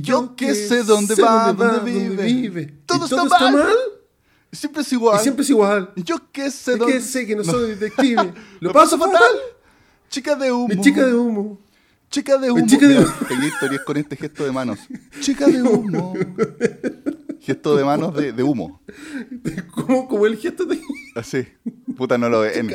Y 0.00 0.02
yo 0.02 0.34
que 0.36 0.54
sé 0.54 0.82
dónde 0.82 1.14
va, 1.16 1.52
dónde 1.52 1.92
vive. 1.92 2.74
¿Todo, 2.86 3.00
¿Y 3.00 3.04
está, 3.04 3.16
todo 3.16 3.26
mal? 3.26 3.40
está 3.40 3.50
mal? 3.50 3.76
Siempre 4.52 4.82
es 4.82 4.92
igual. 4.92 5.18
Y 5.18 5.22
siempre 5.22 5.42
es 5.44 5.50
igual. 5.50 5.92
Yo 5.96 6.16
que 6.32 6.50
sé 6.50 6.72
Es 6.72 6.78
dónde... 6.78 6.94
que 6.94 7.00
sé 7.00 7.26
que 7.26 7.36
no 7.36 7.44
soy 7.44 7.74
detective. 7.74 8.32
Lo 8.60 8.68
¿Lo 8.68 8.72
paso 8.72 8.98
fatal. 8.98 9.22
Chica 10.08 10.34
de 10.34 10.50
humo. 10.50 10.68
Mi 10.68 10.80
chica 10.80 11.06
de 11.06 11.14
humo. 11.14 11.58
Chica 12.10 12.36
de 12.38 12.50
humo. 12.50 12.66
chica 12.66 12.88
de 12.88 12.94
Mira, 12.94 13.06
humo. 13.06 13.28
pegué 13.28 13.46
historias 13.46 13.82
con 13.84 13.96
este 13.96 14.16
gesto 14.16 14.44
de 14.44 14.50
manos. 14.50 14.78
Chica 15.20 15.46
de 15.46 15.62
humo. 15.62 16.14
Gesto 17.40 17.76
de 17.76 17.84
manos 17.84 18.12
de, 18.16 18.32
de 18.32 18.42
humo. 18.42 18.82
Como, 19.72 20.08
como 20.08 20.26
el 20.26 20.36
gesto 20.36 20.64
de... 20.64 20.80
Así. 21.14 21.46
Puta, 21.96 22.18
no 22.18 22.28
lo 22.28 22.40
ven. 22.42 22.72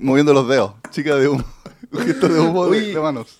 Moviendo 0.00 0.32
los 0.32 0.48
dedos. 0.48 0.74
Chica 0.90 1.16
de 1.16 1.28
humo. 1.28 1.44
Un 1.92 2.00
gesto 2.00 2.28
de 2.28 2.40
humo 2.40 2.66
de 2.68 2.98
manos. 2.98 3.38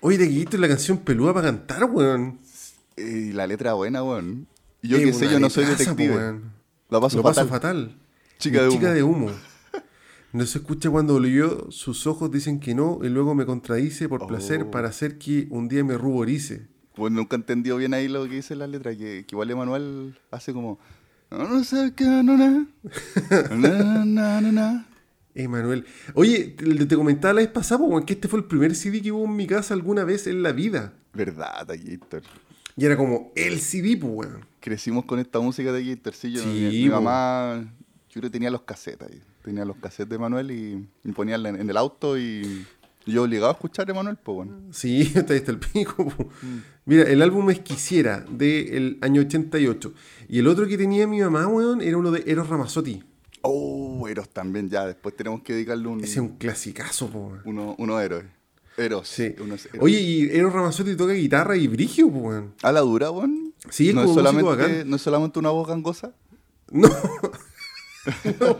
Oye, 0.00 0.18
de 0.18 0.26
Guillito 0.26 0.58
la 0.58 0.66
canción 0.66 0.98
peluda 0.98 1.32
para 1.32 1.46
cantar, 1.46 1.84
weón. 1.84 2.40
Y 2.96 3.32
la 3.32 3.46
letra 3.46 3.72
buena, 3.74 4.02
weón. 4.02 4.46
Y 4.82 4.88
yo 4.88 4.98
que 4.98 5.12
sé, 5.12 5.30
yo 5.30 5.38
no 5.40 5.48
soy 5.50 5.64
detective. 5.64 6.40
La 6.90 7.00
paso 7.00 7.16
Lo 7.16 7.22
fatal. 7.22 7.44
paso 7.44 7.48
fatal. 7.48 7.96
Chica 8.38 8.58
Mi 8.60 8.64
de 8.66 8.70
chica 8.72 8.86
humo. 8.88 8.94
de 8.94 9.02
humo. 9.02 9.30
No 10.32 10.46
se 10.46 10.58
escucha 10.58 10.88
cuando 10.88 11.20
leyó, 11.20 11.70
sus 11.70 12.06
ojos 12.06 12.30
dicen 12.30 12.58
que 12.58 12.74
no, 12.74 13.00
y 13.02 13.10
luego 13.10 13.34
me 13.34 13.44
contradice 13.44 14.08
por 14.08 14.26
placer 14.26 14.62
Oh. 14.62 14.70
para 14.70 14.88
hacer 14.88 15.18
que 15.18 15.46
un 15.50 15.68
día 15.68 15.84
me 15.84 15.98
ruborice. 15.98 16.68
Pues 16.94 17.12
nunca 17.12 17.36
entendió 17.36 17.76
bien 17.76 17.92
ahí 17.92 18.08
lo 18.08 18.24
que 18.26 18.36
dice 18.36 18.56
la 18.56 18.66
letra, 18.66 18.92
que, 18.92 19.26
que 19.26 19.34
igual 19.34 19.50
Emanuel 19.50 20.18
hace 20.30 20.54
como... 20.54 20.78
No, 21.30 21.62
sé 21.64 21.92
qué, 21.94 22.04
no, 22.04 22.36
na. 22.38 22.66
Na, 23.50 24.04
na, 24.06 24.40
na, 24.40 24.52
na. 24.52 24.86
Emanuel. 25.34 25.84
Oye, 26.14 26.54
te, 26.56 26.86
te 26.86 26.96
comentaba 26.96 27.34
la 27.34 27.40
vez 27.42 27.48
pasada, 27.50 27.84
que 28.06 28.14
este 28.14 28.26
fue 28.28 28.38
el 28.38 28.46
primer 28.46 28.74
CD 28.74 29.02
que 29.02 29.12
hubo 29.12 29.24
en 29.26 29.36
mi 29.36 29.46
casa 29.46 29.74
alguna 29.74 30.04
vez 30.04 30.26
en 30.26 30.42
la 30.42 30.52
vida. 30.52 30.94
Verdad, 31.14 31.66
Taquillator. 31.66 32.22
Y 32.76 32.84
era 32.84 32.96
como 32.96 33.32
el 33.36 33.60
CD, 33.60 33.96
pues, 33.96 34.12
weón. 34.12 34.46
Crecimos 34.60 35.04
con 35.04 35.18
esta 35.18 35.40
música 35.40 35.72
de. 35.72 35.82
Sí, 36.12 36.32
yo, 36.32 36.42
Sí, 36.42 36.68
mi, 36.84 36.88
mamá, 36.88 37.60
yo 38.08 38.20
creo 38.20 38.22
que 38.24 38.30
tenía 38.30 38.50
los 38.50 38.62
cassettes 38.62 39.08
ahí. 39.08 39.20
Tenía 39.42 39.64
los 39.64 39.76
cassettes 39.76 40.08
de 40.08 40.16
Emanuel 40.16 40.50
y, 40.50 40.88
y 41.04 41.12
ponía 41.12 41.34
en, 41.34 41.46
en 41.46 41.68
el 41.68 41.76
auto 41.76 42.16
y, 42.16 42.64
yo 43.06 43.24
obligado 43.24 43.48
a 43.50 43.52
escuchar 43.54 43.88
a 43.88 43.92
Emanuel, 43.92 44.16
pues 44.16 44.36
bueno. 44.36 44.60
Sí, 44.70 45.02
está 45.14 45.32
ahí 45.32 45.40
está 45.40 45.50
el 45.50 45.58
pico. 45.58 46.08
po. 46.08 46.28
Mira, 46.84 47.04
el 47.04 47.22
álbum 47.22 47.50
es 47.50 47.60
Quisiera, 47.60 48.24
del 48.30 48.98
año 49.02 49.22
88. 49.22 49.92
Y 50.28 50.38
el 50.38 50.46
otro 50.46 50.66
que 50.66 50.78
tenía 50.78 51.06
mi 51.06 51.20
mamá, 51.20 51.46
weón, 51.46 51.80
era 51.80 51.96
uno 51.96 52.10
de 52.10 52.22
Eros 52.26 52.48
Ramazzotti. 52.48 53.02
Oh, 53.42 54.06
Eros 54.08 54.28
también, 54.28 54.70
ya. 54.70 54.86
Después 54.86 55.16
tenemos 55.16 55.42
que 55.42 55.52
dedicarle 55.54 55.88
un, 55.88 56.00
Ese 56.00 56.12
es 56.12 56.18
un 56.18 56.36
clasicazo, 56.36 57.10
po, 57.10 57.18
weón. 57.26 57.42
uno, 57.44 57.74
uno 57.78 58.00
héroe. 58.00 58.24
Eros. 58.76 59.08
Sí. 59.08 59.34
unos. 59.40 59.68
Oye, 59.80 60.00
y 60.00 60.30
Eros 60.30 60.52
Ramazzotti 60.52 60.96
toca 60.96 61.12
guitarra 61.12 61.56
y 61.56 61.68
brigio, 61.68 62.06
weón. 62.06 62.54
¿A 62.62 62.72
la 62.72 62.80
dura, 62.80 63.10
weón? 63.10 63.54
Sí, 63.70 63.90
es 63.90 63.94
¿No, 63.94 64.02
como 64.02 64.12
es 64.12 64.16
solamente, 64.16 64.50
bacán. 64.50 64.90
¿No 64.90 64.96
es 64.96 65.02
solamente 65.02 65.38
una 65.38 65.50
voz 65.50 65.68
gangosa? 65.68 66.12
No. 66.70 66.88
no. 68.40 68.56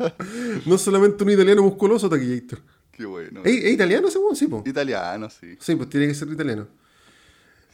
No 0.67 0.79
solamente 0.79 1.25
un 1.25 1.31
italiano 1.31 1.63
musculoso, 1.63 2.09
Taquillator. 2.09 2.61
Qué 2.93 3.07
bueno. 3.07 3.41
¿Es, 3.45 3.65
es 3.65 3.73
italiano 3.73 4.09
ese 4.09 4.19
weón? 4.19 4.37
Sí, 4.37 4.47
po. 4.47 4.63
Italiano, 4.67 5.31
sí. 5.31 5.57
Sí, 5.59 5.75
pues 5.77 5.89
tiene 5.89 6.09
que 6.09 6.15
ser 6.15 6.29
italiano. 6.29 6.69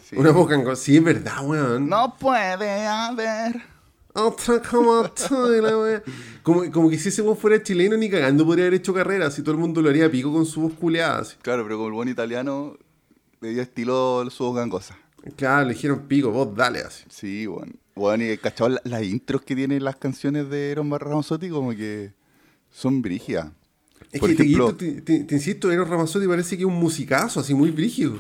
sí. 0.09 0.17
Una 0.17 0.31
boca 0.31 0.55
en 0.55 0.77
Sí, 0.77 0.97
es 0.97 1.05
verdad, 1.05 1.45
weón. 1.45 1.89
No 1.89 2.17
puede 2.19 2.87
haber. 2.87 3.61
Otra 4.21 4.61
como 4.63 5.05
tú 5.11 5.53
y 5.55 5.61
la 5.61 5.79
wea. 5.79 6.03
como, 6.43 6.71
como 6.71 6.91
que 6.91 6.99
si 6.99 7.09
ese 7.11 7.23
weón 7.23 7.37
fuera 7.37 7.63
chileno, 7.63 7.97
ni 7.97 8.09
cagando 8.11 8.45
podría 8.45 8.65
haber 8.67 8.81
hecho 8.81 8.93
carrera. 8.95 9.31
Si 9.31 9.43
todo 9.43 9.53
el 9.53 9.59
mundo 9.61 9.81
lo 9.83 9.89
haría 9.91 10.11
pico 10.11 10.33
con 10.33 10.45
su 10.47 10.61
voz 10.63 10.73
culeada. 10.75 11.21
así. 11.21 11.37
Claro, 11.43 11.63
pero 11.65 11.77
como 11.77 11.89
el 11.89 11.95
buen 11.95 12.09
italiano 12.09 12.77
le 13.41 13.51
dio 13.51 13.63
estilo 13.63 14.29
su 14.31 14.45
voz 14.45 14.57
gangosa. 14.57 14.99
Claro, 15.37 15.67
le 15.69 15.75
dijeron 15.75 16.07
pico, 16.09 16.31
vos 16.31 16.55
dale 16.55 16.81
así. 16.81 17.05
Sí, 17.11 17.47
bueno. 17.47 17.73
Bueno, 17.95 18.25
y 18.25 18.37
cachado 18.39 18.71
la- 18.71 18.81
las 18.85 19.03
intros 19.03 19.43
que 19.43 19.57
tienen 19.57 19.83
las 19.83 19.97
canciones 19.97 20.49
de 20.49 20.71
Eros 20.71 20.87
Ramazzotti 20.89 21.49
como 21.51 21.71
que 21.71 22.13
son 22.71 23.03
brígidas. 23.03 23.49
Es 24.13 24.21
Por 24.21 24.31
que 24.31 24.37
te, 24.37 24.43
ejemplo, 24.45 24.75
te, 24.77 25.01
te- 25.03 25.25
te 25.25 25.35
insisto, 25.35 25.71
Eros 25.73 25.89
Ramazzotti 25.89 26.27
parece 26.27 26.57
que 26.57 26.63
es 26.63 26.69
un 26.69 26.77
musicazo, 26.77 27.41
así 27.41 27.55
muy 27.55 27.71
brígido. 27.73 28.15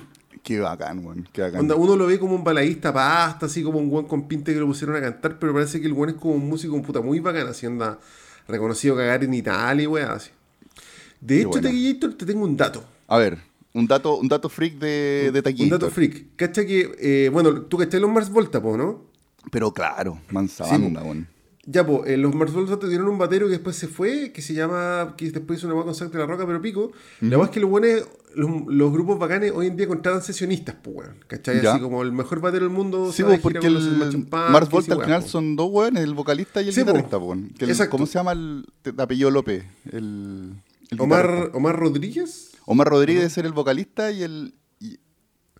Qué 0.48 0.60
bacán, 0.60 1.04
weón. 1.04 1.28
Qué 1.31 1.42
bacán. 1.42 1.60
Onda, 1.60 1.75
uno 1.75 1.94
lo 1.94 2.06
ve 2.06 2.19
como 2.19 2.34
un 2.34 2.42
baladista 2.42 2.91
pasta, 2.91 3.44
así 3.44 3.62
como 3.62 3.78
un 3.78 3.92
weón 3.92 4.06
con 4.06 4.26
pinte 4.26 4.54
que 4.54 4.59
lo 4.59 4.66
pusieron 4.66 4.97
a 4.97 5.00
cantar, 5.03 5.38
pero 5.38 5.53
parece 5.53 5.78
que 5.78 5.86
el 5.86 5.92
weón 5.92 6.09
es 6.09 6.16
como 6.16 6.36
un 6.36 6.48
músico 6.48 6.81
puta 6.81 7.03
muy 7.03 7.20
bacán, 7.20 7.48
así 7.48 7.66
onda 7.66 7.98
reconocido 8.47 8.97
cagar 8.97 9.22
en 9.25 9.34
Italia 9.34 9.86
weá, 9.86 10.14
así. 10.14 10.31
De 11.20 11.34
Qué 11.34 11.41
hecho. 11.42 11.60
Taquillator, 11.60 12.14
te 12.14 12.25
tengo 12.25 12.44
un 12.44 12.56
dato. 12.56 12.82
A 13.09 13.19
ver, 13.19 13.36
un 13.75 13.86
dato, 13.86 14.16
un 14.16 14.26
dato 14.26 14.48
freak 14.48 14.78
de, 14.78 15.31
de 15.32 15.62
Un 15.62 15.69
dato 15.69 15.91
freak. 15.91 16.34
¿Cacha 16.36 16.65
que, 16.65 16.97
eh, 16.98 17.28
bueno, 17.30 17.62
tú 17.62 17.76
cachai 17.76 18.00
los 18.00 18.10
Mars 18.10 18.30
Volta, 18.30 18.62
po, 18.62 18.78
¿no? 18.78 19.04
Pero 19.50 19.70
claro, 19.75 20.19
mansa 20.30 20.65
Sí, 20.65 20.76
weón. 20.76 21.28
Ya, 21.70 21.84
pues, 21.86 22.18
los 22.18 22.34
Mars 22.34 22.54
Volta 22.54 22.78
tuvieron 22.78 23.08
un 23.08 23.18
batero 23.18 23.44
que 23.44 23.52
después 23.52 23.76
se 23.76 23.88
fue, 23.88 24.32
que 24.32 24.40
se 24.40 24.54
llama, 24.54 25.12
que 25.18 25.30
después 25.30 25.58
hizo 25.58 25.66
una 25.66 25.76
weá 25.76 25.84
con 25.84 26.10
de 26.10 26.18
la 26.18 26.24
Roca, 26.24 26.46
pero 26.46 26.62
pico. 26.62 26.92
La 27.20 27.36
weá 27.36 27.44
es 27.44 27.50
que 27.52 27.60
los 27.60 27.68
buenos, 27.68 28.08
los, 28.34 28.50
los 28.68 28.90
grupos 28.90 29.18
bacanes 29.18 29.52
hoy 29.54 29.66
en 29.66 29.76
día 29.76 29.86
contratan 29.86 30.22
sesionistas, 30.22 30.76
pues, 30.82 30.96
weón. 30.96 31.16
¿Cachai? 31.26 31.60
Ya. 31.60 31.72
Así 31.72 31.82
como 31.82 32.02
el 32.02 32.12
mejor 32.12 32.40
batero 32.40 32.64
del 32.64 32.72
mundo. 32.74 33.12
Sí, 33.12 33.22
pues, 33.22 33.38
porque 33.40 33.68
los 33.68 33.84
el 33.84 33.98
Pumpkins 33.98 34.30
Mars 34.32 34.70
Volta 34.70 34.94
al 34.94 35.02
final 35.02 35.22
po. 35.22 35.28
son 35.28 35.56
dos 35.56 35.68
weones, 35.70 36.02
el 36.04 36.14
vocalista 36.14 36.62
y 36.62 36.68
el 36.68 36.72
Sí, 36.72 36.80
guitarrista, 36.80 37.18
po, 37.20 37.34
el- 37.34 37.50
Exacto. 37.60 37.90
¿Cómo 37.90 38.06
se 38.06 38.14
llama 38.14 38.32
el, 38.32 38.64
apellido 38.96 39.30
López? 39.30 39.64
El, 39.92 40.54
el 40.90 41.00
Omar. 41.02 41.50
Omar 41.52 41.76
Rodríguez. 41.78 42.52
Omar 42.64 42.88
Rodríguez 42.88 43.36
era 43.36 43.46
el 43.46 43.52
vocalista 43.52 44.10
y 44.10 44.22
el. 44.22 44.54
y- 44.80 44.98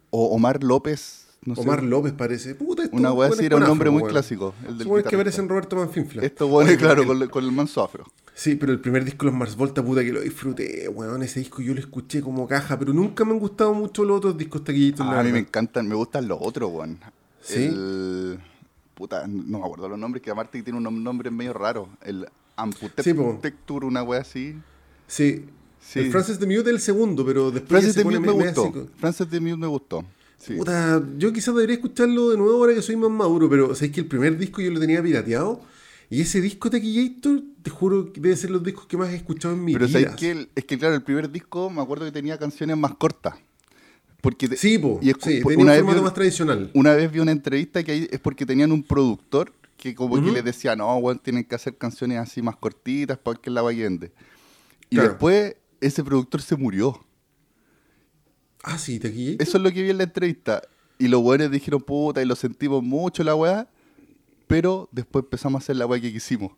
o 0.09 0.29
Omar 0.35 0.65
López, 0.65 1.27
no 1.49 1.55
sé. 1.57 1.61
Omar 1.63 1.83
López 1.83 2.13
parece. 2.13 2.55
Puta, 2.55 2.85
Una 2.93 3.13
weá 3.13 3.29
así 3.31 3.45
era 3.47 3.57
un 3.57 3.65
nombre 3.65 3.91
muy 3.91 4.05
clásico. 4.05 4.55
El 4.67 4.79
del 4.79 5.03
que 5.05 5.17
parecen 5.17 5.49
Roberto 5.49 5.77
Manfinfla. 5.77 6.23
Estos 6.23 6.49
weones, 6.51 6.75
Oye, 6.75 6.79
claro, 6.79 7.07
con, 7.07 7.21
el- 7.23 7.31
con 7.31 7.45
el 7.45 7.53
manso 7.53 7.83
afro. 7.83 8.05
Sí, 8.35 8.55
pero 8.55 8.71
el 8.73 8.79
primer 8.81 9.05
disco 9.05 9.27
de 9.27 9.33
los 9.33 9.39
Mars 9.39 9.57
Volta, 9.57 9.83
puta 9.85 10.05
que 10.05 10.13
lo 10.13 10.21
disfruté, 10.21 10.89
weón. 10.89 11.23
Ese 11.25 11.41
disco 11.41 11.61
yo 11.61 11.75
lo 11.75 11.81
escuché 11.81 12.21
como 12.23 12.47
caja, 12.47 12.79
pero 12.79 12.93
nunca 12.93 13.25
me 13.25 13.33
han 13.33 13.41
gustado 13.41 13.75
mucho 13.75 14.05
los 14.05 14.19
otros 14.19 14.39
discos 14.39 14.63
taquillitos. 14.63 15.05
Ah, 15.05 15.19
a 15.19 15.25
mí 15.25 15.33
me 15.33 15.41
encantan, 15.41 15.89
me 15.89 15.97
gustan 15.97 16.29
los 16.29 16.39
otros, 16.41 16.71
weón. 16.73 16.99
¿Sí? 17.43 17.65
El. 17.65 18.39
Puta, 18.95 19.27
no 19.27 19.59
me 19.59 19.65
acuerdo 19.65 19.89
los 19.89 19.99
nombres, 19.99 20.23
que 20.23 20.31
aparte 20.31 20.63
tiene 20.63 20.79
unos 20.79 20.93
nombres 20.93 21.33
medio 21.33 21.53
raros. 21.53 21.89
El 22.05 22.27
Sí. 22.99 23.11
Amputecture, 23.11 23.87
una 23.87 24.03
wea 24.03 24.21
así. 24.21 24.57
Sí. 25.07 25.45
Sí. 25.81 26.01
El 26.01 26.11
Francis 26.11 26.39
de 26.41 26.47
Mute 26.47 26.63
es 26.63 26.67
el 26.69 26.81
segundo, 26.81 27.25
pero 27.25 27.51
después 27.53 27.69
Francis 27.83 27.95
de 27.95 28.05
Mute 28.05 28.19
me 28.21 28.27
me- 28.27 28.33
gustó. 28.33 28.73
Francis 28.99 29.31
de 29.31 29.41
Mute 29.41 29.57
me 29.57 29.67
gustó. 29.69 30.05
Sí. 30.39 30.55
Puta, 30.55 31.03
yo 31.19 31.33
quizás 31.33 31.55
debería 31.55 31.75
escucharlo 31.77 32.31
de 32.31 32.37
nuevo 32.39 32.55
ahora 32.59 32.75
que 32.75 32.83
soy 32.83 32.97
más 32.97 33.11
maduro, 33.11 33.51
pero 33.51 33.75
sabes 33.75 33.91
que 33.93 34.01
el 34.01 34.07
primer 34.07 34.39
disco 34.39 34.61
yo 34.63 34.71
lo 34.71 34.79
tenía 34.81 35.03
pirateado 35.03 35.61
y 36.11 36.21
ese 36.21 36.41
disco 36.41 36.71
Taquillator, 36.71 37.43
te 37.63 37.71
juro 37.71 38.13
que 38.13 38.21
debe 38.21 38.37
ser 38.37 38.51
los 38.51 38.63
discos 38.63 38.87
que 38.87 38.97
más 38.97 39.11
he 39.11 39.17
escuchado 39.17 39.55
en 39.55 39.65
mi 39.65 39.73
Pero 39.73 39.87
vida. 39.89 40.01
¿sabes 40.01 40.17
qué? 40.17 40.31
El- 40.31 40.49
Es 40.55 40.65
que, 40.65 40.79
claro, 40.79 40.95
el 40.95 41.03
primer 41.03 41.31
disco 41.31 41.69
me 41.71 41.83
acuerdo 41.83 42.05
que 42.07 42.13
tenía 42.13 42.39
canciones 42.39 42.77
más 42.77 42.95
cortas. 42.95 43.35
Porque 44.21 44.49
te- 44.49 44.57
Sí, 44.57 44.79
po. 44.79 44.99
y 45.03 45.11
es- 45.11 45.17
sí, 45.21 45.41
por- 45.41 45.51
tenía 45.53 45.57
un 45.57 45.63
una 45.63 45.73
vez 45.73 45.81
formato 45.81 45.99
vi- 46.01 46.05
más 46.05 46.15
tradicional. 46.15 46.71
Una 46.75 46.95
vez 46.95 47.13
vi 47.13 47.19
una 47.21 47.33
entrevista 47.33 47.83
que 47.83 47.93
ahí 47.93 48.09
es 48.11 48.19
porque 48.21 48.47
tenían 48.47 48.73
un 48.73 48.83
productor 48.83 49.53
que 49.77 49.95
como 49.95 50.23
que 50.23 50.31
les 50.33 50.45
decía, 50.45 50.75
no, 50.75 51.01
tienen 51.23 51.45
que 51.45 51.55
hacer 51.55 51.77
canciones 51.77 52.19
así 52.19 52.43
más 52.43 52.57
cortitas 52.57 53.17
para 53.19 53.39
que 53.41 53.49
la 53.51 53.63
vende. 53.63 54.11
Y 54.91 54.97
Claro. 54.97 55.11
después 55.11 55.55
ese 55.81 56.03
productor 56.03 56.43
se 56.43 56.57
murió. 56.57 56.99
Ah, 58.63 58.79
sí, 58.79 58.99
Taquillator. 58.99 59.43
Eso 59.47 59.57
es 59.59 59.63
lo 59.63 59.71
que 59.73 59.83
vi 59.83 59.91
en 59.91 59.99
la 59.99 60.05
entrevista. 60.05 60.63
Y 60.99 61.09
los 61.09 61.21
weones 61.23 61.51
dijeron, 61.51 61.81
puta, 61.81 62.21
y 62.23 62.25
lo 62.27 62.35
sentimos 62.37 62.83
mucho 62.83 63.23
la 63.23 63.35
weá, 63.35 63.69
pero 64.47 64.89
después 64.93 65.25
empezamos 65.25 65.61
a 65.61 65.65
hacer 65.65 65.77
la 65.77 65.87
weá 65.87 66.01
que 66.01 66.13
quisimos. 66.13 66.53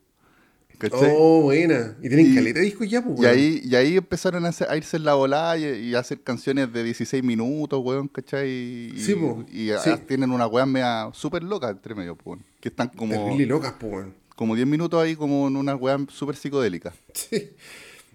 ¿Cachai? 0.78 1.12
Oh, 1.14 1.42
buena. 1.42 1.94
Y 2.02 2.08
tienen 2.08 2.32
Y- 2.32 2.34
caleta 2.34 2.60
de 2.60 2.64
discos 2.64 2.88
ya, 2.88 3.04
pues, 3.04 3.18
Y 3.18 3.22
weón. 3.22 3.34
ahí, 3.36 3.60
y 3.62 3.74
ahí 3.74 3.96
empezaron 3.98 4.46
a, 4.46 4.48
hacer- 4.48 4.70
a 4.70 4.78
irse 4.78 4.96
en 4.96 5.04
la 5.04 5.12
volada 5.12 5.58
y, 5.58 5.64
y 5.88 5.94
a 5.94 5.98
hacer 5.98 6.22
canciones 6.22 6.72
de 6.72 6.82
16 6.82 7.22
minutos, 7.22 7.78
weón, 7.84 8.08
¿cachai? 8.08 8.48
Y, 8.48 8.94
Sí, 8.98 9.14
po. 9.14 9.44
y 9.52 9.68
Sí. 9.84 9.90
tienen 10.08 10.30
una 10.30 10.46
weá 10.46 10.64
media 10.64 11.10
súper 11.12 11.42
loca 11.42 11.68
entre 11.68 11.94
medio, 11.94 12.16
weón, 12.24 12.42
que 12.60 12.70
están 12.70 12.88
como, 12.88 13.12
Terrible 13.12 13.44
locas, 13.44 13.74
pues, 13.78 13.92
weón. 13.92 14.14
como 14.36 14.56
10 14.56 14.66
minutos 14.66 15.02
ahí 15.02 15.16
como 15.16 15.48
en 15.48 15.56
una 15.56 15.76
weá 15.76 15.98
súper 16.08 16.36
psicodélica. 16.36 16.94
Sí. 17.12 17.50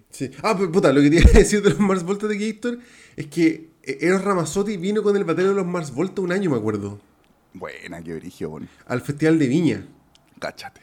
Sí. 0.09 0.31
Ah, 0.41 0.55
pero 0.57 0.71
puta, 0.71 0.91
lo 0.93 1.01
que 1.01 1.09
te 1.09 1.17
iba 1.17 1.29
a 1.29 1.33
decir 1.33 1.61
de 1.61 1.69
los 1.71 1.79
Mars 1.79 2.01
Volta 2.03 2.25
de 2.25 2.37
Gator 2.37 2.79
es 3.17 3.27
que 3.27 3.67
Eros 3.85 4.23
Ramazzotti 4.23 4.77
vino 4.77 5.03
con 5.03 5.15
el 5.15 5.23
batero 5.23 5.49
de 5.49 5.55
los 5.55 5.65
Mars 5.65 5.93
Volta 5.93 6.21
un 6.21 6.31
año, 6.31 6.49
me 6.49 6.57
acuerdo. 6.57 6.99
Buena, 7.53 8.01
qué 8.03 8.15
brillo, 8.15 8.49
weón. 8.49 8.69
Al 8.87 9.01
Festival 9.01 9.39
de 9.39 9.47
Viña. 9.47 9.87
Cáchate. 10.39 10.81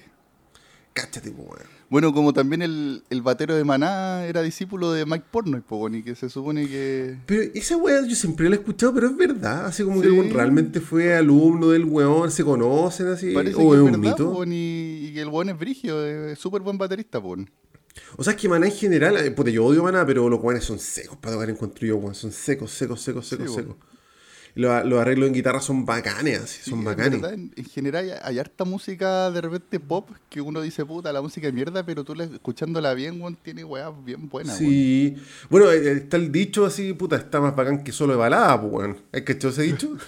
Cáchate, 0.93 1.31
weón. 1.31 1.59
Bueno, 1.91 2.15
como 2.15 2.33
también 2.33 2.63
el, 2.63 3.03
el 3.11 3.21
batero 3.21 3.55
de 3.55 3.65
Maná 3.65 4.25
era 4.25 4.41
discípulo 4.41 4.93
de 4.93 5.05
Mike 5.05 5.27
Pornoy, 5.31 5.61
po, 5.61 5.87
y 5.91 6.03
que 6.03 6.15
se 6.15 6.31
supone 6.31 6.67
que... 6.67 7.19
Pero 7.27 7.43
esa 7.55 7.77
weá 7.77 8.07
yo 8.07 8.15
siempre 8.17 8.49
la 8.49 8.57
he 8.57 8.59
escuchado, 8.61 8.95
pero 8.95 9.09
es 9.09 9.17
verdad. 9.17 9.67
Así 9.67 9.85
como 9.85 10.01
que 10.01 10.09
Sí. 10.09 10.31
realmente 10.31 10.81
fue 10.81 11.15
alumno 11.15 11.69
del 11.69 11.85
weón, 11.85 12.31
se 12.31 12.45
conocen 12.45 13.09
así. 13.09 13.35
Parece 13.35 13.57
o 13.57 13.71
que 13.71 13.77
es 13.77 13.83
un 13.83 13.85
verdad, 13.93 13.99
mito. 13.99 14.33
po, 14.33 14.45
y, 14.45 15.09
y 15.09 15.13
que 15.13 15.21
el 15.21 15.29
weón 15.29 15.51
es 15.51 15.59
brigio, 15.59 16.03
es 16.07 16.39
súper 16.39 16.63
buen 16.63 16.79
baterista, 16.79 17.21
po. 17.21 17.37
O 18.17 18.25
sea, 18.25 18.33
es 18.35 18.41
que 18.41 18.49
Maná 18.49 18.67
en 18.67 18.73
general, 18.73 19.17
eh, 19.19 19.31
puta, 19.31 19.51
yo 19.51 19.65
odio 19.65 19.83
Maná, 19.83 20.07
pero 20.07 20.29
los 20.29 20.41
weones 20.41 20.65
son 20.65 20.79
secos 20.79 21.17
para 21.19 21.35
tocar 21.35 21.51
encuentro 21.51 21.87
yo, 21.87 21.97
weón. 21.97 22.15
Son 22.15 22.33
secos, 22.33 22.71
secos, 22.73 23.01
secos, 23.01 23.27
secos, 23.27 23.51
Sí, 23.51 23.55
secos. 23.55 23.77
Los, 24.55 24.85
los 24.85 25.01
arreglos 25.01 25.29
en 25.29 25.35
guitarra 25.35 25.61
son 25.63 25.87
bacanes, 25.87 26.41
así, 26.41 26.59
Sí, 26.63 26.71
son 26.71 26.81
en 26.81 26.85
bacanes. 26.85 27.13
verdad, 27.23 27.33
en, 27.33 27.53
en 27.57 27.65
general 27.65 28.05
hay, 28.05 28.11
hay 28.23 28.39
harta 28.39 28.65
música 28.65 29.31
de 29.31 29.41
repente 29.41 29.81
pop 29.81 30.11
que 30.29 30.41
uno 30.43 30.61
dice, 30.61 30.85
puta, 30.85 31.11
la 31.13 31.23
música 31.23 31.49
es 31.49 31.55
mierda, 31.55 31.87
pero 31.87 32.05
tú 32.05 32.15
la- 32.15 32.25
escuchándola 32.25 32.93
bien, 32.93 33.21
weón, 33.21 33.37
tiene 33.43 33.65
weá 33.65 33.91
bien 33.91 34.29
buena, 34.29 34.51
weón. 34.53 34.59
Sí. 34.59 35.17
Bueno, 35.49 35.71
eh, 35.71 35.93
está 35.93 36.19
el 36.19 36.31
dicho 36.31 36.67
así, 36.67 36.93
puta, 36.93 37.17
está 37.17 37.41
más 37.41 37.57
bacán 37.57 37.83
que 37.83 37.93
solo 37.93 38.13
de 38.13 38.19
balada, 38.19 38.61
pues, 38.61 38.73
weón. 38.73 38.97
¿Has 39.13 39.23
cachado 39.23 39.53
ese 39.53 39.63
dicho? 39.63 39.97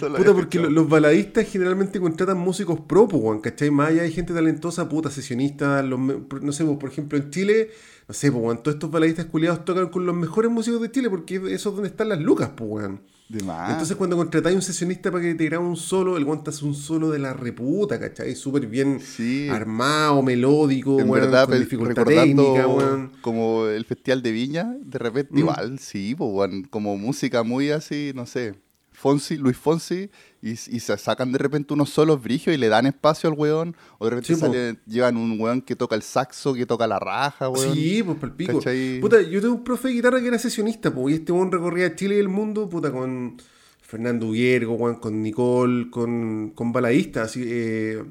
Puta, 0.00 0.32
porque 0.34 0.58
lo- 0.58 0.70
los 0.70 0.88
baladistas 0.88 1.46
generalmente 1.48 2.00
contratan 2.00 2.38
músicos 2.38 2.80
pro, 2.80 3.08
pues, 3.08 3.22
weón, 3.22 3.40
¿cachai? 3.40 3.70
Más 3.70 3.88
allá 3.90 4.02
hay 4.02 4.12
gente 4.12 4.32
talentosa, 4.34 4.88
puta, 4.88 5.10
sesionistas, 5.10 5.84
los 5.84 5.98
no 5.98 6.52
sé, 6.52 6.64
pues, 6.64 6.78
por 6.78 6.90
ejemplo, 6.90 7.18
en 7.18 7.30
Chile, 7.30 7.70
no 8.08 8.14
sé, 8.14 8.30
pues, 8.32 8.62
todos 8.62 8.74
estos 8.74 8.90
baladistas 8.90 9.26
culiados 9.26 9.64
tocan 9.64 9.88
con 9.88 10.04
los 10.06 10.14
mejores 10.14 10.50
músicos 10.50 10.80
de 10.82 10.90
Chile 10.90 11.08
porque 11.10 11.36
eso 11.36 11.70
es 11.70 11.74
donde 11.74 11.88
están 11.88 12.08
las 12.08 12.20
lucas, 12.20 12.50
pues, 12.56 12.70
weón. 12.70 13.00
De 13.30 13.44
más. 13.44 13.70
Entonces 13.70 13.96
cuando 13.96 14.16
contratáis 14.16 14.56
un 14.56 14.62
sesionista 14.62 15.08
para 15.12 15.22
que 15.22 15.34
te 15.36 15.44
grabe 15.44 15.64
un 15.64 15.76
solo, 15.76 16.16
el 16.16 16.24
guante 16.24 16.50
hace 16.50 16.64
un 16.64 16.74
solo 16.74 17.10
de 17.10 17.20
la 17.20 17.32
reputa, 17.32 18.00
¿cachai? 18.00 18.34
Súper 18.34 18.66
bien 18.66 18.98
Sí. 18.98 19.48
armado, 19.48 20.20
melódico, 20.20 20.98
en 20.98 21.08
weón, 21.08 21.26
verdad, 21.26 21.48
con 21.48 21.60
dificultad 21.60 22.02
recordando 22.04 22.42
técnica, 22.42 22.66
weón. 22.66 23.12
como 23.20 23.66
el 23.66 23.84
Festival 23.84 24.22
de 24.22 24.32
Viña, 24.32 24.74
de 24.80 24.98
repente 24.98 25.32
Mm. 25.34 25.38
igual, 25.38 25.78
sí, 25.78 26.16
pues, 26.16 26.50
como 26.70 26.96
música 26.98 27.44
muy 27.44 27.70
así, 27.70 28.10
no 28.16 28.26
sé, 28.26 28.56
Fonsi, 28.90 29.36
Luis 29.36 29.56
Fonsi, 29.56 30.10
y, 30.42 30.52
y 30.52 30.56
se 30.80 30.96
sacan 30.96 31.32
de 31.32 31.38
repente 31.38 31.74
unos 31.74 31.90
solos 31.90 32.22
brigios 32.22 32.54
y 32.54 32.58
le 32.58 32.68
dan 32.68 32.86
espacio 32.86 33.28
al 33.30 33.38
weón, 33.38 33.76
o 33.98 34.04
de 34.06 34.10
repente 34.10 34.34
Sí, 34.34 34.40
sale- 34.40 34.78
llevan 34.86 35.16
un 35.16 35.38
weón 35.40 35.60
que 35.60 35.76
toca 35.76 35.94
el 35.94 36.02
saxo, 36.02 36.54
que 36.54 36.64
toca 36.66 36.86
la 36.86 36.98
raja, 36.98 37.48
weón. 37.50 37.74
Sí, 37.74 38.02
pues 38.02 38.16
para 38.18 38.30
el 38.30 38.36
pico. 38.36 38.58
¿Cachai? 38.58 39.00
Puta, 39.00 39.20
yo 39.22 39.40
tengo 39.40 39.54
un 39.54 39.64
profe 39.64 39.88
de 39.88 39.94
guitarra 39.94 40.20
que 40.20 40.28
era 40.28 40.38
sesionista, 40.38 40.92
pues, 40.94 41.14
y 41.14 41.18
este 41.18 41.32
weón 41.32 41.52
recorría 41.52 41.94
Chile 41.94 42.16
y 42.16 42.18
el 42.20 42.28
mundo, 42.28 42.68
puta, 42.68 42.90
con 42.90 43.36
Fernando 43.82 44.34
Hiergo, 44.34 44.74
weón, 44.74 44.96
con 44.96 45.22
Nicole, 45.22 45.90
con, 45.90 46.50
con 46.54 46.72
baladistas, 46.72 47.30
así, 47.30 47.42
eh, 47.44 48.02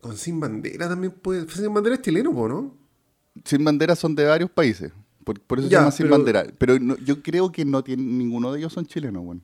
con 0.00 0.16
Sin 0.16 0.38
Bandera 0.40 0.88
también 0.88 1.12
puede. 1.12 1.46
Sin 1.50 1.74
Bandera 1.74 1.96
es 1.96 2.02
chileno, 2.02 2.32
po, 2.32 2.48
¿no? 2.48 2.74
Sin 3.44 3.62
banderas 3.64 3.98
son 3.98 4.14
de 4.14 4.24
varios 4.24 4.48
países, 4.50 4.92
por, 5.24 5.38
por 5.40 5.58
eso 5.58 5.68
Ya, 5.68 5.78
se 5.78 5.82
llama 5.82 5.90
Sin 5.90 6.06
pero- 6.06 6.16
Bandera, 6.16 6.46
pero 6.56 6.78
no- 6.78 6.96
yo 6.98 7.22
creo 7.22 7.52
que 7.52 7.66
no 7.66 7.84
tienen, 7.84 8.16
ninguno 8.16 8.50
de 8.52 8.60
ellos 8.60 8.72
son 8.72 8.86
chilenos, 8.86 9.22
weón. 9.24 9.42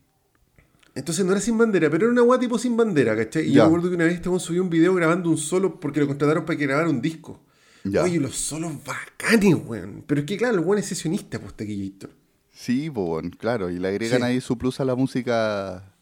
Entonces 0.95 1.25
no 1.25 1.33
era 1.33 1.41
sin 1.41 1.57
bandera, 1.57 1.89
pero 1.91 2.05
era 2.05 2.13
una 2.13 2.23
weá 2.23 2.39
tipo 2.39 2.59
sin 2.59 2.77
bandera, 2.77 3.17
¿cachai? 3.17 3.45
Y 3.49 3.53
Ya. 3.53 3.55
yo 3.55 3.63
me 3.63 3.67
acuerdo 3.69 3.89
que 3.89 3.95
una 3.97 4.05
vez 4.05 4.15
este 4.15 4.39
subió 4.39 4.63
un 4.63 4.69
video 4.71 4.95
grabando 4.95 5.31
un 5.31 5.39
solo 5.39 5.81
porque 5.81 6.01
lo 6.01 6.07
contrataron 6.07 6.45
para 6.45 6.59
que 6.59 6.67
grabara 6.67 6.89
un 6.91 7.01
disco. 7.01 7.41
Ya. 7.85 8.03
Oye, 8.03 8.21
los 8.21 8.37
solos 8.37 8.73
bacanes, 8.85 9.57
weón. 9.67 10.05
Pero 10.07 10.21
es 10.21 10.27
que 10.27 10.37
claro, 10.37 10.55
el 10.55 10.61
weón 10.61 10.79
es 10.79 10.87
sesionista, 10.87 11.39
pues, 11.41 11.55
Taquillator. 11.55 12.11
Sí, 12.53 12.91
pues, 12.91 13.07
weón, 13.09 13.31
claro, 13.31 13.71
y 13.71 13.79
le 13.79 13.89
agregan 13.89 14.19
Sí. 14.21 14.25
ahí 14.25 14.41
su 14.41 14.59
plus 14.59 14.79
a 14.81 14.85
la 14.85 14.95
música 14.95 15.95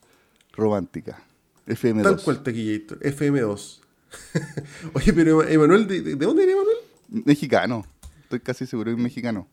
romántica. 0.53 1.23
FM2. 1.67 2.03
Tal 2.03 2.21
cual, 2.23 2.43
Taquillator. 2.43 2.99
FM2. 3.01 3.81
Oye, 4.95 5.13
pero 5.13 5.47
Emanuel, 5.47 5.87
¿de, 5.87 6.01
de- 6.03 6.17
de 6.17 6.27
dónde 6.27 6.43
era 6.43 6.53
Emanuel? 6.53 6.77
Mexicano. 7.09 7.87
Estoy 8.25 8.41
casi 8.41 8.67
seguro 8.67 8.91
que 8.91 8.97
es 8.97 9.03
mexicano. 9.03 9.49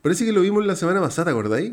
Parece 0.00 0.24
que 0.24 0.32
lo 0.32 0.40
vimos 0.42 0.64
la 0.64 0.76
semana 0.76 1.00
pasada, 1.00 1.26
¿te 1.26 1.30
acordáis? 1.32 1.72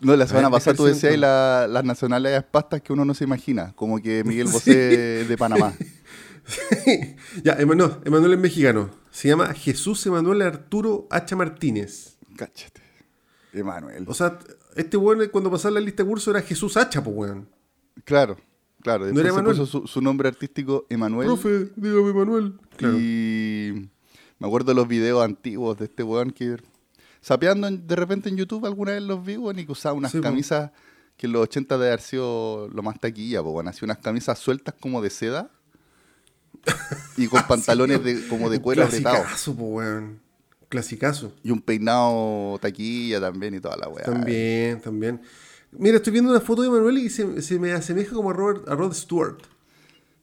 No, 0.00 0.14
la 0.16 0.26
semana 0.26 0.50
pasada 0.50 0.76
tú 0.76 0.84
decías 0.84 1.18
la- 1.18 1.66
las 1.68 1.84
nacionalidades 1.84 2.44
pastas 2.44 2.80
que 2.82 2.92
uno 2.92 3.04
no 3.04 3.14
se 3.14 3.24
imagina, 3.24 3.72
como 3.74 4.00
que 4.00 4.22
Miguel 4.24 4.46
Bosé 4.52 5.24
de 5.24 5.36
Panamá. 5.36 5.72
ya, 7.44 7.54
Emanuel, 7.54 7.92
Emanuel 8.04 8.32
es 8.34 8.38
mexicano. 8.38 8.90
Se 9.10 9.28
llama 9.28 9.52
Jesús 9.54 10.04
Emanuel 10.06 10.42
Arturo 10.42 11.06
H. 11.10 11.34
Martínez. 11.36 12.16
Cáchate. 12.36 12.80
Emanuel. 13.52 14.04
O 14.06 14.14
sea, 14.14 14.38
este 14.76 14.96
weón 14.96 15.28
cuando 15.30 15.50
pasaba 15.50 15.74
la 15.74 15.80
lista 15.80 16.02
de 16.04 16.08
curso 16.08 16.30
era 16.30 16.42
Jesús 16.42 16.76
Hacha, 16.76 17.02
pues, 17.02 17.16
weón. 17.16 17.48
Claro, 18.04 18.36
claro. 18.82 19.00
¿No 19.06 19.12
Después 19.20 19.24
era 19.26 19.54
se 19.54 19.60
puso 19.60 19.66
su, 19.66 19.86
su 19.86 20.00
nombre 20.00 20.28
artístico 20.28 20.86
Emanuel. 20.88 21.26
Profe, 21.26 21.70
dígame 21.76 22.10
Emanuel. 22.10 22.54
Claro. 22.76 22.96
Y 22.98 23.90
me 24.38 24.46
acuerdo 24.46 24.68
de 24.72 24.74
los 24.76 24.86
videos 24.86 25.24
antiguos 25.24 25.76
de 25.78 25.86
este 25.86 26.02
weón 26.04 26.30
que 26.30 26.56
sapeando 27.20 27.70
de 27.70 27.96
repente 27.96 28.28
en 28.28 28.36
YouTube 28.36 28.64
alguna 28.66 28.92
vez 28.92 29.02
los 29.02 29.24
vi, 29.24 29.36
weón, 29.36 29.58
y 29.58 29.66
que 29.66 29.72
usaba 29.72 29.94
unas 29.94 30.12
Sí, 30.12 30.20
camisas 30.20 30.70
que 31.16 31.26
en 31.26 31.32
los 31.32 31.42
80 31.42 31.76
debe 31.76 31.88
haber 31.88 32.00
sido 32.00 32.68
lo 32.72 32.82
más 32.82 33.00
taquilla, 33.00 33.42
pues, 33.42 33.52
weón. 33.54 33.68
Hacía 33.68 33.86
unas 33.86 33.98
camisas 33.98 34.38
sueltas 34.38 34.74
como 34.80 35.02
de 35.02 35.10
seda 35.10 35.50
y 37.16 37.26
con 37.26 37.42
pantalones 37.48 38.02
de, 38.04 38.26
como 38.28 38.50
de 38.50 38.60
cuero 38.60 38.84
apretado. 38.84 39.16
Clasicazo, 39.16 39.54
pues, 39.54 39.68
weón. 39.70 40.20
Clasicazo. 40.68 41.32
Y 41.42 41.50
un 41.50 41.62
peinado 41.62 42.58
taquilla 42.60 43.20
también 43.20 43.54
y 43.54 43.60
toda 43.60 43.76
la 43.76 43.88
weá. 43.88 44.04
También, 44.04 44.80
también. 44.80 45.20
Mira, 45.72 45.96
estoy 45.96 46.12
viendo 46.12 46.30
una 46.30 46.40
foto 46.40 46.62
de 46.62 46.68
Emanuel 46.68 46.98
y 46.98 47.10
se, 47.10 47.40
se 47.42 47.58
me 47.58 47.72
asemeja 47.72 48.12
como 48.14 48.30
a, 48.30 48.32
Robert, 48.34 48.68
a 48.68 48.74
Rod 48.74 48.92
Stewart. 48.94 49.38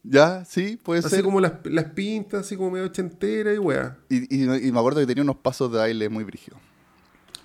Ya, 0.04 0.46
sí, 0.46 0.78
puede 0.78 1.00
Así 1.00 1.10
ser. 1.10 1.24
como 1.24 1.42
las, 1.42 1.54
las 1.64 1.86
pintas, 1.86 2.42
así 2.46 2.56
como 2.56 2.70
medio 2.72 2.86
ochentera 2.86 3.52
y 3.54 3.58
weá. 3.58 3.98
Y, 4.08 4.36
y- 4.36 4.68
y 4.68 4.72
me 4.72 4.78
acuerdo 4.80 5.00
que 5.00 5.08
tenía 5.08 5.24
unos 5.24 5.38
pasos 5.38 5.72
de 5.72 5.80
baile 5.80 6.10
muy 6.10 6.24
brígidos. 6.24 6.60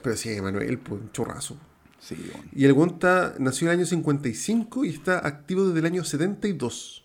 Pero 0.03 0.17
sí, 0.17 0.31
Emanuel, 0.31 0.79
pues, 0.79 1.01
un 1.03 1.13
chorrazo. 1.13 1.57
Sí, 1.99 2.15
weón. 2.33 2.49
Y 2.55 2.65
el 2.65 2.75
está- 2.93 3.35
nació 3.39 3.67
en 3.67 3.73
el 3.75 3.79
año 3.81 3.87
55 3.87 4.85
y 4.85 4.89
está 4.91 5.27
activo 5.27 5.67
desde 5.67 5.81
el 5.81 5.87
año 5.87 6.05
72. 6.05 7.05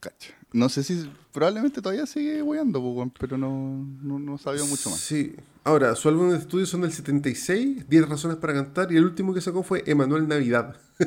Cacha. 0.00 0.34
No 0.52 0.68
sé 0.68 0.84
si 0.84 1.10
probablemente 1.32 1.80
todavía 1.82 2.06
sigue 2.06 2.42
weando, 2.42 2.78
weón, 2.80 3.10
pero 3.18 3.36
no, 3.38 3.84
no, 4.02 4.18
no 4.18 4.38
sabía 4.38 4.62
mucho 4.64 4.90
más. 4.90 5.00
Sí. 5.00 5.34
Ahora, 5.64 5.96
su 5.96 6.08
álbum 6.10 6.30
de 6.30 6.36
estudio 6.36 6.66
son 6.66 6.82
del 6.82 6.92
76, 6.92 7.88
10 7.88 8.08
razones 8.08 8.36
para 8.36 8.52
cantar, 8.52 8.92
y 8.92 8.98
el 8.98 9.04
último 9.04 9.32
que 9.32 9.40
sacó 9.40 9.62
fue 9.62 9.82
Emanuel 9.86 10.28
Navidad. 10.28 10.76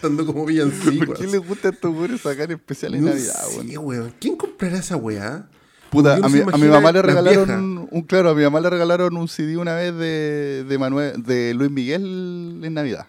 Cantando 0.00 0.24
como 0.24 0.46
villancico. 0.46 1.06
¿Por 1.06 1.18
qué 1.18 1.26
les 1.26 1.46
gusta 1.46 1.68
a 1.68 1.70
estos 1.72 2.20
sacar 2.20 2.50
especiales 2.52 3.02
No 3.02 3.08
Navidad, 3.10 3.34
weón? 3.56 3.84
weón. 3.84 4.14
¿Quién 4.20 4.36
comprará 4.36 4.78
esa 4.78 4.96
weá? 4.96 5.48
Puta, 5.90 6.16
a 6.22 6.28
mi, 6.28 6.40
a 6.40 6.56
mi 6.56 6.68
mamá 6.68 6.92
le 6.92 7.02
regalaron 7.02 7.88
un, 7.90 8.02
claro, 8.02 8.30
a 8.30 8.34
mi 8.34 8.42
mamá 8.44 8.60
le 8.60 8.70
regalaron 8.70 9.16
un 9.16 9.26
CD 9.28 9.56
una 9.56 9.74
vez 9.74 9.94
de, 9.96 10.64
de 10.68 10.78
Manuel, 10.78 11.22
de 11.22 11.52
Luis 11.54 11.70
Miguel 11.70 12.60
en 12.62 12.74
Navidad. 12.74 13.08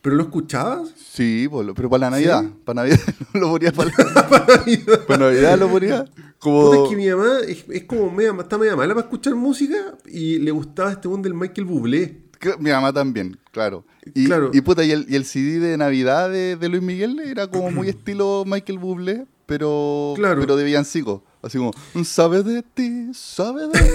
¿Pero 0.00 0.16
lo 0.16 0.22
escuchabas? 0.22 0.88
Sí, 0.96 1.48
lo- 1.50 1.74
pero 1.74 1.90
para 1.90 2.02
la 2.06 2.10
Navidad. 2.10 2.42
¿Sí? 2.44 2.54
Para 2.64 2.82
Navidad 2.82 3.00
lo 3.34 3.50
ponía 3.50 3.72
para, 3.72 3.90
para 5.08 5.18
Navidad 5.26 5.58
lo 5.58 5.68
ponía. 5.68 6.04
Como 6.38 6.70
Puta, 6.70 6.82
es 6.84 6.88
que 6.90 6.96
mi 6.96 7.08
mamá 7.08 7.38
es, 7.46 7.64
es 7.68 7.84
como 7.84 8.10
media, 8.10 8.32
está 8.38 8.56
media 8.56 8.76
mala 8.76 8.94
para 8.94 9.04
escuchar 9.06 9.34
música 9.34 9.76
y 10.06 10.38
le 10.38 10.50
gustaba 10.52 10.92
este 10.92 11.08
one 11.08 11.22
del 11.22 11.34
Michael 11.34 11.66
Bublé. 11.66 12.22
mi 12.60 12.70
mamá 12.70 12.92
también, 12.92 13.36
claro. 13.50 13.84
Y, 14.14 14.26
Claro. 14.26 14.50
y 14.54 14.60
puta, 14.60 14.84
y 14.84 14.92
el, 14.92 15.06
y 15.08 15.16
el 15.16 15.24
CD 15.24 15.58
de 15.58 15.76
Navidad 15.76 16.30
de, 16.30 16.56
de 16.56 16.68
Luis 16.68 16.82
Miguel 16.82 17.18
era 17.20 17.48
como 17.48 17.70
muy 17.72 17.88
estilo 17.90 18.44
Michael 18.46 18.78
Bublé, 18.78 19.26
pero, 19.46 20.12
Claro. 20.16 20.40
pero 20.40 20.56
de 20.56 20.64
villancico. 20.64 21.24
Así 21.46 21.58
como, 21.58 21.72
sabe 22.04 22.42
de 22.42 22.62
ti, 22.62 23.10
sabe 23.14 23.62
de 23.68 23.80
mí. 23.82 23.88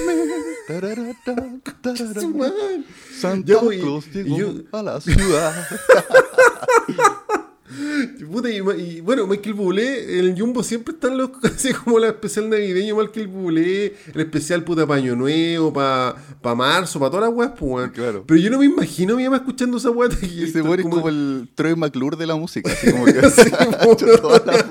tarara. 0.68 1.04
Madre. 2.34 2.84
Santa 3.20 3.60
pues, 3.60 3.78
y- 3.80 4.24
llegó 4.24 4.38
yo- 4.38 4.54
a 4.72 4.84
la 4.84 5.02
ciudad. 5.02 5.68
Puta, 8.30 8.50
y, 8.50 8.58
y 8.58 9.02
bueno, 9.02 9.28
Michael 9.28 9.54
Bublé, 9.56 10.20
en 10.20 10.26
el 10.26 10.40
Jumbo 10.40 10.62
siempre 10.62 10.94
están 10.94 11.18
los, 11.18 11.32
así 11.44 11.74
como 11.74 12.00
la 12.00 12.08
especial 12.08 12.50
navideño, 12.50 12.96
Michael 12.98 13.28
Bublé, 13.28 13.96
el 14.14 14.22
especial 14.22 14.64
puta 14.64 14.86
paño 14.86 15.16
nuevo, 15.16 15.72
para 15.74 16.16
pa 16.42 16.54
marzo, 16.54 17.00
para 17.00 17.12
todas 17.12 17.30
las 17.30 17.36
weas, 17.38 17.52
pues, 17.58 17.72
weón. 17.72 17.90
Claro. 17.92 18.24
Pero 18.28 18.40
yo 18.40 18.50
no 18.52 18.60
me 18.60 18.66
imagino 18.66 19.14
a 19.14 19.18
mi 19.18 19.24
mamá 19.24 19.38
escuchando 19.38 19.78
esa 19.78 19.90
wea. 19.90 20.10
Y 20.22 20.48
se 20.48 20.62
muere 20.64 20.84
como 20.84 21.08
el 21.10 21.50
Troy 21.56 21.76
McClure 21.76 22.18
de 22.18 22.28
la 22.28 22.36
música. 22.36 22.72
Así 22.72 22.92
como 22.92 23.06
que 23.06 23.14
Sí, 23.30 23.42
hecho 23.90 24.18
todas 24.22 24.46
las. 24.46 24.66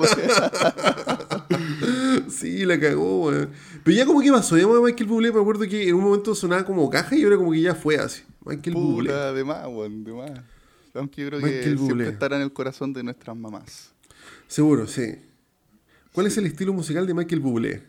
Sí, 2.31 2.65
la 2.65 2.79
cagó, 2.79 3.27
weón. 3.27 3.51
Pero 3.85 3.97
ya 3.97 4.07
como 4.07 4.21
que 4.21 4.31
pasó, 4.31 4.57
ya 4.57 4.67
Michael 4.67 5.09
Bublé, 5.09 5.33
me 5.33 5.41
acuerdo 5.41 5.67
que 5.69 5.89
en 5.89 5.95
un 5.95 6.05
momento 6.05 6.35
sonaba 6.35 6.65
como 6.65 6.89
caja 6.89 7.17
y 7.17 7.25
ahora 7.25 7.37
como 7.37 7.53
que 7.53 7.61
ya 7.61 7.75
fue 7.75 7.97
así. 7.97 8.23
Michael 8.45 8.77
Bublé. 8.77 9.13
De 9.13 9.45
más, 9.45 9.67
weón, 9.67 10.05
de 10.05 10.13
más. 10.13 10.31
Aunque 10.95 11.23
yo 11.23 11.29
creo 11.29 11.41
que 11.41 11.47
Michael 11.47 11.77
Bublé. 11.77 11.95
siempre 11.95 12.09
estará 12.09 12.37
en 12.37 12.43
el 12.43 12.53
corazón 12.53 12.93
de 12.93 13.03
nuestras 13.03 13.37
mamás. 13.37 13.93
Seguro, 14.49 14.87
sí. 14.87 15.15
¿Cuál 16.13 16.27
es 16.27 16.37
el 16.39 16.47
estilo 16.47 16.73
musical 16.73 17.07
de 17.07 17.15
Michael 17.15 17.41
Bublé? 17.41 17.83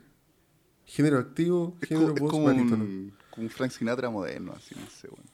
Género 0.86 1.18
activo, 1.18 1.78
Es 1.82 1.90
género 1.90 2.14
como, 2.16 2.46
un, 2.46 3.14
como 3.30 3.44
un 3.46 3.50
Frank 3.50 3.72
Sinatra 3.72 4.10
moderno, 4.10 4.54
así, 4.56 4.76
no 4.76 4.86
sé, 4.90 5.08
weón. 5.08 5.26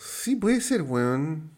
Sí, 0.00 0.36
puede 0.36 0.60
ser, 0.60 0.82
weón. 0.82 1.50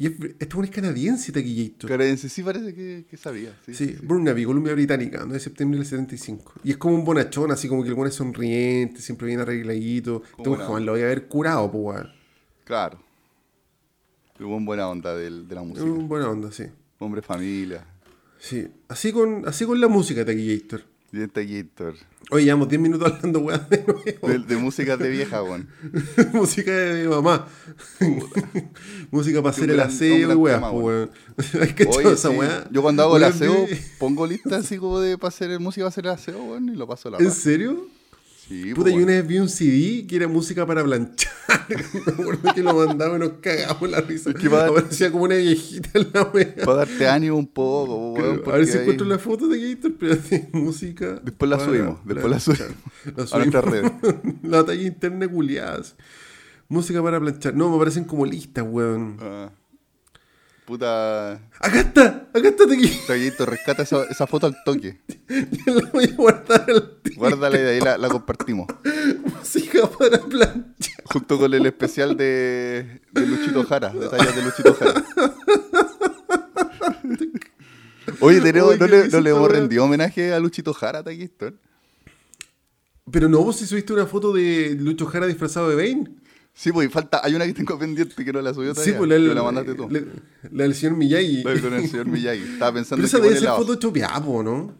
Y 0.00 0.06
es, 0.06 0.12
este 0.38 0.54
weón 0.54 0.64
es 0.66 0.70
canadiense, 0.70 1.32
Taquillator. 1.32 1.90
Canadiense 1.90 2.28
sí 2.28 2.42
parece 2.44 2.72
que, 2.72 3.04
que 3.10 3.16
sabía. 3.16 3.58
Sí, 3.66 3.74
Sí, 3.74 3.86
sí. 3.88 3.96
Burnaby, 4.00 4.44
Columbia 4.44 4.72
Británica, 4.72 5.18
9 5.18 5.34
de 5.34 5.40
septiembre 5.40 5.78
del 5.78 5.86
75. 5.86 6.54
Y 6.62 6.70
es 6.70 6.76
como 6.76 6.94
un 6.94 7.04
bonachón, 7.04 7.50
así 7.50 7.68
como 7.68 7.82
que 7.82 7.88
el 7.88 7.94
weón 7.94 8.06
es 8.08 8.14
sonriente, 8.14 9.00
siempre 9.02 9.26
bien 9.26 9.40
arregladito. 9.40 10.22
Este 10.24 10.34
weón 10.42 10.50
buena 10.50 10.64
jamás 10.66 10.82
lo 10.84 10.92
voy 10.92 11.00
a 11.02 11.06
ver 11.06 11.26
curado, 11.26 11.70
pues, 11.72 11.82
weón. 11.96 12.08
Claro. 12.64 13.02
El 14.38 14.46
buen 14.46 14.64
buena 14.64 14.88
onda 14.88 15.16
del- 15.16 15.48
de 15.48 15.54
la 15.56 15.62
música. 15.62 15.84
un 15.84 16.06
buena 16.08 16.28
onda, 16.30 16.52
sí. 16.52 16.64
Hombre 17.00 17.20
familia. 17.20 17.84
Sí, 18.38 18.68
así 18.86 19.10
con, 19.10 19.48
así 19.48 19.64
con 19.64 19.80
la 19.80 19.88
música, 19.88 20.24
Taquillator. 20.24 20.84
Bien 21.10 21.30
Taquillator. 21.30 21.94
Oye, 22.30 22.44
llevamos 22.44 22.68
10 22.68 22.82
minutos 22.82 23.10
hablando 23.10 23.38
weá 23.40 23.56
de 23.58 23.82
nuevo. 23.82 24.28
De, 24.28 24.38
de 24.40 24.56
música 24.60 24.98
de 24.98 25.08
vieja, 25.08 25.42
weón. 25.42 25.66
Música 26.34 26.70
de 26.70 27.02
mi 27.02 27.08
mamá. 27.08 27.46
Música 29.10 29.40
para 29.40 29.50
hacer 29.50 29.70
el 29.70 29.80
aseo 29.80 30.38
weón. 30.38 30.62
weón. 30.84 31.10
¿Has 31.38 31.72
cachado 31.72 31.98
Oye, 31.98 32.12
esa 32.12 32.30
sí, 32.30 32.36
weá? 32.36 32.68
Yo 32.70 32.82
cuando 32.82 33.04
hago 33.04 33.16
el 33.16 33.22
Weón, 33.22 33.34
aseo, 33.34 33.66
pongo 33.98 34.26
lista 34.26 34.56
así 34.58 34.76
como 34.76 35.00
de 35.00 35.16
para 35.16 35.28
hacer 35.28 35.58
música 35.60 35.84
para 35.84 35.88
hacer 35.88 36.04
el 36.04 36.10
aseo, 36.10 36.42
weón, 36.44 36.68
y 36.68 36.76
lo 36.76 36.86
paso 36.86 37.08
a 37.08 37.12
la 37.12 37.18
¿En 37.18 37.32
serio? 37.32 37.88
Sí, 38.48 38.72
Puta, 38.74 38.88
yo 38.88 38.96
una 38.96 39.06
vez 39.12 39.26
vi 39.26 39.38
un 39.38 39.48
CD 39.48 40.06
que 40.06 40.16
era 40.16 40.26
música 40.26 40.64
para 40.66 40.82
planchar. 40.82 41.30
Me 41.68 42.12
acuerdo 42.12 42.54
que 42.54 42.62
lo 42.62 42.72
mandaba 42.74 43.16
y 43.16 43.18
nos 43.20 43.32
cagamos 43.42 43.90
la 43.90 44.00
risa. 44.00 44.32
que 44.32 44.48
va- 44.48 44.66
Aparecía 44.68 45.12
como 45.12 45.24
una 45.24 45.34
viejita 45.36 45.90
en 45.94 46.08
la 46.14 46.22
wea. 46.22 46.54
Para 46.64 46.78
darte 46.78 47.06
ánimo 47.08 47.36
un 47.36 47.46
poco, 47.46 48.14
po, 48.14 48.22
weón. 48.22 48.42
a 48.46 48.50
ver 48.56 48.66
si 48.66 48.78
encuentro 48.78 49.06
la 49.06 49.18
foto 49.18 49.48
de 49.48 49.74
Gator, 49.74 49.92
pero 50.00 50.16
de 50.16 50.48
música. 50.52 51.20
Después 51.22 51.50
la 51.50 51.60
subimos, 51.60 51.98
después 52.06 52.30
la 52.30 52.40
subimos. 52.40 52.72
La 53.14 53.24
A 53.32 53.38
nuestras 53.38 53.64
redes. 53.64 53.92
la 54.42 54.64
talla 54.64 54.82
interna 54.82 55.28
culiadas. 55.28 55.94
Música 56.68 57.02
para 57.02 57.20
planchar. 57.20 57.54
No, 57.54 57.70
me 57.70 57.78
parecen 57.78 58.04
como 58.04 58.24
listas, 58.24 58.64
weón. 58.66 59.18
Ah. 59.20 59.50
Puta. 60.68 61.32
¡Acá 61.60 61.80
está! 61.80 62.28
¡Acá 62.34 62.48
está 62.48 62.64
aquí! 62.64 62.92
Taquillito, 63.06 63.46
rescata 63.46 63.84
esa, 63.84 64.04
esa 64.04 64.26
foto 64.26 64.46
al 64.48 64.56
toque. 64.64 65.00
Ya 65.66 65.72
la 65.72 65.88
voy 65.90 66.04
a 66.04 66.14
guardar 66.14 66.66
al. 66.68 66.98
Guárdala 67.16 67.58
y 67.58 67.62
de 67.62 67.70
ahí 67.70 67.80
la, 67.80 67.96
la 67.96 68.08
compartimos. 68.10 68.66
Música 69.38 69.86
para 69.88 70.18
planchar. 70.20 71.04
Junto 71.04 71.38
con 71.38 71.54
el 71.54 71.64
especial 71.64 72.18
de, 72.18 73.00
de 73.12 73.26
Luchito 73.26 73.64
Jara, 73.64 73.88
detalles 73.88 74.36
de 74.36 74.42
Luchito 74.42 74.74
Jara. 74.74 75.04
Oye, 78.20 78.40
tenemos- 78.42 78.70
Oye, 78.70 78.78
no, 78.78 78.86
le, 78.86 79.08
no 79.08 79.20
le 79.20 79.30
hemos 79.30 79.50
rendido 79.50 79.84
homenaje 79.84 80.32
a 80.34 80.38
Luchito 80.40 80.74
Jara, 80.74 81.02
Taquillito. 81.02 81.52
Pero 83.10 83.28
no, 83.30 83.38
vos 83.42 83.56
si 83.56 83.66
subiste 83.66 83.92
una 83.94 84.04
foto 84.06 84.32
de 84.34 84.76
Lucho 84.78 85.06
Jara 85.06 85.26
disfrazado 85.26 85.70
de 85.70 85.76
Bane. 85.76 86.10
Sí, 86.58 86.72
pues 86.72 86.90
falta, 86.90 87.20
hay 87.22 87.36
una 87.36 87.46
que 87.46 87.54
tengo 87.54 87.78
pendiente 87.78 88.24
que 88.24 88.32
no 88.32 88.42
la 88.42 88.52
subió 88.52 88.74
Sí, 88.74 88.92
todavía. 88.92 88.98
pues 88.98 89.10
la, 89.10 89.18
me 89.28 89.34
la 89.34 89.42
mandaste 89.44 89.74
tú. 89.76 89.88
la- 89.88 90.00
la 90.50 90.62
del 90.64 90.74
señor 90.74 90.96
Miyagi. 90.96 91.44
La 91.44 91.60
con 91.60 91.72
el 91.72 91.88
señor 91.88 92.06
Miyagi. 92.06 92.42
Estaba 92.54 92.72
pensando 92.72 92.96
Pero 92.96 93.06
esa 93.06 93.18
debe 93.18 93.34
ser 93.36 93.44
la 93.44 94.20
po, 94.24 94.42
¿no? 94.42 94.74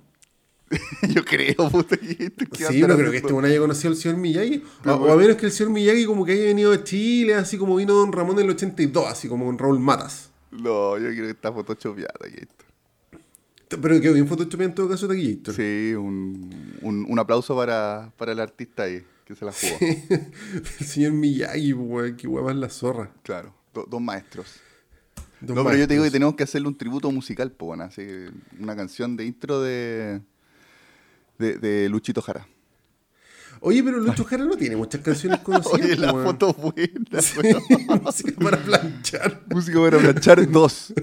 Yo 1.15 1.25
creo, 1.25 1.55
puta, 1.71 1.97
que 1.97 2.65
a 2.65 2.69
Sí, 2.73 2.81
no 2.83 2.97
creo 2.97 3.13
que 3.13 3.19
este 3.19 3.33
bueno 3.33 3.47
haya 3.47 3.61
conocido 3.61 3.91
al 3.91 3.97
señor 3.97 4.19
Miyagi. 4.19 4.57
O, 4.57 4.83
Pero 4.83 4.97
o 4.97 5.13
a 5.13 5.17
menos 5.17 5.37
que 5.37 5.47
el 5.47 5.53
señor 5.53 5.73
Miyagi 5.73 6.05
como 6.05 6.25
que 6.25 6.33
haya 6.33 6.47
venido 6.47 6.73
a 6.73 6.83
Chile, 6.83 7.35
así 7.35 7.57
como 7.57 7.77
vino 7.77 7.95
Don 7.95 8.11
Ramón 8.13 8.37
en 8.41 8.47
el 8.47 8.51
82, 8.51 9.07
así 9.07 9.29
como 9.29 9.47
con 9.47 9.57
Raúl 9.57 9.79
Matas. 9.79 10.31
No, 10.51 10.99
yo 10.99 11.05
creo 11.11 11.27
que 11.27 11.31
está 11.31 11.53
foto 11.53 11.75
chopeada, 11.75 12.13
Taquillito. 12.19 12.53
Pero 13.69 14.01
quedó 14.01 14.15
bien 14.15 14.27
photoshopeado 14.27 14.69
en 14.71 14.75
todo 14.75 14.89
caso 14.89 15.07
Taquillator. 15.07 15.55
Sí, 15.55 15.95
un, 15.95 16.51
un, 16.83 17.07
un 17.09 17.19
aplauso 17.21 17.55
para, 17.55 18.11
para 18.17 18.33
el 18.33 18.41
artista 18.41 18.83
ahí, 18.83 19.03
que 19.29 19.35
se 19.37 19.45
la 19.45 19.53
jugó. 19.53 19.77
el 20.81 20.87
señor 20.87 21.13
Miyagi, 21.13 21.75
weón, 21.75 22.17
que 22.17 22.27
weón 22.27 22.61
la 22.61 22.71
zorra. 22.71 23.13
Claro, 23.23 23.55
dos 23.75 24.01
maestros. 24.01 24.61
No, 25.43 25.63
pero 25.65 25.77
yo 25.77 25.87
te 25.87 25.95
digo 25.95 26.05
que 26.05 26.11
tenemos 26.11 26.35
que 26.35 26.45
hacerle 26.45 26.67
un 26.67 26.77
tributo 26.77 27.13
musical, 27.13 27.53
po, 27.53 27.67
bueno, 27.67 27.85
así 27.85 28.05
que 28.05 28.31
una 28.59 28.75
canción 28.75 29.17
de 29.17 29.27
intro 29.27 29.61
de, 29.61 30.21
de, 31.39 31.89
Luchito 31.91 32.23
Jara. 32.23 32.49
Oye, 33.61 33.83
pero 33.83 33.99
Lucho 33.99 34.25
Jara 34.25 34.45
no 34.45 34.57
tiene 34.57 34.77
muchas 34.77 35.01
canciones 35.03 35.41
conocidas. 35.45 35.81
Oye, 35.81 35.97
la 35.97 36.13
man. 36.13 36.25
foto 36.25 36.53
buena, 36.55 37.23
sí, 37.23 37.39
Música 38.03 38.33
para 38.41 38.57
planchar. 38.57 39.43
Música 39.49 39.81
para 39.81 39.99
planchar 39.99 40.51
dos. 40.51 40.95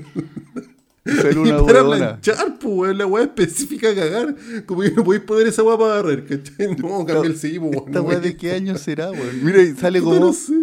Ser 1.05 1.37
una 1.39 1.63
para 1.63 1.83
planchar, 1.83 2.57
pues, 2.59 2.95
la 2.95 3.05
weá 3.05 3.25
específica 3.25 3.91
a 3.91 3.95
cagar. 3.95 4.35
Como 4.65 4.81
que 4.81 4.91
no 4.91 5.03
podéis 5.03 5.23
poner 5.23 5.47
esa 5.47 5.61
weá 5.61 5.77
para 5.77 6.01
barrer, 6.01 6.25
¿cachai? 6.25 6.75
No, 6.75 7.05
cambia 7.05 7.29
el 7.29 7.37
sello, 7.37 7.61
weón. 7.61 7.87
¿Esta 7.87 8.01
weá 8.01 8.19
de 8.19 8.35
qué 8.35 8.53
año 8.53 8.77
será, 8.77 9.11
weón? 9.11 9.43
Mira, 9.43 9.59
sale 9.79 10.01
como. 10.01 10.19
No 10.19 10.33
sé. 10.33 10.53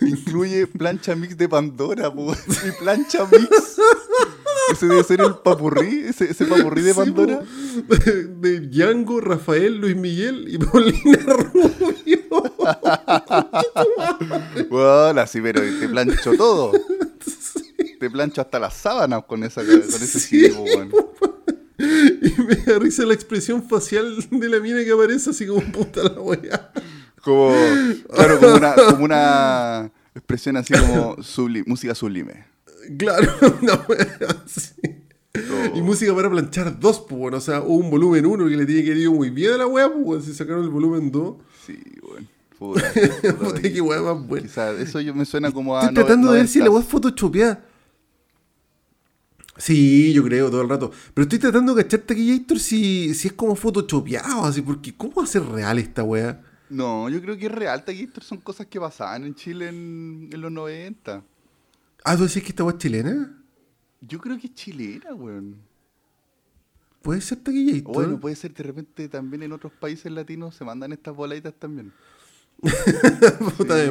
Incluye 0.00 0.68
plancha 0.68 1.16
mix 1.16 1.36
de 1.36 1.48
Pandora, 1.48 2.08
weón. 2.10 2.36
Y 2.46 2.70
plancha 2.82 3.26
mix. 3.30 3.76
Ese 4.72 4.86
debe 4.86 5.02
ser 5.02 5.20
el 5.22 5.34
papurrí, 5.36 6.04
ese, 6.08 6.30
ese 6.30 6.44
papurrí 6.44 6.82
de 6.82 6.92
sí, 6.92 6.98
Pandora. 6.98 7.42
De 8.36 8.60
Django, 8.60 9.20
Rafael, 9.20 9.78
Luis 9.78 9.96
Miguel 9.96 10.46
y 10.46 10.58
Paulina 10.58 11.18
Rubio. 11.26 12.18
bueno, 14.68 15.20
así, 15.20 15.40
pero 15.40 15.60
te 15.60 15.88
plancho 15.88 16.32
todo. 16.36 16.72
Te 17.98 18.10
plancho 18.10 18.40
hasta 18.40 18.58
las 18.58 18.74
sábanas 18.74 19.24
con, 19.26 19.42
esa, 19.44 19.64
con 19.64 19.74
ese 19.80 20.18
Sí, 20.20 20.40
CD. 20.50 20.54
Y 21.80 22.42
me 22.42 22.56
da 22.56 22.78
risa 22.80 23.04
la 23.04 23.14
expresión 23.14 23.62
facial 23.62 24.16
de 24.30 24.48
la 24.48 24.58
mina 24.58 24.82
que 24.82 24.90
aparece 24.90 25.30
así 25.30 25.46
como 25.46 25.60
puta 25.72 26.02
la 26.02 26.20
weá. 26.20 26.72
Como, 27.22 27.52
claro, 28.12 28.40
como 28.40 28.54
una, 28.56 28.74
como 28.74 29.04
una 29.04 29.92
expresión 30.14 30.56
así 30.56 30.74
como 30.74 31.16
subli- 31.18 31.64
música 31.66 31.94
sublime. 31.94 32.46
Claro, 32.98 33.32
una 33.62 33.74
weá 33.88 34.18
así. 34.44 34.72
Y 35.74 35.82
música 35.82 36.12
para 36.16 36.28
planchar 36.28 36.80
dos, 36.80 36.98
pues 37.08 37.16
bueno, 37.20 37.36
o 37.36 37.40
sea, 37.40 37.60
un 37.60 37.90
volumen 37.90 38.26
uno 38.26 38.48
que 38.48 38.56
le 38.56 38.66
tiene 38.66 38.82
que 38.82 38.90
ir 38.98 39.10
muy 39.10 39.30
bien 39.30 39.52
a 39.52 39.58
la 39.58 39.66
weá, 39.68 39.88
pues 39.92 40.04
bueno, 40.04 40.22
si 40.24 40.34
sacaron 40.34 40.64
el 40.64 40.70
volumen 40.70 41.12
2. 41.12 41.34
Sí, 41.64 41.78
bueno. 42.02 42.26
Puta, 42.58 42.92
puta, 42.92 43.34
Puta, 43.36 43.62
qué 43.62 43.80
weá 43.80 44.02
más 44.02 44.26
buena. 44.26 44.44
Quizás 44.48 44.80
eso 44.80 45.00
yo 45.00 45.14
me 45.14 45.24
suena 45.24 45.52
como 45.52 45.78
a. 45.78 45.82
Estoy 45.82 45.94
tratando 45.94 46.32
de 46.32 46.44
si 46.48 46.58
la 46.58 46.70
weá 46.70 46.82
es 46.82 46.88
photoshopeada. 46.88 47.64
Sí, 49.58 50.12
yo 50.12 50.22
creo, 50.22 50.50
todo 50.50 50.62
el 50.62 50.68
rato. 50.68 50.90
Pero 51.12 51.24
estoy 51.24 51.38
tratando 51.38 51.74
de 51.74 51.82
cachar 51.82 52.00
Taquillator 52.00 52.58
si, 52.58 53.12
si 53.12 53.28
es 53.28 53.34
como 53.34 53.56
photoshopeado, 53.56 54.44
así, 54.44 54.62
porque 54.62 54.94
¿cómo 54.96 55.14
va 55.16 55.24
a 55.24 55.26
ser 55.26 55.44
real 55.44 55.78
esta 55.78 56.04
weá? 56.04 56.40
No, 56.70 57.08
yo 57.08 57.20
creo 57.20 57.36
que 57.36 57.46
es 57.46 57.52
real, 57.52 57.84
Taquistor. 57.84 58.22
Son 58.22 58.38
cosas 58.38 58.66
que 58.66 58.78
pasaban 58.78 59.24
en 59.24 59.34
Chile 59.34 59.68
en, 59.68 60.28
en 60.32 60.40
los 60.40 60.52
90. 60.52 61.22
Ah, 62.04 62.16
¿tú 62.16 62.24
decís 62.24 62.42
que 62.42 62.50
esta 62.50 62.64
weá 62.64 62.74
es 62.74 62.78
chilena? 62.78 63.34
Yo 64.00 64.18
creo 64.20 64.38
que 64.38 64.46
es 64.46 64.54
chilena, 64.54 65.14
weón. 65.14 65.56
Puede 67.02 67.20
ser 67.20 67.38
Taquillator. 67.38 67.94
Bueno, 67.94 68.20
puede 68.20 68.36
ser 68.36 68.52
de 68.52 68.62
repente 68.62 69.08
también 69.08 69.42
en 69.42 69.52
otros 69.52 69.72
países 69.72 70.10
latinos 70.12 70.54
se 70.54 70.64
mandan 70.64 70.92
estas 70.92 71.14
bolaitas 71.14 71.54
también. 71.54 71.92
Puta 73.56 73.76
Sí, 73.78 73.90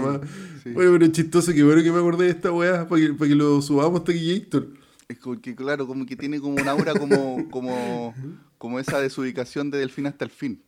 sí. 0.64 0.70
Oye, 0.76 0.92
pero 0.92 1.06
es 1.06 1.12
chistoso, 1.14 1.54
que 1.54 1.64
bueno 1.64 1.82
que 1.82 1.92
me 1.92 2.00
acordé 2.00 2.26
de 2.26 2.32
esta 2.32 2.52
weá 2.52 2.88
para 2.88 3.02
que, 3.02 3.14
para 3.14 3.30
que 3.30 3.36
lo 3.36 3.62
subamos 3.62 4.04
Taquillator. 4.04 4.68
Es 5.10 5.20
que, 5.42 5.56
claro, 5.56 5.88
como 5.88 6.06
que 6.06 6.18
tiene 6.18 6.42
como 6.42 6.62
una 6.62 6.72
aura 6.72 6.94
como, 6.94 7.50
como, 7.50 8.14
como 8.58 8.78
esa 8.78 9.00
desubicación 9.00 9.72
de 9.72 9.78
Delfín 9.78 10.06
hasta 10.06 10.26
el 10.26 10.32
fin. 10.32 10.62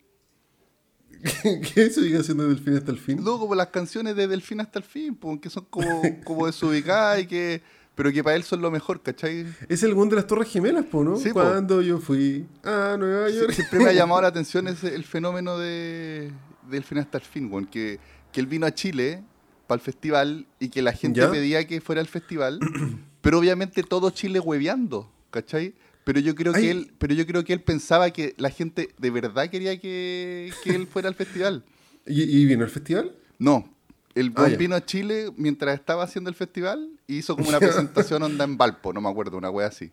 ¿Qué 1.44 1.84
es 1.84 1.98
ubicación 1.98 2.38
desde 2.38 2.52
el 2.52 2.60
fin 2.60 2.78
hasta 2.78 2.92
el 2.92 3.00
fin? 3.00 3.22
No, 3.22 3.38
como 3.38 3.54
las 3.54 3.68
canciones 3.68 4.16
de 4.16 4.28
Delfín 4.28 4.62
hasta 4.62 4.80
el 4.80 4.86
fin, 4.86 5.14
pues, 5.14 5.42
que 5.42 5.50
son 5.50 5.66
como, 5.70 6.02
como 6.24 6.46
desubicadas 6.46 7.20
y 7.22 7.28
que. 7.28 7.62
Pero 7.96 8.14
que 8.14 8.24
para 8.24 8.38
él 8.38 8.44
son 8.44 8.62
lo 8.62 8.72
mejor, 8.72 9.02
¿cachai? 9.02 9.46
Es 9.68 9.84
el 9.84 9.92
one 9.92 10.10
de 10.10 10.16
las 10.16 10.26
Torres 10.26 10.48
Gemelas, 10.48 10.86
po, 10.86 11.04
¿no? 11.04 11.18
Sí, 11.18 11.34
po. 11.34 11.42
Cuando 11.42 11.82
yo 11.82 12.00
fui 12.00 12.48
a 12.64 12.96
Nueva 12.98 13.30
York. 13.30 13.52
Siempre 13.52 13.80
me 13.80 13.90
ha 13.90 13.94
llamado 13.94 14.22
la 14.22 14.28
atención 14.30 14.70
ese, 14.70 14.96
el 14.96 15.04
fenómeno 15.04 15.58
de 15.58 16.32
Delfín 16.70 17.00
hasta 17.00 17.18
el 17.18 17.26
fin, 17.26 17.66
que, 17.66 18.00
que 18.32 18.40
él 18.40 18.48
vino 18.48 18.66
a 18.66 18.74
Chile 18.74 19.22
para 19.68 19.80
el 19.80 19.84
festival 19.84 20.48
y 20.62 20.70
que 20.70 20.82
la 20.82 20.94
gente 20.94 21.20
¿Ya? 21.20 21.30
pedía 21.30 21.68
que 21.68 21.82
fuera 21.82 22.00
al 22.00 22.08
festival, 22.08 22.60
pero 23.22 23.40
obviamente 23.40 23.84
todo 23.84 24.10
Chile 24.12 24.40
hueveando, 24.40 25.12
¿cachai? 25.32 25.74
Pero 26.04 26.20
yo 26.20 26.34
creo 26.36 26.54
Ay. 26.56 26.62
que 26.64 26.72
él, 26.72 26.94
pero 26.98 27.14
yo 27.14 27.26
creo 27.28 27.44
que 27.44 27.54
él 27.54 27.62
pensaba 27.62 28.10
que 28.12 28.34
la 28.38 28.50
gente 28.50 28.90
de 28.98 29.10
verdad 29.12 29.50
quería 29.50 29.80
que, 29.80 30.52
que 30.64 30.76
él 30.76 30.88
fuera 30.88 31.08
al 31.10 31.16
festival. 31.16 31.64
¿Y, 32.08 32.24
y 32.24 32.46
vino 32.46 32.64
al 32.64 32.70
festival? 32.70 33.16
No, 33.38 33.72
el 34.16 34.32
Ah, 34.36 34.46
vino 34.48 34.76
a 34.76 34.84
Chile 34.86 35.30
mientras 35.38 35.76
estaba 35.76 36.04
haciendo 36.04 36.30
el 36.30 36.36
festival 36.36 36.90
y 37.08 37.18
hizo 37.18 37.36
como 37.36 37.50
una 37.50 37.60
presentación 37.60 38.24
onda 38.24 38.44
en 38.46 38.58
Valpo, 38.58 38.92
no 38.92 39.02
me 39.02 39.10
acuerdo, 39.10 39.38
una 39.38 39.50
wea 39.52 39.68
así. 39.68 39.92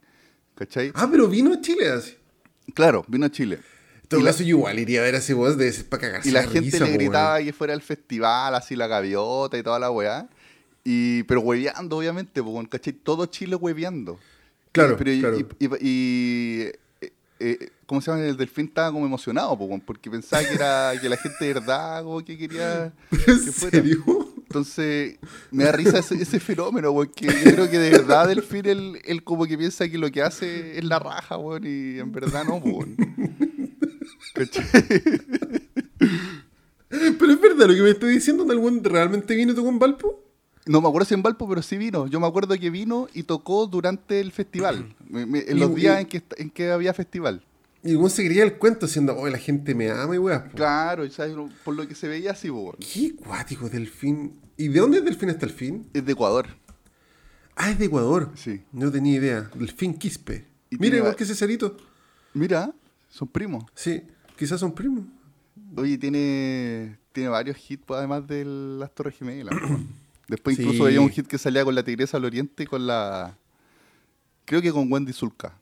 ¿Cachai? 0.54 0.90
Ah, 0.94 1.06
pero 1.10 1.28
vino 1.28 1.52
a 1.52 1.60
Chile 1.60 1.90
así. 1.90 2.14
Claro, 2.74 3.04
vino 3.08 3.26
a 3.26 3.30
Chile. 3.30 3.58
Todo 4.08 4.20
Y 4.20 4.22
la- 4.22 4.30
yo 4.32 4.44
igual 4.44 4.78
iría 4.78 5.00
a 5.00 5.02
ver 5.04 5.16
a 5.16 5.18
ese 5.18 5.34
voz 5.34 5.58
de 5.58 5.70
para 5.88 6.00
cagarse 6.00 6.28
Y 6.28 6.32
la 6.32 6.42
de 6.42 6.48
gente 6.48 6.70
risa, 6.70 6.84
le 6.84 6.92
gritaba 6.92 7.40
que 7.42 7.52
fuera 7.52 7.74
al 7.74 7.82
festival, 7.82 8.54
así 8.54 8.74
la 8.76 8.86
gaviota 8.86 9.58
y 9.58 9.62
toda 9.62 9.78
la 9.78 9.90
weá. 9.90 10.28
Y, 10.88 11.24
pero 11.24 11.40
hueveando, 11.40 11.96
obviamente, 11.98 12.40
pues, 12.40 12.68
¿cachai? 12.68 12.92
Todo 12.92 13.26
Chile 13.26 13.56
hueveando. 13.56 14.20
Claro, 14.70 14.92
Y- 14.94 14.96
pero 14.96 15.20
claro. 15.20 15.38
Y, 15.80 16.60
eh, 17.00 17.12
eh, 17.40 17.70
¿cómo 17.86 18.00
se 18.00 18.10
llama? 18.12 18.22
El 18.24 18.36
delfín 18.36 18.66
estaba 18.66 18.92
como 18.92 19.04
emocionado, 19.04 19.58
pues, 19.58 19.82
porque 19.84 20.08
pensaba 20.08 20.44
que 20.44 20.54
era 20.54 20.92
que 21.00 21.08
la 21.08 21.16
gente 21.16 21.44
de 21.44 21.54
verdad 21.54 22.04
como 22.04 22.24
que 22.24 22.38
quería 22.38 22.92
¿En 23.10 23.18
que 23.18 23.52
fuera. 23.52 23.78
serio? 23.82 24.04
Entonces, 24.46 25.16
me 25.50 25.64
da 25.64 25.72
risa 25.72 25.98
ese, 25.98 26.14
ese 26.22 26.38
fenómeno, 26.38 26.92
porque 26.92 27.26
yo 27.26 27.50
creo 27.52 27.68
que 27.68 27.78
de 27.80 27.90
verdad 27.90 28.28
Delfín, 28.28 28.64
él, 28.66 29.00
él 29.04 29.24
como 29.24 29.44
que 29.44 29.58
piensa 29.58 29.88
que 29.88 29.98
lo 29.98 30.08
que 30.12 30.22
hace 30.22 30.78
es 30.78 30.84
la 30.84 31.00
raja, 31.00 31.36
weón, 31.36 31.64
y 31.66 31.98
en 31.98 32.12
verdad 32.12 32.44
no, 32.44 32.54
weón. 32.58 32.94
Pero 36.88 37.32
es 37.32 37.40
verdad 37.40 37.66
lo 37.66 37.74
que 37.74 37.82
me 37.82 37.90
estoy 37.90 38.14
diciendo, 38.14 38.44
¿en 38.44 38.50
algún 38.52 38.82
realmente 38.84 39.34
vino 39.34 39.54
tocó 39.54 39.68
en 39.68 39.78
Valpo? 39.80 40.22
No 40.66 40.80
me 40.80 40.88
acuerdo 40.88 41.06
si 41.06 41.14
en 41.14 41.22
Valpo, 41.22 41.48
pero 41.48 41.62
sí 41.62 41.76
vino. 41.76 42.06
Yo 42.08 42.18
me 42.20 42.26
acuerdo 42.26 42.58
que 42.58 42.70
vino 42.70 43.06
y 43.14 43.22
tocó 43.22 43.66
durante 43.66 44.20
el 44.20 44.32
festival. 44.32 44.94
Me- 45.08 45.24
me- 45.26 45.38
en 45.48 45.56
Y- 45.56 45.60
los 45.60 45.74
días 45.74 45.96
y- 45.98 46.00
en 46.02 46.06
que, 46.08 46.22
en 46.38 46.50
que 46.50 46.70
había 46.70 46.92
festival. 46.92 47.42
Y 47.84 47.94
weón 47.94 48.10
se 48.10 48.24
creía 48.26 48.42
el 48.42 48.54
cuento 48.58 48.86
diciendo, 48.86 49.14
oh, 49.16 49.28
la 49.28 49.38
gente 49.38 49.72
me 49.74 49.88
ama 49.90 50.14
y 50.14 50.18
weá. 50.18 50.42
po. 50.44 50.56
Claro, 50.56 51.08
¿sabes? 51.10 51.36
por 51.64 51.76
lo 51.76 51.86
que 51.86 51.94
se 51.94 52.08
veía 52.08 52.32
así, 52.32 52.50
weón. 52.50 52.74
Qué 52.80 53.14
cuático 53.14 53.68
Delfín. 53.68 54.40
¿Y 54.56 54.68
de 54.68 54.80
dónde 54.80 54.98
es 54.98 55.04
Delfín 55.04 55.30
hasta 55.30 55.46
el 55.46 55.52
fin? 55.52 55.86
Es 55.94 56.04
de 56.04 56.12
Ecuador. 56.12 56.48
Ah, 57.54 57.70
es 57.70 57.78
de 57.78 57.84
Ecuador. 57.84 58.32
Sí. 58.34 58.60
No 58.72 58.90
tenía 58.90 59.14
idea. 59.16 59.50
Delfín 59.54 59.94
Quispe. 59.94 60.46
Mira, 60.70 60.96
igual 60.96 61.12
va- 61.12 61.16
que 61.16 61.24
Cesarito. 61.24 61.76
Mira, 62.34 62.72
son 63.08 63.28
primos. 63.28 63.64
Sí, 63.74 64.02
quizás 64.36 64.58
son 64.58 64.74
primos. 64.74 65.04
Oye, 65.76 65.96
tiene, 65.96 66.98
tiene 67.12 67.28
varios 67.28 67.56
hits, 67.70 67.84
además 67.90 68.26
de 68.26 68.44
las 68.44 68.92
Torres 68.94 69.14
Gemelas. 69.16 69.54
Después 70.28 70.56
Sí. 70.56 70.62
incluso 70.62 70.86
había 70.86 71.00
un 71.00 71.10
hit 71.10 71.26
que 71.26 71.38
salía 71.38 71.64
con 71.64 71.74
la 71.74 71.82
Tigresa 71.84 72.16
del 72.16 72.24
Oriente 72.26 72.64
y 72.64 72.66
con 72.66 72.86
la... 72.86 73.36
Creo 74.44 74.60
que 74.62 74.72
con 74.72 74.90
Wendy 74.92 75.12
Zulka. 75.12 75.58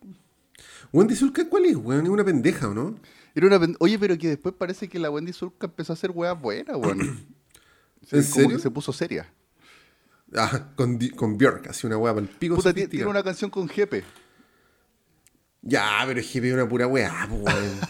Wendy 0.92 1.14
Zulka, 1.16 1.48
¿cuál 1.48 1.64
es, 1.66 1.76
weón? 1.76 2.04
Es 2.04 2.10
una 2.10 2.24
pendeja, 2.24 2.68
¿o 2.68 2.74
no? 2.74 2.94
Era 3.34 3.46
una 3.46 3.58
pen- 3.60 3.76
Oye, 3.80 3.98
pero 3.98 4.16
que 4.16 4.28
después 4.28 4.54
parece 4.56 4.88
que 4.88 4.98
la 4.98 5.10
Wendy 5.10 5.32
Zulka 5.32 5.66
empezó 5.66 5.92
a 5.92 5.94
hacer 5.94 6.10
weas 6.12 6.40
buenas, 6.40 6.76
weón. 6.76 7.26
Sí, 8.06 8.16
¿En 8.16 8.22
como 8.22 8.34
serio? 8.34 8.56
que 8.56 8.62
se 8.62 8.70
puso 8.70 8.92
seria. 8.92 9.32
Ah, 10.36 10.72
con, 10.76 10.98
con 11.16 11.38
Björk, 11.38 11.68
así 11.68 11.86
una 11.86 11.96
weá 11.96 12.12
para 12.12 12.26
el 12.26 12.30
pico. 12.30 12.56
Puta, 12.56 12.74
ti- 12.74 12.86
tiene 12.86 13.06
una 13.06 13.22
canción 13.22 13.50
con 13.50 13.66
Jepe. 13.66 14.04
Ya, 15.66 16.02
pero 16.06 16.20
GP 16.20 16.44
es 16.48 16.52
una 16.54 16.68
pura 16.68 16.86
weá, 16.86 17.26
weón. 17.30 17.44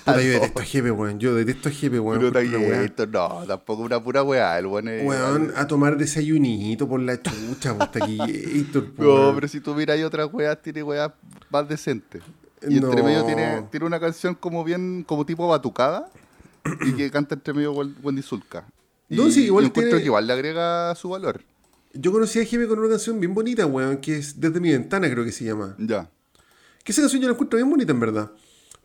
Puta, 0.05 0.23
yo 0.23 0.31
detesto 0.31 0.61
a 0.61 0.65
GP, 0.65 0.91
weón. 0.93 1.19
Yo 1.19 1.35
detesto 1.35 1.69
a 1.69 1.73
GP, 1.73 1.99
weón. 1.99 2.31
Pero 2.33 2.59
weá- 2.61 2.83
Taquito, 2.83 3.07
no, 3.09 3.45
tampoco 3.49 3.83
una 3.83 4.01
pura 4.03 4.23
wea. 4.23 4.57
El 4.59 4.67
weón 4.67 4.87
es- 4.89 5.05
Weón, 5.05 5.53
a 5.57 5.67
tomar 5.67 5.97
desayunito 5.97 6.89
por 6.89 7.01
la 7.01 7.21
chucha, 7.21 7.77
pues 7.77 7.91
Taquillator, 7.91 8.93
po, 8.93 9.03
No, 9.03 9.35
pero 9.35 9.49
si 9.49 9.61
tú 9.61 9.75
miras 9.75 9.97
hay 9.97 10.05
otras 10.05 10.29
weas, 10.33 10.61
tiene 10.63 10.83
weas 10.85 11.11
más 11.51 11.69
decentes. 11.69 12.23
Y 12.67 12.77
entre 12.79 13.03
medio 13.03 13.25
tiene, 13.25 13.63
tiene 13.71 13.85
una 13.87 13.99
canción 13.99 14.35
como 14.37 14.63
bien, 14.63 15.03
como 15.07 15.27
tipo 15.27 15.47
batucada, 15.49 16.09
y 16.87 16.93
que 16.93 17.11
canta 17.11 17.35
entre 17.35 17.53
medio 17.55 17.73
Wen- 17.75 17.95
Wendy 18.03 18.23
Zulka. 18.23 18.65
Y, 19.11 19.17
No, 19.17 19.29
sí, 19.31 19.47
igual 19.47 19.65
y 19.65 19.67
encuentro 19.67 19.91
tiene- 19.91 19.99
que 20.01 20.07
igual 20.07 20.27
le 20.27 20.33
agrega 20.33 20.95
su 20.95 21.09
valor. 21.11 21.43
Yo 21.93 22.11
conocí 22.13 22.39
a 22.41 22.45
GP 22.45 22.67
con 22.69 22.79
una 22.79 22.89
canción 22.89 23.21
bien 23.21 23.35
bonita, 23.35 23.67
weón, 23.67 23.99
que 23.99 24.17
es 24.17 24.41
Desde 24.41 24.61
mi 24.61 24.71
ventana, 24.73 25.11
creo 25.11 25.25
que 25.25 25.33
se 25.33 25.45
llama. 25.45 25.75
Ya. 25.79 26.09
Que 26.85 26.93
esa 26.93 27.01
canción 27.03 27.21
yo 27.23 27.29
la 27.29 27.35
encuentro 27.35 27.57
bien 27.57 27.69
bonita, 27.69 27.91
en 27.93 28.01
verdad. 28.01 28.31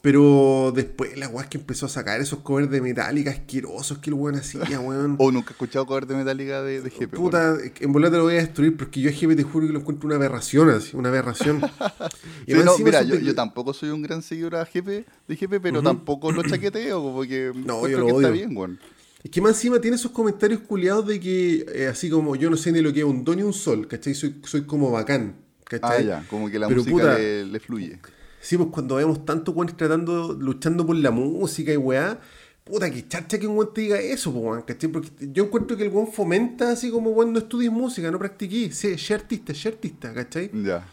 Pero 0.02 0.72
después 0.74 1.18
la 1.18 1.28
weá 1.28 1.50
que 1.50 1.58
empezó 1.58 1.86
a 1.86 1.90
sacar 1.90 2.22
esos 2.22 2.40
covers 2.40 2.72
de 2.72 2.80
Metallica 2.80 3.32
asquerosos 3.32 3.98
que 3.98 4.10
el 4.10 4.14
weón 4.14 4.36
hacía, 4.36 4.62
weón. 4.80 5.18
O 5.20 5.30
nunca 5.30 5.50
he 5.50 5.52
escuchado 5.52 5.86
cover 5.86 6.08
de 6.08 6.16
Metallica 6.16 6.62
de, 6.64 6.82
de 6.82 6.90
Jepe. 6.90 7.18
Puta, 7.18 7.58
en 7.82 7.92
volar 7.92 8.10
te 8.10 8.16
lo 8.16 8.24
voy 8.24 8.36
a 8.36 8.38
destruir 8.38 8.78
porque 8.78 9.02
yo 9.02 9.10
a 9.10 9.14
GP 9.14 9.36
te 9.36 9.44
juro 9.44 9.68
que 9.68 9.74
lo 9.74 9.80
encuentro 9.80 10.08
una 10.08 10.16
aberración, 10.16 10.70
así, 10.70 10.96
una 10.96 11.10
aberración. 11.10 11.62
Y 12.48 12.54
Sí, 12.54 12.60
no, 12.64 12.78
mira, 12.78 13.02
yo, 13.04 13.16
de- 13.16 13.26
yo 13.26 13.36
tampoco 13.36 13.74
soy 13.74 13.90
un 13.90 14.02
gran 14.02 14.22
seguidor 14.22 14.56
a 14.56 14.66
Jefe, 14.66 15.06
de 15.28 15.36
Jefe, 15.36 15.60
pero 15.60 15.84
tampoco 15.84 16.32
lo 16.32 16.44
chaqueteo, 16.50 17.02
como 17.04 17.22
que 17.24 17.52
No, 17.54 17.86
yo 17.88 18.00
lo 18.00 18.06
que 18.06 18.12
está 18.14 18.30
bien, 18.30 18.56
weón. 18.56 18.80
Es 19.22 19.30
que 19.30 19.42
más 19.42 19.52
encima 19.52 19.82
tiene 19.82 19.98
esos 19.98 20.12
comentarios 20.12 20.62
culiados 20.62 21.06
de 21.08 21.20
que, 21.20 21.66
eh, 21.76 21.88
así 21.88 22.10
como 22.10 22.38
yo 22.38 22.50
no 22.50 22.56
sé 22.56 22.72
ni 22.72 22.80
lo 22.80 22.94
que 22.94 23.00
es 23.00 23.06
un 23.06 23.26
don 23.26 23.38
y 23.38 23.44
un 23.44 23.52
sol, 23.52 23.86
¿cachai? 23.86 24.16
Soy, 24.16 24.40
soy 24.46 24.62
como 24.62 24.90
bacán, 24.92 25.36
Ah, 25.78 25.80
¿cachai? 25.80 26.06
ya, 26.06 26.26
como 26.30 26.50
que 26.50 26.60
la 26.60 26.68
Pero, 26.68 26.82
música 26.82 26.92
puta, 26.92 27.18
le, 27.18 27.46
le 27.46 27.60
fluye. 27.60 28.00
Sí, 28.42 28.58
pues 28.58 28.70
cuando 28.72 28.96
vemos 28.96 29.26
tanto 29.26 29.52
weones 29.52 29.76
tratando, 29.76 30.34
luchando 30.34 30.86
por 30.86 30.96
la 30.96 31.12
música 31.12 31.74
y 31.74 31.78
weá, 31.78 32.20
puta 32.64 32.90
que 32.90 33.08
charcha 33.08 33.38
que 33.38 33.48
un 33.48 33.58
weón 33.58 33.74
te 33.74 33.82
diga 33.82 34.00
eso, 34.00 34.32
pues 34.32 34.44
weón, 34.44 34.62
¿cachai? 34.64 34.90
Porque 34.90 35.10
yo 35.20 35.44
encuentro 35.46 35.76
que 35.76 35.84
el 35.84 35.90
weón 35.90 36.12
fomenta 36.12 36.72
así 36.72 36.90
como 36.90 37.12
weón 37.12 37.34
no 37.34 37.40
estudies 37.40 37.72
música, 37.72 38.10
no 38.12 38.20
practiquís, 38.20 38.76
sé, 38.76 38.98
sé 38.98 39.14
artista, 39.14 39.54
sé 39.54 39.70
artista, 39.70 40.14
¿cachai? 40.14 40.52
Ya. 40.64 40.88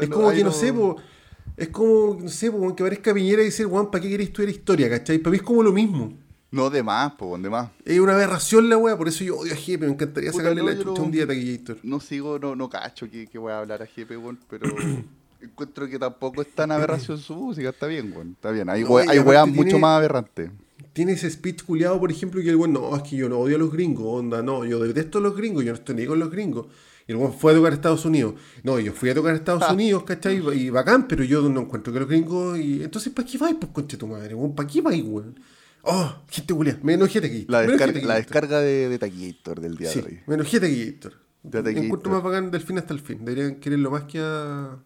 Es 0.00 0.08
como 0.08 0.30
que 0.32 0.42
no 0.42 0.52
sé, 0.52 0.72
pues. 0.72 0.96
Es 1.56 1.68
como, 1.68 2.18
no 2.20 2.28
sé, 2.28 2.50
pues, 2.50 2.72
que 2.72 2.82
parezca 2.82 3.12
Piñera 3.12 3.42
y 3.42 3.46
decir, 3.46 3.66
weón, 3.66 3.90
¿para 3.90 4.02
qué 4.02 4.08
queréis 4.08 4.30
estudiar 4.30 4.50
historia, 4.50 4.88
cachai? 4.88 5.18
Para 5.18 5.32
mí 5.32 5.36
es 5.36 5.42
como 5.42 5.62
lo 5.62 5.72
mismo. 5.72 6.14
No, 6.52 6.68
de 6.70 6.82
más, 6.82 7.12
po, 7.14 7.36
de 7.38 7.48
más. 7.50 7.70
Es 7.84 7.98
una 7.98 8.12
aberración 8.14 8.68
la 8.68 8.76
weá, 8.76 8.96
por 8.96 9.08
eso 9.08 9.24
yo 9.24 9.38
odio 9.38 9.54
a 9.54 9.56
Jepe, 9.56 9.86
me 9.86 9.92
encantaría 9.92 10.30
Puta, 10.30 10.44
sacarle 10.44 10.62
no, 10.62 10.68
la 10.68 10.76
chucha 10.76 11.00
no- 11.00 11.06
un 11.06 11.10
día 11.10 11.24
a 11.24 11.26
Taquillator. 11.26 11.78
No 11.82 11.98
sigo, 11.98 12.38
no, 12.38 12.54
no 12.54 12.68
cacho 12.68 13.10
que, 13.10 13.26
que 13.26 13.38
voy 13.38 13.52
a 13.52 13.58
hablar 13.60 13.82
a 13.82 13.86
Jepe, 13.86 14.16
weón, 14.18 14.38
pero 14.50 14.68
encuentro 15.40 15.88
que 15.88 15.98
tampoco 15.98 16.42
es 16.42 16.48
tan 16.54 16.70
aberración 16.70 17.18
su 17.18 17.34
música, 17.34 17.70
está 17.70 17.86
bien, 17.86 18.12
weón, 18.14 18.32
está 18.32 18.50
bien. 18.50 18.68
Hay, 18.68 18.84
No, 18.84 18.90
we- 18.90 19.06
hay 19.08 19.18
weas 19.18 19.44
tiene- 19.44 19.56
mucho 19.64 19.78
más 19.78 19.96
aberrantes. 19.98 20.50
Tiene 20.92 21.12
ese 21.12 21.30
speech 21.30 21.62
culiado, 21.64 21.98
por 21.98 22.10
ejemplo, 22.12 22.42
que 22.42 22.50
el 22.50 22.56
weón, 22.56 22.74
no, 22.74 22.94
es 22.96 23.02
que 23.02 23.16
yo 23.16 23.28
no 23.30 23.38
odio 23.38 23.56
a 23.56 23.58
los 23.58 23.72
gringos, 23.72 24.04
onda, 24.06 24.42
no, 24.42 24.64
yo 24.66 24.78
detesto 24.80 25.18
a 25.18 25.20
los 25.22 25.34
gringos, 25.34 25.64
yo 25.64 25.72
no 25.72 25.78
estoy 25.78 25.94
ni 25.94 26.04
con 26.06 26.18
los 26.18 26.30
gringos. 26.30 26.66
Y 27.08 27.12
el 27.12 27.16
weón 27.16 27.32
fue 27.32 27.52
a 27.52 27.54
tocar 27.56 27.72
a 27.72 27.74
Estados 27.74 28.04
Unidos. 28.04 28.34
No, 28.62 28.78
yo 28.78 28.92
fui 28.92 29.08
a 29.08 29.14
tocar 29.14 29.32
a 29.32 29.36
Estados 29.36 29.64
Unidos, 29.72 30.04
¿cachai? 30.04 30.42
Y 30.54 30.68
bacán, 30.68 31.08
pero 31.08 31.24
yo 31.24 31.40
no 31.48 31.62
encuentro 31.62 31.92
que 31.94 31.98
los 32.00 32.08
gringos. 32.08 32.58
Y... 32.58 32.82
Entonces, 32.82 33.10
¿para 33.12 33.26
qué 33.26 33.38
vais, 33.38 33.56
pues, 33.58 33.72
conche 33.72 33.96
tu 33.96 34.06
madre, 34.06 34.34
weón? 34.34 34.54
¿Para 34.54 34.68
qué 34.68 34.82
vais, 34.82 35.02
weón? 35.02 35.34
Oh, 35.82 36.14
gente 36.30 36.54
culiada, 36.54 36.78
me 36.82 36.94
enojé 36.94 37.18
aquí. 37.18 37.44
La, 37.48 37.58
me 37.58 37.64
enojé 37.64 37.72
descarga, 37.86 37.92
la 37.92 38.14
Taquillator. 38.14 38.16
descarga 38.24 38.60
de, 38.60 38.88
de 38.88 38.98
Taquillator 38.98 39.60
del 39.60 39.76
día 39.76 39.90
Sí, 39.90 40.00
de 40.00 40.06
hoy. 40.06 40.20
me 40.26 40.34
enojé 40.34 40.60
Taquillator. 40.60 41.12
De 41.42 41.50
Taquillator. 41.62 41.84
Encuentro 41.84 42.12
más 42.12 42.22
bacán 42.22 42.50
del 42.50 42.60
fin 42.62 42.78
hasta 42.78 42.94
el 42.94 43.00
fin. 43.00 43.24
Deberían 43.24 43.56
quererlo 43.56 43.90
más 43.90 44.04
que 44.04 44.18
a. 44.20 44.78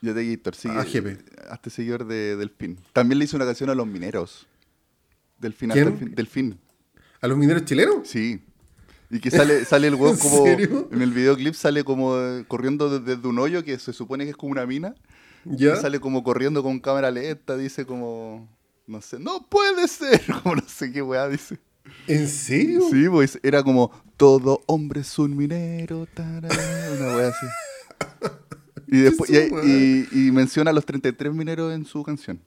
Yo 0.00 0.14
Taquillator, 0.14 0.54
sí. 0.56 0.68
A 0.68 0.84
Jepe. 0.84 1.18
Hasta 1.48 1.70
seguidor 1.70 2.06
de 2.06 2.36
Delfín. 2.36 2.78
También 2.92 3.18
le 3.20 3.24
hice 3.26 3.36
una 3.36 3.44
canción 3.44 3.70
a 3.70 3.74
los 3.76 3.86
mineros. 3.86 4.46
Delfín 5.38 5.70
hasta 5.70 5.82
¿Quién? 5.82 5.92
el 5.94 5.98
fin. 5.98 6.14
Delfín, 6.14 6.58
¿A 7.20 7.28
los 7.28 7.38
mineros 7.38 7.64
chilenos? 7.64 8.08
sí. 8.08 8.42
Y 9.14 9.20
que 9.20 9.30
sale, 9.30 9.66
sale 9.66 9.88
el 9.88 9.94
¿En 10.00 10.16
como. 10.16 10.46
En 10.46 11.02
el 11.02 11.12
videoclip 11.12 11.52
sale 11.54 11.84
como 11.84 12.16
eh, 12.18 12.46
corriendo 12.48 12.98
desde 12.98 13.28
un 13.28 13.38
hoyo 13.38 13.62
que 13.62 13.78
se 13.78 13.92
supone 13.92 14.24
que 14.24 14.30
es 14.30 14.36
como 14.36 14.52
una 14.52 14.64
mina. 14.64 14.94
¿Ya? 15.44 15.74
Y 15.74 15.76
sale 15.76 16.00
como 16.00 16.24
corriendo 16.24 16.62
con 16.62 16.80
cámara 16.80 17.10
lenta, 17.10 17.56
dice 17.58 17.84
como. 17.84 18.48
No 18.86 19.00
sé, 19.00 19.18
no 19.18 19.46
puede 19.48 19.86
ser. 19.88 20.22
Como 20.42 20.56
no 20.56 20.62
sé 20.68 20.92
qué 20.92 21.02
weá 21.02 21.28
dice. 21.28 21.58
¿En 22.06 22.28
serio? 22.28 22.82
Sí, 22.90 23.08
pues 23.08 23.38
era 23.42 23.62
como 23.62 23.90
todo 24.16 24.62
hombre 24.66 25.00
es 25.00 25.18
un 25.18 25.36
minero. 25.36 26.06
tarara, 26.14 26.48
una 26.96 27.16
weá 27.16 27.28
así. 27.28 27.46
Y 28.86 28.98
después 29.00 29.30
y, 29.30 30.06
y- 30.12 30.28
y 30.28 30.30
menciona 30.32 30.70
a 30.70 30.74
los 30.74 30.84
33 30.86 31.32
mineros 31.34 31.72
en 31.74 31.84
su 31.84 32.02
canción. 32.02 32.40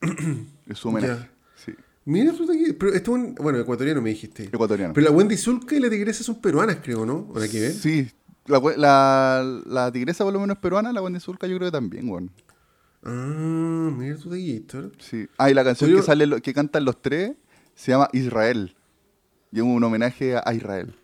Es 0.68 0.78
su 0.78 0.88
homenaje. 0.88 1.14
Ya. 1.22 1.30
Sí. 1.64 1.72
Mira, 2.06 2.32
pero 2.78 2.92
esto 2.94 3.16
es 3.16 3.22
un. 3.22 3.34
Bueno, 3.34 3.58
ecuatoriano 3.58 4.00
me 4.02 4.10
dijiste. 4.10 4.44
Ecuatoriano. 4.44 4.92
Pero 4.94 5.06
la 5.08 5.14
Wendy 5.16 5.36
Zulka 5.36 5.76
y 5.76 5.80
la 5.80 5.90
tigresa 5.90 6.22
son 6.24 6.40
peruanas, 6.40 6.78
creo, 6.82 7.04
¿no? 7.06 7.26
¿O 7.30 7.34
nada 7.34 7.48
que 7.48 7.60
ver? 7.60 7.72
Sí. 7.72 8.10
La, 8.46 8.60
la, 8.76 9.62
la 9.66 9.92
tigresa 9.92 10.24
por 10.24 10.32
lo 10.32 10.40
menos 10.40 10.56
es 10.56 10.60
peruana, 10.60 10.92
la 10.92 11.00
Wendy 11.02 11.20
Zulka 11.20 11.46
yo 11.46 11.56
creo 11.56 11.68
que 11.70 11.72
también, 11.72 12.08
weón. 12.08 12.30
Ah, 13.04 13.90
mira 13.96 14.16
tu 14.16 14.30
Taquillator. 14.30 14.92
Sí. 14.98 15.26
Ah, 15.36 15.50
y 15.50 15.54
la 15.54 15.62
canción 15.62 15.94
que 15.94 16.02
sale 16.02 16.40
que 16.40 16.54
cantan 16.54 16.84
los 16.84 17.00
tres 17.00 17.32
se 17.74 17.92
llama 17.92 18.08
Israel. 18.12 18.74
Y 19.52 19.58
es 19.58 19.62
un 19.62 19.82
homenaje 19.84 20.36
a 20.36 20.54
Israel. 20.54 20.94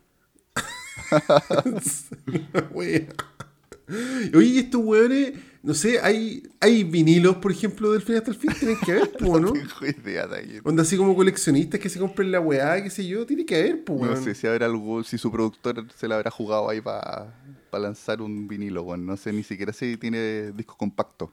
Wea. 2.73 3.07
Oye, 4.35 4.47
y 4.47 4.59
estos 4.59 4.81
weones, 4.85 5.35
no 5.63 5.75
sé, 5.75 6.01
hay, 6.01 6.45
hay 6.61 6.85
vinilos, 6.85 7.37
por 7.37 7.51
ejemplo, 7.51 7.93
del 7.93 8.03
fin 8.03 8.17
hasta 8.17 8.31
el 8.31 8.37
fin, 8.37 8.53
tienen 8.59 8.77
que 8.85 8.93
haber, 8.93 9.13
po, 9.13 9.41
¿no? 9.41 9.53
Tengo 9.53 10.01
idea 10.01 10.27
de 10.27 10.37
ahí. 10.37 10.61
Onda 10.63 10.83
así 10.83 10.97
como 10.97 11.15
coleccionistas 11.17 11.81
que 11.81 11.89
se 11.89 11.99
compren 11.99 12.31
la 12.31 12.41
weá, 12.41 12.83
qué 12.83 12.91
sé 12.91 13.07
yo, 13.07 13.27
tiene 13.27 13.45
que 13.45 13.57
haber, 13.57 13.85
po, 13.85 14.05
No 14.05 14.17
sé 14.17 14.35
si 14.35 14.47
habrá 14.47 14.67
algo, 14.67 15.03
si 15.03 15.19
su 15.19 15.31
productor 15.31 15.87
se 15.97 16.07
la 16.07 16.17
habrá 16.17 16.31
jugado 16.31 16.69
ahí 16.69 16.81
para 16.81 17.33
lanzar 17.73 18.23
un 18.23 18.47
vinilo, 18.47 18.83
weón. 18.83 19.05
No 19.07 19.17
sé 19.17 19.33
ni 19.33 19.43
siquiera 19.43 19.73
si 19.73 19.97
tiene 19.97 20.53
disco 20.53 20.77
compacto. 20.77 21.33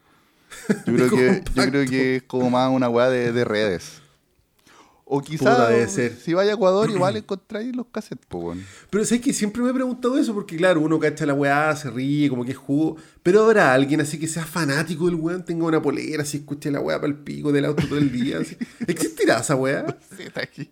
Yo 0.86 0.94
creo, 0.94 1.10
que, 1.10 1.44
yo 1.56 1.64
creo 1.64 1.86
que 1.86 2.16
es 2.18 2.24
como 2.24 2.50
más 2.50 2.70
una 2.72 2.90
weá 2.90 3.10
de, 3.10 3.32
de 3.32 3.46
redes. 3.46 4.02
O 5.10 5.22
quizás 5.22 5.90
si 6.22 6.34
vaya 6.34 6.52
a 6.52 6.56
Ecuador 6.56 6.90
igual 6.90 7.16
encontráis 7.16 7.74
los 7.74 7.86
cassettes, 7.90 8.26
po. 8.28 8.54
Pero 8.90 9.06
sabes 9.06 9.22
que 9.22 9.32
siempre 9.32 9.62
me 9.62 9.70
he 9.70 9.74
preguntado 9.74 10.18
eso, 10.18 10.34
porque 10.34 10.58
claro, 10.58 10.82
uno 10.82 11.00
cacha 11.00 11.26
la 11.26 11.34
weá, 11.34 11.74
se 11.78 11.90
ríe, 11.90 12.30
como 12.30 12.44
que 12.44 12.52
es 12.52 12.58
jugo. 12.58 12.98
Pero 13.24 13.46
habrá 13.46 13.74
alguien 13.74 14.02
así 14.02 14.20
que 14.20 14.28
sea 14.28 14.46
fanático 14.46 15.06
del 15.06 15.16
weón, 15.16 15.46
tenga 15.46 15.66
una 15.66 15.82
polera, 15.82 16.24
así 16.24 16.38
escuche 16.38 16.70
la 16.72 16.82
weá 16.82 17.00
para 17.00 17.08
el 17.08 17.20
pico 17.20 17.54
del 17.54 17.64
auto 17.64 17.88
todo 17.88 17.98
el 17.98 18.12
día. 18.12 18.40
así. 18.40 18.58
¿Existirá 18.88 19.40
esa 19.40 19.56
weá? 19.56 19.86
Aquí. 20.36 20.70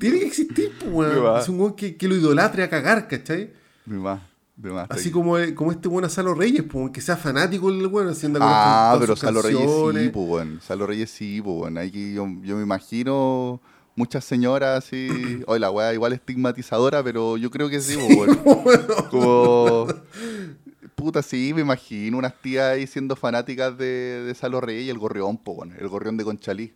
Tiene 0.00 0.18
que 0.18 0.26
existir, 0.26 0.72
Me 0.84 0.90
weón. 0.90 1.40
Es 1.40 1.48
un 1.48 1.60
weón 1.60 1.76
que, 1.76 1.96
que 1.96 2.08
lo 2.08 2.16
idolatre 2.16 2.64
a 2.64 2.68
cagar, 2.68 3.06
¿cachai? 3.06 3.52
Más. 3.84 4.20
Así 4.88 5.10
como, 5.10 5.36
como 5.54 5.70
este 5.70 5.88
a 6.02 6.08
Salo 6.08 6.34
Reyes, 6.34 6.62
pues, 6.62 6.90
que 6.90 7.00
sea 7.00 7.16
fanático 7.16 7.70
del 7.70 7.86
weón, 7.86 8.08
haciendo 8.08 8.38
Ah, 8.42 8.90
con 8.92 9.00
pero 9.00 9.16
Salo 9.16 9.42
Reyes 9.42 9.60
sí, 9.60 10.08
pues, 10.08 10.28
weón. 10.28 10.60
Salo 10.62 10.86
Reyes 10.86 11.10
sí, 11.10 11.42
pues, 11.42 11.56
weón. 11.60 11.78
Ahí 11.78 12.14
yo, 12.14 12.26
yo 12.42 12.56
me 12.56 12.62
imagino 12.62 13.60
muchas 13.96 14.24
señoras 14.24 14.84
así. 14.84 15.08
Oye, 15.46 15.60
la 15.60 15.70
weá 15.70 15.92
igual 15.92 16.14
estigmatizadora, 16.14 17.02
pero 17.02 17.36
yo 17.36 17.50
creo 17.50 17.68
que 17.68 17.80
sí, 17.80 17.98
pues. 18.16 18.36
Como. 19.10 19.88
Puta, 20.94 21.20
sí, 21.22 21.52
me 21.54 21.60
imagino 21.60 22.16
unas 22.16 22.40
tías 22.40 22.72
ahí 22.72 22.86
siendo 22.86 23.14
fanáticas 23.16 23.76
de, 23.76 24.24
de 24.24 24.34
Salo 24.34 24.62
Reyes 24.62 24.86
y 24.86 24.90
el 24.90 24.98
gorrión, 24.98 25.36
pues, 25.36 25.58
weón. 25.58 25.74
El 25.78 25.88
gorrión 25.88 26.16
de 26.16 26.24
Conchalí. 26.24 26.72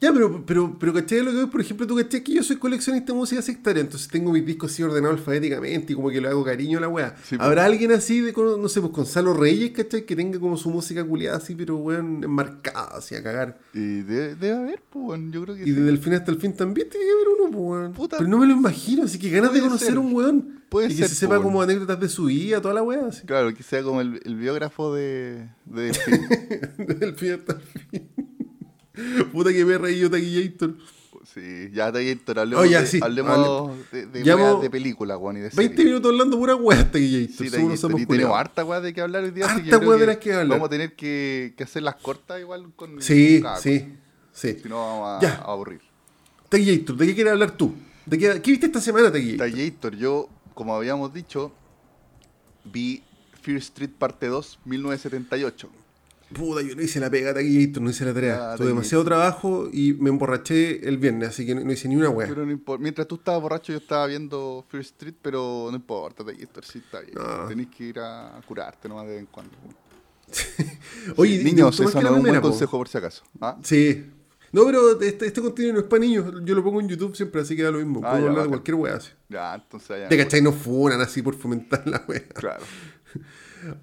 Ya, 0.00 0.14
pero, 0.14 0.42
pero, 0.46 0.76
pero 0.80 0.94
¿cachai? 0.94 1.20
Lo 1.22 1.30
que 1.30 1.46
por 1.46 1.60
ejemplo, 1.60 1.86
tú 1.86 1.94
cachai 1.94 2.22
que 2.22 2.32
yo 2.32 2.42
soy 2.42 2.56
coleccionista 2.56 3.12
de 3.12 3.18
música 3.18 3.42
sectaria, 3.42 3.82
entonces 3.82 4.08
tengo 4.08 4.32
mis 4.32 4.46
discos 4.46 4.72
así 4.72 4.82
ordenados 4.82 5.18
alfabéticamente 5.18 5.92
y 5.92 5.96
como 5.96 6.08
que 6.08 6.22
le 6.22 6.28
hago 6.28 6.42
cariño 6.42 6.78
a 6.78 6.80
la 6.80 6.88
weá. 6.88 7.14
Sí, 7.22 7.36
pues. 7.36 7.40
¿Habrá 7.40 7.66
alguien 7.66 7.92
así 7.92 8.20
de, 8.22 8.32
no 8.32 8.68
sé, 8.68 8.80
pues 8.80 8.92
Gonzalo 8.94 9.34
Reyes, 9.34 9.72
cachai? 9.72 10.06
Que 10.06 10.16
tenga 10.16 10.40
como 10.40 10.56
su 10.56 10.70
música 10.70 11.04
culiada 11.04 11.36
así, 11.36 11.54
pero 11.54 11.76
weón, 11.76 12.24
enmarcada, 12.24 12.96
así 12.96 13.14
a 13.14 13.22
cagar. 13.22 13.58
Y 13.74 14.00
debe, 14.00 14.36
debe 14.36 14.56
haber, 14.56 14.82
pues, 14.88 15.04
weón, 15.04 15.32
yo 15.32 15.42
creo 15.42 15.54
que 15.54 15.62
Y 15.62 15.66
sí. 15.66 15.72
desde 15.72 15.90
el 15.90 15.98
fin 15.98 16.14
hasta 16.14 16.30
el 16.30 16.38
fin 16.40 16.54
también 16.54 16.88
tiene 16.88 17.04
que 17.04 17.12
haber 17.12 17.28
uno, 17.38 17.50
pues, 17.50 17.62
weón. 17.62 17.92
Puta. 17.92 18.16
Pero 18.16 18.30
no 18.30 18.38
me 18.38 18.46
lo 18.46 18.54
imagino, 18.54 19.04
así 19.04 19.18
que 19.18 19.28
ganas 19.28 19.52
de 19.52 19.60
conocer 19.60 19.88
ser. 19.88 19.98
un 19.98 20.14
weón. 20.14 20.60
Puede 20.70 20.86
y 20.86 20.90
que 20.90 20.96
ser, 20.96 21.08
se 21.08 21.14
sepa 21.14 21.34
pues, 21.34 21.44
como 21.44 21.60
anécdotas 21.60 22.00
de 22.00 22.08
su 22.08 22.24
vida, 22.24 22.62
toda 22.62 22.72
la 22.72 22.82
weá, 22.82 23.06
así. 23.06 23.26
Claro, 23.26 23.52
que 23.52 23.62
sea 23.62 23.82
como 23.82 24.00
el, 24.00 24.18
el 24.24 24.36
biógrafo 24.36 24.94
de, 24.94 25.46
de 25.66 25.82
Delfín. 25.82 26.28
Desde 26.78 27.04
el 27.04 27.14
fin 27.16 27.32
hasta 27.32 27.52
el 27.52 27.60
fin. 27.60 28.29
Puta 29.32 29.52
que 29.52 29.64
me 29.64 29.74
he 29.74 29.78
reído 29.78 30.10
Taquillator. 30.10 30.76
sí, 31.32 31.70
ya 31.72 31.88
ahí, 31.88 32.20
hablemos, 32.36 32.64
Oh, 32.64 32.66
ya, 32.66 32.80
de, 32.82 32.86
sí. 32.86 33.00
hablemos 33.02 33.76
de, 33.92 34.06
de, 34.06 34.24
Llamo- 34.24 34.60
de 34.60 34.70
películas, 34.70 35.18
weón, 35.20 35.36
y 35.36 35.40
de 35.40 35.50
20 35.50 35.56
series. 35.76 35.84
minutos 35.86 36.10
hablando 36.12 36.38
pura 36.38 36.56
weá 36.56 36.90
Taquillator. 36.90 37.36
Sí, 37.36 37.46
y 38.02 38.06
tenemos 38.06 38.36
harta 38.38 38.64
weá 38.64 38.80
de 38.80 38.92
que 38.94 39.00
hablar 39.00 39.24
hoy 39.24 39.30
día, 39.30 39.46
Harta 39.46 39.62
yo 39.64 39.78
weá 39.80 39.98
de 39.98 40.06
las 40.06 40.16
que 40.18 40.32
hablar. 40.32 40.48
Vamos 40.58 40.66
a 40.66 40.70
tener 40.70 40.94
que, 40.96 41.54
que 41.56 41.64
hacer 41.64 41.82
las 41.82 41.96
cortas 41.96 42.40
igual 42.40 42.72
con 42.76 43.00
Sí, 43.02 43.40
con 43.42 43.56
sí, 43.60 43.94
sí. 44.32 44.56
Si 44.62 44.68
no 44.68 44.76
vamos 44.76 45.22
a, 45.22 45.26
Ya. 45.26 45.34
a 45.36 45.52
aburrir. 45.52 45.80
Taquillator, 46.48 46.96
¿de 46.96 47.06
qué 47.06 47.14
quieres 47.14 47.32
hablar 47.32 47.50
tú? 47.56 47.74
¿De 48.06 48.18
qué, 48.18 48.40
¿Qué 48.42 48.50
viste 48.50 48.66
esta 48.66 48.80
semana, 48.80 49.10
Taquillator? 49.12 49.50
Tallator, 49.50 49.96
yo, 49.96 50.28
como 50.54 50.74
habíamos 50.74 51.12
dicho, 51.14 51.52
vi 52.64 53.02
Fear 53.42 53.58
Street 53.58 53.90
parte 53.98 54.26
2, 54.26 54.58
1978. 54.64 55.70
Puta, 56.32 56.62
yo 56.62 56.76
no 56.76 56.82
hice 56.82 57.00
la 57.00 57.10
pega, 57.10 57.34
Taquillator, 57.34 57.82
no 57.82 57.90
hice 57.90 58.04
la 58.04 58.14
tarea. 58.14 58.30
Ya, 58.30 58.36
Tuve 58.38 58.44
Taquillator. 58.50 58.68
demasiado 58.68 59.04
trabajo 59.04 59.68
y 59.72 59.94
me 59.94 60.10
emborraché 60.10 60.86
el 60.88 60.96
viernes, 60.98 61.30
así 61.30 61.44
que 61.44 61.54
no, 61.54 61.62
no 61.64 61.72
hice 61.72 61.88
ni 61.88 61.96
una 61.96 62.08
weá. 62.10 62.28
Pero 62.28 62.46
no 62.46 62.52
importa. 62.52 62.80
Mientras 62.82 63.08
tú 63.08 63.16
estabas 63.16 63.42
borracho, 63.42 63.72
yo 63.72 63.78
estaba 63.78 64.06
viendo 64.06 64.64
Fear 64.68 64.82
Street, 64.82 65.14
pero 65.20 65.66
no 65.70 65.76
importa, 65.76 66.24
Tallator, 66.24 66.64
sí 66.64 66.78
está 66.78 67.00
bien. 67.00 67.14
No. 67.14 67.46
Tenés 67.48 67.66
que 67.68 67.84
ir 67.84 67.98
a 67.98 68.40
curarte 68.46 68.88
nomás 68.88 69.06
de 69.06 69.12
vez 69.12 69.20
en 69.20 69.26
cuando. 69.26 69.52
Oye, 71.16 71.34
Sí, 71.34 71.34
¿y 71.34 71.38
te 71.38 71.44
niños, 71.44 71.74
eso 71.80 72.00
no 72.00 72.08
es 72.08 72.14
un 72.16 72.22
buen 72.22 72.34
po? 72.40 72.48
consejo 72.50 72.78
por 72.78 72.88
si 72.88 72.98
acaso. 72.98 73.22
¿Ah? 73.40 73.56
Sí. 73.62 74.06
No, 74.52 74.64
pero 74.64 75.00
este, 75.00 75.26
este 75.26 75.40
contenido 75.40 75.74
no 75.74 75.80
es 75.80 75.86
para 75.86 76.00
niños. 76.00 76.26
Yo 76.44 76.54
lo 76.54 76.62
pongo 76.62 76.80
en 76.80 76.88
YouTube 76.88 77.16
siempre, 77.16 77.40
así 77.40 77.54
que 77.56 77.62
da 77.62 77.70
lo 77.70 77.78
mismo. 77.78 78.00
Ah, 78.04 78.10
Puedo 78.12 78.24
ya, 78.24 78.28
hablar 78.30 78.42
de 78.44 78.48
cualquier 78.50 78.74
weá 78.76 78.94
así. 78.96 79.10
Ya, 79.28 79.54
entonces 79.54 79.96
ya. 80.00 80.08
Te 80.08 80.16
cachai, 80.16 80.42
no 80.42 80.52
funan 80.52 81.00
así 81.00 81.22
por 81.22 81.34
fomentar 81.36 81.86
la 81.86 82.04
weá. 82.08 82.22
Claro. 82.28 82.62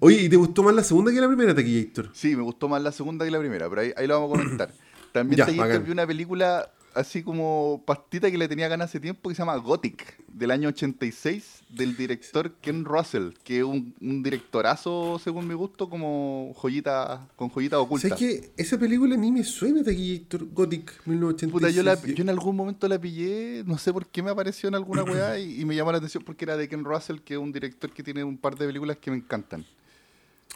Oye, 0.00 0.22
¿y 0.22 0.28
te 0.28 0.36
gustó 0.36 0.62
más 0.62 0.74
la 0.74 0.82
segunda 0.84 1.12
que 1.12 1.20
la 1.20 1.26
primera, 1.28 1.54
Taquillator? 1.54 2.10
Sí, 2.12 2.34
me 2.36 2.42
gustó 2.42 2.68
más 2.68 2.82
la 2.82 2.92
segunda 2.92 3.24
que 3.24 3.30
la 3.30 3.38
primera, 3.38 3.68
pero 3.68 3.82
ahí, 3.82 3.92
ahí 3.96 4.06
lo 4.06 4.20
vamos 4.20 4.36
a 4.36 4.42
comentar. 4.42 4.72
También 5.12 5.38
Ya, 5.38 5.46
Tallator 5.46 5.68
bacán. 5.68 5.84
vi 5.84 5.90
una 5.92 6.06
película 6.06 6.70
así 6.98 7.22
como 7.22 7.82
pastita 7.86 8.30
que 8.30 8.38
le 8.38 8.48
tenía 8.48 8.68
ganas 8.68 8.90
hace 8.90 9.00
tiempo 9.00 9.28
que 9.28 9.34
se 9.34 9.40
llama 9.42 9.56
Gothic, 9.56 10.16
del 10.28 10.50
año 10.50 10.68
86, 10.68 11.62
del 11.70 11.96
director 11.96 12.52
Ken 12.60 12.84
Russell, 12.84 13.30
que 13.44 13.58
es 13.58 13.64
un, 13.64 13.94
un 14.00 14.22
directorazo, 14.22 15.20
según 15.22 15.46
mi 15.48 15.54
gusto, 15.54 15.88
como 15.88 16.52
joyita, 16.56 17.26
con 17.36 17.48
joyitas 17.50 17.78
ocultas. 17.78 18.10
¿Sabes 18.10 18.40
que 18.42 18.50
esa 18.56 18.78
película 18.78 19.16
ni 19.16 19.30
me 19.32 19.44
suena, 19.44 19.82
Taquillator? 19.82 20.46
Gothic, 20.52 20.92
1986. 21.06 21.52
Puta, 21.52 21.70
yo, 21.70 21.82
la- 21.82 22.14
yo 22.14 22.22
en 22.22 22.30
algún 22.30 22.56
momento 22.56 22.88
la 22.88 22.98
pillé, 23.00 23.62
no 23.66 23.78
sé 23.78 23.92
por 23.92 24.06
qué 24.06 24.22
me 24.22 24.30
apareció 24.30 24.68
en 24.68 24.74
alguna 24.76 25.02
weá 25.04 25.38
y, 25.38 25.60
y 25.60 25.64
me 25.64 25.74
llamó 25.74 25.92
la 25.92 25.98
atención 25.98 26.22
porque 26.24 26.44
era 26.44 26.56
de 26.56 26.68
Ken 26.68 26.84
Russell, 26.84 27.18
que 27.20 27.34
es 27.34 27.40
un 27.40 27.52
director 27.52 27.90
que 27.92 28.02
tiene 28.02 28.24
un 28.24 28.36
par 28.38 28.56
de 28.56 28.66
películas 28.66 28.96
que 28.98 29.10
me 29.10 29.16
encantan. 29.18 29.64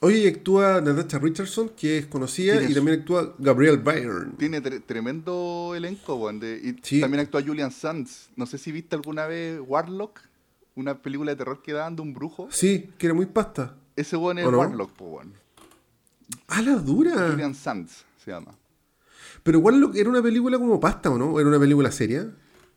Oye, 0.04 0.28
actúa 0.28 0.80
Natasha 0.80 1.18
Richardson, 1.20 1.68
que 1.76 1.98
es 1.98 2.06
conocida, 2.06 2.58
¿Quién 2.58 2.72
y 2.72 2.74
también 2.74 2.98
actúa 3.00 3.34
Gabriel 3.38 3.78
Byrne. 3.78 4.32
Tiene 4.36 4.60
tre- 4.60 4.82
tremendo 4.84 5.74
elenco, 5.76 6.16
weón. 6.16 6.40
de- 6.40 6.56
y 6.58 6.76
Sí. 6.82 7.00
también 7.00 7.20
actúa 7.20 7.40
Julian 7.40 7.70
Sands. 7.70 8.30
No 8.34 8.46
sé 8.46 8.58
si 8.58 8.72
viste 8.72 8.96
alguna 8.96 9.26
vez 9.26 9.60
Warlock, 9.64 10.18
una 10.74 11.00
película 11.00 11.30
de 11.30 11.36
terror 11.36 11.62
que 11.62 11.72
daban 11.72 11.94
de 11.94 12.02
un 12.02 12.14
brujo. 12.14 12.48
Sí, 12.50 12.90
que 12.98 13.06
era 13.06 13.14
muy 13.14 13.26
pasta. 13.26 13.76
Ese 13.94 14.16
weón 14.16 14.38
es. 14.40 14.46
Warlock, 14.46 14.90
po, 14.92 15.04
weón. 15.04 15.34
¡Ah, 16.48 16.62
la 16.62 16.74
dura! 16.76 17.30
Julian 17.30 17.54
Sands 17.54 18.04
se 18.24 18.32
llama. 18.32 18.56
Pero 19.44 19.60
lo- 19.70 19.94
era 19.94 20.08
una 20.10 20.20
película 20.22 20.58
como 20.58 20.80
pasta, 20.80 21.10
¿o 21.10 21.18
no? 21.18 21.38
¿Era 21.38 21.48
una 21.48 21.60
película 21.60 21.92
seria? 21.92 22.28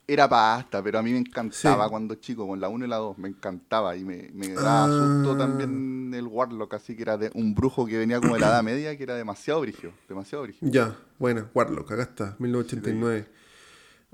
Era 0.08 0.28
pasta, 0.28 0.82
pero 0.84 1.00
a 1.00 1.02
mí 1.02 1.10
me 1.10 1.18
encantaba 1.18 1.84
Sí. 1.84 1.90
cuando 1.90 2.14
chico, 2.14 2.46
con 2.46 2.60
la 2.60 2.68
1 2.68 2.84
y 2.84 2.88
la 2.88 2.96
2, 2.96 3.18
me 3.18 3.28
encantaba 3.28 3.96
y 3.96 4.04
me, 4.04 4.30
me 4.34 4.48
daba 4.50 4.86
susto 4.86 5.32
Ah. 5.32 5.38
también 5.38 6.12
el 6.14 6.26
Warlock, 6.28 6.74
así 6.74 6.94
que 6.94 7.02
era 7.02 7.16
de 7.18 7.30
un 7.34 7.54
brujo 7.56 7.86
que 7.86 7.98
venía 7.98 8.20
como 8.20 8.34
de 8.34 8.40
la 8.40 8.46
Edad 8.48 8.62
Media, 8.62 8.96
que 8.96 9.02
era 9.02 9.16
demasiado 9.16 9.60
brigio, 9.62 9.92
demasiado 10.08 10.44
brigio. 10.44 10.68
Ya, 10.70 10.96
buena, 11.18 11.50
Warlock, 11.52 11.90
acá 11.90 12.02
está, 12.02 12.36
1989. 12.38 13.26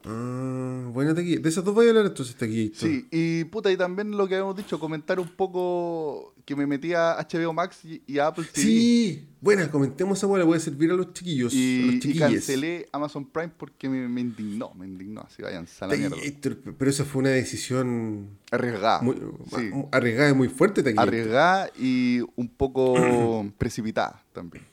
Ah, 0.04 0.88
buena 0.92 1.14
Taquilla. 1.14 1.40
De 1.40 1.48
esas 1.48 1.62
dos 1.64 1.74
voy 1.74 1.86
a 1.86 1.90
hablar 1.90 2.06
entonces, 2.06 2.34
Taquilla. 2.36 2.74
Sí, 2.74 3.06
y 3.10 3.44
puta, 3.44 3.70
y 3.70 3.76
también 3.76 4.10
lo 4.16 4.26
que 4.26 4.34
habíamos 4.34 4.56
dicho, 4.56 4.80
comentar 4.80 5.20
un 5.20 5.28
poco 5.28 6.31
que 6.44 6.56
me 6.56 6.66
metí 6.66 6.92
a 6.92 7.16
HBO 7.18 7.52
Max 7.52 7.84
y, 7.84 8.02
y 8.06 8.18
a 8.18 8.26
Apple 8.28 8.44
TV. 8.52 8.66
Sí, 8.66 9.28
buena, 9.40 9.70
comentemos 9.70 10.18
esa 10.18 10.26
weá, 10.26 10.38
le 10.40 10.44
voy 10.44 10.56
a 10.56 10.60
servir 10.60 10.90
a 10.90 10.94
los 10.94 11.12
chiquillos. 11.12 11.52
a 11.52 11.56
los 11.56 11.64
Y, 11.64 12.00
chiquilles. 12.00 12.20
cancelé 12.20 12.88
Amazon 12.92 13.26
Prime 13.30 13.52
porque 13.56 13.88
me, 13.88 14.08
me 14.08 14.20
indignó, 14.22 14.74
me 14.74 14.86
indignó, 14.86 15.20
así 15.22 15.40
vayan 15.42 15.66
a 15.80 15.86
la 15.86 15.96
mierda. 15.96 16.16
Taquillator, 16.16 16.56
Pero 16.76 16.90
esa 16.90 17.04
fue 17.04 17.20
una 17.20 17.30
decisión 17.30 18.38
Arriesgada, 18.50 19.02
muy, 19.02 19.16
sí. 19.56 19.70
arriesgada 19.92 20.30
y 20.30 20.34
muy 20.34 20.48
fuerte, 20.48 20.82
Taquilla. 20.82 21.02
arriesgada 21.02 21.70
y 21.78 22.20
un 22.36 22.48
poco 22.48 23.46
precipitada 23.58 24.22
también. 24.32 24.64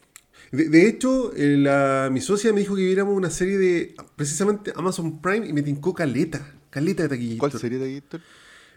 De, 0.51 0.67
de 0.69 0.87
hecho, 0.87 1.31
eh, 1.35 1.57
la, 1.57 2.09
mi 2.11 2.21
socia 2.21 2.51
me 2.51 2.61
dijo 2.61 2.75
que 2.75 2.83
viéramos 2.83 3.15
una 3.15 3.29
serie 3.29 3.57
de 3.59 3.95
precisamente 4.15 4.73
Amazon 4.75 5.21
Prime 5.21 5.45
y 5.47 5.53
me 5.53 5.61
tincó 5.61 5.93
caleta. 5.93 6.55
Caleta 6.71 7.03
de 7.03 7.09
taquilla. 7.09 7.37
¿Cuál 7.37 7.51
sería 7.51 7.77
de 7.77 7.97
Héctor? 7.97 8.21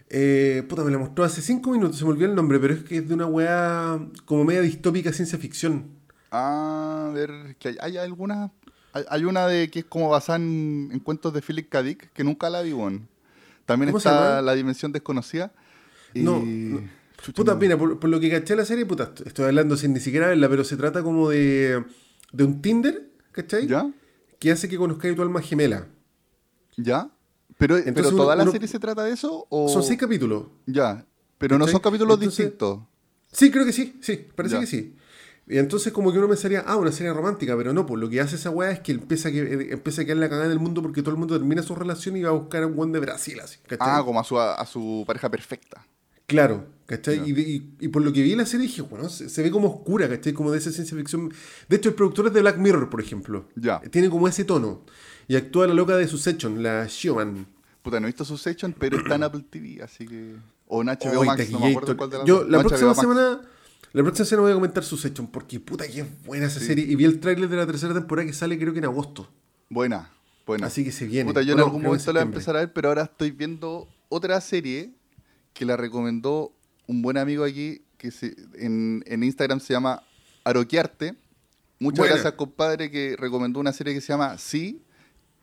Eh, 0.09 0.63
puta, 0.69 0.83
me 0.83 0.91
la 0.91 0.99
mostró 0.99 1.23
hace 1.23 1.41
cinco 1.41 1.71
minutos, 1.71 1.97
se 1.97 2.03
me 2.05 2.11
olvidó 2.11 2.29
el 2.29 2.35
nombre, 2.35 2.59
pero 2.59 2.73
es 2.73 2.83
que 2.83 2.97
es 2.97 3.07
de 3.07 3.13
una 3.13 3.25
weá 3.25 3.99
como 4.25 4.43
media 4.43 4.61
distópica 4.61 5.11
ciencia 5.11 5.39
ficción. 5.39 5.87
Ah, 6.31 7.07
a 7.09 7.13
ver, 7.13 7.55
que 7.59 7.69
hay, 7.69 7.77
hay 7.79 7.97
algunas. 7.97 8.51
Hay, 8.93 9.05
hay 9.09 9.25
una 9.25 9.47
de 9.47 9.69
que 9.71 9.79
es 9.79 9.85
como 9.85 10.09
basada 10.09 10.37
en, 10.37 10.89
en 10.91 10.99
cuentos 10.99 11.33
de 11.33 11.41
Philip 11.41 11.69
K. 11.69 11.81
Dick, 11.81 12.11
que 12.13 12.23
nunca 12.23 12.49
la 12.49 12.61
vi, 12.61 12.73
weón. 12.73 13.07
También 13.65 13.89
¿Cómo 13.91 13.99
se 13.99 14.09
está? 14.09 14.41
La 14.41 14.53
Dimensión 14.53 14.91
Desconocida. 14.91 15.51
Y... 16.13 16.21
No, 16.21 16.43
no. 16.45 17.03
Puta, 17.33 17.55
mira, 17.55 17.77
por, 17.77 17.99
por 17.99 18.09
lo 18.09 18.19
que 18.19 18.29
caché 18.29 18.55
la 18.55 18.65
serie, 18.65 18.85
puta, 18.85 19.03
est- 19.05 19.25
estoy 19.25 19.45
hablando 19.45 19.77
sin 19.77 19.93
ni 19.93 20.01
siquiera 20.01 20.27
verla, 20.27 20.49
pero 20.49 20.65
se 20.65 20.75
trata 20.75 21.01
como 21.01 21.29
de, 21.29 21.83
de 22.33 22.43
un 22.43 22.61
Tinder, 22.61 23.09
¿cachai? 23.31 23.65
¿Ya? 23.65 23.89
Que 24.39 24.51
hace 24.51 24.67
que 24.67 24.77
conozcáis 24.77 25.15
tu 25.15 25.21
alma 25.21 25.41
gemela. 25.41 25.87
¿Ya? 26.75 27.09
Pero, 27.63 27.75
pero 27.75 27.87
Entonces 27.87 28.11
toda 28.11 28.25
uno- 28.25 28.35
la 28.35 28.43
uno- 28.43 28.51
serie 28.51 28.67
se 28.67 28.77
trata 28.79 29.03
de 29.05 29.11
eso 29.13 29.47
o 29.49 29.69
Son 29.69 29.83
seis 29.83 29.97
capítulos. 29.97 30.47
ya, 30.65 31.05
pero 31.37 31.57
no 31.57 31.65
son 31.67 31.79
capítulos 31.79 32.15
Entonces- 32.15 32.37
distintos. 32.45 32.79
Sí, 33.31 33.49
creo 33.51 33.65
que 33.65 33.71
sí, 33.71 33.97
sí, 34.01 34.27
parece 34.35 34.55
Ya. 34.55 34.61
que 34.61 34.67
sí. 34.67 34.95
Y 35.47 35.57
entonces 35.57 35.91
como 35.93 36.11
que 36.11 36.17
uno 36.19 36.27
pensaría, 36.27 36.63
ah, 36.67 36.75
una 36.75 36.91
serie 36.91 37.13
romántica, 37.13 37.55
pero 37.57 37.71
no, 37.73 37.85
pues 37.85 37.99
lo 38.01 38.09
que 38.09 38.19
hace 38.21 38.35
esa 38.35 38.49
weá 38.49 38.71
es 38.71 38.79
que 38.81 38.91
empieza 38.93 39.29
a, 39.29 39.31
que, 39.31 39.39
eh, 39.41 39.67
empieza 39.71 40.01
a 40.01 40.05
quedar 40.05 40.17
la 40.17 40.27
cagada 40.29 40.45
en 40.47 40.51
el 40.51 40.59
mundo 40.59 40.81
porque 40.81 41.01
todo 41.01 41.11
el 41.11 41.17
mundo 41.17 41.37
termina 41.37 41.63
su 41.63 41.73
relación 41.75 42.15
y 42.17 42.21
va 42.23 42.29
a 42.29 42.33
buscar 42.33 42.63
a 42.63 42.67
un 42.67 42.75
buen 42.75 42.91
de 42.91 42.99
Brasil, 42.99 43.39
así, 43.41 43.57
¿cachai? 43.65 43.87
Ah, 43.89 44.03
como 44.05 44.19
a 44.19 44.23
su, 44.25 44.37
a 44.39 44.65
su 44.65 45.03
pareja 45.07 45.29
perfecta. 45.29 45.85
Claro, 46.27 46.65
¿cachai? 46.85 47.17
Ya. 47.17 47.25
Y, 47.27 47.31
de- 47.33 47.41
y- 47.41 47.75
y 47.81 47.87
por 47.89 48.01
lo 48.03 48.13
que 48.13 48.21
vi 48.21 48.31
en 48.31 48.37
la 48.37 48.45
serie 48.45 48.67
dije, 48.67 48.81
bueno, 48.83 49.09
se, 49.09 49.27
se 49.29 49.41
ve 49.43 49.51
como 49.51 49.67
oscura, 49.69 50.07
¿cachai? 50.07 50.31
Como 50.33 50.51
de 50.51 50.59
esa 50.59 50.71
ciencia 50.71 50.95
ficción. 50.97 51.33
De 51.67 51.75
hecho, 51.75 51.89
el 51.89 51.95
productor 51.95 52.27
es 52.27 52.33
de 52.33 52.39
Black 52.41 52.57
Mirror, 52.57 52.89
por 52.89 53.01
ejemplo. 53.01 53.45
Ya. 53.55 53.81
Tiene 53.91 54.09
como 54.09 54.27
ese 54.29 54.45
tono. 54.45 54.81
Y 55.27 55.35
actúa 55.35 55.67
la 55.67 55.73
loca 55.73 55.97
de 55.97 56.07
Succession, 56.07 56.63
la 56.63 56.85
Shioman. 56.87 57.47
Puta, 57.83 57.99
no 57.99 58.07
he 58.07 58.09
visto 58.09 58.25
su 58.25 58.37
section, 58.37 58.73
pero 58.77 58.97
está 58.97 59.15
en 59.15 59.23
Apple 59.23 59.43
TV, 59.49 59.83
así 59.83 60.07
que. 60.07 60.35
O 60.67 60.81
en 60.81 60.87
HBO 60.87 61.19
Oy, 61.19 61.27
Max, 61.27 61.51
no 61.51 61.59
me 61.59 61.69
acuerdo 61.69 61.95
cuál 61.97 62.09
de 62.09 62.17
las 62.19 62.25
Yo 62.27 62.39
dos. 62.39 62.49
la 62.49 62.57
No, 62.57 62.63
próxima 62.67 62.91
HBO 62.91 62.95
Max. 62.95 62.99
semana... 63.01 63.41
La 63.91 64.01
próxima 64.01 64.25
semana 64.25 64.41
voy 64.43 64.51
a 64.51 64.55
comentar 64.55 64.83
Succession, 64.83 65.27
porque 65.27 65.59
puta 65.59 65.87
que 65.87 65.99
es 66.01 66.23
buena 66.25 66.47
esa 66.47 66.59
Sí. 66.59 66.65
serie. 66.65 66.85
Y 66.85 66.95
vi 66.95 67.05
el 67.05 67.19
tráiler 67.19 67.47
de 67.47 67.57
la 67.57 67.67
tercera 67.67 67.93
temporada 67.93 68.25
que 68.25 68.33
sale 68.33 68.57
creo 68.57 68.73
que 68.73 68.79
en 68.79 68.85
agosto. 68.85 69.29
Buena, 69.69 70.09
buena. 70.47 70.65
Así 70.65 70.83
que 70.83 70.91
se 70.91 71.05
viene. 71.05 71.25
Puta, 71.29 71.41
yo 71.43 71.51
en 71.51 71.57
Bueno, 71.57 71.65
algún 71.65 71.81
creo 71.81 71.91
que 71.91 71.97
momento 71.97 72.13
la 72.13 72.19
voy 72.21 72.25
a 72.25 72.29
empezar 72.31 72.55
a 72.55 72.59
ver, 72.61 72.73
pero 72.73 72.87
ahora 72.87 73.03
estoy 73.03 73.29
viendo 73.29 73.87
otra 74.09 74.41
serie 74.41 74.93
que 75.53 75.65
la 75.65 75.77
recomendó 75.77 76.53
un 76.87 77.03
buen 77.03 77.17
amigo 77.17 77.43
aquí, 77.43 77.83
que 77.99 78.09
se- 78.09 78.35
en, 78.55 79.03
en 79.05 79.23
Instagram 79.23 79.59
se 79.59 79.73
llama 79.73 80.01
Aroquearte. 80.43 81.15
Muchas 81.79 81.99
Buena. 81.99 82.13
gracias, 82.15 82.33
compadre, 82.33 82.89
que 82.89 83.15
recomendó 83.19 83.59
una 83.59 83.73
serie 83.73 83.93
que 83.93 84.01
se 84.01 84.07
llama 84.07 84.37
Sí, 84.39 84.81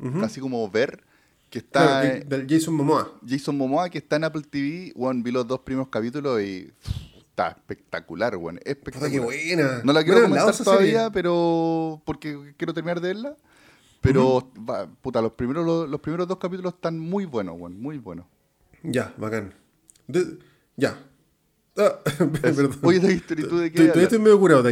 Ujú. 0.01 0.23
así 0.25 0.41
como 0.41 0.69
Ver, 0.71 1.05
que 1.51 1.63
Claro, 1.63 2.07
está 2.07 2.21
que- 2.21 2.25
del 2.37 2.47
Jason 2.49 2.75
Momoa. 2.75 3.19
Jason 3.29 3.57
Momoa, 3.57 3.91
que 3.91 3.99
está 3.99 4.17
en 4.17 4.25
Apple 4.25 4.43
TV. 4.49 4.93
Bueno, 4.95 5.21
vi 5.23 5.31
los 5.33 5.47
dos 5.47 5.61
primeros 5.61 5.89
capítulos 5.89 6.41
y 6.41 6.73
está 7.19 7.49
espectacular, 7.51 8.37
bueno, 8.37 8.59
Puta 8.61 8.71
espectacular. 8.71 9.11
que 9.13 9.19
buena. 9.21 9.81
No 9.85 9.93
la 9.93 10.03
quiero 10.05 10.19
hablado 10.25 10.47
comentar 10.47 10.65
todavía, 10.65 10.93
serie. 10.99 11.11
pero 11.13 12.01
porque 12.05 12.55
quiero 12.57 12.73
terminar 12.73 13.01
de 13.01 13.09
verla. 13.09 13.37
Pero, 14.01 14.51
va, 14.69 14.87
puta, 15.03 15.21
los 15.21 15.33
primeros, 15.33 15.67
los, 15.67 15.89
los 15.89 16.01
primeros 16.01 16.27
dos 16.27 16.39
capítulos 16.39 16.73
están 16.75 16.99
muy 16.99 17.27
buenos, 17.27 17.57
weón, 17.59 17.79
muy 17.83 17.99
buenos. 17.99 18.25
Ya, 18.83 19.13
bacán. 19.19 19.53
De- 20.07 20.39
ya. 20.77 20.99
Ah, 21.77 21.99
perdón. 22.43 22.71
Oye, 22.83 22.99
David, 22.99 23.23
¿y 23.31 23.43
tú 23.43 23.59
de 23.59 23.71
qué 23.71 23.79
Todavía 23.85 24.03
estoy 24.05 24.19
medio 24.19 24.39
curado. 24.39 24.69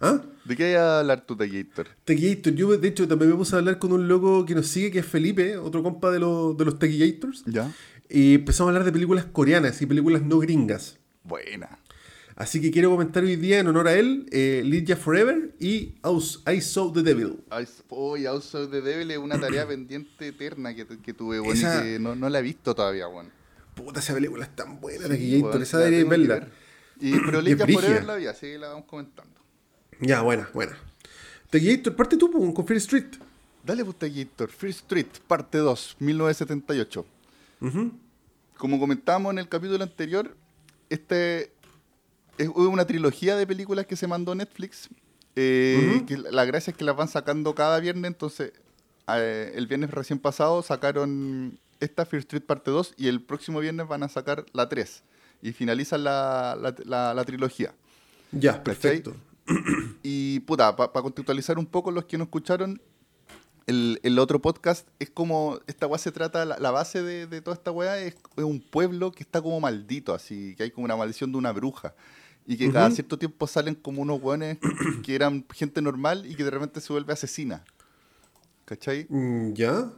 ¿Ah? 0.00 0.22
¿De 0.44 0.56
qué 0.56 0.64
hay 0.64 0.74
a 0.74 1.00
hablar 1.00 1.24
tú, 1.26 1.36
Taquillator? 1.36 1.88
Tequillator, 2.04 2.54
yo 2.54 2.76
de 2.76 2.88
hecho 2.88 3.08
también 3.08 3.30
me 3.30 3.36
puse 3.36 3.56
a 3.56 3.58
hablar 3.58 3.78
con 3.78 3.92
un 3.92 4.06
loco 4.06 4.44
que 4.44 4.54
nos 4.54 4.68
sigue, 4.68 4.90
que 4.90 5.00
es 5.00 5.06
Felipe, 5.06 5.56
otro 5.56 5.82
compa 5.82 6.10
de, 6.10 6.20
los 6.20 6.56
de 6.56 6.64
los 6.64 6.78
Tequillators. 6.78 7.42
¿Ya? 7.46 7.72
Y 8.08 8.34
empezamos 8.34 8.68
a 8.68 8.70
hablar 8.70 8.84
de 8.84 8.92
películas 8.92 9.24
coreanas 9.24 9.80
y 9.82 9.86
películas 9.86 10.22
no 10.22 10.38
gringas. 10.38 10.98
Buena. 11.24 11.78
Así 12.36 12.60
que 12.60 12.70
quiero 12.70 12.90
comentar 12.90 13.24
hoy 13.24 13.36
día 13.36 13.60
en 13.60 13.66
honor 13.66 13.88
a 13.88 13.94
él, 13.94 14.26
eh, 14.30 14.62
Lidia 14.62 14.94
Forever 14.94 15.54
y 15.58 15.94
I 16.46 16.60
Saw 16.60 16.92
the 16.92 17.02
Devil. 17.02 17.38
Hoy 17.88 18.24
House 18.24 18.54
of 18.54 18.70
the 18.70 18.82
Devil 18.82 19.10
es 19.10 19.16
una 19.16 19.40
tarea 19.40 19.66
pendiente 19.68 20.28
eterna 20.28 20.74
que, 20.74 20.86
que 20.86 21.14
tuve, 21.14 21.38
bueno, 21.38 21.54
Esa- 21.54 21.80
y 21.80 21.94
que 21.94 21.98
no, 21.98 22.14
no 22.14 22.28
la 22.28 22.40
he 22.40 22.42
visto 22.42 22.74
todavía, 22.74 23.06
bueno. 23.06 23.30
Puta, 23.76 24.00
esa 24.00 24.14
película 24.14 24.44
es 24.44 24.56
tan 24.56 24.80
buena, 24.80 25.06
Sí, 25.06 25.08
la 25.08 25.14
debería 25.14 25.98
tengo 26.00 26.10
que 26.10 26.16
verla. 26.18 26.34
ver. 26.34 26.52
Y, 26.98 27.20
pero 27.26 27.40
Lidia 27.42 27.64
brígida. 27.64 27.82
Forever 27.82 28.04
la 28.04 28.14
vi, 28.16 28.26
así 28.26 28.40
que 28.46 28.58
la 28.58 28.68
vamos 28.70 28.86
comentando. 28.86 29.40
Ya, 30.00 30.22
buena, 30.22 30.48
buena. 30.52 30.76
Tequillator, 31.50 31.94
parte 31.94 32.16
tú 32.16 32.30
con 32.52 32.66
Fear 32.66 32.78
Street. 32.78 33.06
Dale, 33.64 33.84
pues, 33.84 33.96
Taquillator. 33.98 34.48
First 34.50 34.80
Street, 34.80 35.06
parte 35.28 35.58
2, 35.58 35.96
1978. 36.00 37.06
Ujú. 37.60 37.92
Como 38.58 38.80
comentábamos 38.80 39.32
en 39.32 39.38
el 39.38 39.48
capítulo 39.48 39.82
anterior, 39.84 40.34
este 40.88 41.52
es 42.38 42.48
una 42.48 42.86
trilogía 42.86 43.36
de 43.36 43.46
películas 43.46 43.86
que 43.86 43.96
se 43.96 44.06
mandó 44.06 44.34
Netflix. 44.34 44.88
eh, 45.38 45.92
Ujú. 45.96 46.06
que 46.06 46.16
la 46.16 46.46
gracia 46.46 46.70
es 46.70 46.76
que 46.78 46.84
las 46.84 46.96
van 46.96 47.08
sacando 47.08 47.54
cada 47.54 47.78
viernes, 47.78 48.06
entonces 48.10 48.52
eh, 49.08 49.52
el 49.54 49.66
viernes 49.66 49.90
recién 49.90 50.18
pasado 50.18 50.62
sacaron 50.62 51.58
esta 51.80 52.06
Fear 52.06 52.20
Street 52.20 52.42
parte 52.42 52.70
2 52.70 52.94
y 52.96 53.08
el 53.08 53.20
próximo 53.22 53.60
viernes 53.60 53.86
van 53.88 54.02
a 54.02 54.08
sacar 54.08 54.44
la 54.52 54.68
3 54.68 55.02
y 55.42 55.52
finalizan 55.52 56.04
la, 56.04 56.56
la- 56.60 56.74
la- 56.84 57.14
la 57.14 57.24
trilogía. 57.24 57.74
Ya, 58.32 58.62
perfecto. 58.62 59.14
Y 60.02 60.40
puta, 60.40 60.74
para 60.74 60.90
contextualizar 61.02 61.58
un 61.58 61.66
poco 61.66 61.90
los 61.90 62.04
que 62.06 62.18
no 62.18 62.24
escucharon, 62.24 62.80
el, 63.66 64.00
el 64.02 64.18
otro 64.18 64.40
podcast 64.40 64.88
es 64.98 65.10
como, 65.10 65.58
esta 65.66 65.86
weá 65.86 65.98
se 65.98 66.12
trata, 66.12 66.44
la, 66.44 66.70
base 66.70 67.02
de, 67.02 67.26
de 67.26 67.40
toda 67.40 67.54
esta 67.56 67.70
weá 67.72 67.98
es, 67.98 68.14
es 68.36 68.44
un 68.44 68.60
pueblo 68.60 69.12
que 69.12 69.22
está 69.24 69.40
como 69.42 69.58
maldito, 69.60 70.14
así, 70.14 70.54
que 70.56 70.64
hay 70.64 70.70
como 70.70 70.84
una 70.84 70.96
maldición 70.96 71.32
de 71.32 71.38
una 71.38 71.52
bruja. 71.52 71.94
Y 72.48 72.56
que 72.56 72.70
cada 72.72 72.90
cierto 72.92 73.18
tiempo 73.18 73.46
salen 73.48 73.74
como 73.74 74.02
unos 74.02 74.22
weones 74.22 74.58
que 75.04 75.16
eran 75.16 75.44
gente 75.52 75.82
normal 75.82 76.26
y 76.26 76.36
que 76.36 76.44
de 76.44 76.50
repente 76.50 76.80
se 76.80 76.92
vuelve 76.92 77.12
asesina. 77.12 77.64
¿Cachai? 78.64 79.06
Mm, 79.08 79.52
Ya. 79.54 79.90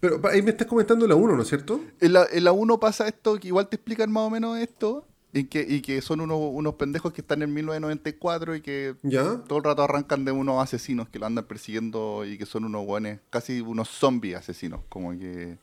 Pero 0.00 0.20
ahí 0.28 0.42
me 0.42 0.50
estás 0.50 0.66
comentando 0.66 1.06
la 1.06 1.14
1, 1.14 1.36
¿no 1.36 1.42
es 1.42 1.48
cierto? 1.48 1.80
En 2.00 2.12
la, 2.12 2.26
en 2.30 2.44
la 2.44 2.52
1 2.52 2.78
pasa 2.80 3.08
esto, 3.08 3.38
que 3.38 3.48
igual 3.48 3.68
te 3.68 3.76
explican 3.76 4.10
más 4.10 4.24
o 4.24 4.30
menos 4.30 4.58
esto, 4.58 5.06
y 5.32 5.44
que, 5.44 5.64
y 5.66 5.80
que 5.80 6.02
son 6.02 6.20
unos, 6.20 6.38
unos 6.40 6.74
pendejos 6.74 7.12
que 7.12 7.22
están 7.22 7.42
en 7.42 7.54
1994 7.54 8.54
y 8.56 8.60
que 8.60 8.96
Ya. 9.02 9.38
todo 9.48 9.58
el 9.58 9.64
rato 9.64 9.82
arrancan 9.82 10.24
de 10.24 10.32
unos 10.32 10.62
asesinos 10.62 11.08
que 11.08 11.18
lo 11.18 11.26
andan 11.26 11.46
persiguiendo 11.46 12.24
y 12.26 12.36
que 12.36 12.44
son 12.44 12.64
unos 12.64 12.84
guanes, 12.84 13.20
casi 13.30 13.60
unos 13.60 13.88
zombies 13.88 14.36
asesinos, 14.36 14.80
como 14.88 15.12
que 15.18 15.56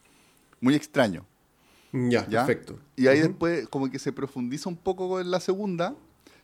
muy 0.60 0.74
extraño. 0.74 1.26
Ya, 1.92 2.28
¿ya? 2.28 2.46
perfecto. 2.46 2.80
Y 2.96 3.08
ahí 3.08 3.20
Ujú. 3.20 3.28
después 3.30 3.68
como 3.68 3.90
que 3.92 4.00
se 4.00 4.12
profundiza 4.12 4.70
un 4.70 4.78
poco 4.78 5.20
en 5.20 5.30
la 5.32 5.40
segunda, 5.40 5.96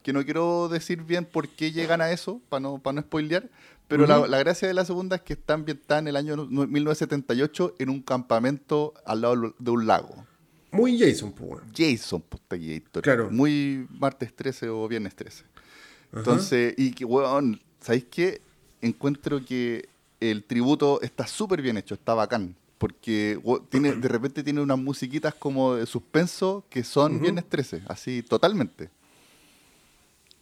que 0.03 0.13
no 0.13 0.23
quiero 0.23 0.69
decir 0.69 1.01
bien 1.01 1.25
por 1.25 1.47
qué 1.49 1.71
llegan 1.71 2.01
a 2.01 2.11
eso, 2.11 2.39
para 2.49 2.59
no, 2.59 2.77
para 2.77 2.93
no 2.95 3.01
spoilear, 3.01 3.49
pero 3.87 4.05
la, 4.07 4.27
la 4.27 4.37
gracia 4.39 4.67
de 4.67 4.73
la 4.73 4.85
segunda 4.85 5.15
es 5.17 5.21
que 5.21 5.33
está 5.33 5.53
ambientada 5.53 5.99
en 5.99 6.07
el 6.07 6.15
año 6.15 6.35
nu- 6.35 6.67
1978 6.67 7.75
en 7.79 7.89
un 7.89 8.01
campamento 8.01 8.93
al 9.05 9.21
lado 9.21 9.53
de 9.57 9.71
un 9.71 9.85
lago. 9.87 10.25
Muy 10.71 10.99
Jason, 10.99 11.31
pues. 11.31 11.61
Jason 11.75 12.21
Postallator. 12.21 13.01
Claro. 13.03 13.29
Muy 13.31 13.87
martes 13.91 14.35
13 14.35 14.69
o 14.69 14.87
viernes 14.87 15.15
13. 15.15 15.43
Ajá. 15.43 16.19
Entonces, 16.19 16.73
y 16.77 16.91
que, 16.91 17.05
weón, 17.05 17.61
¿sabéis 17.79 18.05
qué? 18.11 18.41
Encuentro 18.81 19.43
que 19.45 19.87
el 20.19 20.43
tributo 20.43 21.01
está 21.01 21.27
súper 21.27 21.61
bien 21.61 21.77
hecho, 21.77 21.93
está 21.95 22.13
bacán. 22.13 22.55
Porque 22.77 23.39
tiene, 23.69 23.93
de 23.93 24.07
repente 24.09 24.43
tiene 24.43 24.59
unas 24.59 24.77
musiquitas 24.77 25.33
como 25.33 25.75
de 25.75 25.85
suspenso 25.85 26.65
que 26.69 26.83
son 26.83 27.21
viernes 27.21 27.45
13, 27.47 27.83
así 27.87 28.21
totalmente. 28.21 28.89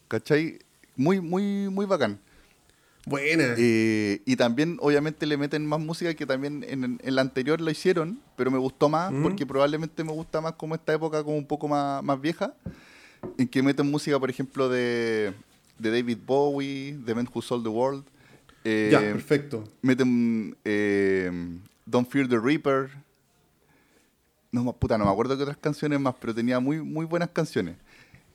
¿Cachai? 0.08 0.60
Muy, 0.96 1.22
muy, 1.22 1.70
muy 1.70 1.86
bacán. 1.86 2.20
Buena. 3.06 3.56
Eh, 3.58 4.22
y 4.26 4.36
también, 4.38 4.78
obviamente, 4.80 5.26
le 5.26 5.36
meten 5.38 5.66
más 5.66 5.80
música 5.80 6.14
que 6.14 6.26
también 6.26 6.64
en, 6.68 7.00
en 7.04 7.16
la 7.16 7.22
anterior 7.22 7.60
lo 7.60 7.70
hicieron, 7.70 8.20
pero 8.38 8.50
me 8.50 8.58
gustó 8.58 8.88
más 8.90 9.12
Mm. 9.12 9.24
porque 9.24 9.46
probablemente 9.46 10.04
me 10.04 10.12
gusta 10.14 10.40
más 10.40 10.54
como 10.54 10.74
esta 10.76 10.94
época 10.94 11.24
como 11.24 11.38
un 11.38 11.46
poco 11.46 11.68
más, 11.68 12.02
más 12.04 12.20
vieja, 12.22 12.54
en 13.38 13.48
que 13.48 13.62
meten 13.62 13.92
música, 13.92 14.18
por 14.20 14.30
ejemplo, 14.30 14.70
de, 14.70 15.34
de 15.80 15.92
David 15.92 16.18
Bowie, 16.26 16.98
The 17.06 17.14
Man 17.16 17.28
Who 17.34 17.42
Sold 17.42 17.64
the 17.64 17.70
World. 17.70 18.06
eh, 18.64 18.90
ya, 18.92 19.00
perfecto. 19.02 19.66
meten 19.82 20.56
eh, 20.64 21.30
Don't 21.86 22.10
Fear 22.10 22.30
the 22.30 22.40
Reaper. 22.40 22.90
No, 24.52 24.72
puta, 24.72 24.98
no 24.98 25.06
me 25.06 25.12
acuerdo 25.12 25.36
qué 25.36 25.44
otras 25.44 25.58
canciones 25.58 26.00
más, 26.00 26.14
pero 26.22 26.34
tenía 26.34 26.60
muy, 26.60 26.80
muy 26.82 27.06
buenas 27.06 27.30
canciones. 27.30 27.76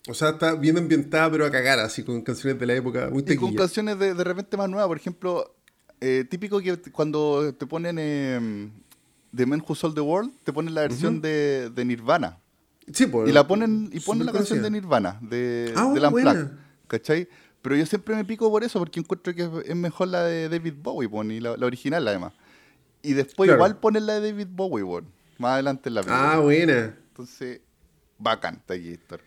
O 0.09 0.15
sea, 0.15 0.31
está 0.31 0.55
bien 0.55 0.77
ambientada, 0.79 1.31
pero 1.31 1.45
a 1.47 1.51
cagar, 1.51 1.79
así, 1.79 2.03
con 2.03 2.23
canciones 2.23 2.59
de 2.59 2.67
la 2.67 2.75
época 2.75 3.09
muy 3.11 3.23
Y 3.27 3.37
con 3.37 3.55
canciones 3.55 3.99
de, 3.99 4.15
de 4.15 4.25
repente 4.25 4.57
más 4.57 4.69
nuevas, 4.69 4.89
por 4.89 4.97
ejemplo, 4.97 5.55
eh, 6.01 6.25
típico 6.29 6.61
que 6.61 6.77
cuando 6.93 7.55
te 7.55 7.67
ponen 7.67 7.97
eh, 7.99 8.71
The 9.35 9.45
Men 9.47 9.63
Who 9.67 9.75
Sold 9.75 9.95
the 9.95 10.01
World, 10.01 10.33
te 10.45 10.53
ponen 10.53 10.75
la 10.75 10.83
versión 10.83 11.21
de, 11.21 11.71
de 11.71 11.85
Nirvana. 11.85 12.39
Sí, 12.93 13.05
pues. 13.07 13.29
y 13.29 13.33
la 13.33 13.47
ponen 13.47 13.91
y 13.93 14.01
ponen 14.01 14.25
la 14.27 14.33
canción 14.33 14.63
de. 14.63 14.71
Nirvana, 14.71 15.19
de, 15.21 15.75
Ah, 15.77 15.93
de. 15.93 16.01
Unplugged, 16.07 16.47
¿cachai? 16.87 17.29
Pero 17.61 17.77
yo 17.77 17.85
siempre 17.85 18.15
me 18.17 18.25
pico 18.25 18.51
por 18.51 18.65
eso, 18.65 18.79
porque 18.79 19.01
encuentro 19.01 19.35
que 19.35 19.51
es- 19.67 19.77
mejor 19.77 20.09
la 20.09 20.23
de 20.23 20.49
David 20.49 20.75
Bowie, 20.83 21.07
pon, 21.09 21.31
y 21.31 21.41
la, 21.41 21.57
la 21.59 21.67
original 21.67 22.07
además. 22.09 22.33
Y 23.03 23.13
después 23.13 23.47
Claro. 23.49 23.59
igual 23.59 23.77
ponen 23.79 24.07
la 24.07 24.21
de 24.21 24.31
David 24.33 24.47
Bowie, 24.51 24.85
pon, 24.85 25.05
más 25.37 25.53
adelante 25.55 25.91
en 25.91 25.95
la 25.97 26.01
película. 26.03 26.33
Ah, 26.33 26.39
buena. 26.39 26.97
Entonces, 27.11 27.61
bacán, 28.19 28.63
Taquillator. 28.65 29.21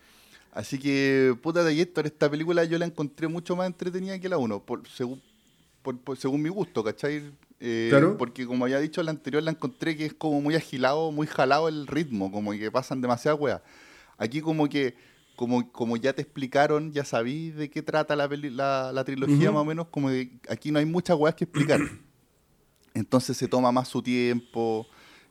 Así 0.52 0.78
que, 0.78 1.36
puta 1.42 1.64
Taquillator, 1.64 2.06
esta 2.06 2.30
película 2.30 2.64
yo 2.66 2.78
la 2.78 2.86
encontré 2.86 3.28
mucho 3.28 3.56
más 3.56 3.68
entretenida 3.68 4.20
que 4.20 4.28
la 4.28 4.38
1, 4.38 4.60
por, 4.66 4.88
según, 4.90 5.22
por- 5.82 5.98
por- 6.00 6.18
según 6.18 6.42
mi 6.42 6.50
gusto, 6.50 6.84
¿cachai? 6.84 7.32
Eh, 7.60 7.88
Claro. 7.90 8.18
Porque 8.18 8.46
como 8.46 8.66
había 8.66 8.80
dicho, 8.80 9.02
la 9.04 9.12
anterior 9.12 9.42
la 9.44 9.52
encontré 9.52 9.96
que 9.96 10.06
es 10.08 10.14
como 10.14 10.42
muy 10.42 10.56
agilado, 10.56 11.12
muy 11.12 11.26
jalado 11.28 11.68
el 11.70 11.88
ritmo, 11.88 12.32
como 12.32 12.52
que 12.52 12.70
pasan 12.72 13.00
demasiadas 13.02 13.40
weas. 13.40 13.62
Aquí 14.18 14.42
como 14.42 14.68
que, 14.68 14.96
como, 15.38 15.72
como 15.72 15.96
ya 15.96 16.12
te 16.14 16.22
explicaron, 16.22 16.92
ya 16.92 17.06
sabí 17.06 17.52
de 17.52 17.70
qué 17.70 17.82
trata 17.82 18.16
la, 18.18 18.28
peli- 18.28 18.50
la, 18.50 18.92
la 18.94 19.04
trilogía 19.06 19.52
más 19.52 19.62
o 19.62 19.66
menos, 19.66 19.88
como 19.90 20.10
que 20.10 20.32
aquí 20.50 20.70
no 20.72 20.80
hay 20.80 20.86
muchas 20.86 21.16
weas 21.18 21.36
que 21.36 21.46
explicar. 21.46 21.80
Entonces 22.94 23.38
se 23.38 23.48
toma 23.48 23.72
más 23.72 23.88
su 23.88 24.02
tiempo. 24.02 24.86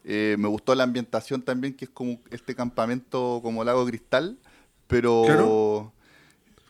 Eh, 0.04 0.36
me 0.38 0.48
gustó 0.48 0.74
la 0.74 0.84
ambientación 0.84 1.42
también, 1.42 1.74
que 1.74 1.84
es 1.84 1.90
como 1.90 2.18
este 2.30 2.54
campamento 2.54 3.40
como 3.42 3.62
Lago 3.64 3.84
Cristal, 3.84 4.38
pero 4.90 5.22
Claro. 5.24 5.92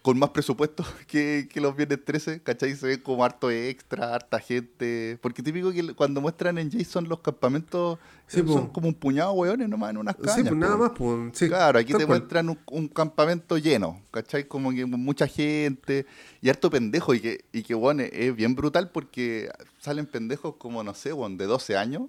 con 0.02 0.18
más 0.18 0.30
presupuesto 0.30 0.82
que, 1.08 1.48
que 1.52 1.60
los 1.60 1.76
viernes 1.76 2.04
13, 2.04 2.40
¿cachai? 2.42 2.74
Se 2.76 2.86
ve 2.86 3.02
como 3.02 3.24
harto 3.24 3.50
extra, 3.50 4.14
harta 4.14 4.38
gente. 4.40 5.18
Porque 5.20 5.42
típico 5.42 5.72
que 5.72 5.94
cuando 5.94 6.20
muestran 6.20 6.56
en 6.58 6.70
Jason 6.70 7.08
los 7.08 7.20
campamentos 7.20 7.98
Sí, 8.26 8.40
eh, 8.40 8.44
son 8.46 8.68
como 8.68 8.86
un 8.88 8.94
puñado 8.94 9.32
de 9.34 9.38
hueones 9.40 9.68
nomás 9.68 9.90
en 9.90 9.96
unas 9.98 10.14
cañas. 10.16 10.36
sí, 10.36 10.42
pues 10.42 10.54
nada 10.56 10.76
más, 10.76 10.92
pues. 10.96 11.36
Sí, 11.36 11.48
claro, 11.48 11.78
aquí 11.80 11.88
te 11.92 12.06
cual. 12.06 12.20
muestran 12.20 12.48
un, 12.48 12.58
un 12.70 12.88
campamento 12.88 13.58
lleno, 13.58 14.00
¿cachai? 14.12 14.46
Como 14.46 14.70
que 14.70 14.86
mucha 14.86 15.26
gente 15.26 16.06
y 16.40 16.48
harto 16.48 16.70
pendejo. 16.70 17.12
Y 17.12 17.20
que, 17.20 17.44
y 17.52 17.62
que 17.64 17.74
bueno, 17.74 18.02
es 18.04 18.34
bien 18.36 18.54
brutal 18.54 18.90
porque 18.90 19.50
salen 19.80 20.06
pendejos 20.06 20.54
como, 20.56 20.82
no 20.84 20.94
sé, 20.94 21.12
bueno, 21.12 21.36
de 21.36 21.46
12 21.46 21.76
años 21.76 22.02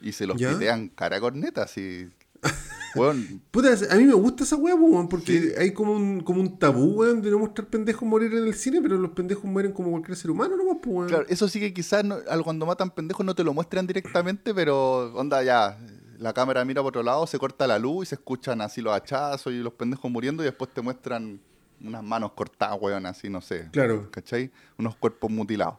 y 0.00 0.12
se 0.12 0.26
los 0.26 0.38
¿Ya? 0.38 0.52
pitean 0.52 0.88
cara 0.88 1.18
corneta, 1.20 1.64
así. 1.64 2.08
Weón, 2.96 3.42
Puta, 3.50 3.70
a 3.90 3.96
mí 3.96 4.04
me 4.04 4.14
gusta 4.14 4.44
esa 4.44 4.54
weá, 4.54 4.76
pues, 4.76 4.88
weón, 4.92 5.08
porque 5.08 5.40
Sí. 5.40 5.48
hay 5.58 5.72
como 5.72 5.94
un, 5.94 6.20
como 6.20 6.40
un 6.40 6.58
tabú, 6.60 7.00
weón, 7.00 7.22
de 7.22 7.30
no 7.30 7.40
mostrar 7.40 7.66
pendejos 7.66 8.08
morir 8.08 8.32
en 8.32 8.46
el 8.46 8.54
cine, 8.54 8.80
pero 8.80 8.96
los 8.98 9.10
pendejos 9.10 9.44
mueren 9.46 9.72
como 9.72 9.90
cualquier 9.90 10.16
ser 10.16 10.30
humano, 10.30 10.56
nomás, 10.56 10.76
pues, 10.80 10.94
weón. 10.96 11.08
Claro, 11.08 11.24
eso 11.28 11.48
sí 11.48 11.58
que 11.58 11.74
quizás 11.74 12.04
no- 12.04 12.18
al- 12.28 12.44
cuando 12.44 12.66
matan 12.66 12.90
pendejos 12.90 13.26
no 13.26 13.34
te 13.34 13.42
lo 13.42 13.52
muestran 13.52 13.84
directamente, 13.86 14.54
pero 14.54 15.12
onda 15.14 15.42
ya, 15.42 15.76
la 16.20 16.32
cámara 16.32 16.64
mira 16.64 16.82
por 16.82 16.90
otro 16.90 17.02
lado, 17.02 17.26
se 17.26 17.36
corta 17.36 17.66
la 17.66 17.80
luz 17.80 18.06
y 18.06 18.08
se 18.10 18.14
escuchan 18.14 18.60
así 18.60 18.80
los 18.80 18.94
hachazos 18.94 19.52
y 19.52 19.56
los 19.58 19.72
pendejos 19.72 20.08
muriendo 20.08 20.44
y 20.44 20.46
después 20.46 20.70
te 20.72 20.80
muestran 20.80 21.40
unas 21.80 22.04
manos 22.04 22.30
cortadas, 22.32 22.78
weón, 22.80 23.04
así, 23.06 23.28
no 23.28 23.40
sé. 23.40 23.68
Claro. 23.72 24.08
¿Cachai? 24.12 24.52
Unos 24.78 24.94
cuerpos 24.94 25.32
mutilados. 25.32 25.74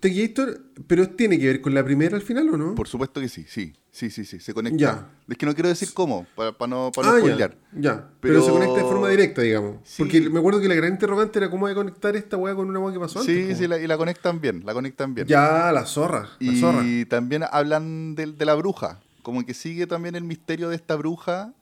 Tequillator, 0.00 0.60
pero 0.86 1.08
tiene 1.10 1.38
que 1.38 1.46
ver 1.46 1.60
con 1.60 1.74
la 1.74 1.84
primera 1.84 2.16
al 2.16 2.22
final, 2.22 2.48
¿o 2.50 2.56
no? 2.56 2.74
Por 2.74 2.88
supuesto 2.88 3.20
que 3.20 3.28
sí, 3.28 3.44
sí, 3.46 3.74
sí, 3.90 4.08
sí, 4.10 4.24
sí, 4.24 4.40
se 4.40 4.54
conecta. 4.54 4.78
Ya. 4.78 5.08
Es 5.28 5.36
que 5.36 5.44
no 5.46 5.54
quiero 5.54 5.68
decir 5.68 5.90
cómo, 5.92 6.26
para, 6.34 6.52
para 6.56 6.70
no, 6.70 6.90
para 6.94 7.08
no 7.08 7.14
ah, 7.14 7.16
ya, 7.18 7.24
spoilear. 7.26 7.56
ya. 7.72 7.94
Pero... 8.20 8.34
Pero- 8.34 8.42
se 8.44 8.50
conecta 8.50 8.74
de 8.76 8.80
forma 8.82 9.08
directa, 9.10 9.42
digamos. 9.42 9.76
Sí. 9.84 9.96
Porque 10.02 10.20
me 10.30 10.38
acuerdo 10.38 10.60
que 10.60 10.68
la 10.68 10.74
gran 10.74 10.92
interrogante 10.92 11.38
era 11.38 11.50
cómo 11.50 11.68
de 11.68 11.74
conectar 11.74 12.16
esta 12.16 12.36
weá 12.36 12.54
con 12.54 12.68
una 12.68 12.78
weá 12.78 12.94
que 12.94 13.00
pasó 13.00 13.22
Sí, 13.22 13.42
antes. 13.42 13.58
sí, 13.58 13.66
la- 13.68 13.78
y 13.78 13.86
la 13.86 13.96
conectan 13.98 14.40
bien, 14.40 14.62
la 14.64 14.72
conectan 14.72 15.14
bien. 15.14 15.26
Ya, 15.26 15.70
la 15.72 15.84
zorra, 15.84 16.30
la 16.40 16.54
zorra. 16.56 16.82
Y 16.84 17.04
también 17.04 17.44
hablan 17.50 18.14
de, 18.14 18.26
de 18.32 18.44
la 18.46 18.54
bruja, 18.54 19.00
como 19.22 19.44
que 19.44 19.52
sigue 19.54 19.86
también 19.86 20.14
el 20.14 20.24
misterio 20.24 20.70
de 20.70 20.76
esta 20.76 20.96
bruja 20.96 21.52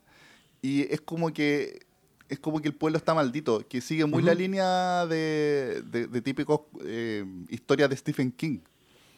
y 0.61 0.81
es 0.93 1.01
como 1.01 1.33
que 1.33 1.81
es 2.29 2.39
como 2.39 2.61
que 2.61 2.67
el 2.67 2.75
pueblo 2.75 2.97
está 2.97 3.13
maldito, 3.13 3.67
que 3.67 3.81
sigue 3.81 4.05
muy 4.05 4.21
la 4.23 4.33
línea 4.33 5.05
de, 5.07 5.81
de, 5.85 6.07
de 6.07 6.21
típicos 6.21 6.61
eh, 6.85 7.25
historias 7.49 7.89
de 7.89 7.97
Stephen 7.97 8.31
King. 8.31 8.59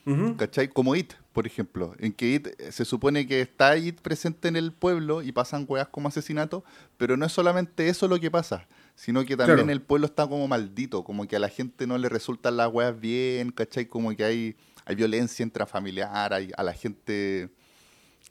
Ujú. 0.04 0.36
¿Cachai? 0.36 0.68
Como 0.68 0.96
It, 0.96 1.14
por 1.32 1.46
ejemplo, 1.46 1.94
en 2.00 2.12
que 2.12 2.34
It 2.34 2.48
eh, 2.58 2.72
se 2.72 2.86
supone 2.86 3.28
que 3.28 3.40
está 3.42 3.78
It 3.78 4.02
presente 4.02 4.48
en 4.48 4.56
el 4.56 4.72
pueblo 4.72 5.22
y 5.22 5.32
pasan 5.32 5.66
weas 5.68 5.90
como 5.90 6.08
asesinatos, 6.08 6.64
pero 6.98 7.18
no 7.18 7.26
es 7.28 7.32
solamente 7.32 7.88
eso 7.88 8.08
lo 8.08 8.20
que 8.20 8.32
pasa, 8.32 8.68
sino 8.96 9.24
que 9.26 9.38
también 9.38 9.58
Claro. 9.60 9.72
el 9.72 9.82
pueblo 9.84 10.08
está 10.08 10.28
como 10.28 10.48
maldito, 10.48 11.04
como 11.04 11.28
que 11.28 11.36
a 11.36 11.40
la 11.40 11.50
gente 11.50 11.86
no 11.86 12.00
le 12.00 12.10
resultan 12.10 12.58
las 12.58 12.74
weas 12.74 13.00
bien, 13.00 13.52
¿cachai? 13.52 13.86
Como 13.86 14.16
que 14.16 14.24
hay, 14.24 14.56
hay 14.86 14.96
violencia 14.96 15.44
intrafamiliar, 15.44 16.34
hay, 16.34 16.50
a 16.58 16.64
la 16.64 16.74
gente, 16.74 17.52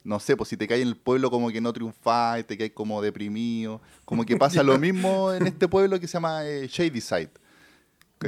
no 0.03 0.19
sé, 0.19 0.35
pues 0.35 0.49
si 0.49 0.57
te 0.57 0.67
caes 0.67 0.81
en 0.81 0.87
el 0.87 0.97
pueblo 0.97 1.29
como 1.29 1.51
que 1.51 1.61
no 1.61 1.71
triunfás, 1.73 2.45
te 2.45 2.57
caes 2.57 2.71
como 2.73 3.01
deprimido, 3.01 3.81
como 4.05 4.25
que 4.25 4.35
pasa 4.37 4.63
lo 4.63 4.77
mismo 4.77 5.31
en 5.33 5.47
este 5.47 5.67
pueblo 5.67 5.99
que 5.99 6.07
se 6.07 6.13
llama 6.13 6.45
eh, 6.45 6.67
Shadyside. 6.67 7.29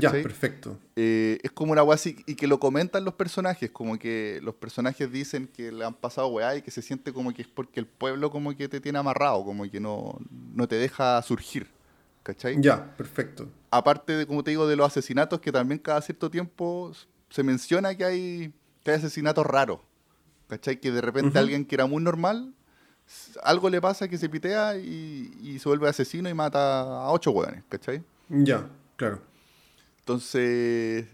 Ya, 0.01 0.11
perfecto. 0.11 0.79
Eh, 0.95 1.39
es 1.43 1.51
como 1.51 1.71
una 1.71 1.83
weá 1.83 1.95
así, 1.95 2.23
y 2.25 2.35
que 2.35 2.47
lo 2.47 2.59
comentan 2.59 3.05
los 3.05 3.13
personajes, 3.13 3.69
como 3.69 3.99
que 3.99 4.39
los 4.41 4.55
personajes 4.55 5.11
dicen 5.11 5.47
que 5.47 5.71
le 5.71 5.85
han 5.85 5.93
pasado 5.93 6.27
weá 6.27 6.55
y 6.55 6.61
que 6.61 6.71
se 6.71 6.81
siente 6.81 7.13
como 7.13 7.33
que 7.33 7.43
es 7.43 7.47
porque 7.47 7.79
el 7.79 7.85
pueblo 7.85 8.31
como 8.31 8.55
que 8.55 8.67
te 8.67 8.79
tiene 8.79 8.99
amarrado, 8.99 9.43
como 9.43 9.69
que 9.69 9.79
no, 9.79 10.17
no 10.55 10.67
te 10.67 10.75
deja 10.75 11.21
surgir, 11.21 11.67
¿cachai? 12.23 12.59
Ya, 12.59 12.95
perfecto. 12.95 13.47
Aparte 13.69 14.13
de, 14.13 14.25
como 14.25 14.43
te 14.43 14.51
digo, 14.51 14.67
de 14.67 14.75
los 14.75 14.87
asesinatos, 14.87 15.39
que 15.39 15.51
también 15.51 15.79
cada 15.79 16.01
cierto 16.01 16.29
tiempo 16.31 16.91
se 17.29 17.43
menciona 17.43 17.95
que 17.95 18.05
hay, 18.05 18.53
que 18.83 18.91
hay 18.91 18.97
asesinatos 18.97 19.45
raros, 19.45 19.79
¿cachai? 20.47 20.79
Que 20.79 20.91
de 20.91 21.01
repente 21.01 21.39
alguien 21.39 21.65
que 21.65 21.75
era 21.75 21.85
muy 21.85 22.01
normal, 22.01 22.53
algo 23.43 23.69
le 23.69 23.81
pasa 23.81 24.07
que 24.07 24.17
se 24.17 24.29
pitea 24.29 24.77
y, 24.77 25.31
y 25.41 25.59
se 25.59 25.69
vuelve 25.69 25.89
asesino 25.89 26.29
y 26.29 26.33
mata 26.33 26.81
a 26.81 27.11
ocho 27.11 27.31
weones, 27.31 27.63
¿cachai? 27.69 28.03
Ya, 28.29 28.67
claro. 28.95 29.21
Entonces, 29.99 31.05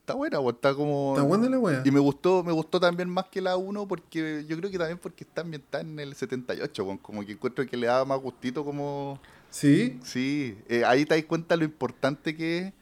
está 0.00 0.14
buena, 0.14 0.40
pues, 0.40 0.56
está 0.56 0.74
como... 0.74 1.14
Está 1.14 1.26
buena 1.26 1.48
la 1.48 1.58
wea. 1.58 1.82
Y 1.84 1.90
me 1.90 2.00
gustó, 2.00 2.42
me 2.42 2.52
gustó 2.52 2.80
también 2.80 3.08
más 3.08 3.26
que 3.26 3.40
la 3.40 3.56
1 3.56 3.86
porque 3.86 4.44
yo 4.48 4.56
creo 4.56 4.70
que 4.70 4.78
también 4.78 4.98
porque 4.98 5.24
está 5.24 5.42
ambientada 5.42 5.82
en 5.82 5.98
el 5.98 6.14
78, 6.14 6.84
weón, 6.84 6.98
como 6.98 7.24
que 7.24 7.32
encuentro 7.32 7.66
que 7.66 7.76
le 7.76 7.86
da 7.86 8.04
más 8.04 8.20
gustito 8.20 8.64
como... 8.64 9.20
Sí, 9.50 9.98
Sí, 10.02 10.58
eh, 10.68 10.82
ahí 10.84 11.04
te 11.04 11.14
das 11.14 11.24
cuenta 11.24 11.56
lo 11.56 11.64
importante 11.64 12.34
que 12.34 12.58
es 12.58 12.72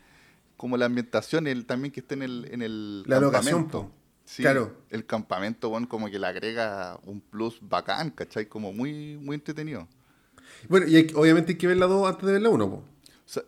como 0.56 0.76
la 0.76 0.86
ambientación, 0.86 1.46
el, 1.46 1.66
también 1.66 1.92
que 1.92 2.00
esté 2.00 2.14
en 2.14 2.22
el, 2.22 2.48
en 2.50 2.62
el 2.62 3.02
La 3.06 3.18
locación, 3.18 3.64
campamento. 3.64 3.99
Sí, 4.30 4.42
Claro. 4.42 4.76
el 4.90 5.04
campamento, 5.06 5.70
weón, 5.70 5.86
como 5.86 6.08
que 6.08 6.16
le 6.16 6.24
agrega 6.24 7.00
un 7.04 7.20
plus 7.20 7.58
bacán, 7.60 8.10
¿cachai? 8.10 8.46
Como 8.46 8.72
muy, 8.72 9.16
muy 9.16 9.34
entretenido. 9.34 9.88
Bueno, 10.68 10.86
y 10.86 10.94
hay 10.94 11.06
obviamente 11.16 11.50
hay 11.50 11.58
que 11.58 11.66
ver 11.66 11.78
la 11.78 11.86
2 11.86 12.08
antes 12.08 12.24
de 12.26 12.34
ver 12.34 12.42
la 12.42 12.48
1, 12.50 12.70
po. 12.70 12.76
O 12.76 12.84
sea, 13.26 13.42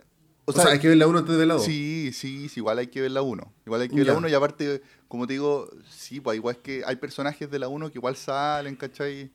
O, 0.44 0.52
sea, 0.52 0.72
hay 0.72 0.80
que 0.80 0.88
ver 0.88 0.96
la 0.96 1.06
1 1.06 1.20
antes 1.20 1.30
de 1.34 1.38
ver 1.38 1.46
la 1.46 1.54
2. 1.54 1.64
Sí, 1.64 2.10
sí, 2.12 2.48
sí, 2.48 2.58
igual 2.58 2.78
hay 2.78 2.88
que 2.88 3.00
ver 3.00 3.12
la 3.12 3.22
1. 3.22 3.52
Igual 3.64 3.82
hay 3.82 3.88
que 3.90 3.94
ver 3.94 4.06
la 4.08 4.12
Ya. 4.14 4.18
1 4.18 4.28
y 4.28 4.34
aparte, 4.34 4.82
como 5.06 5.28
te 5.28 5.34
digo, 5.34 5.70
sí, 5.88 6.20
pues 6.20 6.34
igual 6.36 6.56
es 6.56 6.62
que 6.62 6.82
hay 6.84 6.96
personajes 6.96 7.48
de 7.48 7.60
la 7.60 7.68
1 7.68 7.92
que 7.92 7.98
igual 7.98 8.16
salen, 8.16 8.74
¿cachai? 8.74 9.30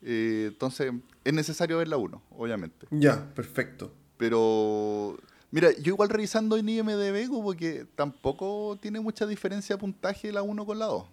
Eh, 0.00 0.46
entonces, 0.48 0.90
es 1.22 1.34
necesario 1.34 1.76
ver 1.76 1.88
la 1.88 1.98
1, 1.98 2.22
obviamente. 2.30 2.86
Ya, 2.90 3.30
perfecto. 3.34 3.92
Pero, 4.16 5.18
mira, 5.52 5.70
yo 5.78 5.92
igual 5.94 6.08
revisando 6.08 6.56
en 6.56 6.68
IMDB, 6.68 7.28
como 7.28 7.52
que 7.54 7.86
tampoco 7.94 8.76
tiene 8.80 8.98
mucha 8.98 9.24
diferencia 9.26 9.76
de 9.76 9.80
puntaje 9.80 10.32
la 10.32 10.42
1 10.42 10.66
con 10.66 10.80
la 10.80 10.86
2. 10.86 11.04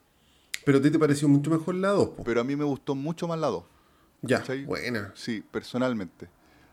Pero 0.65 0.79
a 0.79 0.81
ti 0.81 0.89
te 0.89 0.97
pareció 0.97 1.27
mucho 1.29 1.51
mejor 1.51 1.75
la 1.75 1.89
2, 1.89 2.09
po. 2.09 2.23
Pero 2.23 2.41
a 2.41 2.43
mí 2.43 2.55
me 2.55 2.63
gustó 2.65 2.95
mucho 2.95 3.27
más 3.27 3.37
la 3.39 3.47
2. 3.47 3.63
Ya, 4.23 4.39
¿cachai? 4.39 4.65
buena. 4.65 5.11
Sí, 5.15 5.43
personalmente. 5.51 6.27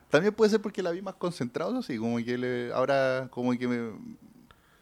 También 0.09 0.33
puede 0.33 0.49
ser 0.51 0.61
porque 0.61 0.81
la 0.81 0.91
vi 0.91 1.01
más 1.01 1.15
concentrado, 1.15 1.77
así, 1.77 1.97
como 1.97 2.17
que 2.17 2.37
le- 2.37 2.73
ahora 2.73 3.27
como 3.29 3.51
que 3.57 3.67
me, 3.67 3.91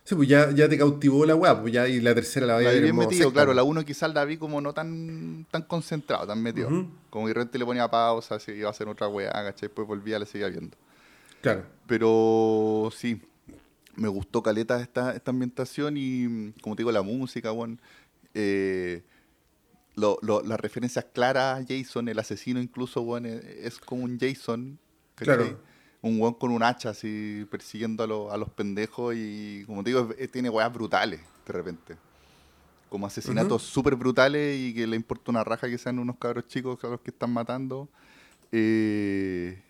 Sí, 0.03 0.13
pues 0.13 0.27
ya, 0.29 0.51
ya 0.51 0.69
te 0.69 0.77
cautivó 0.77 1.25
la 1.25 1.35
weá, 1.35 1.59
pues 1.59 1.73
ya 1.73 1.87
y 1.87 1.99
la 1.99 2.13
tercera 2.13 2.45
la 2.45 2.53
vaya 2.53 2.65
La 2.65 2.69
a 2.69 2.73
ver 2.73 2.83
bien 2.83 2.95
metido, 2.95 3.33
claro, 3.33 3.55
la 3.55 3.63
1 3.63 3.83
quizás 3.83 4.13
la 4.13 4.23
vi 4.23 4.37
como 4.37 4.61
no 4.61 4.71
tan 4.71 5.47
tan 5.49 5.63
concentrado, 5.63 6.27
tan 6.27 6.43
metido. 6.43 6.69
Como 7.09 7.25
que 7.25 7.29
de 7.29 7.33
repente 7.33 7.57
le 7.57 7.65
ponía 7.65 7.89
pausa, 7.89 8.39
se 8.39 8.55
iba 8.55 8.67
a 8.67 8.71
hacer 8.71 8.87
otra 8.87 9.07
weá, 9.07 9.31
¿cachai? 9.31 9.61
Después 9.67 9.87
volvía, 9.87 10.19
le 10.19 10.27
seguía 10.27 10.47
viendo. 10.49 10.77
Claro. 11.53 11.65
Pero 11.87 12.89
sí, 12.95 13.21
me 13.95 14.07
gustó 14.07 14.41
caleta 14.41 14.81
esta, 14.81 15.15
esta 15.15 15.29
ambientación 15.31 15.95
y, 15.97 16.51
como 16.61 16.75
te 16.75 16.81
digo, 16.81 16.91
la 16.91 17.03
música, 17.03 17.51
weón. 17.51 17.79
Eh, 18.33 19.03
lo- 19.95 20.17
lo- 20.21 20.41
las 20.41 20.59
referencias 20.59 21.05
claras 21.13 21.59
a 21.61 21.65
Jason, 21.67 22.09
el 22.09 22.17
asesino 22.19 22.59
incluso, 22.59 23.01
weón, 23.01 23.25
es, 23.27 23.43
es 23.45 23.79
como 23.79 24.03
un 24.03 24.17
Jason. 24.19 24.77
¿cachai? 25.15 25.35
Claro. 25.37 25.59
Un 26.01 26.19
weón 26.19 26.33
con 26.33 26.51
un 26.51 26.63
hacha 26.63 26.89
así 26.89 27.45
persiguiendo 27.51 28.03
a, 28.03 28.07
los- 28.07 28.33
a 28.33 28.37
los 28.37 28.49
pendejos 28.49 29.13
y, 29.15 29.63
como 29.67 29.83
te 29.83 29.91
digo, 29.91 30.09
es- 30.17 30.31
tiene 30.31 30.49
weas 30.49 30.73
brutales 30.73 31.21
de 31.45 31.53
repente. 31.53 31.95
Como 32.89 33.05
asesinatos 33.07 33.61
súper 33.63 33.95
brutales 33.95 34.59
y 34.59 34.73
que 34.73 34.87
le 34.87 34.95
importa 34.95 35.29
una 35.31 35.43
raja 35.43 35.69
que 35.69 35.77
sean 35.77 35.99
unos 35.99 36.17
cabros 36.17 36.47
chicos 36.47 36.83
a 36.83 36.87
los 36.87 37.01
que 37.01 37.11
están 37.11 37.31
matando. 37.31 37.87
Eh, 38.51 39.61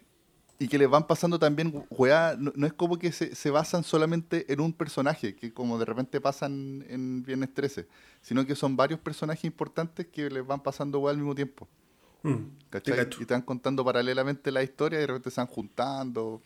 y 0.58 0.68
que 0.68 0.78
les 0.78 0.89
van 0.89 1.06
pasando 1.06 1.38
también, 1.38 1.86
weá, 1.89 2.36
no, 2.38 2.54
no 2.56 2.65
es 2.65 2.74
como 2.74 2.98
que 2.98 3.12
se, 3.12 3.36
se 3.36 3.50
basan 3.50 3.84
solamente 3.84 4.52
en 4.52 4.62
un 4.62 4.72
personaje, 4.72 5.36
que 5.36 5.54
como 5.54 5.78
de 5.78 5.86
repente 5.86 6.22
pasan 6.22 6.86
en 6.88 7.24
Viernes 7.24 7.54
13, 7.54 7.88
sino 8.22 8.46
que 8.46 8.56
son 8.56 8.78
varios 8.78 9.00
personajes 9.00 9.44
importantes 9.44 10.08
que 10.08 10.30
les 10.30 10.46
van 10.46 10.62
pasando 10.63 11.00
weá 11.00 11.12
al 11.12 11.18
mismo 11.18 11.36
tiempo. 11.36 11.68
Mm, 12.24 12.44
¿cachai? 12.70 13.10
te. 13.10 13.24
Y 13.24 13.26
te 13.26 13.34
van 13.34 13.41
contando 13.41 13.84
paralelamente 13.84 14.52
la 14.52 14.63
historia 14.63 14.98
y 14.98 15.02
de 15.02 15.08
repente 15.08 15.30
se 15.30 15.41
van 15.41 15.48
juntando. 15.48 16.41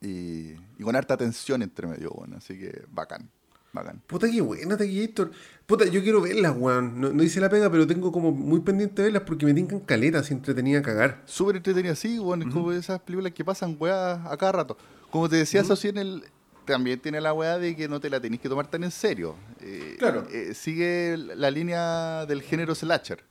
Y, 0.00 0.52
y 0.78 0.82
con 0.82 0.96
harta 0.96 1.16
tensión 1.16 1.62
entre 1.62 1.86
medio, 1.86 2.10
bueno, 2.10 2.36
así 2.38 2.58
que 2.58 2.84
bacán, 2.90 3.30
bacán. 3.72 4.00
Puta 4.06 4.30
que 4.30 4.40
buena, 4.40 4.76
Taquillator. 4.76 5.30
Puta, 5.66 5.86
yo 5.86 6.02
quiero 6.02 6.20
verlas, 6.20 6.54
weón. 6.56 7.00
No, 7.00 7.12
no 7.12 7.22
hice 7.22 7.40
la 7.40 7.48
pega, 7.48 7.70
pero 7.70 7.86
tengo 7.86 8.12
como 8.12 8.32
muy 8.32 8.60
pendiente 8.60 9.02
de 9.02 9.08
verlas 9.08 9.22
porque 9.26 9.46
me 9.46 9.54
tincan 9.54 9.80
caletas 9.80 10.30
y 10.30 10.34
entretenida 10.34 10.80
a 10.80 10.82
cagar. 10.82 11.22
Súper 11.24 11.56
entretenida, 11.56 11.94
sí, 11.94 12.18
bueno, 12.18 12.46
es 12.46 12.52
como 12.52 12.72
esas 12.72 13.00
películas 13.00 13.32
que 13.32 13.44
pasan 13.44 13.76
weá 13.78 14.30
a 14.30 14.36
cada 14.36 14.52
rato. 14.52 14.76
Como 15.10 15.28
te 15.28 15.36
decía, 15.36 15.60
eso 15.60 15.76
sí 15.76 15.88
en 15.88 15.98
el... 15.98 16.24
También 16.64 17.00
tiene 17.00 17.20
la 17.20 17.32
weá 17.32 17.58
de 17.58 17.74
que 17.74 17.88
no 17.88 17.98
te 17.98 18.08
la 18.08 18.20
tenés 18.20 18.38
que 18.40 18.48
tomar 18.48 18.68
tan 18.68 18.84
en 18.84 18.92
serio. 18.92 19.34
Eh, 19.60 19.96
Claro. 19.98 20.26
eh, 20.30 20.54
sigue 20.54 21.16
la 21.16 21.50
línea 21.50 22.24
del 22.26 22.40
género 22.42 22.74
slasher. 22.74 23.24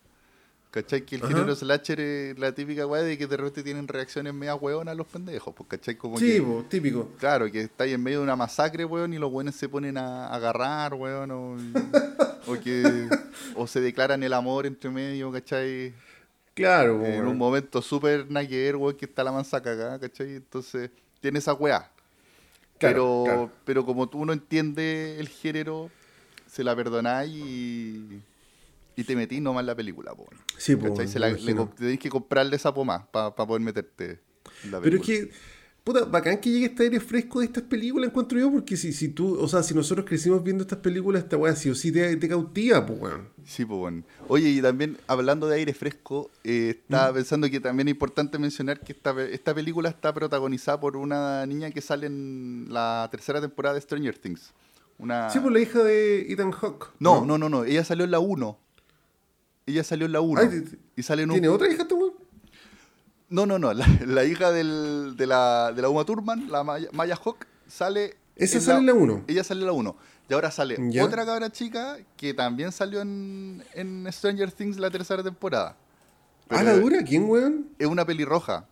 ¿Cachai? 0.71 1.01
Que 1.05 1.17
el 1.17 1.23
Ajá. 1.23 1.33
género 1.33 1.53
slasher 1.53 1.99
es 1.99 2.39
la 2.39 2.53
típica 2.53 2.87
weá 2.87 3.01
de 3.03 3.17
que 3.17 3.27
de 3.27 3.35
repente 3.35 3.61
tienen 3.61 3.89
reacciones 3.89 4.33
media 4.33 4.55
weonas 4.55 4.95
los 4.95 5.05
pendejos. 5.05 5.53
Pues, 5.53 5.67
¿Cachai? 5.67 5.95
Como 5.95 6.17
Sí, 6.17 6.35
que, 6.35 6.41
po, 6.41 6.65
típico. 6.69 7.09
Claro, 7.19 7.51
que 7.51 7.61
está 7.63 7.83
ahí 7.83 7.91
en 7.93 8.01
medio 8.01 8.19
de 8.19 8.23
una 8.23 8.37
masacre, 8.37 8.85
weón, 8.85 9.13
y 9.13 9.17
los 9.17 9.29
buenos 9.29 9.53
se 9.55 9.67
ponen 9.67 9.97
a 9.97 10.27
agarrar, 10.33 10.93
weón, 10.93 11.29
o, 11.31 11.57
o 12.47 12.59
que 12.61 13.09
o 13.55 13.67
se 13.67 13.81
declaran 13.81 14.23
el 14.23 14.31
amor 14.31 14.65
entre 14.65 14.89
medio, 14.89 15.29
¿cachai? 15.31 15.93
Claro, 16.53 16.99
po, 16.99 17.05
en 17.05 17.13
weón. 17.15 17.27
un 17.27 17.37
momento 17.37 17.81
súper 17.81 18.31
naquer, 18.31 18.77
weón, 18.77 18.95
que 18.95 19.05
está 19.05 19.25
la 19.25 19.33
mansa 19.33 19.61
cagada, 19.61 19.99
¿cachai? 19.99 20.35
Entonces, 20.35 20.89
tiene 21.19 21.39
esa 21.39 21.53
weá. 21.53 21.91
Claro, 22.77 22.95
pero, 22.95 23.23
claro. 23.25 23.51
pero 23.65 23.85
como 23.85 24.07
tú 24.07 24.25
no 24.25 24.31
entiendes 24.31 25.19
el 25.19 25.27
género, 25.27 25.89
se 26.47 26.63
la 26.63 26.73
perdonáis 26.75 27.31
y, 27.35 28.21
y 28.95 29.03
te 29.03 29.15
metís 29.15 29.41
nomás 29.41 29.61
en 29.61 29.67
la 29.67 29.75
película, 29.75 30.13
po, 30.13 30.23
weón. 30.23 30.43
Sí, 30.57 30.75
po. 30.75 30.95
Se 31.07 31.19
la- 31.19 31.29
le 31.29 31.53
tenéis 31.77 31.99
que 31.99 32.09
comprarle 32.09 32.55
esa 32.55 32.73
pomada 32.73 33.07
para 33.11 33.33
poder 33.35 33.61
meterte 33.61 34.19
en 34.63 34.71
la 34.71 34.79
Pero 34.81 34.97
es 34.97 35.01
película. 35.05 35.31
que, 35.31 35.51
puta, 35.83 36.05
bacán 36.05 36.37
que 36.39 36.49
llegue 36.51 36.65
este 36.67 36.83
aire 36.83 36.99
fresco 36.99 37.39
de 37.39 37.45
estas 37.45 37.63
películas, 37.63 38.09
encuentro 38.09 38.37
yo, 38.37 38.51
porque 38.51 38.77
si, 38.77 38.93
si 38.93 39.07
tú, 39.09 39.39
o 39.39 39.47
sea, 39.47 39.63
si 39.63 39.73
nosotros 39.73 40.05
crecimos 40.05 40.43
viendo 40.43 40.61
estas 40.63 40.79
películas, 40.79 41.23
esta 41.23 41.37
weá 41.37 41.55
sí 41.55 41.69
o 41.69 41.75
sí 41.75 41.91
te, 41.91 42.15
te 42.17 42.27
cautiva, 42.29 42.85
pues, 42.85 42.99
weón. 43.01 43.29
Sí, 43.45 43.65
pues 43.65 43.79
bueno. 43.79 44.03
Oye, 44.27 44.49
y 44.49 44.61
también 44.61 44.97
hablando 45.07 45.47
de 45.47 45.55
aire 45.55 45.73
fresco, 45.73 46.29
eh, 46.43 46.75
estaba 46.81 47.13
pensando 47.13 47.49
que 47.49 47.59
también 47.59 47.87
es 47.87 47.93
importante 47.93 48.37
mencionar 48.37 48.79
que 48.81 48.91
esta, 48.91 49.19
esta 49.23 49.55
película 49.55 49.89
está 49.89 50.13
protagonizada 50.13 50.79
por 50.79 50.97
una 50.97 51.45
niña 51.47 51.71
que 51.71 51.81
sale 51.81 52.05
en 52.07 52.67
la 52.69 53.07
tercera 53.09 53.41
temporada 53.41 53.73
de 53.75 53.81
Stranger 53.81 54.17
Things. 54.19 54.53
Una... 54.99 55.31
Sí, 55.31 55.39
pues 55.39 55.51
la 55.51 55.59
hija 55.59 55.81
de 55.83 56.31
Ethan 56.31 56.51
Hawke. 56.51 56.89
no, 56.99 57.25
no, 57.25 57.39
no, 57.39 57.49
no, 57.49 57.63
ella 57.63 57.83
salió 57.83 58.05
en 58.05 58.11
la 58.11 58.19
1. 58.19 58.59
Ella 59.65 59.83
salió 59.83 60.05
en 60.05 60.11
la 60.11 60.21
1. 60.21 60.41
Ay, 60.41 60.47
t- 60.49 60.61
t- 60.61 60.79
y 60.95 61.03
sale 61.03 61.23
en 61.23 61.29
un... 61.31 61.35
¿Tiene 61.35 61.49
otra 61.49 61.67
hija 61.71 61.83
esta 61.83 61.95
weón? 61.95 62.13
No, 63.29 63.45
no, 63.45 63.57
no, 63.59 63.73
la, 63.73 63.87
la 64.05 64.25
hija 64.25 64.51
del- 64.51 65.13
de, 65.15 65.27
la, 65.27 65.71
de 65.73 65.81
la 65.81 65.89
Uma 65.89 66.03
Thurman, 66.03 66.51
la 66.51 66.63
Maya, 66.63 66.89
Maya 66.93 67.15
Hawk, 67.15 67.45
sale... 67.67 68.15
Esa 68.35 68.59
sale 68.59 68.79
en 68.79 68.85
la 68.87 68.93
1. 68.93 69.23
Ella 69.27 69.43
sale 69.43 69.61
en 69.61 69.67
la 69.67 69.73
1. 69.73 69.95
Y 70.29 70.33
ahora 70.33 70.49
sale 70.51 70.77
Ya. 70.89 71.05
otra 71.05 71.25
cabra 71.25 71.49
chica 71.51 71.97
que 72.17 72.33
también 72.33 72.71
salió 72.71 73.01
en, 73.01 73.63
en 73.73 74.07
Stranger 74.11 74.51
Things 74.51 74.77
la 74.79 74.89
tercera 74.89 75.21
temporada. 75.21 75.75
¿Ah, 76.49 76.57
Pero 76.59 76.63
la 76.63 76.77
dura? 76.77 77.03
¿Quién, 77.03 77.29
weón? 77.29 77.67
Es 77.77 77.87
una 77.87 78.05
pelirroja. 78.05 78.65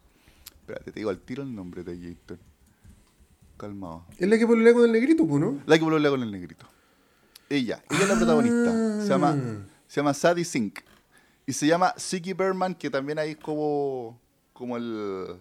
Espérate, 0.61 0.91
te 0.91 0.99
digo 0.99 1.09
al 1.09 1.19
tiro 1.19 1.43
el 1.43 1.53
nombre 1.53 1.83
de 1.83 1.95
Jason. 1.97 2.39
Calmado. 3.57 4.05
Es 4.17 4.27
la 4.27 4.37
que 4.37 4.47
pololea 4.47 4.73
con 4.73 4.85
el 4.85 4.91
negrito, 4.91 5.25
¿no? 5.25 5.59
La 5.65 5.77
que 5.77 5.83
volvió 5.83 6.09
con 6.09 6.23
el 6.23 6.31
negrito. 6.31 6.65
Ella, 7.49 7.83
ella 7.89 8.03
es 8.03 8.07
la 8.09 8.15
protagonista. 8.15 9.01
Se 9.01 9.07
llama, 9.09 9.35
se 9.89 9.99
llama 9.99 10.13
Sadie 10.13 10.45
Sink. 10.45 10.79
Y 11.47 11.53
se 11.53 11.65
llama 11.65 11.95
Siggy 11.97 12.33
Berman, 12.33 12.75
que 12.75 12.91
también 12.91 13.17
ahí 13.17 13.31
es 13.31 13.37
como, 13.37 14.21
como 14.53 14.77
el, 14.77 15.35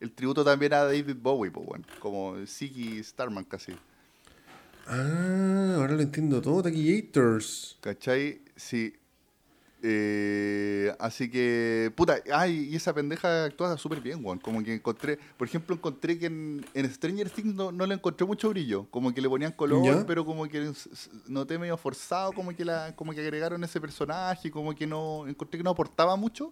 el 0.00 0.12
tributo 0.12 0.44
también 0.44 0.72
a 0.74 0.82
David 0.82 1.16
Bowie, 1.22 1.52
pues, 1.52 1.66
weón. 1.66 1.86
Como 2.00 2.34
Ziggy 2.44 3.02
Starman 3.04 3.44
casi. 3.44 3.72
Ah, 4.88 5.76
ahora 5.76 5.94
lo 5.94 6.02
entiendo 6.02 6.42
todo, 6.42 6.64
Taquillators. 6.64 7.78
¿Cachai? 7.80 8.42
Sí. 8.56 8.96
Eh, 9.86 10.94
así 10.98 11.30
que, 11.30 11.92
puta, 11.94 12.16
ay, 12.32 12.70
y 12.70 12.76
esa 12.76 12.94
pendeja 12.94 13.44
actúa 13.44 13.76
súper 13.76 14.00
bien, 14.00 14.24
weón. 14.24 14.38
Como 14.38 14.64
que 14.64 14.72
encontré, 14.72 15.18
por 15.36 15.46
ejemplo, 15.46 15.74
encontré 15.74 16.18
que 16.18 16.24
en, 16.24 16.64
en 16.72 16.90
Stranger 16.90 17.28
Things 17.28 17.54
no, 17.54 17.70
no 17.70 17.84
le 17.84 17.92
encontré 17.92 18.26
mucho 18.26 18.48
brillo. 18.48 18.86
Como 18.90 19.12
que 19.12 19.20
le 19.20 19.28
ponían 19.28 19.52
color, 19.52 19.84
¿Ya? 19.84 20.06
pero 20.06 20.24
como 20.24 20.48
que 20.48 20.72
noté 21.26 21.58
medio 21.58 21.76
forzado, 21.76 22.32
como 22.32 22.56
que 22.56 22.64
la, 22.64 22.96
como 22.96 23.12
que 23.12 23.20
agregaron 23.20 23.62
ese 23.62 23.78
personaje, 23.78 24.50
como 24.50 24.74
que 24.74 24.86
no, 24.86 25.28
encontré 25.28 25.58
que 25.58 25.64
no 25.64 25.70
aportaba 25.70 26.16
mucho. 26.16 26.50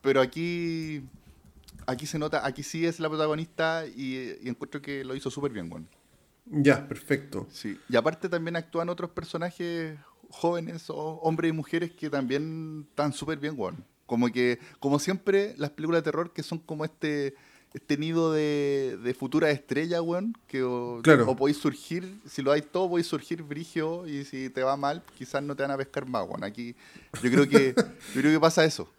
Pero 0.00 0.20
aquí, 0.20 1.02
aquí 1.88 2.06
se 2.06 2.20
nota, 2.20 2.46
aquí 2.46 2.62
sí 2.62 2.86
es 2.86 3.00
la 3.00 3.08
protagonista 3.08 3.84
y, 3.84 4.36
y 4.42 4.48
encuentro 4.48 4.80
que 4.80 5.02
lo 5.02 5.16
hizo 5.16 5.28
súper 5.28 5.50
bien, 5.50 5.68
weón. 5.72 5.88
Ya, 6.46 6.86
perfecto. 6.86 7.48
Sí, 7.50 7.80
y 7.88 7.96
aparte 7.96 8.28
también 8.28 8.54
actúan 8.54 8.88
otros 8.88 9.10
personajes 9.10 9.98
jóvenes, 10.30 10.88
o 10.90 10.94
hombres 11.22 11.50
y 11.50 11.52
mujeres 11.52 11.90
que 11.92 12.08
también 12.10 12.86
están 12.90 13.12
súper 13.12 13.38
bien, 13.38 13.54
weón. 13.56 13.84
Como 14.06 14.28
que, 14.32 14.58
como 14.80 14.98
siempre, 14.98 15.54
las 15.58 15.70
películas 15.70 16.00
de 16.02 16.10
terror 16.10 16.32
que 16.32 16.42
son 16.42 16.58
como 16.58 16.84
este, 16.84 17.34
este 17.74 17.96
nido 17.96 18.32
de, 18.32 18.98
de 19.02 19.14
futuras 19.14 19.52
estrellas, 19.52 20.00
weón, 20.00 20.34
que 20.48 20.62
o, 20.64 21.00
Claro. 21.02 21.30
o 21.30 21.36
podéis 21.36 21.58
surgir, 21.58 22.20
si 22.26 22.42
lo 22.42 22.50
hay 22.50 22.62
todo, 22.62 22.88
podéis 22.88 23.06
surgir 23.06 23.42
brigio, 23.44 24.06
y 24.08 24.24
si 24.24 24.50
te 24.50 24.62
va 24.62 24.76
mal, 24.76 25.02
quizás 25.16 25.42
no 25.42 25.54
te 25.54 25.62
van 25.62 25.70
a 25.72 25.76
pescar 25.76 26.06
más, 26.08 26.26
weón. 26.28 26.42
Aquí, 26.42 26.74
yo 27.22 27.30
creo 27.30 27.48
que, 27.48 27.74
yo 28.14 28.20
creo 28.20 28.32
que 28.32 28.40
pasa 28.40 28.64
eso. 28.64 28.90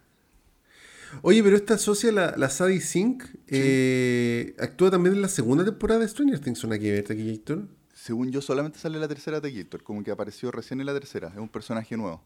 Oye, 1.24 1.44
pero 1.44 1.58
esta 1.58 1.78
socia, 1.78 2.10
la, 2.14 2.34
la 2.38 2.50
Sadie 2.50 2.80
Sink, 2.80 3.26
eh, 3.48 4.56
actúa 4.60 4.90
también 4.92 5.16
en 5.16 5.22
la 5.22 5.28
segunda 5.28 5.66
temporada 5.66 6.00
de 6.00 6.08
Stranger 6.08 6.40
Things, 6.40 6.64
¿una 6.64 6.80
que 6.80 6.90
ver, 6.90 7.04
Taquillator? 7.04 7.68
Según 8.02 8.32
yo, 8.32 8.42
solamente 8.42 8.80
sale 8.80 8.98
la 8.98 9.08
tercera 9.08 9.40
de 9.40 9.52
Gator, 9.52 9.84
como 9.84 10.04
que 10.04 10.10
apareció 10.10 10.50
recién 10.50 10.80
en 10.80 10.88
la 10.88 10.94
tercera, 10.94 11.28
es 11.28 11.38
un 11.38 11.50
personaje 11.50 11.96
nuevo. 11.96 12.24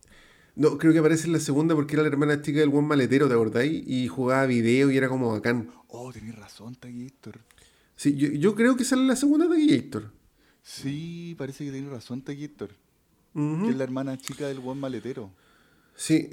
No, 0.56 0.78
creo 0.78 0.94
que 0.94 1.00
aparece 1.00 1.28
en 1.28 1.34
la 1.34 1.40
segunda 1.42 1.76
porque 1.76 1.96
era 1.96 2.04
la 2.04 2.08
hermana 2.08 2.42
chica 2.42 2.60
del 2.60 2.70
buen 2.70 2.86
maletero, 2.86 3.28
¿te 3.28 3.34
acordáis? 3.34 3.84
Y 3.86 4.08
jugaba 4.08 4.46
video 4.46 4.90
y 4.90 4.96
era 4.96 5.10
como 5.10 5.34
bacán. 5.34 5.70
Oh, 5.90 6.14
tenés 6.14 6.34
razón, 6.34 6.78
Gator. 6.82 7.42
Sí, 7.98 8.16
yo, 8.16 8.30
yo 8.30 8.56
creo 8.56 8.78
que 8.78 8.86
sale 8.86 9.02
en 9.02 9.10
la 9.10 9.18
segunda 9.18 9.50
Taquillator. 9.50 10.14
Sí, 10.64 11.36
parece 11.38 11.66
que 11.66 11.72
tiene 11.74 11.90
razón, 11.90 12.22
Taquillator. 12.22 12.70
Ujú. 13.34 13.66
Que 13.66 13.72
es 13.72 13.76
la 13.76 13.84
hermana 13.84 14.18
chica 14.18 14.48
del 14.48 14.60
buen 14.60 14.80
maletero. 14.80 15.30
Sí, 15.94 16.30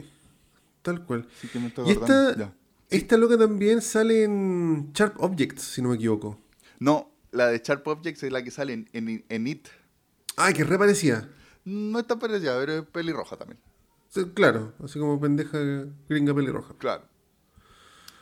tal 0.82 1.04
cual. 1.04 1.26
Sí 1.40 1.48
que 1.48 1.58
me 1.58 1.66
estoy 1.66 1.88
Y 1.88 1.92
esta, 1.94 2.54
esta 2.90 3.16
loca 3.16 3.36
también 3.36 3.82
sale 3.82 4.22
en 4.22 4.92
Sharp 4.92 5.20
Objects, 5.20 5.62
si 5.62 5.82
no 5.82 5.88
me 5.88 5.96
equivoco. 5.96 6.38
No, 6.78 7.11
la 7.32 7.48
de 7.48 7.58
Sharp 7.58 7.86
Objects 7.88 8.22
es 8.22 8.32
la 8.32 8.42
que 8.44 8.50
sale 8.50 8.74
en, 8.74 8.88
en, 8.92 9.24
en 9.28 9.46
It. 9.46 9.68
Ay, 10.36 10.54
que 10.54 10.64
reparecía. 10.64 11.28
No 11.64 11.98
está 11.98 12.18
parecida, 12.18 12.58
pero 12.58 12.72
es 12.78 12.86
pelirroja 12.86 13.36
también. 13.36 13.58
Sí, 14.08 14.24
claro, 14.34 14.74
así 14.84 14.98
como 14.98 15.18
pendeja 15.20 15.58
gringa 16.08 16.34
pelirroja. 16.34 16.74
Claro. 16.78 17.04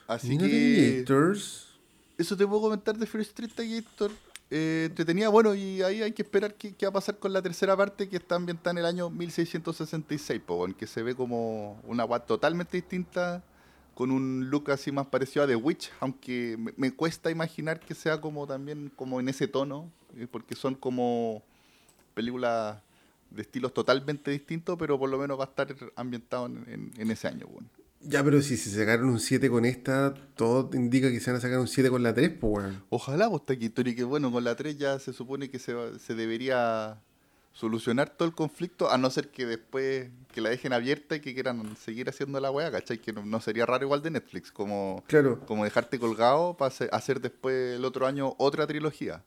Así 0.07 0.29
Mira 0.29 0.47
que 0.47 1.05
eso 2.19 2.37
te 2.37 2.47
puedo 2.47 2.63
comentar 2.63 2.97
de 2.97 3.07
Free 3.07 3.23
Street 3.23 3.53
Gator. 3.57 4.11
Eh, 4.51 4.87
entretenida, 4.91 5.29
bueno, 5.29 5.55
y 5.55 5.81
ahí 5.83 6.03
hay 6.03 6.13
que 6.13 6.23
esperar 6.23 6.55
qué, 6.55 6.75
qué 6.75 6.85
va 6.85 6.91
a 6.91 6.93
pasar 6.95 7.19
con 7.19 7.33
la 7.33 7.41
tercera 7.41 7.77
parte 7.77 8.09
que 8.09 8.17
está 8.17 8.35
ambientada 8.35 8.73
en 8.73 8.79
el 8.79 8.87
año 8.87 9.09
1666, 9.09 10.41
po, 10.45 10.67
en 10.67 10.75
que 10.75 10.89
se 10.89 11.05
ve 11.05 11.15
como 11.15 11.81
una 11.85 12.03
guat 12.03 12.27
totalmente 12.27 12.77
distinta, 12.77 13.45
con 13.95 14.11
un 14.11 14.49
look 14.51 14.71
así 14.71 14.93
más 14.93 15.07
parecido 15.07 15.45
a 15.45 15.47
The 15.47 15.57
Witch, 15.57 15.91
aunque 16.01 16.57
me, 16.59 16.73
me 16.77 16.93
cuesta 16.93 17.31
imaginar 17.31 17.81
que 17.81 17.95
sea 17.95 18.21
como 18.21 18.47
también 18.47 18.91
como 18.97 19.21
en 19.21 19.29
ese 19.29 19.47
tono, 19.49 19.91
eh, 20.17 20.27
porque 20.31 20.55
son 20.55 20.75
como 20.75 21.43
películas 22.15 22.79
de 23.31 23.43
estilos 23.43 23.73
totalmente 23.75 24.31
distintos, 24.31 24.77
pero 24.79 24.99
por 24.99 25.09
lo 25.09 25.19
menos 25.19 25.39
va 25.39 25.45
a 25.45 25.49
estar 25.49 25.75
ambientado 25.97 26.47
en, 26.47 26.65
en- 26.69 26.91
en 26.97 27.11
ese 27.11 27.29
año. 27.29 27.47
Bueno. 27.47 27.69
Ya, 28.03 28.25
pero 28.25 28.41
si 28.41 28.57
se 28.57 28.71
sacaron 28.71 29.11
un 29.11 29.21
7 29.21 29.51
con 29.51 29.65
esta, 29.67 30.15
todo 30.35 30.71
indica 30.73 31.11
que 31.11 31.21
se 31.21 31.31
van 31.31 31.39
a 31.39 31.41
sacar 31.43 31.59
un 31.59 31.69
7 31.69 31.91
con 31.91 32.03
la 32.03 32.15
3, 32.15 32.31
pues. 32.31 32.73
Ojalá, 32.89 33.29
pues, 33.29 33.45
Taquito, 33.45 33.83
y 33.83 33.95
que 33.95 34.05
bueno, 34.05 34.33
con 34.33 34.43
la 34.43 34.57
3 34.57 34.79
ya 34.79 34.99
se 34.99 35.13
supone 35.13 35.51
que 35.51 35.59
se, 35.59 35.75
se 35.99 36.15
debería 36.15 36.99
solucionar 37.53 38.11
todo 38.11 38.29
el 38.29 38.35
conflicto, 38.35 38.91
a 38.91 38.97
no 38.99 39.11
ser 39.11 39.29
que 39.31 39.45
después 39.45 40.09
que 40.33 40.41
la 40.41 40.51
dejen 40.51 40.73
abierta 40.73 41.17
y 41.17 41.21
que 41.21 41.35
quieran 41.35 41.77
seguir 41.77 42.09
haciendo 42.09 42.39
la 42.41 42.51
weá, 42.51 42.71
¿cachai? 42.71 42.99
Que 42.99 43.13
no, 43.13 43.25
no 43.27 43.41
sería 43.41 43.67
raro 43.67 43.85
igual 43.85 44.03
de 44.03 44.11
Netflix, 44.11 44.51
como, 44.53 45.03
Claro, 45.09 45.41
como 45.47 45.65
dejarte 45.65 45.99
colgado 45.99 46.57
para 46.57 46.73
hacer 46.93 47.21
después 47.21 47.77
el 47.77 47.85
otro 47.85 48.07
año 48.07 48.35
otra 48.39 48.67
trilogía. 48.67 49.25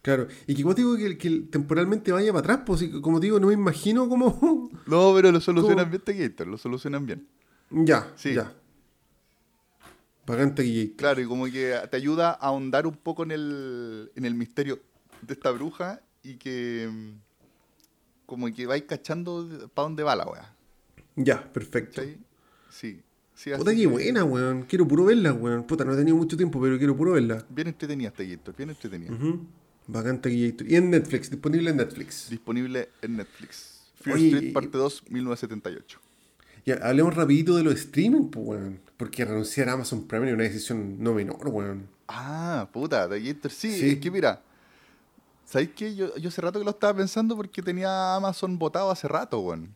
claro. 0.00 0.26
Y 0.46 0.54
que 0.54 0.74
digo 0.74 0.96
que, 0.96 1.18
que 1.18 1.30
temporalmente 1.50 2.10
vaya 2.10 2.32
para 2.32 2.40
atrás, 2.40 2.60
pues, 2.66 2.82
y 2.82 3.00
como 3.00 3.20
digo, 3.20 3.38
no 3.38 3.48
me 3.48 3.54
imagino 3.54 4.08
cómo. 4.08 4.70
No, 4.86 5.12
pero 5.14 5.30
lo 5.30 5.40
solucionan 5.40 5.84
¿Cómo? 5.84 5.90
bien, 5.90 6.02
Taquito, 6.02 6.44
lo 6.44 6.58
solucionan 6.58 7.06
bien. 7.06 7.28
ya, 7.70 8.12
Sí. 8.16 8.34
ya. 8.34 8.52
Bacán 10.26 10.54
Taquillate. 10.54 10.96
Claro, 10.96 11.20
y 11.20 11.26
como 11.26 11.44
que 11.46 11.76
te 11.90 11.96
ayuda 11.96 12.30
a 12.30 12.46
ahondar 12.48 12.86
un 12.86 12.94
poco 12.96 13.24
en 13.24 13.32
el, 13.32 14.12
en 14.14 14.24
el 14.24 14.34
misterio 14.34 14.78
de 15.20 15.34
esta 15.34 15.50
bruja 15.50 16.00
y 16.22 16.36
que 16.36 16.88
como 18.26 18.52
que 18.52 18.66
vais 18.66 18.82
cachando 18.84 19.70
para 19.74 19.84
dónde 19.88 20.02
va 20.02 20.16
la 20.16 20.26
weá. 20.26 20.54
Ya, 21.16 21.52
perfecto. 21.52 22.00
¿Cachai? 22.00 22.18
Sí. 22.70 23.00
sí 23.34 23.50
Puta 23.56 23.72
que 23.72 23.78
que 23.78 23.86
buena, 23.86 24.24
weón. 24.24 24.62
Quiero 24.62 24.86
puro 24.88 25.04
verla, 25.04 25.32
weón. 25.32 25.64
Puta, 25.64 25.84
no 25.84 25.92
he 25.92 25.96
tenido 25.96 26.16
mucho 26.16 26.36
tiempo, 26.36 26.60
pero 26.60 26.78
quiero 26.78 26.96
puro 26.96 27.12
verla. 27.12 27.44
Bien 27.50 27.68
entretenida 27.68 28.08
esta 28.08 28.24
Gator, 28.24 28.56
bien 28.56 28.70
entretenida. 28.70 29.12
Ujú. 29.12 29.46
Bacán 29.86 30.20
Taquillate. 30.22 30.64
Y 30.68 30.76
en 30.76 30.90
Netflix, 30.90 31.30
disponible 31.30 31.70
en 31.70 31.76
Netflix. 31.76 32.30
Disponible 32.30 32.88
en 33.02 33.16
Netflix. 33.16 33.82
Fear 34.00 34.16
Oye, 34.16 34.28
Street 34.28 34.52
parte 34.52 34.78
2, 34.78 35.04
1978. 35.10 36.00
Ya, 36.64 36.74
hablemos 36.76 37.14
rapidito 37.14 37.56
de 37.56 37.64
los 37.64 37.74
streaming, 37.74 38.28
pues, 38.30 38.46
weón. 38.46 38.80
Porque 38.96 39.24
renunciar 39.24 39.68
a 39.68 39.72
Amazon 39.72 40.06
Prime 40.06 40.28
es 40.28 40.34
una 40.34 40.44
decisión 40.44 41.02
no 41.02 41.12
menor, 41.12 41.48
weón. 41.48 41.88
Ah, 42.08 42.68
puta, 42.72 43.06
Gator, 43.08 43.50
sí, 43.50 43.72
Sí. 43.72 43.88
es 43.90 43.98
que 43.98 44.10
mira, 44.10 44.42
¿sabéis 45.44 45.70
qué? 45.76 45.94
Yo, 45.94 46.14
yo 46.16 46.28
hace 46.28 46.40
rato 46.40 46.58
que 46.58 46.64
lo 46.64 46.70
estaba 46.72 46.94
pensando 46.94 47.36
porque 47.36 47.62
tenía 47.62 48.14
Amazon 48.14 48.58
botado 48.58 48.90
hace 48.90 49.08
rato, 49.08 49.40
weón. 49.40 49.74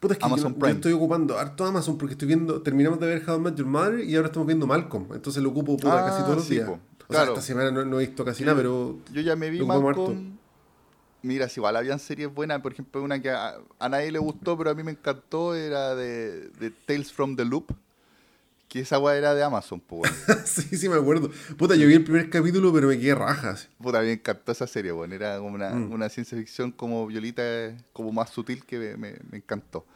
Puta, 0.00 0.14
es 0.14 0.18
que 0.20 0.24
Amazon 0.26 0.56
yo, 0.58 0.66
estoy 0.68 0.92
ocupando 0.92 1.36
harto 1.38 1.64
Amazon 1.64 1.98
porque 1.98 2.12
estoy 2.12 2.28
viendo, 2.28 2.62
terminamos 2.62 3.00
de 3.00 3.06
ver 3.08 3.28
How 3.28 3.36
I 3.36 3.40
Met 3.40 3.56
Your 3.56 3.66
Mother 3.66 4.00
y 4.00 4.14
ahora 4.14 4.28
estamos 4.28 4.46
viendo 4.46 4.66
Malcolm. 4.66 5.08
Entonces 5.12 5.42
lo 5.42 5.48
ocupo 5.50 5.76
puta, 5.76 6.04
Ah, 6.04 6.08
casi 6.08 6.22
todos 6.22 6.36
los 6.36 6.44
sí, 6.44 6.54
días. 6.54 6.66
po. 6.68 6.74
O 6.74 6.78
sea, 6.78 7.06
Claro. 7.08 7.32
esta 7.32 7.42
semana 7.42 7.70
no, 7.72 7.84
no 7.84 7.98
he 8.00 8.06
visto 8.06 8.24
casi 8.24 8.44
nada, 8.44 8.56
pero 8.56 8.98
Yo 9.12 9.20
ya 9.22 9.34
me 9.34 9.50
vi 9.50 9.60
Malcolm. 9.64 10.36
Mira, 11.22 11.48
si 11.48 11.58
igual 11.58 11.74
habían 11.74 11.98
series 11.98 12.32
buenas, 12.32 12.60
por 12.60 12.72
ejemplo, 12.72 13.02
una 13.02 13.20
que 13.20 13.30
a, 13.30 13.56
a 13.80 13.88
nadie 13.88 14.12
le 14.12 14.20
gustó, 14.20 14.56
pero 14.56 14.70
a 14.70 14.74
mí 14.74 14.84
me 14.84 14.92
encantó, 14.92 15.52
era 15.54 15.96
de, 15.96 16.48
de 16.50 16.70
Tales 16.70 17.12
from 17.12 17.34
the 17.34 17.44
Loop, 17.44 17.72
que 18.68 18.80
esa 18.80 18.98
weá 18.98 19.16
era 19.16 19.34
de 19.34 19.42
Amazon, 19.42 19.80
pues. 19.80 20.12
weón. 20.28 20.40
sí, 20.44 20.76
sí 20.76 20.88
me 20.88 20.96
acuerdo. 20.96 21.30
Puta, 21.56 21.74
yo 21.74 21.86
vi 21.86 21.94
el 21.94 22.04
primer 22.04 22.28
capítulo, 22.30 22.72
pero 22.72 22.88
me 22.88 22.98
quedé 22.98 23.14
rajas. 23.14 23.68
Puta, 23.82 24.00
me 24.00 24.12
encantó 24.12 24.52
esa 24.52 24.66
serie, 24.66 24.92
bueno. 24.92 25.14
Era 25.14 25.38
como 25.38 25.54
una, 25.54 25.70
Mm. 25.70 25.92
una 25.92 26.08
ciencia 26.08 26.36
ficción 26.36 26.70
como 26.72 27.06
violita, 27.06 27.42
como 27.92 28.12
más 28.12 28.30
sutil 28.30 28.64
que 28.64 28.78
me, 28.78 28.96
me- 28.96 29.18
me 29.30 29.38
encantó. 29.38 29.86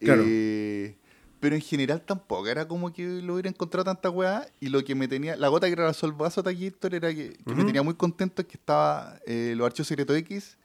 Claro. 0.00 0.22
Eh, 0.26 0.96
pero 1.40 1.54
en 1.54 1.60
general 1.60 2.00
tampoco, 2.00 2.48
era 2.48 2.66
como 2.66 2.90
que 2.92 3.06
lo 3.06 3.34
hubiera 3.34 3.50
encontrado 3.50 3.84
tanta 3.84 4.08
weá. 4.08 4.46
Y 4.60 4.68
lo 4.68 4.82
que 4.82 4.94
me 4.94 5.06
tenía, 5.08 5.36
la 5.36 5.48
gota 5.48 5.68
que 5.68 5.76
rebasó 5.76 6.06
el 6.06 6.12
vaso 6.12 6.42
Taquillator 6.42 6.94
era 6.94 7.14
que, 7.14 7.34
que 7.46 7.54
me 7.54 7.64
tenía 7.64 7.82
muy 7.82 7.94
contento 7.94 8.40
es 8.40 8.48
que 8.48 8.56
estaba 8.56 9.18
eh, 9.26 9.52
los 9.54 9.66
archivos 9.66 9.88
secretos 9.88 10.16
X 10.16 10.56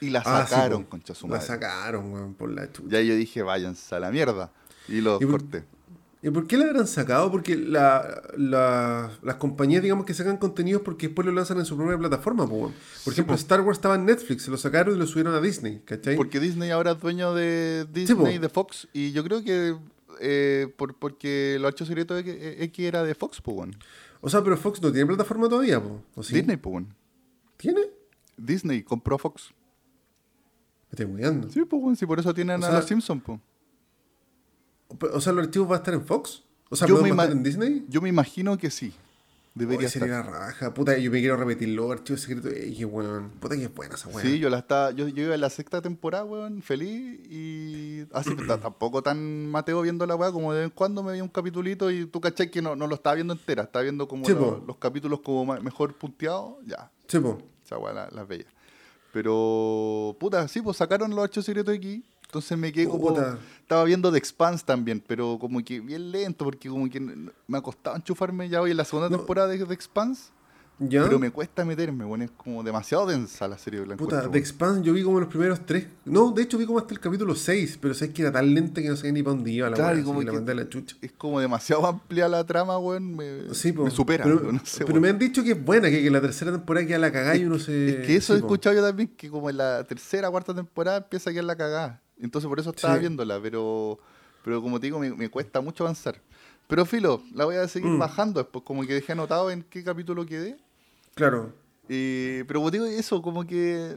y 0.00 0.08
la 0.08 0.20
Ah, 0.24 0.44
sí, 0.46 0.50
sacaron, 0.54 0.84
po. 0.84 0.90
concha 0.90 1.14
su 1.14 1.26
La 1.28 1.34
madre. 1.34 1.46
sacaron, 1.46 2.10
weón, 2.12 2.34
por 2.34 2.50
la 2.50 2.72
chucha. 2.72 2.88
Ya 2.92 3.00
yo 3.02 3.14
dije, 3.14 3.42
váyanse 3.42 3.94
a 3.94 4.00
la 4.00 4.10
mierda. 4.10 4.50
Y 4.88 5.02
los 5.02 5.20
¿Y 5.20 5.26
por- 5.26 5.42
corté. 5.42 5.64
¿Y 6.26 6.30
por 6.30 6.46
qué 6.46 6.56
la 6.56 6.64
habrán 6.64 6.86
sacado? 6.86 7.30
Porque 7.30 7.54
la, 7.54 8.22
la- 8.36 9.10
las 9.22 9.34
compañías, 9.36 9.82
digamos, 9.82 10.06
que 10.06 10.14
sacan 10.14 10.38
contenidos 10.38 10.80
porque 10.82 11.08
después 11.08 11.26
lo 11.26 11.32
lanzan 11.32 11.58
en 11.58 11.66
su 11.66 11.76
propia 11.76 11.98
plataforma, 11.98 12.48
po. 12.48 12.72
Por 13.04 13.12
Sí, 13.12 13.20
ejemplo, 13.20 13.34
po. 13.34 13.38
Star 13.40 13.60
Wars 13.60 13.76
estaba 13.76 13.96
en 13.96 14.06
Netflix, 14.06 14.44
se 14.44 14.50
lo 14.50 14.56
sacaron 14.56 14.94
y 14.96 14.98
lo 14.98 15.06
subieron 15.06 15.34
a 15.34 15.40
Disney, 15.42 15.82
¿cachai? 15.84 16.16
Porque 16.16 16.40
Disney 16.40 16.70
ahora 16.70 16.92
es 16.92 17.00
dueño 17.00 17.34
de 17.34 17.84
po. 17.86 17.92
Disney, 17.92 18.38
de 18.38 18.48
Fox. 18.48 18.88
Y 18.94 19.12
yo 19.12 19.22
creo 19.22 19.44
que 19.44 19.76
eh, 20.20 20.72
por, 20.78 20.94
porque 20.94 21.58
los 21.60 21.68
archivos 21.68 21.88
secretos 21.88 22.18
X, 22.20 22.34
X 22.40 22.86
era 22.86 23.02
de 23.04 23.14
Fox, 23.14 23.42
weón. 23.44 23.76
O 24.22 24.30
sea, 24.30 24.42
pero 24.42 24.56
Fox 24.56 24.80
no 24.80 24.90
tiene 24.90 25.06
plataforma 25.06 25.46
todavía, 25.48 25.82
po. 25.82 26.00
¿O 26.14 26.22
sí? 26.22 26.36
Disney, 26.36 26.58
weón. 26.64 26.94
¿Tiene? 27.58 27.82
Disney 28.38 28.82
compró 28.82 29.16
a 29.16 29.18
Fox. 29.18 29.50
Me 30.90 30.96
estoy 30.96 31.06
muriendo. 31.06 31.50
Sí, 31.50 31.60
weón. 31.70 31.96
Sí, 31.96 32.06
por 32.06 32.18
eso 32.18 32.32
tienen 32.32 32.62
O 32.62 32.64
a 32.64 32.68
sea, 32.70 32.78
los 32.78 32.86
Simpsons, 32.88 33.22
pues. 33.26 33.38
O 34.88 35.20
sea, 35.20 35.32
¿los 35.32 35.46
archivos 35.46 35.68
van 35.68 35.76
a 35.76 35.78
estar 35.78 35.94
en 35.94 36.04
Fox? 36.04 36.42
O 36.70 36.76
sea, 36.76 36.86
Yo 36.88 36.94
¿pueden 36.98 37.14
me 37.16 37.22
estar 37.22 37.36
en 37.36 37.42
Disney? 37.42 37.84
Yo 37.88 38.00
me 38.00 38.08
imagino 38.08 38.56
que 38.58 38.70
sí. 38.70 38.92
Debería 39.56 39.86
estar. 39.86 40.08
la 40.08 40.22
raja. 40.22 40.74
Puta, 40.74 40.98
yo 40.98 41.12
me 41.12 41.20
quiero 41.20 41.36
repetir 41.36 41.68
los 41.68 41.88
archivos 41.92 42.22
secretos. 42.22 42.52
Ey, 42.52 42.74
qué 42.76 42.84
weón. 42.84 43.30
Puta, 43.38 43.54
que 43.56 43.62
es 43.64 43.72
buena 43.74 43.94
esa 43.94 44.08
weón. 44.08 44.22
Sí, 44.22 44.40
yo 44.40 44.50
la 44.50 44.58
estaba, 44.58 44.90
yo, 44.90 45.06
yo 45.06 45.24
iba 45.26 45.34
en 45.36 45.40
la 45.40 45.48
sexta 45.50 45.80
temporada, 45.80 46.24
weón, 46.24 46.60
feliz 46.60 47.20
y 47.30 48.04
así 48.12 48.34
ta- 48.48 48.58
tampoco 48.58 49.00
tan 49.00 49.46
Mateo 49.48 49.80
viendo 49.82 50.04
la 50.06 50.16
weá, 50.16 50.32
como 50.32 50.52
de 50.52 50.60
vez 50.62 50.64
en 50.70 50.74
cuando 50.74 51.04
me 51.04 51.12
veía 51.12 51.22
un 51.22 51.28
capitulito 51.28 51.88
y 51.92 52.06
tú 52.06 52.20
cachai 52.20 52.50
que 52.50 52.60
no, 52.62 52.74
no 52.74 52.88
lo 52.88 52.96
estaba 52.96 53.14
viendo 53.14 53.32
entera, 53.32 53.62
estaba 53.62 53.84
viendo 53.84 54.08
como 54.08 54.28
lo- 54.28 54.64
los 54.66 54.76
capítulos 54.78 55.20
como 55.20 55.44
mejor 55.60 55.94
punteados, 55.94 56.54
ya, 56.66 56.90
Sí, 57.06 57.20
po. 57.20 57.38
esa 57.64 57.78
weá 57.78 57.92
la- 57.92 58.10
las 58.10 58.26
veía. 58.26 58.46
Pero, 59.12 60.16
puta, 60.18 60.48
sí, 60.48 60.60
pues 60.60 60.76
sacaron 60.76 61.10
los 61.10 61.20
archivos 61.22 61.46
secretos 61.46 61.72
aquí. 61.76 62.02
Entonces 62.34 62.58
me 62.58 62.72
quedé 62.72 62.88
como. 62.88 63.08
Puta. 63.08 63.38
Estaba 63.60 63.84
viendo 63.84 64.10
The 64.10 64.18
Expanse 64.18 64.64
también, 64.66 65.00
pero 65.06 65.38
como 65.40 65.64
que 65.64 65.78
bien 65.80 66.10
lento, 66.10 66.44
porque 66.44 66.68
como 66.68 66.90
que 66.90 66.98
me 66.98 67.58
ha 67.58 67.60
costado 67.62 67.94
enchufarme 67.96 68.48
ya 68.48 68.60
hoy 68.60 68.72
en 68.72 68.76
la 68.76 68.84
segunda 68.84 69.08
No. 69.08 69.18
temporada 69.18 69.46
de 69.48 69.64
The 69.64 69.72
Expanse. 69.72 70.32
¿Ya? 70.80 71.04
Pero 71.04 71.20
me 71.20 71.30
cuesta 71.30 71.64
meterme, 71.64 72.04
bueno, 72.04 72.24
es 72.24 72.32
como 72.32 72.64
demasiado 72.64 73.06
densa 73.06 73.46
la 73.46 73.56
serie. 73.56 73.86
La 73.86 73.96
Puta, 73.96 74.16
encuentro, 74.16 74.30
The. 74.32 74.38
Expanse 74.38 74.82
yo 74.82 74.92
vi 74.92 75.04
como 75.04 75.20
los 75.20 75.28
primeros 75.28 75.64
tres. 75.64 75.86
No, 76.04 76.32
de 76.32 76.42
hecho 76.42 76.58
vi 76.58 76.66
como 76.66 76.80
hasta 76.80 76.92
el 76.92 76.98
capítulo 76.98 77.36
6, 77.36 77.78
pero 77.80 77.94
sabes 77.94 78.12
que 78.12 78.22
era 78.22 78.32
tan 78.32 78.52
lenta 78.52 78.82
que 78.82 78.88
no 78.88 78.96
sabía 78.96 79.12
ni 79.12 79.22
para 79.22 79.36
dónde 79.36 79.52
iba 79.52 79.70
la 79.70 79.76
Claro, 79.76 79.94
así 79.94 80.02
como 80.02 80.18
que 80.18 80.26
la 80.26 80.32
mandé 80.32 80.52
la 80.56 80.68
chucha. 80.68 80.96
es 81.00 81.12
como 81.12 81.38
demasiado 81.38 81.86
amplia 81.86 82.28
la 82.28 82.42
trama, 82.44 82.76
weón. 82.78 83.14
Me, 83.14 83.54
Sí, 83.54 83.72
me 83.72 83.88
supera. 83.92 84.24
Pero, 84.24 84.40
no 84.50 84.58
sé, 84.64 84.78
pero 84.80 84.94
weón. 84.94 85.02
me 85.02 85.08
han 85.10 85.18
dicho 85.20 85.44
que 85.44 85.52
es 85.52 85.64
buena, 85.64 85.88
que, 85.88 86.02
que 86.02 86.10
la 86.10 86.20
tercera 86.20 86.50
temporada 86.50 86.84
queda 86.84 86.98
la 86.98 87.12
cagada 87.12 87.36
y 87.36 87.44
uno 87.44 87.60
se. 87.60 88.00
Es 88.00 88.06
que 88.08 88.16
eso 88.16 88.32
sí, 88.34 88.38
he 88.38 88.40
po. 88.42 88.46
escuchado 88.48 88.74
yo 88.74 88.82
también, 88.82 89.08
que 89.16 89.30
como 89.30 89.48
en 89.50 89.58
la 89.58 89.84
tercera, 89.84 90.28
cuarta 90.28 90.52
temporada 90.52 90.96
empieza 90.98 91.30
a 91.30 91.32
quedar 91.32 91.44
la 91.44 91.56
cagada. 91.56 92.00
Entonces 92.24 92.48
por 92.48 92.58
eso 92.58 92.70
estaba 92.70 92.94
Sí. 92.94 93.00
viéndola, 93.00 93.38
pero, 93.40 93.98
pero 94.42 94.60
como 94.62 94.80
te 94.80 94.86
digo, 94.86 94.98
me, 94.98 95.10
me 95.14 95.28
cuesta 95.28 95.60
mucho 95.60 95.84
avanzar. 95.84 96.20
Pero 96.66 96.86
filo, 96.86 97.22
la 97.34 97.44
voy 97.44 97.56
a 97.56 97.68
seguir 97.68 97.90
Mm. 97.90 97.98
bajando 97.98 98.40
después, 98.42 98.64
como 98.64 98.82
que 98.86 98.94
dejé 98.94 99.12
anotado 99.12 99.50
en 99.50 99.62
qué 99.62 99.84
capítulo 99.84 100.24
quedé. 100.24 100.56
Claro. 101.14 101.52
Eh, 101.88 102.44
pero 102.48 102.60
como 102.60 102.70
te 102.70 102.78
digo, 102.78 102.86
eso, 102.88 103.20
como 103.20 103.46
que 103.46 103.96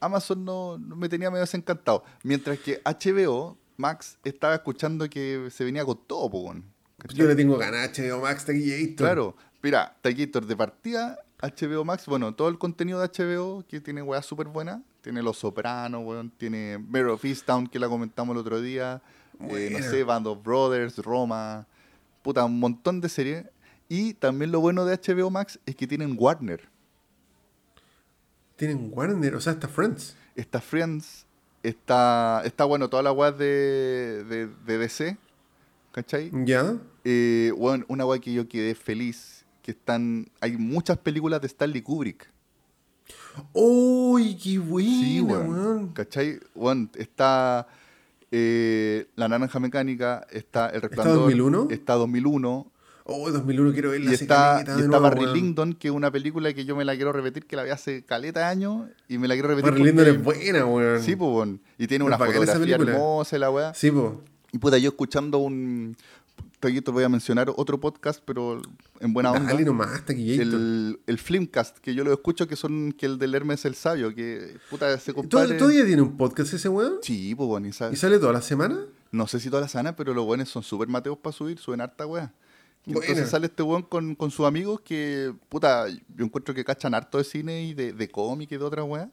Amazon 0.00 0.44
no, 0.44 0.78
no 0.78 0.94
me 0.94 1.08
tenía 1.08 1.30
medio 1.30 1.40
desencantado. 1.40 2.04
Mientras 2.22 2.58
que 2.58 2.80
HBO, 2.84 3.56
Max, 3.78 4.18
estaba 4.24 4.54
escuchando 4.54 5.08
que 5.08 5.48
se 5.50 5.64
venía 5.64 5.84
con 5.84 5.98
todo, 6.06 6.28
po, 6.30 6.40
weón. 6.40 6.64
¿Cachai? 6.98 7.16
Yo 7.16 7.26
le 7.26 7.34
tengo 7.36 7.56
ganas 7.56 7.88
a 7.88 7.92
HBO 8.02 8.20
Max 8.20 8.44
Taquillator. 8.44 8.96
Claro, 8.96 9.36
mira, 9.62 9.96
Taquillator 10.02 10.44
de 10.46 10.56
partida, 10.56 11.18
HBO 11.40 11.84
Max, 11.84 12.04
bueno, 12.06 12.34
todo 12.34 12.48
el 12.48 12.58
contenido 12.58 13.00
de 13.00 13.06
HBO 13.08 13.64
que 13.66 13.80
tiene 13.80 14.02
weas 14.02 14.26
súper 14.26 14.48
buenas. 14.48 14.80
Tiene 15.02 15.22
Los 15.22 15.38
Sopranos, 15.38 16.04
weón, 16.04 16.30
tiene 16.30 16.78
Mare 16.78 17.06
of 17.06 17.24
Easttown, 17.24 17.66
que 17.66 17.78
la 17.78 17.88
comentamos 17.88 18.34
el 18.34 18.40
otro 18.40 18.60
día. 18.60 19.00
eh, 19.40 19.70
no 19.72 19.78
sé, 19.78 20.02
Band 20.04 20.26
of 20.26 20.42
Brothers, 20.42 20.98
Roma. 20.98 21.66
Puta, 22.22 22.44
un 22.44 22.58
montón 22.58 23.00
de 23.00 23.08
series. 23.08 23.44
Y 23.88 24.14
también 24.14 24.50
lo 24.52 24.60
bueno 24.60 24.84
de 24.84 24.96
HBO 24.96 25.30
Max 25.30 25.58
es 25.64 25.74
que 25.76 25.86
tienen 25.86 26.14
Warner. 26.18 26.68
Tienen 28.56 28.90
Warner, 28.92 29.34
o 29.36 29.40
sea, 29.40 29.52
hasta 29.52 29.68
Friends. 29.68 30.16
Está 30.34 30.60
Friends, 30.60 31.26
está, 31.62 32.42
está 32.44 32.64
bueno, 32.64 32.88
todas 32.90 33.04
las 33.04 33.14
weas 33.14 33.38
de, 33.38 34.24
de, 34.24 34.48
de 34.66 34.78
DC, 34.78 35.16
¿cachai? 35.92 36.30
¿Ya? 36.44 36.76
Eh, 37.04 37.52
bueno, 37.56 37.84
una 37.88 38.04
wea 38.04 38.20
que 38.20 38.32
yo 38.32 38.48
quedé 38.48 38.74
feliz, 38.74 39.44
que 39.62 39.70
están, 39.70 40.28
hay 40.40 40.56
muchas 40.56 40.98
películas 40.98 41.40
de 41.40 41.46
Stanley 41.46 41.82
Kubrick. 41.82 42.30
¡Uy, 43.52 44.36
qué 44.36 44.58
buena, 44.58 44.90
Sí, 44.90 45.20
weón. 45.20 45.48
weón! 45.48 45.88
¿Cachai? 45.92 46.38
Está 46.94 47.66
eh, 48.30 49.06
La 49.16 49.28
Naranja 49.28 49.58
Mecánica, 49.60 50.26
está 50.30 50.68
El 50.70 50.82
Resplandor. 50.82 51.16
2001? 51.20 51.68
Está 51.70 51.94
2001. 51.94 52.72
Oh, 53.10 53.30
2001 53.30 53.72
quiero 53.72 53.90
verla 53.90 54.10
Y 54.10 54.14
está, 54.14 54.56
y 54.58 54.60
está 54.60 54.76
nuevo, 54.76 55.00
Barry 55.00 55.20
weón. 55.22 55.34
Lyndon, 55.34 55.72
que 55.72 55.88
es 55.88 55.94
una 55.94 56.10
película 56.10 56.52
que 56.52 56.66
yo 56.66 56.76
me 56.76 56.84
la 56.84 56.94
quiero 56.94 57.10
repetir, 57.12 57.46
que 57.46 57.56
la 57.56 57.62
vi 57.62 57.70
hace 57.70 58.04
caleta 58.04 58.40
de 58.40 58.46
años, 58.46 58.86
y 59.08 59.16
me 59.16 59.28
la 59.28 59.34
quiero 59.34 59.48
repetir. 59.48 59.70
Barry 59.70 59.84
Lyndon 59.84 60.06
es 60.08 60.22
buena, 60.22 60.66
weón. 60.66 61.02
Sí, 61.02 61.16
pues. 61.16 61.48
Y 61.78 61.86
tiene 61.86 62.04
Es 62.04 62.06
una 62.08 62.18
fotografía 62.18 62.74
hermosa 62.76 63.38
la 63.38 63.50
weá. 63.50 63.72
Sí, 63.72 63.90
po. 63.90 64.20
Y 64.52 64.58
puta, 64.58 64.76
yo 64.78 64.90
escuchando 64.90 65.38
un. 65.38 65.96
Te 66.60 66.90
voy 66.90 67.04
a 67.04 67.08
mencionar 67.08 67.52
otro 67.56 67.78
podcast, 67.78 68.20
pero 68.24 68.60
en 68.98 69.12
buena 69.12 69.30
onda. 69.30 69.52
Dale 69.52 69.64
nomás, 69.64 70.04
Taquillator. 70.04 70.42
El, 70.54 71.00
el 71.06 71.18
Filmcast, 71.18 71.78
que 71.78 71.94
yo 71.94 72.02
lo 72.02 72.12
escucho, 72.12 72.48
que 72.48 72.56
son 72.56 72.92
que 72.92 73.06
el 73.06 73.18
del 73.18 73.34
Hermes 73.34 73.64
el 73.64 73.76
Sabio, 73.76 74.12
que 74.14 74.56
puta, 74.68 74.92
ese 74.92 75.12
¿Todo- 75.12 75.22
compadre. 75.22 75.56
¿Todavía 75.56 75.86
tiene 75.86 76.02
un 76.02 76.16
podcast 76.16 76.52
ese 76.52 76.68
weón? 76.68 76.94
Sí, 77.02 77.34
pues 77.36 77.46
bueno, 77.48 77.68
y 77.68 77.72
sa- 77.72 77.92
¿Y 77.92 77.96
sale 77.96 78.18
toda 78.18 78.32
la 78.32 78.42
semana? 78.42 78.78
no 79.10 79.26
sé 79.26 79.38
si 79.40 79.48
todas 79.48 79.62
las 79.62 79.70
sanas, 79.72 79.94
pero 79.96 80.12
los 80.12 80.24
buenos 80.26 80.48
son 80.48 80.62
súper 80.62 80.88
mateos 80.88 81.16
para 81.18 81.32
subir, 81.32 81.58
suben 81.58 81.80
harta 81.80 82.06
weá. 82.06 82.32
Buena. 82.84 83.00
Entonces 83.06 83.30
sale 83.30 83.46
este 83.46 83.62
weón 83.62 83.82
con, 83.82 84.14
con 84.14 84.30
sus 84.30 84.44
amigos 84.46 84.80
que, 84.80 85.32
puta, 85.48 85.88
yo 85.88 86.24
encuentro 86.24 86.54
que 86.54 86.64
cachan 86.64 86.92
harto 86.94 87.18
de 87.18 87.24
cine 87.24 87.62
y 87.64 87.74
de, 87.74 87.92
de 87.92 88.08
cómic 88.08 88.50
y 88.52 88.56
de 88.56 88.64
otras 88.64 88.84
weas. 88.86 89.08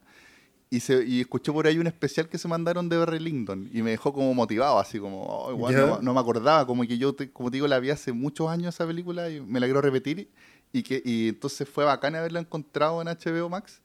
Y, 0.76 0.80
se, 0.82 1.06
y 1.06 1.22
escuché 1.22 1.52
por 1.52 1.68
ahí 1.68 1.78
un 1.78 1.88
especial 1.88 2.28
que 2.28 2.38
se 2.38 2.48
mandaron 2.48 2.90
de 2.90 2.98
Barry 2.98 3.20
Lyndon 3.20 3.70
y 3.74 3.82
me 3.82 3.92
dejó 3.92 4.12
como 4.14 4.34
motivado, 4.34 4.78
así 4.80 5.00
como, 5.00 5.24
"Oh, 5.24 5.52
igual 5.52 5.74
no, 5.88 6.02
no 6.02 6.14
me 6.14 6.20
acordaba, 6.20 6.66
como 6.68 6.84
que 6.84 6.98
yo, 6.98 7.14
te- 7.14 7.32
como 7.32 7.50
te 7.50 7.58
digo, 7.58 7.68
la 7.68 7.80
vi 7.80 7.90
hace 7.92 8.12
muchos 8.12 8.50
años 8.50 8.76
esa 8.76 8.86
película 8.86 9.30
y 9.30 9.40
me 9.42 9.60
la 9.60 9.68
quiero 9.68 9.82
repetir. 9.82 10.30
Y, 10.74 10.84
que, 10.84 11.02
y 11.06 11.30
entonces 11.30 11.68
fue 11.70 11.86
bacán 11.86 12.16
haberla 12.16 12.40
encontrado 12.42 13.02
en 13.02 13.08
HBO 13.08 13.48
Max. 13.50 13.82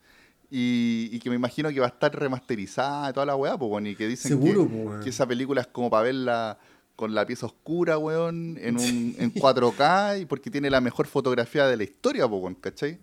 Y, 0.51 1.09
y 1.13 1.21
que 1.21 1.31
me 1.31 1.37
imagino 1.37 1.69
que 1.71 1.79
va 1.79 1.87
a 1.87 1.91
estar 1.91 2.13
remasterizada 2.19 3.11
y 3.11 3.13
toda 3.13 3.25
la 3.27 3.37
weá, 3.37 3.57
pues, 3.57 3.69
bueno, 3.69 3.89
y 3.89 3.95
que 3.95 4.09
dicen 4.09 4.31
Seguro, 4.31 4.67
que, 4.67 4.75
weón. 4.75 5.01
que 5.03 5.11
esa 5.11 5.25
película 5.27 5.61
es 5.61 5.69
como 5.69 5.89
para 5.91 6.03
verla 6.03 6.59
con 6.97 7.15
la 7.15 7.25
pieza 7.25 7.47
oscura, 7.47 7.99
weón, 7.99 8.59
en, 8.61 8.77
un, 8.77 9.15
en 9.17 9.33
4K 9.35 10.23
y 10.23 10.25
porque 10.27 10.51
tiene 10.51 10.69
la 10.69 10.81
mejor 10.81 11.07
fotografía 11.07 11.67
de 11.69 11.77
la 11.77 11.85
historia, 11.85 12.27
weón, 12.27 12.55
¿cachai? 12.57 12.99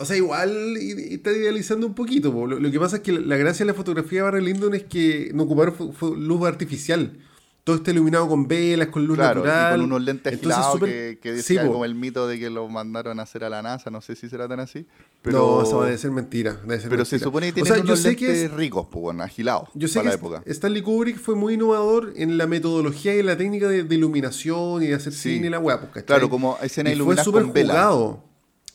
O 0.00 0.04
sea, 0.06 0.16
igual 0.16 0.76
y- 0.80 1.10
y 1.10 1.14
está 1.14 1.30
idealizando 1.30 1.86
un 1.86 1.94
poquito. 1.94 2.32
po. 2.32 2.46
Lo, 2.46 2.58
lo 2.58 2.70
que 2.70 2.80
pasa 2.80 2.96
es 2.96 3.02
que 3.02 3.12
la, 3.12 3.20
la 3.20 3.36
gracia 3.36 3.64
de 3.64 3.72
la 3.72 3.76
fotografía 3.76 4.18
de 4.20 4.22
Barry 4.22 4.44
Lyndon 4.44 4.74
es 4.74 4.84
que 4.84 5.30
no 5.34 5.42
ocuparon 5.44 5.74
luz 6.16 6.46
artificial. 6.46 7.18
Todo 7.62 7.76
está 7.76 7.90
iluminado 7.90 8.26
con 8.26 8.48
velas, 8.48 8.88
con 8.88 9.04
luz 9.06 9.18
Claro, 9.18 9.44
natural. 9.44 9.72
y 9.76 9.82
con 9.82 9.84
unos 9.92 10.02
lentes 10.02 10.32
Entonces, 10.32 10.80
que, 10.80 11.18
que 11.22 11.32
decía 11.34 11.66
como 11.66 11.84
el 11.84 11.94
mito 11.94 12.26
de 12.26 12.38
que 12.38 12.48
lo 12.48 12.66
mandaron 12.70 13.20
a 13.20 13.24
hacer 13.24 13.44
a 13.44 13.50
la 13.50 13.60
NASA, 13.60 13.90
no 13.90 14.00
sé 14.00 14.16
si 14.16 14.30
será 14.30 14.48
tan 14.48 14.60
así. 14.60 14.86
Pero, 15.20 15.38
No, 15.38 15.62
eso 15.62 15.82
debe 15.82 15.98
ser 15.98 16.10
mentira. 16.10 16.58
debe 16.64 16.80
ser 16.80 16.88
pero 16.88 17.04
se 17.04 17.18
supone 17.18 17.52
que 17.52 17.60
O 17.60 17.64
yo 17.66 17.74
unos 17.82 18.00
que 18.00 18.08
lentes 18.08 18.28
es- 18.44 18.50
ricos, 18.54 18.86
pues, 18.90 19.02
bueno, 19.02 19.22
agilados 19.22 19.68
Yo 19.74 19.88
sé 19.88 19.98
para 20.00 20.04
que 20.04 20.08
la 20.08 20.14
época. 20.14 20.42
Stanley 20.46 20.80
Kubrick 20.80 21.18
fue 21.18 21.34
muy 21.34 21.54
innovador 21.54 22.14
en 22.16 22.38
la 22.38 22.46
metodología 22.46 23.14
y 23.14 23.18
en 23.18 23.26
la 23.26 23.36
técnica 23.36 23.68
de, 23.68 23.84
de 23.84 23.94
iluminación 23.94 24.82
y 24.82 24.86
de 24.86 24.94
hacer 24.94 25.12
Sí. 25.12 25.34
cine 25.34 25.48
y 25.48 25.50
la 25.50 25.58
weá, 25.58 25.78
pues. 25.92 26.02
Claro, 26.04 26.30
como 26.30 26.56
iluminadas 26.62 27.24
súper 27.26 27.42
con 27.42 27.52
vela. 27.52 27.74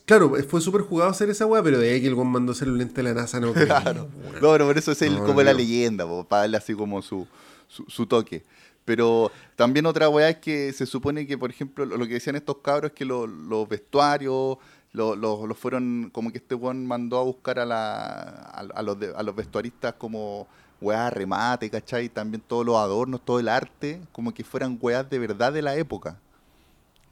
Claro, 0.06 0.32
fue 0.48 0.60
súper 0.60 0.82
jugado 0.82 1.10
hacer 1.10 1.28
esa 1.30 1.46
weá, 1.46 1.62
pero 1.62 1.78
de 1.78 1.92
ahí 1.92 2.00
que 2.00 2.06
el 2.06 2.14
weón 2.14 2.28
mandó 2.30 2.52
hacer 2.52 2.68
el 2.68 2.78
lente 2.78 3.02
de 3.02 3.02
la 3.02 3.14
NASA, 3.20 3.40
no 3.40 3.52
creo, 3.52 3.66
Claro. 3.66 4.08
No, 4.40 4.52
pero 4.52 4.66
por 4.66 4.78
eso 4.78 4.92
es 4.92 5.02
el, 5.02 5.14
No, 5.14 5.18
como 5.24 5.34
no 5.34 5.42
la 5.42 5.52
leyenda, 5.52 6.06
po, 6.06 6.24
para 6.24 6.42
darle 6.42 6.56
así 6.56 6.74
como 6.74 7.02
su, 7.02 7.26
su, 7.68 7.84
su 7.88 8.06
toque. 8.06 8.44
Pero 8.84 9.32
también 9.56 9.84
otra 9.84 10.08
weá 10.08 10.28
es 10.30 10.36
que 10.36 10.72
se 10.72 10.86
supone 10.86 11.26
que, 11.26 11.36
por 11.36 11.50
ejemplo, 11.50 11.84
lo, 11.84 12.06
que 12.06 12.14
decían 12.14 12.36
estos 12.36 12.58
cabros 12.58 12.92
es 12.92 12.94
que 12.96 13.04
lo- 13.04 13.26
los 13.26 13.68
vestuarios 13.68 14.58
los 14.92 15.18
lo, 15.18 15.46
lo 15.46 15.54
fueron, 15.54 16.08
como 16.12 16.30
que 16.32 16.38
este 16.38 16.54
weón 16.54 16.86
mandó 16.86 17.18
a 17.18 17.22
buscar 17.24 17.58
a, 17.58 17.66
la, 17.66 18.14
a, 18.14 18.60
a 18.74 18.82
los, 18.82 18.98
de- 18.98 19.12
a 19.14 19.22
los 19.24 19.34
vestuaristas 19.34 19.94
como 19.98 20.46
weá 20.80 21.10
remate, 21.10 21.68
¿cachai? 21.68 22.08
También 22.08 22.42
todos 22.46 22.64
los 22.64 22.76
adornos, 22.76 23.24
todo 23.24 23.40
el 23.40 23.48
arte, 23.48 24.00
como 24.12 24.32
que 24.32 24.44
fueran 24.44 24.78
weás 24.80 25.10
de 25.10 25.18
verdad 25.18 25.52
de 25.52 25.62
la 25.62 25.74
época. 25.74 26.18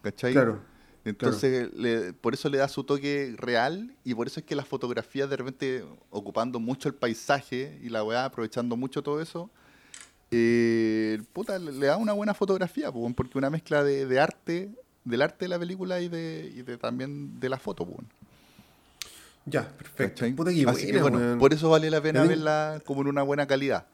¿Cachai? 0.02 0.32
Claro. 0.32 0.60
Entonces, 1.04 1.70
le- 1.74 2.12
por 2.14 2.32
eso 2.34 2.48
le 2.48 2.58
da 2.58 2.66
su 2.68 2.82
toque 2.84 3.34
real 3.36 3.94
y 4.04 4.14
por 4.14 4.26
eso 4.26 4.40
es 4.40 4.46
que 4.46 4.54
las 4.56 4.66
fotografías 4.66 5.28
de 5.28 5.36
repente 5.36 5.84
ocupando 6.10 6.58
mucho 6.60 6.88
el 6.88 6.94
paisaje 6.94 7.78
y 7.82 7.90
la 7.90 8.02
weá 8.02 8.24
aprovechando 8.24 8.74
mucho 8.76 9.02
todo 9.02 9.20
eso, 9.20 9.50
eh, 10.30 11.20
puta, 11.32 11.58
le, 11.58 11.86
da 11.86 11.96
una 11.98 12.12
buena 12.12 12.32
fotografía, 12.34 12.90
weón, 12.90 13.14
porque 13.14 13.36
una 13.38 13.50
mezcla 13.50 13.84
de, 13.84 14.06
de 14.06 14.18
arte, 14.20 14.70
del 15.04 15.22
arte 15.22 15.44
de 15.44 15.48
la 15.50 15.58
película 15.58 16.00
y 16.00 16.08
de, 16.08 16.50
y 16.56 16.62
de 16.62 16.78
también 16.78 17.38
de 17.38 17.48
la 17.50 17.58
foto, 17.58 17.84
weón, 17.84 18.06
Ya, 19.44 19.68
perfecto. 19.68 20.14
¿cachai? 20.20 20.32
Puta 20.32 20.52
que 20.52 20.64
Así 20.66 20.86
que 20.86 21.00
buena, 21.00 21.18
bueno, 21.18 21.38
por 21.38 21.52
eso 21.52 21.68
vale 21.68 21.90
la 21.90 22.00
pena 22.00 22.24
verla 22.24 22.80
como 22.86 23.02
en 23.02 23.08
una 23.08 23.22
buena 23.22 23.46
calidad. 23.46 23.86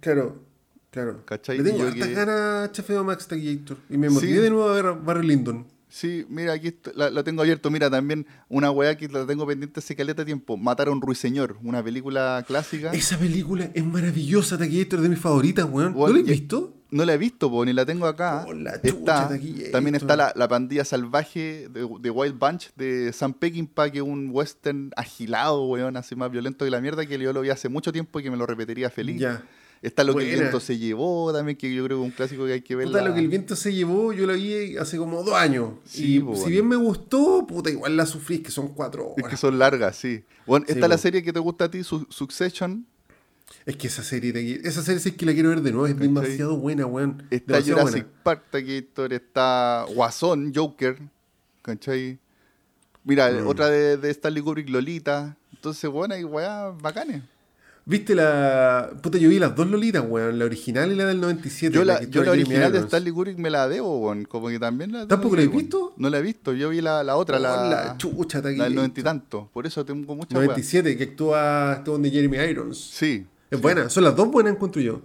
Claro, 0.00 0.42
claro. 0.90 1.24
¿Cachai? 1.24 1.56
Le 1.58 1.64
tengo 1.64 1.84
hartas 1.84 2.06
que- 2.08 2.14
ganas 2.14 2.38
a 2.38 2.70
HBO 2.72 3.04
Max 3.04 3.26
Taquillator. 3.26 3.78
Y 3.88 3.96
me 3.96 4.10
motivé 4.10 4.34
Sí. 4.34 4.38
de 4.42 4.50
nuevo 4.50 4.68
a 4.68 4.74
ver 4.74 4.86
a 4.86 4.92
Barry 4.92 5.26
Lyndon. 5.26 5.66
Sí, 5.96 6.26
mira, 6.28 6.52
aquí 6.52 6.66
esto- 6.68 6.92
la, 6.94 7.08
la 7.08 7.24
tengo 7.24 7.40
abierto. 7.40 7.70
Mira, 7.70 7.88
también 7.88 8.26
una 8.50 8.70
weá 8.70 8.98
que 8.98 9.08
la 9.08 9.24
tengo 9.24 9.46
pendiente 9.46 9.80
hace 9.80 9.96
caleta 9.96 10.20
de 10.22 10.26
tiempo. 10.26 10.58
Mataron 10.58 11.00
Ruiseñor, 11.00 11.56
una 11.62 11.82
película 11.82 12.44
clásica. 12.46 12.92
Esa 12.92 13.16
película 13.18 13.70
es 13.72 13.82
maravillosa, 13.82 14.58
Taquillator, 14.58 15.00
de 15.00 15.08
mis 15.08 15.18
favoritas, 15.18 15.64
weón. 15.70 15.94
¿No 15.96 16.08
la 16.08 16.18
y- 16.18 16.22
visto? 16.22 16.74
No 16.90 17.04
la 17.06 17.14
he 17.14 17.18
visto, 17.18 17.50
po, 17.50 17.64
ni 17.64 17.72
la 17.72 17.86
tengo 17.86 18.06
acá. 18.06 18.44
Oh, 18.46 18.52
la 18.52 18.72
está, 18.82 19.30
también 19.72 19.94
está 19.94 20.16
la, 20.16 20.32
la 20.36 20.46
pandilla 20.48 20.84
salvaje 20.84 21.68
de, 21.70 21.88
de 22.00 22.10
Wild 22.10 22.38
Bunch 22.38 22.68
de 22.76 23.12
Sam 23.14 23.32
Peckinpah, 23.32 23.90
que 23.90 23.98
es 23.98 24.04
un 24.04 24.28
western 24.30 24.90
agilado, 24.96 25.64
weón, 25.64 25.96
así 25.96 26.14
más 26.14 26.30
violento 26.30 26.66
que 26.66 26.70
la 26.70 26.80
mierda, 26.82 27.06
que 27.06 27.18
yo 27.18 27.32
lo 27.32 27.40
vi 27.40 27.48
hace 27.48 27.70
mucho 27.70 27.90
tiempo 27.90 28.20
y 28.20 28.22
que 28.22 28.30
me 28.30 28.36
lo 28.36 28.44
repetiría 28.46 28.90
feliz. 28.90 29.18
Ya. 29.18 29.42
Está 29.82 30.02
lo 30.04 30.14
que 30.16 30.28
el 30.32 30.40
viento 30.40 30.58
se 30.58 30.78
llevó 30.78 31.32
también, 31.32 31.56
que 31.56 31.72
yo 31.72 31.84
creo 31.84 31.98
que 31.98 32.04
es 32.04 32.10
un 32.10 32.16
clásico 32.16 32.46
que 32.46 32.54
hay 32.54 32.60
que 32.62 32.74
ver. 32.74 32.86
Puta, 32.86 33.02
lo 33.02 33.12
que 33.14 33.20
el 33.20 33.28
viento 33.28 33.54
se 33.54 33.72
llevó, 33.72 34.12
yo 34.12 34.26
la 34.26 34.32
vi 34.32 34.76
hace 34.78 34.96
como 34.96 35.22
dos 35.22 35.34
años. 35.34 35.74
Sí, 35.84 36.16
y 36.16 36.20
po, 36.20 36.34
si 36.34 36.40
bueno. 36.40 36.50
bien 36.52 36.68
me 36.68 36.76
gustó, 36.76 37.46
puta, 37.46 37.70
igual 37.70 37.96
la 37.96 38.06
sufrí, 38.06 38.38
que 38.40 38.50
son 38.50 38.68
cuatro 38.68 39.12
Es 39.16 39.22
horas. 39.22 39.30
que 39.30 39.36
son 39.36 39.58
largas, 39.58 39.96
sí. 39.96 40.24
Bueno, 40.46 40.64
Sí, 40.66 40.72
esta 40.72 40.86
es 40.86 40.90
la 40.90 40.98
serie 40.98 41.22
que 41.22 41.32
te 41.32 41.38
gusta 41.40 41.66
a 41.66 41.70
ti, 41.70 41.84
Su- 41.84 42.06
Succession. 42.10 42.86
Es 43.64 43.76
que 43.76 43.86
esa 43.86 44.02
serie, 44.02 44.32
de- 44.32 44.60
esa 44.64 44.82
serie 44.82 44.98
sí 44.98 45.10
es 45.10 45.14
que 45.16 45.26
la 45.26 45.32
quiero 45.34 45.50
ver 45.50 45.60
de 45.60 45.70
nuevo, 45.70 45.86
es 45.86 45.92
¿Cachai? 45.94 46.08
demasiado 46.08 46.56
buena, 46.56 46.86
weón. 46.86 47.22
Está 47.30 47.52
demasiado 47.54 47.80
Jurassic 47.82 48.04
buena. 48.06 48.22
Park, 48.24 48.44
Taquillator, 48.50 49.12
está 49.12 49.86
Guasón, 49.94 50.52
Joker, 50.54 50.98
¿cachai? 51.62 52.18
Mira, 53.04 53.30
Mm. 53.30 53.46
otra 53.46 53.68
de, 53.70 53.96
de 53.98 54.10
Stanley 54.10 54.42
Kubrick, 54.42 54.68
Lolita. 54.68 55.36
Entonces, 55.52 55.88
bueno, 55.90 56.14
hay 56.14 56.24
weá 56.24 56.70
bacanes. 56.70 57.22
¿Viste 57.88 58.16
la. 58.16 58.90
Puta, 59.00 59.16
yo 59.16 59.28
vi 59.28 59.38
las 59.38 59.54
dos 59.54 59.68
Lolitas, 59.70 60.04
weón, 60.08 60.40
la 60.40 60.44
original 60.44 60.90
y 60.90 60.96
la 60.96 61.06
del 61.06 61.20
97. 61.20 61.72
Yo 61.72 61.84
la, 61.84 62.02
yo 62.02 62.24
la 62.24 62.32
original 62.32 62.72
de. 62.72 62.80
Stanley 62.80 63.12
Kubrick 63.12 63.38
me 63.38 63.48
la 63.48 63.68
debo, 63.68 64.00
weón. 64.00 64.24
Como 64.24 64.48
que 64.48 64.58
también 64.58 64.90
la 64.90 65.06
¿Tampoco 65.06 65.36
la 65.36 65.42
ver, 65.42 65.50
visto? 65.50 65.78
weón. 65.78 65.92
No 65.96 66.10
la 66.10 66.18
he 66.18 66.22
visto. 66.22 66.52
Yo 66.52 66.70
vi 66.70 66.80
la, 66.80 67.04
la 67.04 67.14
otra, 67.16 67.38
la, 67.38 67.54
Oh, 67.66 67.70
la 67.70 67.96
chucha, 67.96 68.42
la 68.42 68.64
del 68.64 68.74
noventa 68.74 69.00
y 69.00 69.04
tanto. 69.04 69.48
Por 69.52 69.68
eso 69.68 69.84
tengo 69.84 70.16
mucha 70.16 70.36
weá. 70.36 70.46
97, 70.46 70.96
que 70.96 71.04
actúa 71.04 71.74
este 71.78 71.90
weón 71.90 72.02
de 72.02 72.10
Jeremy 72.10 72.38
Irons. 72.38 72.76
Sí. 72.76 73.24
Es 73.52 73.60
buena, 73.60 73.88
son 73.88 74.02
las 74.02 74.16
dos 74.16 74.28
buenas, 74.32 74.54
encuentro 74.54 74.82
yo. 74.82 75.00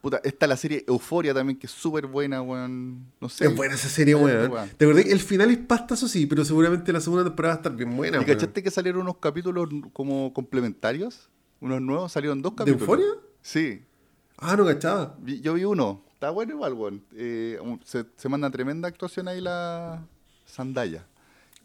Puta, 0.00 0.20
está 0.22 0.46
la 0.46 0.56
serie 0.56 0.84
Euforia 0.86 1.34
también, 1.34 1.58
que 1.58 1.66
es 1.66 1.72
súper 1.72 2.06
buena, 2.06 2.42
weón. 2.42 3.06
No 3.20 3.28
sé. 3.28 3.46
Es 3.46 3.56
buena 3.56 3.74
esa 3.74 3.88
serie, 3.88 4.14
weón. 4.14 4.50
buena. 4.50 4.66
¿Te 4.76 4.84
acordás? 4.84 5.06
El 5.06 5.18
final 5.18 5.50
es 5.50 5.58
pastazo, 5.58 6.06
sí, 6.06 6.26
pero 6.26 6.44
seguramente 6.44 6.92
la 6.92 7.00
segunda 7.00 7.24
temporada 7.24 7.54
va 7.54 7.56
a 7.56 7.60
estar 7.60 7.74
bien 7.74 7.96
buena, 7.96 8.18
¿Y 8.18 8.20
weón. 8.20 8.32
cachaste 8.32 8.62
que 8.62 8.70
salieron 8.70 9.00
unos 9.02 9.16
capítulos 9.16 9.68
como 9.92 10.32
complementarios? 10.32 11.28
Unos 11.64 11.80
nuevos, 11.80 12.12
salieron 12.12 12.42
dos 12.42 12.52
¿De 12.52 12.56
capítulos. 12.58 12.82
Euforia? 12.82 13.06
Sí. 13.40 13.82
Ah, 14.36 14.54
no 14.54 14.66
cachaba. 14.66 15.16
Yo 15.24 15.54
vi 15.54 15.64
uno. 15.64 16.02
Está 16.12 16.28
bueno 16.28 16.52
igual, 16.52 16.74
weón. 16.74 17.02
Eh, 17.14 17.58
se, 17.84 18.04
se 18.18 18.28
manda 18.28 18.50
tremenda 18.50 18.86
actuación 18.86 19.28
ahí 19.28 19.40
la 19.40 20.02
Sandaya. 20.44 21.06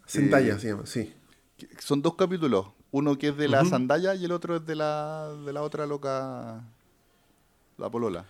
Zendaya 0.08 0.56
Eh, 0.56 0.60
se 0.60 0.68
llama, 0.70 0.86
sí. 0.86 1.14
Que- 1.58 1.68
Son 1.82 2.02
dos 2.02 2.16
capítulos. 2.16 2.68
Uno 2.92 3.18
que 3.18 3.28
es 3.28 3.36
de 3.38 3.50
la 3.50 3.60
Ujú. 3.62 3.72
Sandaya 3.72 4.16
y 4.16 4.24
el 4.24 4.32
otro 4.32 4.56
es 4.56 4.66
de 4.66 4.76
la, 4.76 5.34
de 5.46 5.52
la 5.52 5.62
otra 5.64 5.86
loca, 5.86 6.64
la 7.78 7.90
Polola. 7.92 8.26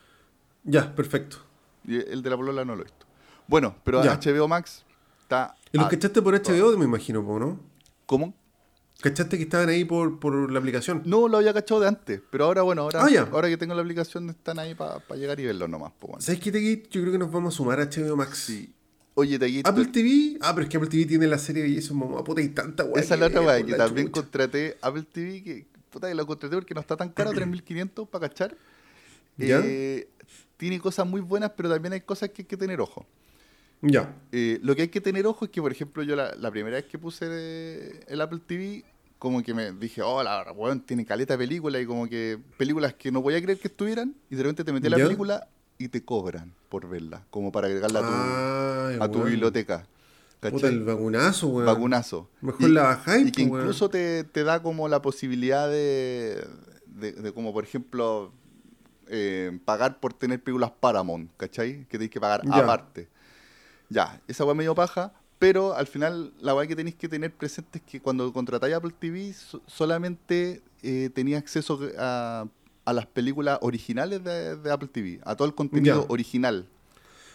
Ya, 0.64 0.96
perfecto. 0.96 1.38
Y 1.86 1.98
el 1.98 2.24
de 2.24 2.30
la 2.32 2.36
Polola 2.36 2.66
no 2.66 2.76
lo 2.76 2.82
he 2.82 2.86
visto. 2.86 3.06
Bueno, 3.48 3.76
pero 3.84 4.04
Ya. 4.04 4.16
HBO 4.20 4.48
Max 4.48 4.84
está... 5.22 5.56
Y 5.72 5.78
los 5.78 5.86
ah, 5.86 5.90
cachaste 5.90 6.20
por 6.24 6.34
HBO, 6.34 6.76
me 6.80 6.86
imagino, 6.86 7.22
¿no? 7.22 7.60
¿Cómo? 8.08 8.34
¿Cachaste 9.02 9.38
que 9.38 9.44
estaban 9.44 9.70
ahí 9.70 9.86
por, 9.86 10.20
por 10.20 10.52
la 10.52 10.60
aplicación? 10.60 11.02
No 11.06 11.28
lo 11.30 11.38
había 11.38 11.54
cachado 11.54 11.80
de 11.80 11.88
antes, 11.88 12.22
pero 12.30 12.46
ahora, 12.46 12.64
bueno, 12.64 12.82
ahora, 12.82 13.06
Ah, 13.06 13.30
ahora 13.32 13.48
que 13.48 13.56
tengo 13.56 13.74
la 13.74 13.82
aplicación 13.82 14.30
están 14.30 14.60
ahí 14.60 14.76
para 14.76 15.02
llegar 15.16 15.40
y 15.40 15.46
verlo 15.46 15.68
nomás. 15.70 15.94
¿Sabes 16.20 16.42
qué, 16.42 16.52
Teguit? 16.52 16.90
Yo 16.90 17.02
creo 17.02 17.14
que 17.14 17.18
nos 17.20 17.32
vamos 17.32 17.54
a 17.54 17.58
sumar 17.58 17.80
a 17.80 17.86
HBO 17.86 18.18
Max. 18.18 18.38
Sí. 18.40 18.74
Oye, 19.14 19.40
Taquito, 19.40 19.70
Apple 19.70 19.86
TV, 19.86 20.38
ah, 20.42 20.54
pero 20.54 20.64
es 20.64 20.70
que 20.70 20.78
Apple 20.78 20.90
TV 20.90 21.06
tiene 21.06 21.28
la 21.28 21.38
serie 21.38 21.64
de 21.64 21.76
Jason 21.76 21.98
Momoa, 21.98 22.24
puta, 22.24 22.42
y 22.42 22.50
tanta 22.50 22.86
weá. 22.86 23.02
esa 23.02 23.16
es 23.16 23.20
la 23.20 23.28
otra 23.28 23.42
por 23.42 23.66
que 23.66 23.74
también 23.74 24.08
chucha. 24.08 24.22
contraté 24.22 24.78
Apple 24.82 25.04
TV, 25.12 25.44
que 25.44 25.66
puta 25.90 26.08
que 26.08 26.16
lo 26.16 26.26
contraté 26.26 26.56
porque 26.56 26.74
no 26.74 26.82
está 26.82 26.96
tan 26.96 27.10
caro, 27.10 27.32
3.500 27.34 28.08
para 28.08 28.30
cachar. 28.30 28.56
¿Ya? 29.38 29.62
Eh, 29.64 30.08
tiene 30.58 30.80
cosas 30.80 31.08
muy 31.08 31.22
buenas, 31.22 31.52
pero 31.56 31.70
también 31.70 31.94
hay 31.94 32.02
cosas 32.02 32.30
que 32.30 32.42
hay 32.42 32.46
que 32.48 32.58
tener 32.58 32.80
ojo. 32.82 33.06
Ya. 33.82 34.16
Eh, 34.32 34.60
lo 34.62 34.76
que 34.76 34.84
hay 34.84 34.88
que 34.90 35.02
tener 35.02 35.26
ojo 35.26 35.46
es 35.46 35.52
que, 35.52 35.62
por 35.62 35.72
ejemplo, 35.72 36.04
yo 36.04 36.16
la, 36.16 36.36
la 36.36 36.52
primera 36.52 36.76
vez 36.78 36.86
que 36.86 36.98
puse 37.00 37.26
eh, 37.30 38.04
el 38.08 38.20
Apple 38.22 38.40
TV, 38.46 38.84
como 39.18 39.42
que 39.44 39.54
me 39.54 39.72
dije, 39.72 40.02
oh, 40.02 40.22
la 40.24 40.52
weón, 40.52 40.82
tiene 40.82 41.06
caleta 41.06 41.34
de 41.36 41.38
películas 41.40 41.82
y 41.82 41.86
como 41.86 42.08
que 42.08 42.38
películas 42.58 42.94
que 42.94 43.12
no 43.12 43.22
voy 43.22 43.36
a 43.36 43.42
creer 43.42 43.60
que 43.60 43.68
estuvieran, 43.70 44.16
y 44.30 44.36
de 44.36 44.44
repente 44.44 44.64
te 44.64 44.74
metí 44.74 44.88
a 44.88 44.92
la 44.92 44.98
¿Ya? 44.98 45.06
película 45.06 45.48
y 45.78 45.88
te 45.88 46.04
cobran 46.04 46.54
por 46.68 46.90
verla, 46.90 47.26
como 47.30 47.52
para 47.52 47.68
agregarla 47.68 48.00
a 48.00 48.04
tu, 48.04 48.94
Ay, 48.94 48.98
a 49.02 49.12
tu 49.12 49.24
biblioteca. 49.24 49.88
Puta, 50.42 50.52
¿Cachai? 50.52 50.70
el 50.74 50.84
vacunazo, 50.84 51.48
weón. 51.48 51.66
Vacunazo. 51.66 52.30
Mejor 52.42 52.70
la 52.70 52.84
bajáis, 52.84 53.28
Y 53.28 53.32
que 53.32 53.44
weón. 53.44 53.62
incluso 53.62 53.90
te, 53.90 54.24
te 54.26 54.44
da 54.44 54.62
como 54.62 54.88
la 54.90 55.02
posibilidad 55.02 55.70
de, 55.70 56.46
de, 56.86 57.12
de 57.14 57.34
como 57.34 57.52
por 57.54 57.64
ejemplo, 57.66 58.32
eh, 59.08 59.58
pagar 59.66 60.00
por 60.00 60.14
tener 60.14 60.42
películas 60.42 60.72
Paramount, 60.80 61.32
¿cachai? 61.38 61.86
Que 61.86 61.92
tenéis 61.98 62.12
que 62.12 62.20
pagar 62.22 62.42
Ya. 62.46 62.58
aparte. 62.58 63.08
Ya, 63.90 64.22
esa 64.28 64.46
weá 64.46 64.54
medio 64.56 64.76
paja, 64.76 65.14
pero 65.40 65.74
al 65.76 65.88
final 65.88 66.32
la 66.40 66.54
weá 66.54 66.68
que 66.68 66.76
tenéis 66.76 66.96
que 66.96 67.10
tener 67.10 67.34
presente 67.34 67.80
es 67.80 67.84
que 67.84 68.00
cuando 68.00 68.32
contratáis 68.34 68.76
Apple 68.76 68.94
TV 68.98 69.34
so- 69.34 69.62
solamente 69.68 70.62
eh, 70.84 71.10
tenías 71.14 71.42
acceso 71.42 71.80
a, 71.98 72.46
a 72.86 72.94
las 72.94 73.06
películas 73.08 73.58
originales 73.62 74.24
de, 74.24 74.56
de 74.58 74.72
Apple 74.72 74.90
TV, 74.90 75.20
a 75.24 75.36
todo 75.36 75.48
el 75.48 75.56
contenido 75.56 76.02
Ya. 76.04 76.06
original. 76.10 76.68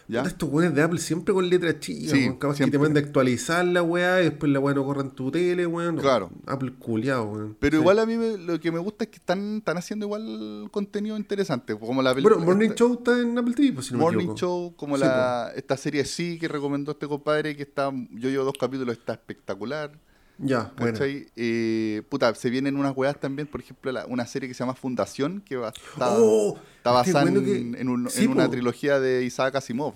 ¿Ya? 0.07 0.21
Estos 0.21 0.47
weones 0.49 0.75
de 0.75 0.83
Apple 0.83 0.99
siempre 0.99 1.33
con 1.33 1.49
letras 1.49 1.79
chicas, 1.79 2.11
Sí, 2.11 2.25
weón. 2.25 2.35
Capaz 2.37 2.53
que 2.53 2.57
siempre. 2.57 2.77
te 2.79 2.83
manda 2.83 2.99
a 2.99 3.03
actualizar 3.03 3.65
la 3.65 3.81
weá 3.81 4.21
y 4.21 4.25
después 4.25 4.51
la 4.51 4.59
weá 4.59 4.75
no 4.75 4.85
corre 4.85 5.01
en 5.01 5.11
tu 5.11 5.31
tele, 5.31 5.65
weón. 5.65 5.97
Claro. 5.97 6.29
Apple 6.45 6.73
culiado, 6.77 7.23
weón. 7.25 7.57
Pero 7.59 7.77
Sí. 7.77 7.81
igual 7.81 7.97
a 7.99 8.05
mí 8.05 8.15
me- 8.15 8.37
lo 8.37 8.59
que 8.59 8.71
me 8.71 8.77
gusta 8.79 9.05
es 9.05 9.09
que 9.09 9.17
están, 9.17 9.57
están 9.57 9.77
haciendo 9.77 10.05
igual 10.05 10.67
contenido 10.71 11.17
interesante, 11.17 11.75
como 11.77 12.03
la 12.03 12.13
película. 12.13 12.35
Bueno, 12.35 12.51
Morning 12.51 12.67
esta- 12.69 12.77
Show 12.77 12.93
está 12.93 13.19
en 13.19 13.37
Apple 13.37 13.53
TV, 13.55 13.71
pues 13.73 13.87
si 13.87 13.93
no 13.93 13.97
me 13.97 14.03
Morning 14.03 14.19
equivoco. 14.19 14.37
Show, 14.39 14.73
como 14.75 14.95
Sí, 14.97 15.01
la, 15.03 15.51
esta 15.55 15.75
serie 15.75 16.05
sí 16.05 16.37
que 16.37 16.47
recomendó 16.47 16.91
este 16.91 17.07
compadre, 17.07 17.55
que 17.55 17.63
está, 17.63 17.91
yo 18.11 18.29
llevo 18.29 18.43
dos 18.45 18.55
capítulos, 18.59 18.97
está 18.97 19.13
espectacular. 19.13 19.91
Ya, 20.37 20.71
bueno. 20.77 20.97
Eh, 21.01 22.01
puta, 22.09 22.35
se 22.35 22.49
vienen 22.49 22.75
unas 22.75 22.95
weas 22.95 23.17
también, 23.19 23.47
por 23.47 23.61
ejemplo, 23.61 23.91
la- 23.91 24.05
una 24.05 24.25
serie 24.27 24.49
que 24.49 24.53
se 24.53 24.59
llama 24.59 24.75
Fundación, 24.75 25.41
que 25.41 25.55
va, 25.55 25.69
está, 25.69 26.09
Oh, 26.17 26.57
está 26.77 26.89
qué 26.89 26.93
basada 26.93 27.21
bueno 27.23 27.39
en, 27.39 27.45
que- 27.73 27.81
en 27.81 27.89
un- 27.89 28.09
sí, 28.09 28.25
en 28.25 28.31
una 28.31 28.49
trilogía 28.49 28.99
de 28.99 29.23
Isaac 29.23 29.55
Asimov. 29.55 29.93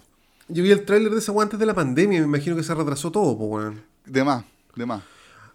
Yo 0.48 0.64
vi 0.64 0.72
el 0.72 0.86
tráiler 0.86 1.12
de 1.12 1.20
esa 1.20 1.32
weá 1.32 1.44
antes 1.44 1.60
de 1.60 1.66
la 1.66 1.74
pandemia, 1.74 2.20
me 2.22 2.26
imagino 2.26 2.56
que 2.56 2.64
se 2.64 2.74
retrasó 2.74 3.12
todo, 3.12 3.38
pues 3.38 3.50
weón. 3.52 3.82
De 4.06 4.24
más, 4.24 4.44
de 4.76 4.86
más. 4.86 5.04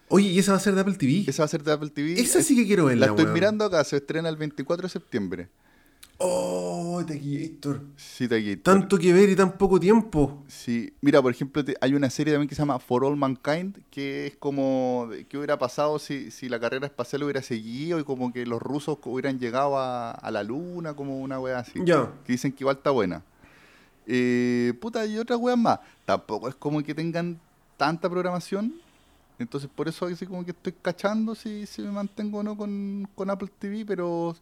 Oye, 0.07 0.29
¿y 0.29 0.37
esa 0.39 0.51
va 0.51 0.57
a 0.57 0.61
ser 0.61 0.75
de 0.75 0.81
Apple 0.81 0.93
TV? 0.93 1.25
Esa 1.27 1.41
va 1.41 1.45
a 1.45 1.49
ser 1.49 1.63
de 1.63 1.71
Apple 1.71 1.89
TV. 1.89 2.13
Esa 2.19 2.43
sí 2.43 2.55
que 2.55 2.65
quiero 2.67 2.85
verla, 2.85 3.07
La 3.07 3.11
estoy 3.11 3.25
weón. 3.25 3.33
mirando 3.33 3.65
acá, 3.65 3.83
se 3.83 3.97
estrena 3.97 4.29
el 4.29 4.37
24 4.37 4.83
de 4.83 4.89
septiembre. 4.89 5.49
Oh, 6.17 7.03
Tequillator. 7.05 7.81
Sí, 7.97 8.27
Taquito. 8.27 8.61
Tanto 8.71 8.97
que 8.97 9.11
ver 9.11 9.29
y 9.29 9.35
tan 9.35 9.57
poco 9.57 9.79
tiempo. 9.79 10.43
Sí, 10.47 10.93
mira, 11.01 11.21
por 11.21 11.31
ejemplo, 11.33 11.63
te- 11.63 11.75
hay 11.81 11.93
una 11.93 12.09
serie 12.09 12.33
también 12.33 12.47
que 12.47 12.55
se 12.55 12.61
llama 12.61 12.79
For 12.79 13.03
All 13.03 13.17
Mankind, 13.17 13.77
que 13.91 14.27
es 14.27 14.37
como, 14.37 15.09
¿qué 15.27 15.37
hubiera 15.37 15.59
pasado 15.59 15.99
si, 15.99 16.31
si 16.31 16.47
la 16.47 16.59
carrera 16.59 16.85
espacial 16.87 17.23
hubiera 17.23 17.41
seguido 17.41 17.99
y 17.99 18.05
como 18.05 18.31
que 18.31 18.45
los 18.45 18.61
rusos 18.61 18.97
hubieran 19.03 19.39
llegado 19.39 19.77
a, 19.77 20.11
a 20.11 20.31
la 20.31 20.43
luna, 20.43 20.93
como 20.93 21.19
una 21.19 21.37
wea 21.39 21.59
así? 21.59 21.79
Ya. 21.83 22.13
Que 22.25 22.31
dicen 22.33 22.53
que 22.53 22.63
igual 22.63 22.77
está 22.77 22.91
buena. 22.91 23.21
Eh, 24.07 24.73
puta, 24.79 25.05
y 25.05 25.17
otras 25.17 25.39
weas 25.39 25.57
más. 25.57 25.79
Tampoco 26.05 26.47
es 26.47 26.55
como 26.55 26.81
que 26.81 26.93
tengan 26.95 27.39
tanta 27.77 28.09
programación, 28.09 28.73
entonces 29.37 29.69
por 29.73 29.89
eso 29.89 30.05
así 30.05 30.25
como 30.25 30.45
que 30.45 30.51
estoy 30.51 30.73
cachando 30.81 31.35
si, 31.35 31.65
si 31.65 31.81
me 31.81 31.91
mantengo 31.91 32.37
o 32.39 32.43
no 32.43 32.55
con, 32.55 33.05
con 33.15 33.29
Apple 33.29 33.49
TV, 33.59 33.83
pero 33.85 34.33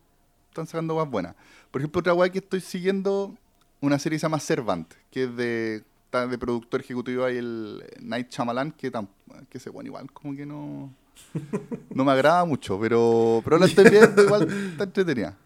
están 0.53 0.67
sacando 0.67 0.95
más 0.95 1.09
buenas. 1.09 1.35
Por 1.71 1.81
ejemplo, 1.81 1.99
otra 1.99 2.13
wea 2.13 2.31
que 2.31 2.39
estoy 2.39 2.61
siguiendo, 2.61 3.35
una 3.81 3.97
serie 3.99 4.15
que 4.17 4.19
se 4.21 4.25
llama 4.25 4.39
Servant, 4.39 4.93
que 5.11 5.23
es 5.23 5.35
de, 5.35 5.83
de 6.29 6.37
productor 6.37 6.79
ejecutivo 6.81 7.25
ahí 7.25 7.37
el 7.37 7.83
Night 8.01 8.29
Shyamalan, 8.29 8.71
que, 8.71 8.91
tam- 8.91 9.07
que 9.49 9.57
ese 9.57 9.69
bueno 9.69 9.87
igual 9.87 10.11
como 10.11 10.35
que 10.35 10.45
no, 10.45 10.93
no 11.93 12.05
me 12.05 12.11
agrada 12.11 12.45
mucho, 12.45 12.79
pero, 12.79 13.41
pero 13.43 13.57
la 13.57 13.65
estoy 13.65 13.89
viendo 13.89 14.23
igual 14.23 14.47
está 14.71 14.83
entretenida. 14.85 15.37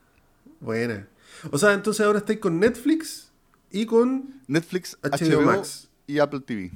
Buena. 0.60 1.08
O 1.52 1.58
sea, 1.58 1.74
entonces 1.74 2.06
ahora 2.06 2.20
estáis 2.20 2.40
con 2.40 2.60
Netflix 2.60 3.30
y 3.72 3.86
con. 3.86 4.42
Netflix, 4.48 4.98
HBO 5.04 5.40
HBO, 5.40 5.42
Max. 5.46 5.88
y 6.08 6.20
Apple 6.20 6.40
TV. 6.42 6.72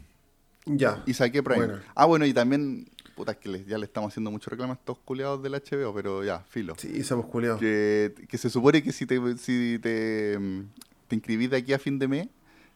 Ya. 0.66 1.02
Y 1.08 1.14
saqué 1.16 1.42
Prime. 1.42 1.80
Ah, 1.96 2.06
bueno, 2.06 2.26
y 2.26 2.34
también, 2.34 2.88
puta, 3.16 3.32
es 3.34 3.38
que 3.38 3.50
le- 3.50 3.66
ya 3.66 3.78
le 3.78 3.86
estamos 3.86 4.12
haciendo 4.12 4.32
mucho 4.32 4.50
reclamo 4.50 4.74
a 4.74 4.76
estos 4.76 4.98
culiados 5.00 5.42
del 5.44 5.54
HBO, 5.56 5.94
pero 5.94 6.24
ya, 6.24 6.40
filo. 6.50 6.76
Sí, 6.78 7.04
somos 7.04 7.26
culiados. 7.28 7.60
Que, 7.60 8.14
que 8.28 8.38
se 8.38 8.50
supone 8.50 8.82
que 8.84 8.92
si 8.92 9.06
te, 9.06 9.38
si 9.38 9.80
te, 9.82 10.38
mm, 10.40 10.62
te 11.08 11.16
inscribís 11.16 11.50
de 11.50 11.58
aquí 11.58 11.74
a 11.74 11.80
fin 11.80 11.98
de 12.00 12.08
mes, 12.08 12.28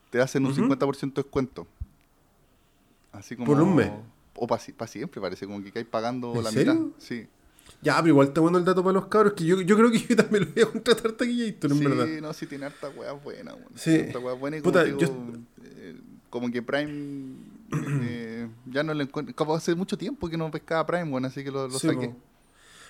te 0.09 0.21
hacen 0.21 0.45
un 0.45 0.51
Ujú. 0.51 0.61
50% 0.61 1.21
de 1.21 1.23
descuento. 1.23 1.67
Así 3.11 3.35
como... 3.35 3.47
¿Por 3.51 3.61
un 3.61 3.75
mes? 3.75 3.91
O 4.35 4.47
para 4.47 4.61
siempre, 4.87 5.21
parece, 5.21 5.45
como 5.45 5.63
que 5.63 5.71
caes 5.71 5.85
pagando 5.85 6.35
¿En 6.35 6.43
la 6.43 6.51
serio? 6.51 6.73
mitad. 6.73 6.85
Sí. 6.99 7.25
Ya, 7.81 7.95
pero 7.97 8.09
igual 8.09 8.27
está 8.27 8.41
bueno 8.41 8.57
el 8.57 8.65
dato 8.65 8.83
para 8.83 8.93
los 8.93 9.07
cabros, 9.07 9.33
que 9.33 9.45
yo, 9.45 9.61
yo 9.61 9.77
creo 9.77 9.89
que 9.91 9.99
yo 10.09 10.15
también 10.15 10.43
lo 10.45 10.51
voy 10.51 10.63
a 10.63 10.65
contratar 10.67 11.11
Tequillator, 11.13 11.71
en 11.71 11.77
sí, 11.77 11.83
verdad. 11.85 12.07
no, 12.21 12.33
sí 12.33 12.45
tiene 12.45 12.65
harta 12.65 12.89
weá 12.89 13.13
buena, 13.13 13.53
weón. 13.53 13.69
Sí. 13.75 13.95
Harta 14.01 14.19
weá 14.19 14.33
buena 14.33 14.57
y 14.57 14.61
como, 14.61 14.71
Puta, 14.73 14.83
digo, 14.83 14.99
yo- 14.99 15.07
eh, 15.63 15.95
como 16.29 16.51
que 16.51 16.61
Prime 16.61 17.35
eh, 17.71 18.47
ya 18.67 18.83
no 18.83 18.93
le 18.93 19.03
encuentro. 19.03 19.35
Como 19.35 19.55
hace 19.55 19.75
mucho 19.75 19.97
tiempo 19.97 20.29
que 20.29 20.37
no 20.37 20.49
pescaba 20.51 20.85
Prime, 20.85 21.09
bueno, 21.09 21.27
así 21.27 21.43
que 21.43 21.51
lo, 21.51 21.67
lo 21.67 21.77
Sí, 21.79 21.87
saqué. 21.87 22.09
po. 22.09 22.15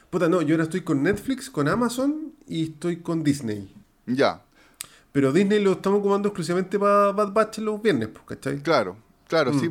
Puta, 0.10 0.30
no, 0.30 0.42
yo 0.42 0.54
ahora 0.56 0.64
estoy 0.66 0.82
con 0.82 1.02
Netflix, 1.04 1.50
con 1.50 1.68
Amazon 1.68 2.34
y 2.48 2.64
estoy 2.72 2.98
con 2.98 3.24
Disney. 3.24 3.74
Ya, 4.06 4.42
Pero 5.12 5.32
Disney 5.32 5.64
lo 5.64 5.72
estamos 5.74 6.00
ocupando 6.00 6.28
exclusivamente 6.30 6.78
para 6.78 7.12
Bad 7.14 7.32
Batch 7.34 7.60
los 7.60 7.82
viernes, 7.82 8.10
pues, 8.10 8.26
¿cachai? 8.26 8.62
claro, 8.62 8.98
claro, 9.28 9.52
Mm. 9.54 9.60
sí, 9.60 9.70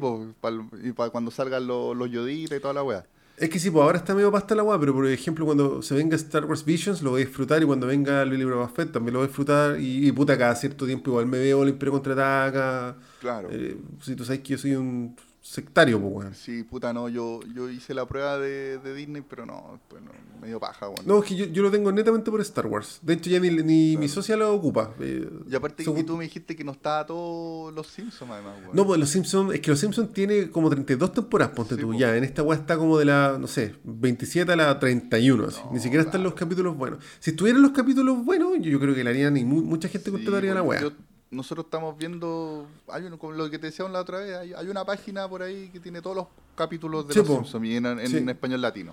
y 0.88 0.92
para 0.92 1.10
cuando 1.10 1.30
salgan 1.30 1.66
los, 1.66 1.94
los 1.96 2.10
yoditas 2.10 2.58
y 2.58 2.60
toda 2.60 2.74
la 2.74 2.82
weá. 2.82 3.04
Es 3.36 3.50
que 3.50 3.58
sí, 3.58 3.70
pues 3.70 3.82
ahora 3.82 3.98
está 3.98 4.14
medio 4.14 4.30
pasta 4.30 4.54
la 4.54 4.62
weá, 4.62 4.78
pero 4.78 4.94
por 4.94 5.06
ejemplo, 5.06 5.44
cuando 5.44 5.82
se 5.82 5.94
venga 5.94 6.14
Star 6.14 6.44
Wars 6.44 6.64
Visions 6.64 7.02
lo 7.02 7.10
voy 7.10 7.22
a 7.22 7.24
disfrutar 7.24 7.60
y 7.62 7.66
cuando 7.66 7.86
venga 7.86 8.22
el 8.22 8.30
libro 8.30 8.60
de 8.60 8.68
Fett 8.68 8.92
también 8.92 9.14
lo 9.14 9.20
voy 9.20 9.24
a 9.24 9.28
disfrutar. 9.28 9.80
Y, 9.80 10.06
y, 10.06 10.12
puta, 10.12 10.38
cada 10.38 10.54
cierto 10.54 10.86
tiempo 10.86 11.10
igual 11.10 11.26
me 11.26 11.38
veo 11.38 11.62
el 11.64 11.70
Imperio 11.70 11.92
contraataca. 11.92 12.96
Claro. 13.20 13.48
Eh, 13.50 13.76
si 14.00 14.14
tú 14.14 14.24
sabes 14.24 14.40
que 14.40 14.50
yo 14.50 14.58
soy 14.58 14.76
un 14.76 15.16
sectario, 15.46 16.00
pues 16.00 16.12
weón. 16.14 16.34
Sí, 16.34 16.62
puta, 16.62 16.92
no, 16.94 17.08
yo, 17.10 17.40
yo 17.54 17.68
hice 17.68 17.92
la 17.92 18.06
prueba 18.06 18.38
de, 18.38 18.78
de 18.78 18.94
Disney, 18.94 19.22
pero 19.28 19.44
no, 19.44 19.78
pues 19.88 20.02
no, 20.02 20.10
medio 20.40 20.58
paja, 20.58 20.88
weón. 20.88 21.06
No, 21.06 21.18
es 21.22 21.28
que 21.28 21.36
yo, 21.36 21.44
yo 21.44 21.62
lo 21.62 21.70
tengo 21.70 21.92
netamente 21.92 22.30
por 22.30 22.40
Star 22.40 22.66
Wars. 22.66 22.98
De 23.02 23.12
hecho, 23.12 23.28
ya 23.28 23.38
ni, 23.40 23.50
ni 23.50 23.96
mi 23.98 24.08
socia 24.08 24.36
lo 24.38 24.54
ocupa. 24.54 24.94
Eh, 25.00 25.28
Y 25.50 25.54
aparte 25.54 25.84
según- 25.84 25.98
que 25.98 26.04
tú 26.04 26.16
me 26.16 26.24
dijiste 26.24 26.56
que 26.56 26.64
no 26.64 26.72
estaba 26.72 27.04
todos 27.04 27.74
los 27.74 27.86
Simpsons, 27.88 28.30
además, 28.30 28.54
weón. 28.62 28.74
No, 28.74 28.86
pues 28.86 28.98
los 28.98 29.10
Simpsons, 29.10 29.52
es 29.54 29.60
que 29.60 29.70
los 29.70 29.78
Simpsons 29.78 30.12
tiene 30.14 30.50
como 30.50 30.70
32 30.70 31.12
temporadas, 31.12 31.54
ponte 31.54 31.74
Sí, 31.74 31.80
tú. 31.82 31.88
po. 31.92 31.98
Ya, 31.98 32.16
en 32.16 32.24
esta 32.24 32.42
weá 32.42 32.58
está 32.58 32.78
como 32.78 32.96
de 32.98 33.04
la, 33.04 33.36
no 33.38 33.46
sé, 33.46 33.74
27 33.84 34.50
a 34.50 34.56
la 34.56 34.78
31. 34.78 35.44
así. 35.48 35.60
No, 35.66 35.72
Ni 35.72 35.80
siquiera 35.80 36.02
están 36.04 36.22
los 36.22 36.32
capítulos 36.32 36.74
buenos. 36.76 37.04
Si 37.20 37.30
estuvieran 37.32 37.60
los 37.60 37.72
capítulos 37.72 38.24
buenos, 38.24 38.54
yo, 38.60 38.70
yo 38.70 38.80
creo 38.80 38.94
que 38.94 39.04
le 39.04 39.10
harían 39.10 39.36
y 39.36 39.44
mu- 39.44 39.62
mucha 39.62 39.88
gente 39.88 40.06
Sí, 40.06 40.10
contrataría 40.12 40.54
la 40.54 40.62
weá. 40.62 40.80
yo- 40.80 40.92
nosotros 41.34 41.66
estamos 41.66 41.96
viendo, 41.98 42.66
hay 42.88 43.08
como 43.18 43.32
lo 43.32 43.50
que 43.50 43.58
te 43.58 43.66
decíamos 43.66 43.92
la 43.92 44.00
otra 44.00 44.18
vez, 44.20 44.36
hay, 44.36 44.52
hay 44.54 44.68
una 44.68 44.84
página 44.84 45.28
por 45.28 45.42
ahí 45.42 45.68
que 45.72 45.80
tiene 45.80 46.00
todos 46.00 46.16
los 46.16 46.26
capítulos 46.54 47.06
de 47.08 47.14
Sí, 47.14 47.18
los. 47.20 47.28
Simpsons 47.28 47.64
y 47.66 47.76
en, 47.76 47.86
en 47.86 48.06
Sí. 48.08 48.16
español 48.28 48.60
latino. 48.62 48.92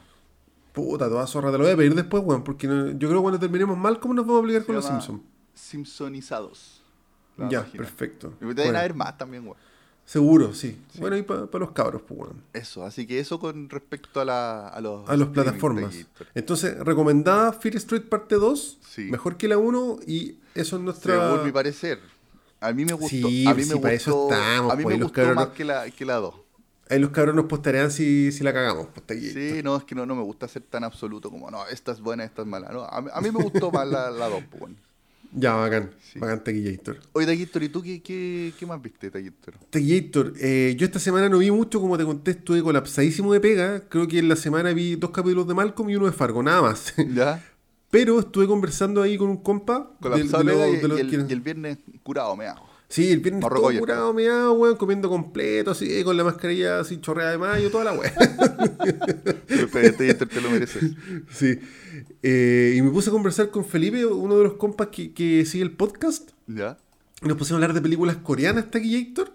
Puta, 0.74 1.10
toda 1.10 1.28
zorra, 1.28 1.52
te 1.52 1.58
lo 1.58 1.64
voy 1.66 1.74
a 1.74 1.78
pedir 1.78 1.94
después, 1.96 2.24
weón, 2.26 2.44
porque 2.44 2.68
no- 2.68 2.92
yo 2.92 3.08
creo 3.08 3.16
que 3.20 3.22
cuando 3.22 3.40
terminemos 3.40 3.78
mal, 3.78 4.00
¿cómo 4.00 4.14
nos 4.14 4.26
vamos 4.26 4.40
a 4.40 4.44
obligar 4.44 4.62
Se 4.62 4.66
con 4.68 4.76
los 4.76 4.86
Simpsons? 4.86 5.22
Simpsonizados. 5.54 6.82
Ya, 7.50 7.62
página. 7.64 7.84
perfecto. 7.84 8.34
Y 8.40 8.46
deben 8.46 8.56
Bueno, 8.56 8.80
haber 8.80 8.94
más 8.94 9.18
también, 9.18 9.44
weón. 9.44 9.58
seguro, 10.06 10.54
sí. 10.54 10.78
Sí. 10.92 11.00
Bueno, 11.00 11.18
y 11.18 11.24
para 11.24 11.48
los 11.54 11.72
cabros, 11.72 12.02
pues, 12.08 12.20
weón. 12.20 12.44
Eso, 12.54 12.86
así 12.86 13.08
que 13.08 13.20
eso 13.20 13.40
con 13.40 13.70
respecto 13.70 14.20
a, 14.22 14.26
la, 14.26 14.68
a 14.68 14.80
los... 14.82 15.10
A 15.10 15.16
las 15.18 15.30
plataformas. 15.30 15.96
Entonces, 16.36 16.78
recomendada 16.80 17.52
Fear 17.54 17.76
Street 17.78 18.04
parte 18.10 18.36
2, 18.36 18.78
Sí. 18.82 19.04
mejor 19.10 19.38
que 19.38 19.48
la 19.48 19.58
1, 19.58 20.00
y 20.06 20.38
eso 20.56 20.76
es 20.78 20.82
nuestra... 20.82 21.30
Según 21.32 21.46
mi 21.46 21.52
parecer. 21.52 22.00
A 22.62 22.72
mí 22.74 22.86
me 22.86 22.94
gustó. 22.94 23.10
Sí, 23.10 23.46
a 23.48 23.54
mí 23.54 23.64
sí, 23.64 23.74
me 23.74 23.82
para 23.82 23.94
eso 23.94 24.30
estamos, 24.32 24.72
a 24.72 24.76
mí 24.78 24.84
pues, 24.84 24.98
me 24.98 25.04
gustó 25.04 25.22
más 25.36 25.36
no- 25.48 25.54
que 25.54 25.66
la, 25.66 25.90
que 25.92 26.06
la 26.06 26.16
2. 26.16 26.36
Ahí 26.90 27.00
los 27.00 27.10
cabros 27.12 27.34
nos 27.36 27.46
postearán 27.46 27.90
si, 27.92 28.32
si 28.32 28.44
la 28.44 28.54
cagamos. 28.54 28.88
pues, 28.88 28.98
está 28.98 29.14
aquí. 29.14 29.30
Sí, 29.32 29.62
no, 29.64 29.76
es 29.78 29.84
que 29.84 29.96
no, 29.96 30.06
no 30.06 30.14
me 30.16 30.22
gusta 30.24 30.48
ser 30.48 30.62
tan 30.64 30.84
absoluto 30.84 31.30
como, 31.30 31.50
no, 31.52 31.66
esta 31.68 31.92
es 31.92 32.02
buena, 32.02 32.24
esta 32.24 32.42
es 32.42 32.48
mala. 32.48 32.70
No, 32.72 32.84
a, 32.84 33.02
mí, 33.02 33.10
a 33.14 33.22
mí 33.22 33.32
me 33.32 33.42
gustó 33.44 33.72
más 33.72 33.88
la, 33.88 34.10
la 34.12 34.28
2, 34.30 34.44
pues, 34.50 34.60
bueno. 34.62 34.76
Ya, 35.34 35.54
bacán. 35.54 35.92
Sí. 36.12 36.20
Bacán 36.20 36.44
Taquillator. 36.44 37.00
Oye, 37.14 37.26
Taquillator, 37.26 37.64
¿y 37.64 37.70
tú 37.70 37.82
qué, 37.82 38.02
qué, 38.04 38.52
qué 38.60 38.66
más 38.66 38.82
viste, 38.82 39.10
Taquillator? 39.10 39.54
Taquillator, 39.70 40.34
eh, 40.38 40.76
yo 40.78 40.86
esta 40.86 41.00
semana 41.00 41.30
no 41.30 41.38
vi 41.38 41.50
mucho, 41.52 41.80
como 41.80 41.98
te 41.98 42.04
conté, 42.04 42.32
estuve 42.32 42.62
colapsadísimo 42.62 43.32
de 43.32 43.40
pega. 43.40 43.80
Creo 43.88 44.10
que 44.10 44.20
en 44.20 44.28
la 44.28 44.36
semana 44.36 44.74
vi 44.74 44.98
dos 44.98 45.12
capítulos 45.12 45.48
de 45.48 45.54
Malcolm 45.54 45.90
y 45.90 45.96
uno 45.96 46.08
de 46.08 46.12
Fargo, 46.12 46.44
nada 46.44 46.62
más. 46.62 46.94
¿Ya? 47.16 47.42
Pero 47.92 48.20
estuve 48.20 48.48
conversando 48.48 49.02
ahí 49.04 49.18
con 49.18 49.30
un 49.30 49.38
compa. 49.44 49.92
Con 50.02 50.12
la 50.12 50.18
de- 50.18 50.24
y, 50.24 50.28
de 50.28 50.88
y 50.98 51.00
el, 51.00 51.10
que- 51.10 51.26
y 51.30 51.34
el 51.34 51.42
viernes 51.42 51.78
curado, 52.04 52.36
me 52.36 52.48
hago. 52.48 52.66
Sí, 52.88 53.10
el 53.10 53.20
viernes 53.20 53.42
todo 53.48 53.72
curado, 53.80 54.14
meado, 54.14 54.52
weón, 54.54 54.76
comiendo 54.76 55.08
completo, 55.08 55.72
así, 55.72 56.04
con 56.04 56.18
la 56.18 56.26
mascarilla 56.26 56.82
así 56.82 57.00
chorreada 57.00 57.32
de 57.32 57.38
mayo, 57.38 57.72
toda 57.72 57.86
la 57.86 57.94
weá. 57.94 58.14
Taquillator, 59.72 60.28
te 60.28 60.42
lo 60.42 60.50
mereces. 60.52 60.92
sí. 61.32 61.58
Eh, 62.24 62.76
y 62.78 62.82
me 62.82 62.90
puse 62.92 63.10
a 63.10 63.14
conversar 63.14 63.50
con 63.50 63.66
Felipe, 63.66 64.06
uno 64.06 64.38
de 64.38 64.44
los 64.44 64.54
compas 64.54 64.88
que, 64.88 65.14
que 65.14 65.46
sigue 65.46 65.64
el 65.64 65.72
podcast. 65.72 66.32
¿Ya? 66.48 66.78
Y 67.24 67.28
nos 67.28 67.38
pusimos 67.38 67.54
a 67.62 67.64
hablar 67.64 67.74
de 67.74 67.82
películas 67.82 68.18
coreanas, 68.18 68.70
Taquillator. 68.72 69.32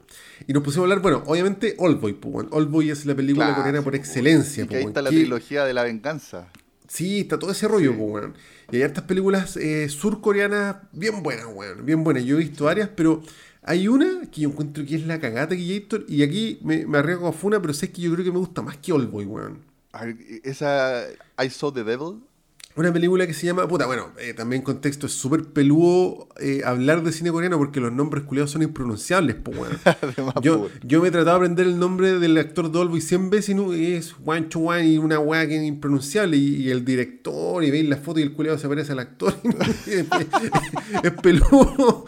Y 0.46 0.52
nos 0.52 0.62
pusimos 0.62 0.82
a 0.82 0.92
hablar, 0.92 1.00
bueno, 1.00 1.22
obviamente, 1.26 1.76
Oldboy, 1.78 2.18
weón. 2.24 2.48
Oldboy 2.50 2.90
es 2.90 3.06
la 3.06 3.14
película 3.14 3.46
Claro, 3.46 3.62
coreana 3.62 3.82
por 3.82 3.94
excelencia, 3.94 4.64
Y 4.64 4.68
que 4.68 4.76
ahí 4.76 4.80
weón. 4.82 4.90
está 4.90 5.02
la 5.02 5.10
trilogía 5.10 5.64
de 5.64 5.72
la 5.72 5.82
venganza. 5.84 6.48
Sí, 6.88 7.20
está 7.20 7.38
todo 7.38 7.50
ese 7.52 7.68
rollo, 7.68 7.92
Sí. 7.92 7.96
pues, 7.98 8.10
weón. 8.10 8.34
Y 8.70 8.76
hay 8.76 8.82
hartas 8.82 9.04
películas 9.04 9.56
eh, 9.56 9.88
surcoreanas 9.88 10.76
bien 10.92 11.22
buenas, 11.22 11.46
weón. 11.52 11.84
Bien 11.86 12.02
buenas. 12.04 12.24
Yo 12.24 12.36
he 12.36 12.40
visto 12.40 12.64
varias, 12.64 12.88
pero 12.88 13.22
hay 13.62 13.88
una 13.88 14.22
que 14.30 14.42
yo 14.42 14.48
encuentro 14.50 14.84
que 14.84 14.96
es 14.96 15.06
la 15.06 15.20
cagata 15.20 15.50
Taquillator. 15.50 16.04
Y 16.08 16.22
aquí 16.22 16.58
me, 16.62 16.86
me 16.86 16.98
arriesgo 16.98 17.28
a 17.28 17.32
Funa, 17.32 17.60
pero 17.60 17.74
sé 17.74 17.90
que 17.92 18.02
yo 18.02 18.12
creo 18.12 18.24
que 18.24 18.32
me 18.32 18.38
gusta 18.38 18.62
más 18.62 18.76
que 18.78 18.92
Oldboy, 18.92 19.24
weón. 19.26 19.60
A 19.92 20.04
ver, 20.06 20.16
Esa 20.44 21.04
I 21.42 21.50
Saw 21.50 21.72
the 21.72 21.84
Devil. 21.84 22.20
Una 22.76 22.92
película 22.92 23.26
que 23.26 23.32
se 23.32 23.46
llama, 23.46 23.66
puta, 23.66 23.86
bueno, 23.86 24.12
eh, 24.20 24.34
también 24.34 24.60
en 24.60 24.64
contexto 24.64 25.06
es 25.06 25.12
súper 25.12 25.44
peludo 25.44 26.28
eh, 26.38 26.60
hablar 26.62 27.02
de 27.02 27.10
cine 27.10 27.32
coreano 27.32 27.56
porque 27.56 27.80
los 27.80 27.90
nombres 27.90 28.24
culiados 28.24 28.50
son 28.50 28.60
impronunciables, 28.60 29.34
pues, 29.42 29.56
weón. 29.56 29.78
Además, 30.02 30.34
Yo, 30.42 30.68
yo 30.84 31.00
me 31.00 31.08
he 31.08 31.10
tratado 31.10 31.38
de 31.38 31.44
aprender 31.46 31.66
el 31.66 31.78
nombre 31.78 32.18
del 32.18 32.36
actor 32.36 32.70
Dolby 32.70 33.00
100 33.00 33.30
veces 33.30 33.48
y 33.48 33.54
no, 33.54 33.72
es 33.72 34.12
Juan 34.12 34.50
Chuan 34.50 34.86
y 34.86 34.98
una 34.98 35.18
weá 35.18 35.46
que 35.48 35.56
es 35.56 35.64
impronunciable. 35.64 36.36
Y, 36.36 36.56
y 36.56 36.70
el 36.70 36.84
director, 36.84 37.64
y 37.64 37.70
veis 37.70 37.88
la 37.88 37.96
foto 37.96 38.20
y 38.20 38.24
el 38.24 38.34
culiado 38.34 38.58
se 38.58 38.68
parece 38.68 38.92
al 38.92 38.98
actor. 38.98 39.34
y 39.42 39.90
es, 39.92 40.06
es 41.02 41.12
peludo. 41.22 42.04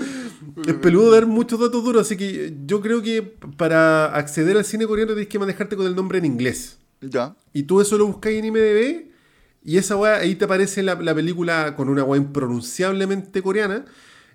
Es 0.67 0.75
peludo 0.75 1.13
dar 1.13 1.27
muchos 1.27 1.59
datos 1.61 1.83
duros. 1.83 2.03
Así 2.03 2.19
que 2.19 2.55
yo 2.67 2.83
creo 2.83 3.01
que 3.01 3.23
para 3.57 4.15
acceder 4.15 4.59
al 4.59 4.67
cine 4.67 4.87
coreano 4.87 5.13
tienes 5.13 5.29
que 5.29 5.39
manejarte 5.39 5.77
con 5.77 5.87
el 5.87 5.97
nombre 5.97 6.19
en 6.19 6.27
inglés. 6.27 6.79
ya. 7.01 7.35
Y 7.55 7.63
tú 7.63 7.81
eso 7.81 7.97
lo 7.97 8.07
buscáis 8.07 8.39
en 8.39 8.45
IMDB. 8.45 9.08
Y 9.69 9.77
esa 9.77 9.97
weá, 9.97 10.17
ahí 10.17 10.35
te 10.35 10.47
aparece 10.47 10.83
la, 10.83 10.95
la 10.95 11.15
película 11.15 11.77
con 11.77 11.91
una 11.91 12.03
weá 12.03 12.19
impronunciablemente 12.19 13.43
coreana. 13.43 13.85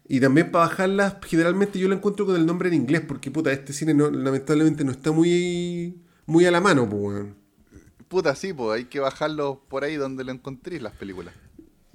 Y 0.08 0.20
también 0.20 0.52
para 0.52 0.68
bajarla, 0.68 1.20
generalmente 1.26 1.80
yo 1.80 1.88
la 1.90 1.96
encuentro 1.96 2.28
con 2.28 2.36
el 2.36 2.46
nombre 2.46 2.70
en 2.70 2.76
inglés, 2.76 3.02
porque 3.08 3.32
puta, 3.32 3.52
este 3.52 3.74
cine 3.74 3.96
no- 3.96 4.12
lamentablemente 4.12 4.84
no 4.84 4.92
está 4.92 5.12
muy, 5.12 6.04
muy 6.28 6.46
a 6.46 6.52
la 6.52 6.62
mano, 6.62 6.88
pues. 6.88 7.26
Puta, 8.10 8.36
sí, 8.36 8.54
pues 8.54 8.78
hay 8.78 8.86
que 8.86 9.00
bajarlo 9.00 9.64
por 9.70 9.84
ahí 9.84 9.96
donde 9.96 10.24
lo 10.24 10.32
encontréis 10.32 10.84
las 10.84 10.94
películas. 10.94 11.34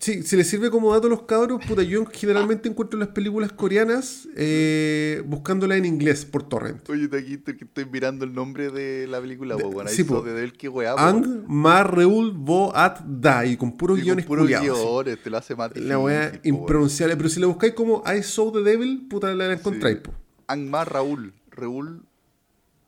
Sí, 0.01 0.23
si 0.23 0.37
les 0.37 0.49
sirve 0.49 0.71
como 0.71 0.93
dato 0.95 1.09
a 1.09 1.11
los 1.11 1.23
cabros, 1.23 1.61
puta, 1.67 1.83
yo 1.83 2.05
generalmente 2.07 2.69
encuentro 2.69 2.97
las 3.01 3.09
películas 3.09 3.51
coreanas 3.51 4.29
eh, 4.37 5.25
buscándolas 5.27 5.77
en 5.79 5.87
inglés 5.87 6.25
por 6.25 6.49
torrent. 6.49 6.89
Oye, 6.89 7.09
que 7.11 7.65
estoy 7.65 7.85
mirando 7.85 8.25
el 8.25 8.33
nombre 8.33 8.71
de 8.71 9.09
la 9.09 9.21
película, 9.21 9.57
De- 9.57 9.65
ahí 9.65 9.89
sí, 9.89 9.97
sí, 9.97 10.05
po. 10.05 10.23
de 10.23 10.35
Devil, 10.35 10.53
qué 10.53 10.69
weá, 10.69 10.95
po. 10.95 11.01
Ang 11.03 11.45
Ma 11.49 11.83
Reul 11.83 12.31
Bo 12.33 12.75
At 12.77 13.01
Da, 13.01 13.45
y 13.45 13.57
con 13.57 13.77
puros 13.77 13.99
Y 13.99 14.03
con 14.03 14.05
guiones 14.05 14.27
puros 14.27 14.45
culiados. 14.45 14.79
guiones, 14.79 15.21
te 15.21 15.31
lo 15.31 15.37
hace 15.37 15.57
más 15.57 15.77
La 15.77 15.99
weá 15.99 16.31
difícil, 16.31 16.41
po, 16.41 16.47
weón. 16.47 16.61
impronunciable. 16.63 17.17
Pero 17.17 17.29
si 17.29 17.41
la 17.41 17.47
buscáis 17.49 17.73
como 17.75 18.05
I 18.07 18.23
Saw 18.23 18.53
the 18.53 18.63
Devil, 18.63 19.09
puta, 19.11 19.35
la 19.35 19.53
encontráis, 19.53 19.97
po. 19.99 20.13
Angmar 20.47 20.93
Raúl, 20.93 21.33
Raúl 21.51 22.03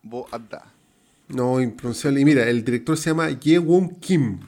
Bo 0.05 0.29
Adda. 0.31 0.73
No, 1.27 1.61
impronunciable. 1.61 2.21
Y 2.21 2.25
mira, 2.25 2.49
el 2.49 2.65
director 2.65 2.97
se 2.97 3.11
llama 3.11 3.31
Ye 3.31 3.59
Won 3.59 3.97
Kim. 3.97 4.39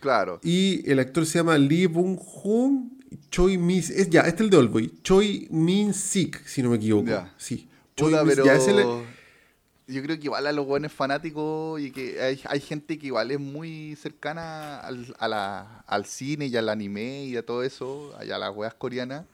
Claro. 0.00 0.40
Y 0.42 0.88
el 0.90 0.98
actor 0.98 1.26
se 1.26 1.38
llama 1.38 1.56
Lee 1.58 1.86
Bung 1.86 2.18
Hoon 2.18 2.98
Choi 3.30 3.58
Min 3.58 3.78
es, 3.78 4.08
Ya, 4.10 4.20
este 4.22 4.36
es 4.36 4.40
el 4.42 4.50
de 4.50 4.56
Oldboy. 4.56 4.92
Choi 5.02 5.46
Min 5.50 5.92
Sik, 5.94 6.46
si 6.46 6.62
no 6.62 6.70
me 6.70 6.76
equivoco. 6.76 7.08
Ya. 7.08 7.32
Sí. 7.36 7.68
Choi 7.96 8.10
Puta, 8.10 8.24
Min- 8.24 8.34
pero 8.34 8.44
ya, 8.44 8.58
yo 9.86 10.02
creo 10.02 10.16
que 10.18 10.24
igual 10.24 10.46
a 10.46 10.52
los 10.52 10.64
buenos 10.66 10.92
fanáticos 10.92 11.80
y 11.80 11.90
que 11.90 12.22
hay, 12.22 12.40
hay 12.44 12.60
gente 12.60 12.96
que 12.98 13.08
igual 13.08 13.32
es 13.32 13.40
muy 13.40 13.96
cercana 14.00 14.78
al, 14.78 15.14
a 15.18 15.26
la- 15.26 15.80
al 15.86 16.06
cine 16.06 16.46
y 16.46 16.56
al 16.56 16.68
anime 16.68 17.24
y 17.24 17.36
a 17.36 17.44
todo 17.44 17.64
eso, 17.64 18.14
allá 18.16 18.38
las 18.38 18.54
weas 18.54 18.74
coreanas, 18.74 19.24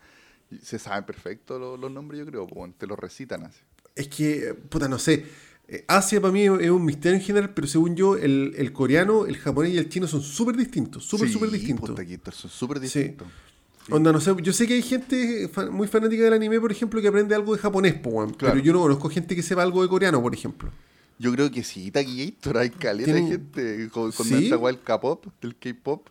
se 0.62 0.78
saben 0.78 1.04
perfecto 1.04 1.58
los, 1.58 1.78
los 1.78 1.90
nombres, 1.90 2.20
yo 2.20 2.26
creo, 2.26 2.46
po, 2.46 2.66
te 2.78 2.86
los 2.86 2.98
recitan 2.98 3.42
así. 3.44 3.58
Es 3.94 4.08
que, 4.08 4.54
puta, 4.70 4.88
no 4.88 4.98
sé. 4.98 5.26
Eh, 5.68 5.84
Asia 5.88 6.20
para 6.20 6.32
mí 6.32 6.44
es 6.44 6.70
un 6.70 6.84
misterio 6.84 7.18
en 7.18 7.24
general, 7.24 7.52
pero 7.52 7.66
según 7.66 7.96
yo, 7.96 8.16
el, 8.16 8.54
el 8.56 8.72
coreano, 8.72 9.26
el 9.26 9.36
japonés 9.36 9.72
y 9.72 9.78
el 9.78 9.88
chino 9.88 10.06
son 10.06 10.22
súper 10.22 10.56
distintos. 10.56 11.04
Súper, 11.04 11.26
Sí, 11.28 11.32
súper 11.34 11.50
distintos. 11.50 11.90
puta, 11.90 12.32
son 12.32 12.50
súper 12.50 12.78
Sí. 12.78 12.82
distintos. 12.84 13.26
Sí. 13.86 13.92
Onda, 13.92 14.12
no 14.12 14.20
sé, 14.20 14.32
yo 14.42 14.52
sé 14.52 14.66
que 14.66 14.74
hay 14.74 14.82
gente 14.82 15.48
muy 15.70 15.86
fanática 15.88 16.22
del 16.24 16.32
anime, 16.32 16.60
por 16.60 16.72
ejemplo, 16.72 17.00
que 17.00 17.08
aprende 17.08 17.34
algo 17.34 17.54
de 17.54 17.60
japonés, 17.60 17.94
po, 17.94 18.10
weón. 18.10 18.34
Claro. 18.34 18.54
pero 18.54 18.64
yo 18.64 18.72
no 18.72 18.80
conozco 18.80 19.08
gente 19.08 19.34
que 19.36 19.42
sepa 19.42 19.62
algo 19.62 19.82
de 19.82 19.88
coreano, 19.88 20.20
por 20.22 20.34
ejemplo. 20.34 20.70
Yo 21.18 21.32
creo 21.32 21.50
que 21.50 21.64
sí, 21.64 21.90
Taquillator, 21.90 22.58
hay 22.58 22.70
caleta 22.70 23.12
de 23.12 23.22
gente 23.26 23.88
con, 23.90 24.12
con 24.12 24.26
¿Sí? 24.26 24.44
esta 24.44 24.56
del 24.58 24.80
K-pop, 24.80 25.26
del 25.40 25.56
K-pop. 25.56 26.08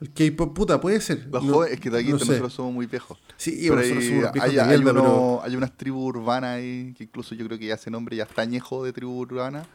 El 0.00 0.12
K-pop, 0.12 0.54
puta, 0.54 0.80
puede 0.80 1.00
ser. 1.00 1.26
Los 1.30 1.42
No- 1.44 1.54
jóvenes, 1.54 1.74
es 1.74 1.80
que 1.80 1.90
Taquillator 1.90 2.20
no 2.20 2.24
sé. 2.26 2.30
nosotros 2.32 2.52
somos 2.54 2.72
muy 2.72 2.86
viejos. 2.86 3.18
Sí, 3.36 3.56
Pero 3.62 3.76
nosotros 3.76 3.98
hay, 3.98 4.04
somos 4.08 4.18
unos 4.20 4.32
viejos 4.32 4.48
hay, 4.50 4.54
de 4.56 4.60
hay 4.62 4.68
mierda, 4.68 4.90
uno- 4.92 5.02
pero- 5.02 5.42
hay 5.42 5.56
unas 5.56 5.76
tribus 5.76 6.04
urbanas 6.14 6.50
ahí, 6.58 6.94
que 6.96 7.04
incluso 7.04 7.34
yo 7.34 7.44
creo 7.46 7.58
que 7.58 7.66
ya 7.66 7.74
ese 7.74 7.90
nombre 7.90 8.14
ya 8.16 8.22
está 8.24 8.42
añejo 8.42 8.84
de 8.84 8.92
tribu 8.92 9.18
urbana. 9.18 9.66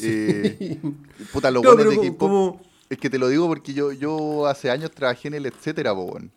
Eh, 0.00 0.78
puta, 1.32 1.50
los 1.50 1.62
No, 1.62 1.76
pero 1.76 1.90
de 1.90 1.96
K-pop. 1.96 2.18
como... 2.18 2.60
Es 2.90 2.98
que 2.98 3.08
te 3.08 3.18
lo 3.18 3.28
digo 3.28 3.46
porque 3.48 3.72
yo, 3.72 3.90
yo 3.92 4.46
hace 4.46 4.70
años 4.70 4.90
trabajé 4.90 5.28
en 5.28 5.34
el 5.34 5.46
etcétera, 5.46 5.94
po, 5.94 6.02
weón. 6.02 6.30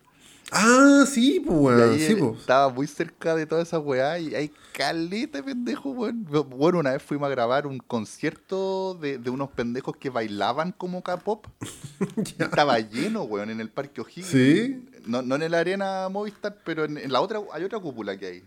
Ah, 0.58 1.04
sí, 1.06 1.42
pues, 1.46 1.58
weón. 1.60 2.00
Sí, 2.00 2.14
eh, 2.14 2.16
pues. 2.18 2.40
estaba 2.40 2.70
muy 2.70 2.88
cerca 2.88 3.36
de 3.36 3.46
toda 3.46 3.62
esa 3.62 3.78
weá 3.78 4.18
y 4.20 4.34
hay 4.34 4.52
caleta 4.72 5.40
de 5.40 5.44
pendejos, 5.44 5.96
weón. 5.96 6.26
Bueno, 6.50 6.80
una 6.80 6.92
vez 6.94 7.04
fuimos 7.04 7.28
a 7.28 7.30
grabar 7.30 7.68
un 7.68 7.78
concierto 7.80 8.94
de, 8.96 9.18
de 9.18 9.30
unos 9.30 9.50
pendejos 9.50 9.98
que 9.98 10.10
bailaban 10.10 10.72
como 10.72 11.04
K-pop. 11.04 11.48
Estaba 12.40 12.80
lleno, 12.80 13.24
weón, 13.24 13.50
en 13.50 13.60
el 13.60 13.70
Parque 13.70 14.00
O'Higgins. 14.00 14.28
Sí. 14.28 14.88
No, 15.06 15.22
no 15.22 15.36
en 15.36 15.52
la 15.52 15.60
arena 15.60 16.08
Movistar, 16.10 16.58
pero 16.64 16.86
en, 16.86 16.98
en 17.00 17.12
la 17.12 17.20
otra, 17.20 17.42
hay 17.52 17.64
otra 17.66 17.80
cúpula 17.80 18.18
que 18.18 18.26
hay. 18.26 18.44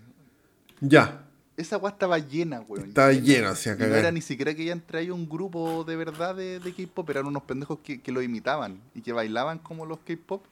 Ya. 0.81 1.27
esa 1.59 1.77
weá 1.77 1.93
estaba 1.93 2.19
llena, 2.19 2.63
weón. 2.63 2.89
Estaba 2.89 3.09
o 3.09 3.55
sea, 3.55 3.75
Y 3.75 3.79
no 3.81 3.95
era 3.95 4.11
ni 4.11 4.23
siquiera 4.23 4.55
que 4.55 4.63
hayan 4.63 4.81
traído 4.81 5.15
un 5.15 5.29
grupo 5.29 5.85
de 5.85 5.95
verdad 5.97 6.35
de, 6.35 6.59
de 6.59 6.73
K-pop, 6.73 7.11
eran 7.11 7.27
unos 7.27 7.43
pendejos 7.43 7.81
que, 7.83 8.01
que 8.01 8.13
lo 8.13 8.23
imitaban 8.23 8.81
y 8.95 9.03
que 9.03 9.13
bailaban 9.13 9.59
como 9.59 9.85
los 9.85 9.99
K-pop. 9.99 10.43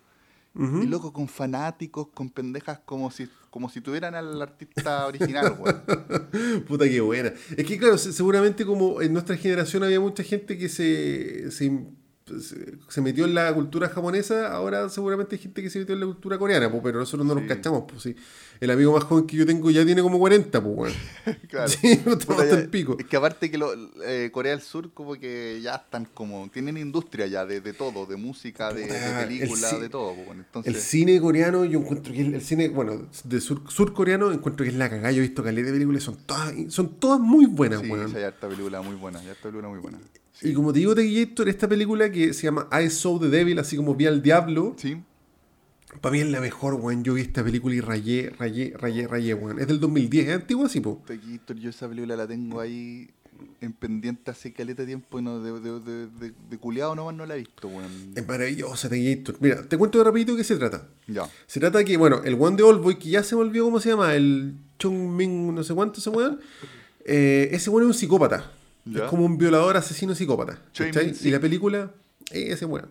Y 0.83 0.87
loco, 0.87 1.13
con 1.13 1.29
fanáticos, 1.29 2.09
con 2.15 2.31
pendejas, 2.31 2.79
como 2.85 3.11
si, 3.11 3.29
como 3.51 3.69
si 3.69 3.81
tuvieran 3.83 4.15
al 4.15 4.41
artista 4.41 5.07
original, 5.07 5.57
weón. 5.59 6.65
Puta 6.67 6.87
que 6.89 7.01
buena. 7.01 7.33
Es 7.57 7.67
que 7.67 7.79
claro, 7.79 7.99
se- 7.99 8.13
seguramente 8.13 8.65
como 8.65 9.03
en 9.03 9.13
nuestra 9.13 9.37
generación 9.37 9.83
había 9.85 10.01
mucha 10.01 10.23
gente 10.23 10.57
que 10.57 10.69
se, 10.69 11.51
se, 11.51 11.85
se- 12.27 12.75
se 12.89 13.01
metió 13.01 13.25
en 13.25 13.35
la 13.35 13.55
cultura 13.55 13.89
japonesa, 13.89 14.53
ahora 14.53 14.89
seguramente 14.89 15.37
hay 15.37 15.43
gente 15.43 15.63
que 15.63 15.71
se 15.71 15.79
metió 15.79 15.95
en 15.95 16.01
la 16.01 16.07
cultura 16.07 16.39
coreana, 16.39 16.69
pues, 16.71 16.83
pero 16.83 16.99
nosotros 16.99 17.25
no 17.27 17.35
Sí. 17.35 17.41
nos 17.41 17.49
cachamos. 17.49 17.85
Pues, 17.89 18.03
sí. 18.03 18.17
El 18.61 18.71
amigo 18.71 18.93
más 18.95 19.05
joven 19.05 19.27
que 19.27 19.37
yo 19.37 19.47
tengo 19.47 19.71
ya 19.71 19.85
tiene 19.85 20.03
como 20.03 20.19
40, 20.19 20.63
pues. 20.63 20.95
Claro. 21.49 21.69
Sí, 21.69 22.01
ya- 22.05 22.59
el 22.59 22.69
pico. 22.69 22.97
Es 22.99 23.07
que 23.07 23.17
aparte 23.17 23.51
que 23.51 23.59
lo- 23.59 23.73
eh, 24.05 24.31
Corea 24.33 24.53
del 24.53 24.61
Sur 24.63 24.93
como 24.93 25.15
que 25.15 25.61
ya 25.63 25.77
están 25.77 26.07
como, 26.15 26.49
tienen 26.53 26.77
industria 26.79 27.27
ya 27.27 27.47
de, 27.47 27.61
de 27.61 27.73
todo, 27.73 28.07
de 28.07 28.17
música, 28.17 28.73
de, 28.73 28.83
de 28.83 28.87
Puta, 28.89 29.21
el 29.23 29.29
película, 29.29 29.71
ci- 29.71 29.81
de 29.81 29.89
todo. 29.89 30.15
pues, 30.15 30.27
bueno, 30.27 30.43
entonces, 30.47 30.75
El 30.75 30.81
cine 30.81 31.21
coreano, 31.21 31.65
yo 31.65 31.79
encuentro 31.79 32.13
que 32.13 32.23
el, 32.23 32.35
el 32.35 32.43
cine, 32.43 32.69
bueno, 32.71 33.07
de 33.25 33.41
sur, 33.41 33.63
surcoreano, 33.69 34.33
encuentro 34.33 34.65
que 34.65 34.71
es 34.71 34.77
la 34.77 34.91
cagada. 34.91 35.13
Yo 35.13 35.19
he 35.19 35.27
visto 35.27 35.45
caleta 35.45 35.67
de 35.69 35.73
películas, 35.75 36.03
son 36.03 36.17
todas, 36.27 36.53
son 36.69 36.99
todas 36.99 37.21
muy 37.21 37.47
buenas, 37.47 37.81
sí, 37.83 37.93
hay 38.17 38.25
harta 38.25 38.49
película 38.49 38.81
muy 38.83 38.97
buena, 38.97 39.21
hay 39.21 39.29
harta 39.29 39.43
película 39.43 39.69
muy 39.69 39.79
buena. 39.79 39.99
Sí. 40.39 40.51
Y 40.51 40.55
como 40.55 40.73
te 40.73 40.81
digo, 40.81 40.95
Tequillator, 40.95 41.49
esta 41.49 41.67
película 41.69 42.11
que 42.13 42.33
se 42.35 42.43
llama 42.45 42.69
I 42.73 42.91
Saw 42.91 43.19
the 43.21 43.29
Devil, 43.29 43.59
así 43.59 43.77
como 43.77 43.95
vi 43.95 44.07
al 44.07 44.23
diablo, 44.23 44.75
Sí, 44.79 44.97
para 46.01 46.13
mí 46.13 46.21
es 46.21 46.29
la 46.29 46.41
mejor, 46.41 46.75
weón. 46.75 47.03
Yo 47.05 47.15
vi 47.15 47.23
esta 47.23 47.43
película 47.43 47.75
y 47.75 47.81
rayé, 47.81 48.31
rayé, 48.39 48.75
rayé, 48.77 49.07
rayé, 49.09 49.33
weón. 49.35 49.59
Es 49.59 49.67
del 49.67 49.81
2010, 49.81 50.29
es 50.29 50.35
antigua, 50.35 50.69
sí, 50.69 50.81
po. 50.81 51.03
Tequillator, 51.07 51.57
yo 51.57 51.71
esa 51.71 51.89
película 51.89 52.17
la 52.17 52.27
tengo 52.27 52.61
ahí 52.61 53.09
en 53.61 53.73
pendiente 53.73 54.31
hace 54.31 54.53
caleta 54.53 54.83
de 54.83 54.87
tiempo 54.87 55.19
y 55.19 55.23
no, 55.23 55.41
de, 55.41 55.53
de, 55.61 55.81
de, 55.81 56.07
de, 56.09 56.33
de 56.51 56.59
culiado 56.59 56.95
nomás 56.95 57.15
no 57.15 57.25
la 57.25 57.35
he 57.37 57.39
visto, 57.39 57.69
weón. 57.69 58.13
Es 58.15 58.29
maravillosa, 58.29 58.91
Tequillator. 58.91 59.37
Mira, 59.41 59.63
te 59.67 59.79
cuento 59.79 59.97
de 59.99 60.05
rapidito 60.05 60.33
de 60.33 60.39
qué 60.39 60.45
se 60.45 60.57
trata. 60.57 60.87
Ya. 61.07 61.27
Se 61.47 61.61
trata 61.61 61.83
que, 61.83 61.97
bueno, 61.97 62.21
el 62.25 62.35
one 62.39 62.57
de 62.59 62.63
Oldboy, 62.63 62.99
que 62.99 63.09
ya 63.09 63.23
se 63.23 63.35
me 63.35 63.41
olvidó 63.41 63.65
cómo 63.65 63.81
se 63.81 63.89
llama, 63.89 64.15
el 64.15 64.55
Chung 64.79 65.17
Ming, 65.17 65.55
no 65.55 65.65
sé 65.65 65.73
cuánto 65.73 66.01
ese 66.01 66.11
weón. 66.11 66.41
eh, 67.07 67.49
ese 67.53 67.71
weón 67.71 67.85
es 67.85 67.89
un 67.89 67.95
psicópata. 67.95 68.53
Ya. 68.87 69.05
Es 69.05 69.11
como 69.11 69.25
un 69.25 69.37
violador, 69.37 69.77
asesino, 69.77 70.15
psicópata. 70.15 70.59
Y 71.29 71.31
la 71.31 71.41
película. 71.41 71.91
eh, 72.31 72.53
ese 72.53 72.65
weón. 72.67 72.89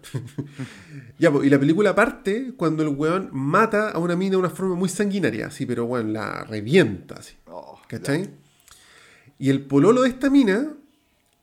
ya, 1.19 1.31
pues, 1.31 1.47
y 1.47 1.49
la 1.49 1.59
película 1.59 1.95
parte 1.95 2.53
cuando 2.55 2.83
el 2.83 2.89
weón 2.89 3.29
mata 3.31 3.89
a 3.91 3.97
una 3.99 4.15
mina 4.15 4.31
de 4.31 4.37
una 4.37 4.49
forma 4.49 4.75
muy 4.75 4.89
sanguinaria, 4.89 5.47
así, 5.47 5.65
pero 5.65 5.85
weón, 5.85 6.13
la 6.13 6.43
revienta, 6.43 7.15
así. 7.15 7.35
Oh, 7.47 7.79
¿Cachai? 7.87 8.29
Y 9.39 9.49
el 9.49 9.65
pololo 9.65 10.03
de 10.03 10.09
esta 10.09 10.29
mina 10.29 10.73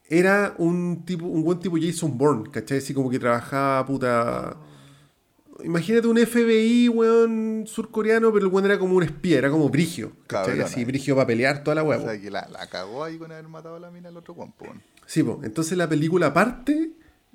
era 0.09 0.55
un 0.59 1.05
tipo, 1.05 1.27
un 1.27 1.43
buen 1.43 1.59
tipo 1.59 1.77
Jason 1.81 2.17
Bourne, 2.19 2.51
¿cachai? 2.51 2.79
Así 2.79 2.93
como 2.95 3.09
que 3.11 3.19
trabajaba 3.19 3.85
puta. 3.87 4.57
Imagínate 5.65 6.07
un 6.07 6.19
FBI, 6.19 6.89
weón, 6.89 7.65
surcoreano, 7.67 8.33
pero 8.33 8.47
el 8.47 8.53
weón 8.53 8.67
era 8.67 8.79
como 8.79 8.95
un 8.97 9.03
espía, 9.03 9.39
era 9.39 9.51
como 9.51 9.69
brigio. 9.69 10.13
Así, 10.65 10.85
brigio 10.85 11.15
para 11.15 11.27
pelear 11.27 11.63
toda 11.65 11.77
la 11.77 11.83
O 11.83 11.89
weá. 11.89 12.01
sea, 12.01 12.21
que 12.21 12.31
la, 12.31 12.49
la 12.51 12.67
cagó 12.69 13.05
ahí 13.05 13.19
con 13.19 13.31
haber 13.33 13.49
matado 13.49 13.77
a 13.77 13.81
la 13.81 13.91
mina 13.91 14.09
al 14.09 14.17
otro 14.17 14.35
weón. 14.35 14.53
Sí, 15.07 15.23
po. 15.23 15.41
Entonces 15.45 15.77
la 15.77 15.89
película 15.89 16.33
parte 16.33 16.93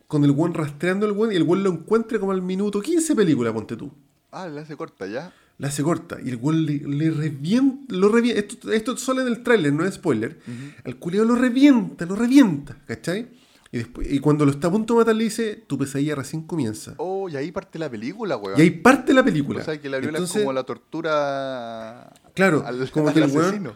con 0.07 0.23
el 0.23 0.31
weón 0.31 0.53
rastreando 0.53 1.05
al 1.05 1.11
weón 1.11 1.31
y 1.33 1.35
el 1.35 1.43
weón 1.43 1.63
lo 1.63 1.69
encuentra 1.71 2.19
como 2.19 2.31
al 2.31 2.41
minuto 2.41 2.81
15 2.81 3.15
película, 3.15 3.53
ponte 3.53 3.75
tú. 3.75 3.91
Ah, 4.31 4.47
la 4.47 4.61
hace 4.61 4.75
corta 4.75 5.07
ya. 5.07 5.33
La 5.57 5.69
hace 5.69 5.81
corta 5.81 6.17
y 6.23 6.29
el 6.29 6.35
weón 6.35 6.65
le, 6.65 6.77
le 6.79 7.09
revienta, 7.11 7.93
lo 7.95 8.09
revienta. 8.09 8.39
Esto, 8.39 8.71
esto 8.71 8.95
solo 8.97 9.21
en 9.21 9.27
el 9.27 9.41
tráiler, 9.43 9.73
no 9.73 9.85
es 9.85 9.95
spoiler. 9.95 10.39
Al 10.85 10.97
culiao 10.97 11.25
lo 11.25 11.35
revienta, 11.35 12.05
lo 12.05 12.15
revienta, 12.15 12.77
¿cachai? 12.85 13.27
Y, 13.71 13.79
después, 13.79 14.11
y 14.11 14.19
cuando 14.19 14.45
lo 14.45 14.51
está 14.51 14.67
a 14.67 14.71
punto 14.71 14.93
de 14.93 14.99
matar 14.99 15.15
le 15.15 15.25
dice, 15.25 15.55
tu 15.67 15.77
pesadilla 15.77 16.15
recién 16.15 16.43
comienza. 16.43 16.93
Oh, 16.97 17.27
y 17.27 17.35
ahí 17.35 17.51
parte 17.51 17.77
la 17.77 17.89
película, 17.89 18.37
weón. 18.37 18.57
y 18.57 18.61
ahí 18.61 18.71
parte 18.71 19.13
la 19.13 19.23
película. 19.23 19.61
O 19.61 19.63
sea, 19.63 19.79
que 19.79 19.89
la 19.89 19.97
viola 19.97 20.17
Entonces, 20.17 20.37
es 20.37 20.41
como 20.43 20.53
la 20.53 20.63
tortura 20.63 22.13
Claro, 22.33 22.63
al, 22.65 22.89
como 22.91 23.07
al 23.09 23.13
que 23.13 23.19
el 23.21 23.31
weón-. 23.31 23.75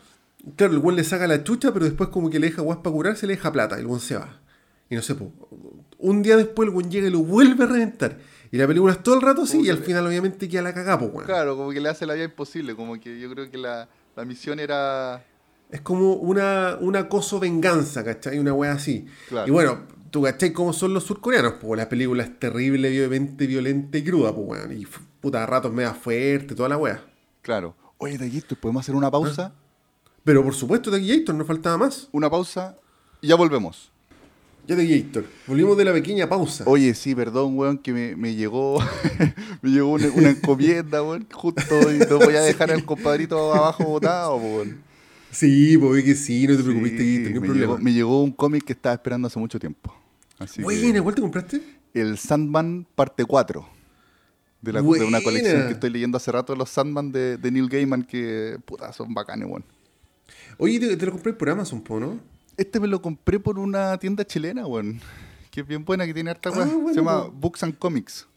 Claro, 0.56 0.74
el 0.74 0.80
weón 0.80 0.96
le 0.96 1.04
saca 1.04 1.28
la 1.28 1.44
chucha, 1.44 1.74
pero 1.74 1.86
después 1.86 2.10
como 2.10 2.30
que 2.30 2.40
le 2.40 2.48
deja 2.48 2.62
guas 2.62 2.80
para 2.80 2.94
curarse, 2.94 3.28
le 3.28 3.36
deja 3.36 3.52
plata, 3.52 3.78
el 3.78 3.86
weón 3.86 4.00
se 4.00 4.16
va. 4.16 4.40
Y 4.90 4.96
no 4.96 5.02
sé, 5.02 5.16
po, 5.16 5.32
un 5.98 6.22
día 6.22 6.38
después 6.38 6.68
el 6.68 6.76
weón 6.76 6.90
llega 6.90 7.08
y 7.08 7.12
lo 7.12 7.20
vuelve 7.20 7.64
a 7.64 7.68
reventar. 7.68 8.18
Y 8.52 8.58
la 8.58 8.68
película 8.68 8.94
es 8.94 9.02
todo 9.04 9.16
el 9.16 9.22
rato 9.22 9.44
así, 9.44 9.62
y 9.62 9.70
al 9.70 9.78
final 9.78 10.06
obviamente 10.06 10.50
queda 10.50 10.62
la 10.62 10.74
cagá, 10.74 11.00
po, 11.00 11.06
weón. 11.06 11.26
Claro, 11.26 11.56
como 11.56 11.72
que 11.72 11.80
le 11.80 11.90
hace 11.90 12.06
la 12.06 12.14
vida 12.14 12.26
imposible. 12.26 12.76
Como 12.76 13.00
que 13.00 13.20
yo 13.20 13.30
creo 13.32 13.50
que 13.50 13.58
la, 13.58 13.88
la 14.16 14.26
misión 14.26 14.60
era. 14.60 15.24
Es 15.72 15.82
como 15.82 16.14
una, 16.16 16.78
un 16.80 16.96
acoso 16.98 17.40
venganza, 17.40 18.04
¿cachai? 18.04 18.38
Una 18.40 18.54
wea 18.54 18.74
así. 18.74 19.06
Claro. 19.30 19.48
Y 19.48 19.52
bueno, 19.52 19.80
tú 20.12 20.22
cachai 20.22 20.52
cómo 20.52 20.74
son 20.74 20.94
los 20.94 21.06
surcoreanos, 21.06 21.54
pues 21.62 21.78
la 21.78 21.88
película 21.88 22.24
es 22.24 22.38
terrible, 22.38 22.90
violenta, 22.90 23.46
violenta 23.46 23.98
y 23.98 24.04
cruda, 24.04 24.36
pues 24.36 24.48
weón. 24.48 24.78
Y 24.78 24.86
puta, 25.22 25.44
a 25.44 25.46
ratos 25.46 25.72
media 25.72 25.94
fuerte, 25.94 26.54
toda 26.54 26.70
la 26.70 26.78
wea. 26.78 27.04
Claro. 27.42 27.74
Oye, 27.98 28.18
Taquito, 28.18 28.56
¿podemos 28.56 28.82
hacer 28.82 28.96
una 28.96 29.10
pausa? 29.10 29.54
Pero 30.24 30.44
por 30.44 30.54
supuesto, 30.54 30.92
Tequillator, 30.92 31.34
no 31.34 31.46
faltaba 31.46 31.78
más. 31.78 32.10
Una 32.12 32.30
pausa 32.30 32.78
y 33.22 33.28
ya 33.28 33.36
volvemos. 33.36 33.92
Ya 34.68 34.76
Tequillator, 34.76 35.26
volvimos 35.48 35.78
de 35.78 35.86
la 35.86 35.94
pequeña 35.94 36.28
pausa. 36.28 36.66
Oye, 36.68 36.94
sí, 36.94 37.16
perdón, 37.16 37.58
weón, 37.58 37.78
que 37.78 37.94
me, 37.94 38.16
me 38.16 38.36
llegó 38.36 38.80
me 39.62 39.70
llegó 39.70 39.92
una, 39.92 40.08
una 40.10 40.30
encomienda, 40.32 41.02
weón, 41.02 41.28
justo 41.32 41.92
y 41.92 42.00
te 42.00 42.14
voy 42.14 42.36
a 42.36 42.42
dejar 42.42 42.72
al 42.72 42.84
compadrito 42.84 43.54
abajo 43.54 43.86
botado, 43.86 44.36
weón. 44.36 44.91
Sí, 45.32 45.78
pues 45.78 46.04
que 46.04 46.16
sí, 46.16 46.46
no 46.48 46.58
te 46.58 46.64
preocupes, 46.64 46.92
Sí, 46.92 47.20
me, 47.24 47.32
problema. 47.40 47.54
llegó, 47.56 47.78
me 47.78 47.94
llegó 47.94 48.24
un 48.24 48.32
cómic 48.32 48.64
que 48.66 48.74
estaba 48.74 48.94
esperando 48.94 49.28
hace 49.28 49.40
mucho 49.40 49.60
tiempo. 49.60 49.94
Así 50.38 50.62
Buena, 50.62 50.94
que, 50.94 51.02
¿cuál 51.02 51.16
te 51.16 51.22
compraste? 51.22 51.62
el 51.94 52.18
Sandman 52.18 52.86
parte 52.96 53.24
4. 53.26 53.68
De, 54.62 54.74
la- 54.74 54.82
de 54.82 54.86
Buena. 54.88 55.06
una 55.06 55.22
colección 55.22 55.68
que 55.68 55.74
estoy 55.74 55.90
leyendo 55.90 56.18
hace 56.18 56.32
rato, 56.32 56.56
los 56.56 56.70
Sandman 56.70 57.12
de, 57.12 57.38
de 57.38 57.52
Neil 57.52 57.68
Gaiman, 57.70 58.04
que 58.04 58.58
puta, 58.66 58.92
son 58.94 59.14
bacanes, 59.14 59.48
weón. 59.50 59.64
Oye, 60.58 60.80
te, 60.80 60.96
te 60.98 61.06
lo 61.06 61.14
compré 61.14 61.34
por 61.34 61.50
Amazon, 61.50 61.82
po, 61.82 62.00
¿no? 62.00 62.20
Este 62.58 62.80
me 62.80 62.88
lo 62.88 63.02
compré 63.02 63.40
por 63.40 63.58
una 63.58 63.98
tienda 63.98 64.26
chilena, 64.26 64.68
weón. 64.68 65.00
Que 65.50 65.62
es 65.62 65.68
bien 65.68 65.84
buena, 65.84 66.06
que 66.06 66.14
tiene 66.14 66.30
harta 66.30 66.50
Ah, 66.50 66.66
bueno, 66.66 66.90
Se 66.90 66.96
llama. 66.96 67.24
Books 67.34 67.64
and 67.64 67.78
Comics. 67.78 68.28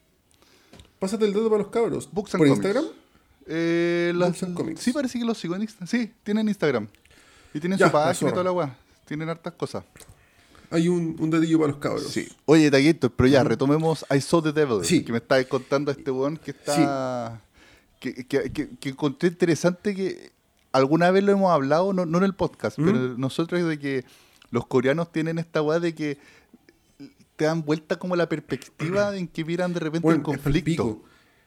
Pásate 0.99 1.25
el 1.27 1.33
dedo 1.33 1.51
para 1.51 1.63
los 1.63 1.71
cabros. 1.71 2.09
Books 2.11 2.35
and 2.35 2.41
¿Por 2.41 2.49
Comics. 2.49 2.65
Instagram? 2.65 2.91
Eh, 3.47 4.13
las- 4.15 4.39
Comics. 4.55 4.81
Sí, 4.81 4.93
parece 4.93 5.19
que 5.19 5.25
los 5.25 5.37
sigo 5.39 5.55
en 5.55 5.63
Instagram. 5.63 5.87
Sí, 5.89 6.13
tienen 6.23 6.49
Instagram. 6.49 6.89
Y 7.53 7.61
tienen 7.61 7.79
Ya, 7.79 7.87
su 7.87 7.93
página 7.93 8.31
y 8.31 8.33
toda 8.33 8.45
la 8.45 8.53
weá. 8.53 8.77
Tienen 9.07 9.29
hartas 9.29 9.53
cosas. 9.55 9.85
Hay 10.71 10.89
un, 10.89 11.17
un 11.21 11.31
dedillo 11.31 11.59
para 11.61 11.71
los 11.73 11.81
cabros. 11.81 12.09
Sí. 12.09 12.27
Oye, 12.47 12.71
Taguito, 12.71 13.11
pero 13.11 13.29
ya, 13.29 13.45
retomemos 13.45 14.05
I 14.15 14.21
Saw 14.21 14.43
the 14.43 14.53
Devil. 14.53 14.85
Sí. 14.85 15.05
Que 15.05 15.13
me 15.13 15.19
está 15.19 15.43
contando 15.47 15.91
este 15.93 16.11
weón 16.11 16.37
que 16.37 16.51
está. 16.53 17.41
Que, 18.01 18.15
que, 18.27 18.51
que, 18.53 18.69
que 18.81 18.89
encontré 18.89 19.29
interesante 19.29 19.95
que 19.95 20.33
alguna 20.73 21.11
vez 21.11 21.23
lo 21.23 21.33
hemos 21.33 21.53
hablado, 21.53 21.93
no, 21.93 22.05
no 22.07 22.19
en 22.19 22.25
el 22.25 22.35
podcast, 22.35 22.79
¿Mm? 22.79 22.85
pero 22.85 22.99
nosotros 23.19 23.67
de 23.69 23.79
que 23.79 24.05
los 24.51 24.67
coreanos 24.67 25.13
tienen 25.13 25.39
esta 25.39 25.63
weá 25.63 25.79
de 25.81 25.95
que 25.95 26.19
te 27.37 27.45
dan 27.47 27.65
vuelta 27.65 27.97
como 27.99 28.15
la 28.17 28.29
perspectiva 28.29 29.17
en 29.17 29.27
que 29.29 29.45
miran 29.45 29.73
de 29.73 29.81
repente 29.81 30.03
Bueno, 30.03 30.19
el 30.19 30.23
conflicto. 30.23 31.03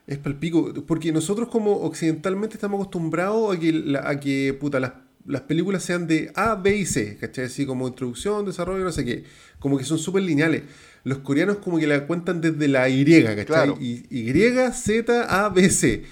Es 0.08 0.18
palpico. 0.18 0.74
Porque 0.86 1.12
nosotros 1.12 1.50
como 1.50 1.74
occidentalmente 1.82 2.56
estamos 2.56 2.80
acostumbrados 2.80 3.56
a 3.56 3.60
que, 3.60 3.72
la- 3.74 4.10
a 4.10 4.20
que 4.20 4.56
puta, 4.60 4.80
las, 4.80 4.94
las 5.26 5.42
películas 5.42 5.84
sean 5.84 6.08
de 6.08 6.32
A, 6.36 6.56
B 6.56 6.78
y 6.78 6.86
C, 6.86 7.18
¿cachai? 7.18 7.46
Así 7.46 7.66
como 7.66 7.88
introducción, 7.88 8.46
desarrollo, 8.46 8.84
no 8.86 8.92
sé 8.92 9.04
qué. 9.06 9.26
Como 9.60 9.78
que 9.78 9.84
son 9.84 10.00
súper 10.00 10.24
lineales. 10.24 10.64
Los 11.04 11.20
coreanos 11.20 11.58
como 11.58 11.78
que 11.78 11.88
la 11.88 12.08
cuentan 12.08 12.42
desde 12.42 12.68
la 12.68 12.88
Y, 12.90 13.04
¿cachai? 13.06 13.46
Claro. 13.46 13.78
Y, 13.80 14.06
y, 14.10 14.32
Z, 14.74 15.26
A, 15.46 15.50
B, 15.50 15.70
C. 15.70 16.04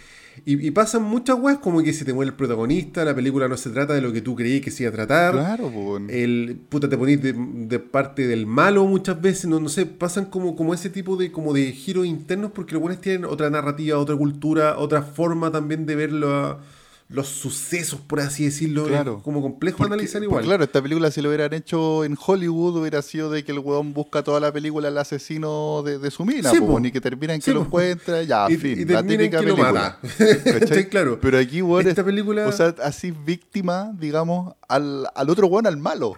Y, 0.43 0.67
y 0.67 0.71
pasan 0.71 1.03
muchas 1.03 1.37
weas 1.39 1.59
como 1.59 1.81
que 1.83 1.93
se 1.93 2.03
te 2.03 2.13
muere 2.13 2.29
el 2.31 2.35
protagonista, 2.35 3.05
la 3.05 3.15
película 3.15 3.47
no 3.47 3.55
se 3.57 3.69
trata 3.69 3.93
de 3.93 4.01
lo 4.01 4.11
que 4.11 4.21
tú 4.21 4.35
creí 4.35 4.59
que 4.59 4.71
se 4.71 4.83
iba 4.83 4.89
a 4.89 4.93
tratar. 4.93 5.33
Claro. 5.33 5.97
El 6.09 6.59
puta 6.67 6.89
te 6.89 6.97
ponís 6.97 7.21
de, 7.21 7.33
de 7.33 7.79
parte 7.79 8.27
del 8.27 8.45
malo 8.45 8.85
muchas 8.85 9.21
veces, 9.21 9.45
no, 9.45 9.59
no 9.59 9.69
sé, 9.69 9.85
pasan 9.85 10.25
como, 10.25 10.55
como 10.55 10.73
ese 10.73 10.89
tipo 10.89 11.15
de 11.15 11.31
como 11.31 11.53
de 11.53 11.71
giros 11.71 12.05
internos 12.05 12.51
porque 12.53 12.73
los 12.73 12.81
buenos 12.81 12.99
tienen 13.01 13.25
otra 13.25 13.49
narrativa, 13.49 13.97
otra 13.97 14.15
cultura, 14.17 14.77
otra 14.77 15.01
forma 15.03 15.51
también 15.51 15.85
de 15.85 15.95
ver 15.95 16.11
lo- 16.11 16.59
los 17.07 17.27
sucesos, 17.27 17.99
por 18.01 18.19
así 18.19 18.45
decirlo. 18.45 18.85
Claro. 18.87 19.17
Es 19.17 19.23
como 19.23 19.39
complejo 19.41 19.77
Porque- 19.77 19.93
analizar 19.93 20.19
porque, 20.21 20.25
igual. 20.25 20.43
claro, 20.43 20.63
esta 20.63 20.81
película 20.81 21.11
si 21.11 21.21
lo 21.21 21.29
hubieran 21.29 21.53
hecho 21.53 22.03
en 22.03 22.17
Hollywood 22.19 22.77
hubiera 22.77 23.01
sido 23.03 23.29
de 23.29 23.43
que 23.45 23.51
el 23.51 23.59
weón 23.59 23.93
busca 23.93 24.23
toda 24.23 24.39
la 24.39 24.51
película 24.51 24.87
al 24.87 24.97
asesino 24.97 25.83
de, 25.83 25.99
de 25.99 26.09
su 26.09 26.25
mina, 26.25 26.49
Sí, 26.49 26.59
po, 26.59 26.65
po. 26.67 26.79
ni 26.79 26.91
que 26.91 26.99
termina 26.99 27.35
en 27.35 27.41
que 27.41 27.45
Sí, 27.45 27.51
lo 27.53 27.61
encuentra, 27.61 28.23
ya, 28.23 28.47
Y- 28.49 28.57
fin, 28.57 28.79
y 28.79 28.85
la 28.85 29.03
típica 29.03 29.39
que 29.39 29.45
película. 29.45 29.99
Claro. 30.89 31.19
Pero 31.21 31.37
aquí, 31.37 31.61
weón, 31.61 31.87
Esta 31.87 32.01
es- 32.01 32.05
película- 32.05 32.47
o 32.47 32.51
sea, 32.51 32.73
así 32.83 33.11
víctima, 33.11 33.91
digamos, 33.99 34.55
al, 34.67 35.07
al 35.13 35.29
otro 35.29 35.45
weón, 35.47 35.67
al 35.67 35.77
malo. 35.77 36.15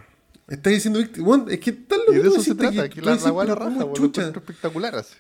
Estás 0.48 0.72
diciendo, 0.72 1.00
víctima- 1.00 1.26
bueno, 1.26 1.46
es 1.50 1.60
que 1.60 1.74
tal 1.74 2.00
lo 2.08 2.14
Y 2.14 2.16
que 2.18 2.24
de 2.24 2.30
eso 2.30 2.42
se 2.42 2.56
trata, 2.56 2.88
que 2.88 2.96
que 2.96 3.02
la, 3.02 3.16
la 3.16 3.44
la 3.44 3.56
raja, 3.56 3.72
¿cómo 3.72 3.86
weón, 3.88 3.94
chucha? 3.94 4.28
espectacular 4.30 4.96
así. 4.96 5.16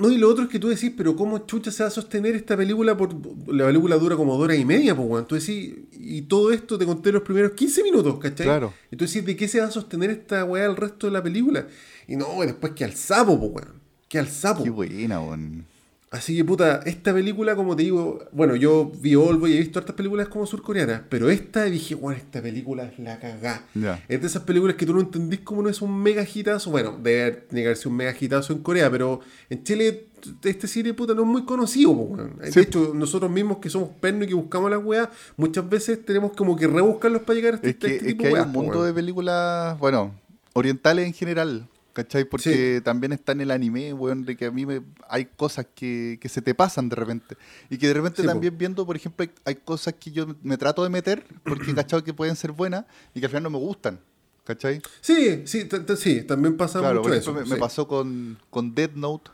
No, 0.00 0.10
y 0.10 0.16
lo 0.16 0.30
otro 0.30 0.44
es 0.44 0.50
que 0.50 0.58
tú 0.58 0.68
decís, 0.68 0.92
pero 0.96 1.14
¿cómo 1.14 1.40
chucha 1.40 1.70
se 1.70 1.82
va 1.82 1.88
a 1.88 1.92
sostener 1.92 2.34
esta 2.34 2.56
película? 2.56 2.96
por 2.96 3.14
La 3.52 3.66
película 3.66 3.96
dura 3.96 4.16
como 4.16 4.32
dos 4.32 4.44
horas 4.44 4.58
y 4.58 4.64
media, 4.64 4.96
pues, 4.96 5.06
weón. 5.06 5.26
Tú 5.26 5.34
decís, 5.34 5.74
y 5.92 6.22
todo 6.22 6.52
esto 6.52 6.78
te 6.78 6.86
conté 6.86 7.12
los 7.12 7.22
primeros 7.22 7.52
15 7.52 7.82
minutos, 7.82 8.18
¿cachai? 8.18 8.46
Claro. 8.46 8.72
Y 8.90 8.96
tú 8.96 9.04
decís, 9.04 9.24
¿de 9.26 9.36
qué 9.36 9.46
se 9.46 9.60
va 9.60 9.66
a 9.66 9.70
sostener 9.70 10.08
esta 10.08 10.44
weá 10.44 10.64
el 10.64 10.76
resto 10.76 11.06
de 11.06 11.12
la 11.12 11.22
película? 11.22 11.66
Y 12.08 12.16
no, 12.16 12.40
después 12.40 12.72
que 12.72 12.84
al 12.84 12.94
sapo, 12.94 13.38
pues, 13.38 13.66
weón. 13.66 13.80
Que 14.08 14.18
al 14.18 14.28
sapo. 14.28 14.64
Qué 14.64 14.70
buena, 14.70 15.20
weón. 15.20 15.66
Así 16.12 16.36
que 16.36 16.44
puta, 16.44 16.80
esta 16.86 17.14
película, 17.14 17.54
como 17.54 17.76
te 17.76 17.84
digo, 17.84 18.18
bueno, 18.32 18.56
yo 18.56 18.90
vi 19.00 19.14
Olvo 19.14 19.46
y 19.46 19.54
he 19.54 19.58
visto 19.60 19.78
hartas 19.78 19.94
películas 19.94 20.26
como 20.26 20.44
surcoreanas, 20.44 21.02
pero 21.08 21.30
esta 21.30 21.62
dije, 21.66 21.94
bueno, 21.94 22.18
esta 22.18 22.42
película 22.42 22.82
es 22.84 22.98
la 22.98 23.20
cagá. 23.20 23.64
Ya. 23.76 24.02
Es 24.08 24.20
de 24.20 24.26
esas 24.26 24.42
películas 24.42 24.74
que 24.74 24.86
tú 24.86 24.92
no 24.92 25.00
entendís 25.00 25.38
cómo 25.40 25.62
no 25.62 25.68
es 25.68 25.80
un 25.80 25.96
mega 26.02 26.24
hitazo. 26.24 26.72
Bueno, 26.72 26.98
debe 27.00 27.46
sido 27.76 27.90
un 27.90 27.96
mega 27.96 28.12
hitazo 28.18 28.52
en 28.52 28.58
Corea, 28.58 28.90
pero 28.90 29.20
en 29.48 29.62
Chile 29.62 30.08
este 30.42 30.66
cine 30.66 30.94
puta 30.94 31.14
no 31.14 31.22
es 31.22 31.28
muy 31.28 31.44
conocido. 31.44 31.94
De 32.40 32.50
Sí. 32.50 32.58
hecho, 32.58 32.90
nosotros 32.92 33.30
mismos 33.30 33.58
que 33.58 33.70
somos 33.70 33.90
pernos 34.00 34.24
y 34.24 34.28
que 34.30 34.34
buscamos 34.34 34.68
las 34.68 34.82
weas, 34.84 35.10
muchas 35.36 35.68
veces 35.68 36.04
tenemos 36.04 36.32
como 36.32 36.56
que 36.56 36.66
rebuscarlos 36.66 37.22
para 37.22 37.36
llegar 37.36 37.52
a 37.54 37.56
este, 37.56 37.68
Es 37.70 37.76
que, 37.76 37.86
este 37.86 37.96
es 37.98 38.06
tipo 38.08 38.22
que 38.22 38.26
hay 38.30 38.34
weas, 38.34 38.46
un 38.46 38.52
mundo 38.52 38.82
de 38.82 38.92
películas, 38.92 39.78
bueno, 39.78 40.12
orientales 40.54 41.06
en 41.06 41.12
general, 41.12 41.68
¿cachai? 41.92 42.24
Porque 42.24 42.80
también 42.84 43.12
está 43.12 43.32
en 43.32 43.40
el 43.42 43.50
anime, 43.50 43.92
weón, 43.92 44.24
de 44.24 44.36
que 44.36 44.46
a 44.46 44.50
mí 44.50 44.66
me, 44.66 44.82
hay 45.08 45.26
cosas 45.26 45.66
que, 45.74 46.18
que 46.20 46.28
se 46.28 46.42
te 46.42 46.54
pasan 46.54 46.88
de 46.88 46.96
repente. 46.96 47.36
Y 47.68 47.78
que 47.78 47.88
de 47.88 47.94
repente 47.94 48.22
Sí, 48.22 48.26
po. 48.26 48.32
también 48.32 48.56
viendo, 48.56 48.86
por 48.86 48.96
ejemplo, 48.96 49.24
hay, 49.24 49.30
hay 49.44 49.56
cosas 49.56 49.94
que 49.94 50.10
yo 50.10 50.26
me 50.42 50.56
trato 50.56 50.82
de 50.82 50.88
meter 50.90 51.24
porque 51.44 51.74
cachado 51.74 52.02
que 52.04 52.14
pueden 52.14 52.36
ser 52.36 52.52
buenas 52.52 52.84
y 53.14 53.20
que 53.20 53.26
al 53.26 53.30
final 53.30 53.42
no 53.44 53.50
me 53.50 53.58
gustan, 53.58 54.00
¿cachai? 54.44 54.80
Sí, 55.00 55.42
sí, 55.44 55.68
sí, 55.96 56.22
también 56.22 56.56
pasa 56.56 56.78
Claro, 56.78 57.00
mucho 57.00 57.08
por 57.10 57.12
eso. 57.18 57.30
ejemplo, 57.30 57.44
me, 57.44 57.48
me 57.50 57.56
sí. 57.56 57.60
pasó 57.60 57.86
con, 57.88 58.38
con 58.50 58.74
Dead 58.74 58.90
Note, 58.94 59.30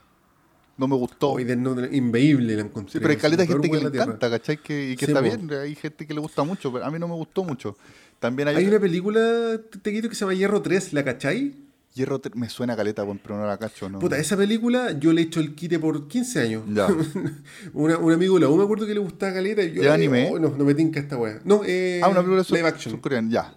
no 0.79 0.87
me 0.89 0.95
gustó. 0.97 1.31
Hoy 1.33 1.45
de 1.45 1.57
no- 1.57 1.75
inveíble 1.87 2.55
la 2.55 2.63
encontré. 2.63 2.93
Sí, 2.93 2.99
pero 2.99 3.11
hay 3.11 3.17
caleta 3.17 3.47
gente 3.47 3.71
que 3.71 3.77
le 3.79 3.87
encanta, 3.89 4.29
¿cachai? 4.31 4.59
Que, 4.59 4.91
y 4.91 4.97
que 4.97 5.07
está 5.07 5.21
po. 5.21 5.25
bien, 5.25 5.51
hay 5.53 5.75
gente 5.75 6.07
que 6.07 6.13
le 6.15 6.21
gusta 6.21 6.43
mucho, 6.43 6.71
pero 6.73 6.85
a 6.85 6.91
mí 6.91 6.99
no 6.99 7.09
me 7.09 7.15
gustó 7.15 7.45
mucho. 7.45 7.77
También 8.19 8.49
hay, 8.49 8.57
Hay 8.57 8.67
una 8.67 8.81
película, 8.81 9.59
Tequito, 9.83 10.09
que 10.09 10.15
se 10.15 10.21
llama 10.21 10.35
Hierro 10.35 10.61
3, 10.63 10.93
¿la 10.95 11.05
cachai? 11.05 11.55
Hierro, 11.97 12.21
me 12.35 12.51
suena 12.51 12.77
caleta, 12.77 13.03
weón, 13.05 13.19
pero 13.23 13.39
no 13.39 13.47
la 13.47 13.57
cacho, 13.57 13.89
¿no? 13.89 13.99
Puta, 14.01 14.19
esa 14.19 14.37
película 14.37 14.93
yo 14.99 15.15
le 15.15 15.23
he 15.23 15.25
hecho 15.25 15.41
el 15.41 15.55
quite 15.55 15.79
por 15.79 16.09
15 16.09 16.41
años. 16.43 16.63
Ya. 16.69 16.89
Una- 17.73 17.97
un 17.97 18.13
amigo 18.13 18.35
de 18.35 18.41
la 18.43 18.49
U 18.51 18.57
me 18.59 18.65
acuerdo 18.65 18.87
que 18.87 18.93
le 18.93 19.01
gustaba 19.01 19.33
caleta 19.33 19.63
y 19.63 19.69
yo 19.73 19.81
¿De 19.81 19.89
le 19.89 19.95
anime? 19.95 20.25
digo, 20.25 20.35
"Oh, 20.35 20.39
no, 20.39 20.51
no 20.51 20.65
me 20.67 20.75
tinca 20.75 21.01
esta 21.01 21.17
wea. 21.17 21.41
No, 21.45 21.63
eh, 21.65 22.03
Ah, 22.05 22.09
una 22.09 22.21
película 22.21 22.45
sur- 22.45 22.55
live 22.59 22.69
action. 22.69 22.93
surcoreana, 22.93 23.31
ya. 23.31 23.55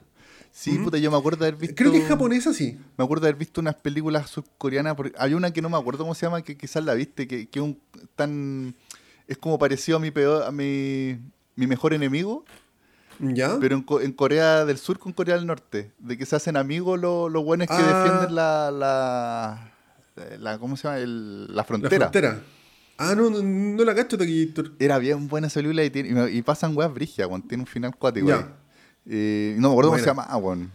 Sí, 0.53 0.77
puta, 0.79 0.97
yo 0.97 1.11
me 1.11 1.17
acuerdo 1.17 1.43
de 1.43 1.49
haber 1.49 1.59
visto. 1.59 1.75
Creo 1.75 1.91
que 1.91 1.97
es 1.97 2.05
japonesa, 2.07 2.53
sí. 2.53 2.77
Me 2.97 3.03
acuerdo 3.03 3.23
de 3.23 3.29
haber 3.29 3.39
visto 3.39 3.59
unas 3.59 3.75
películas 3.75 4.29
surcoreanas. 4.29 4.95
Porque 4.95 5.13
hay 5.17 5.33
una 5.33 5.51
que 5.51 5.61
no 5.61 5.69
me 5.69 5.77
acuerdo 5.77 6.03
cómo 6.05 6.15
se 6.15 6.25
llama, 6.25 6.41
que 6.41 6.55
quizás 6.57 6.83
la 6.85 6.93
viste, 6.93 7.27
que, 7.27 7.47
que 7.47 7.59
un 7.61 7.77
tan. 8.15 8.73
Es 9.27 9.37
como 9.37 9.59
parecido 9.59 9.97
a 9.97 10.01
mi 10.01 10.11
peor, 10.11 10.43
a 10.43 10.51
mi, 10.51 11.17
mi 11.55 11.67
mejor 11.67 11.93
enemigo, 11.93 12.45
¿Ya? 13.19 13.57
pero 13.59 13.75
en, 13.75 13.85
en 14.01 14.11
Corea 14.13 14.65
del 14.65 14.77
Sur 14.77 14.97
con 14.99 15.11
Corea 15.13 15.35
del 15.35 15.45
Norte. 15.45 15.91
De 15.99 16.17
que 16.17 16.25
se 16.25 16.35
hacen 16.35 16.55
amigos 16.57 16.99
los 16.99 17.31
los 17.31 17.43
buenos 17.43 17.67
que 17.67 17.73
Ah. 17.73 18.03
defienden 18.03 18.35
la, 18.35 18.71
la, 18.71 19.71
la. 20.39 20.57
¿Cómo 20.57 20.77
se 20.77 20.83
llama? 20.87 20.99
El- 20.99 21.47
la 21.47 21.53
la 21.55 21.63
frontera. 21.63 21.97
frontera. 22.09 22.41
Ah, 22.97 23.15
no, 23.15 23.29
no, 23.29 23.41
no 23.41 23.83
la 23.85 23.95
cacho, 23.95 24.17
Tequito. 24.17 24.63
Era 24.77 24.97
bien 24.97 25.27
buena 25.29 25.47
esa 25.47 25.59
película 25.61 25.83
y, 25.85 25.89
tiene- 25.89 26.29
y, 26.31 26.41
pasan 26.41 26.75
weas 26.75 26.93
brigias, 26.93 27.27
weón. 27.29 27.41
Tiene 27.43 27.63
un 27.63 27.67
final 27.67 27.95
cuático. 27.95 28.27
Eh, 29.05 29.55
no 29.57 29.69
me 29.69 29.73
acuerdo 29.73 29.91
cómo 29.91 29.99
se 29.99 30.05
llama, 30.05 30.27
weón. 30.37 30.71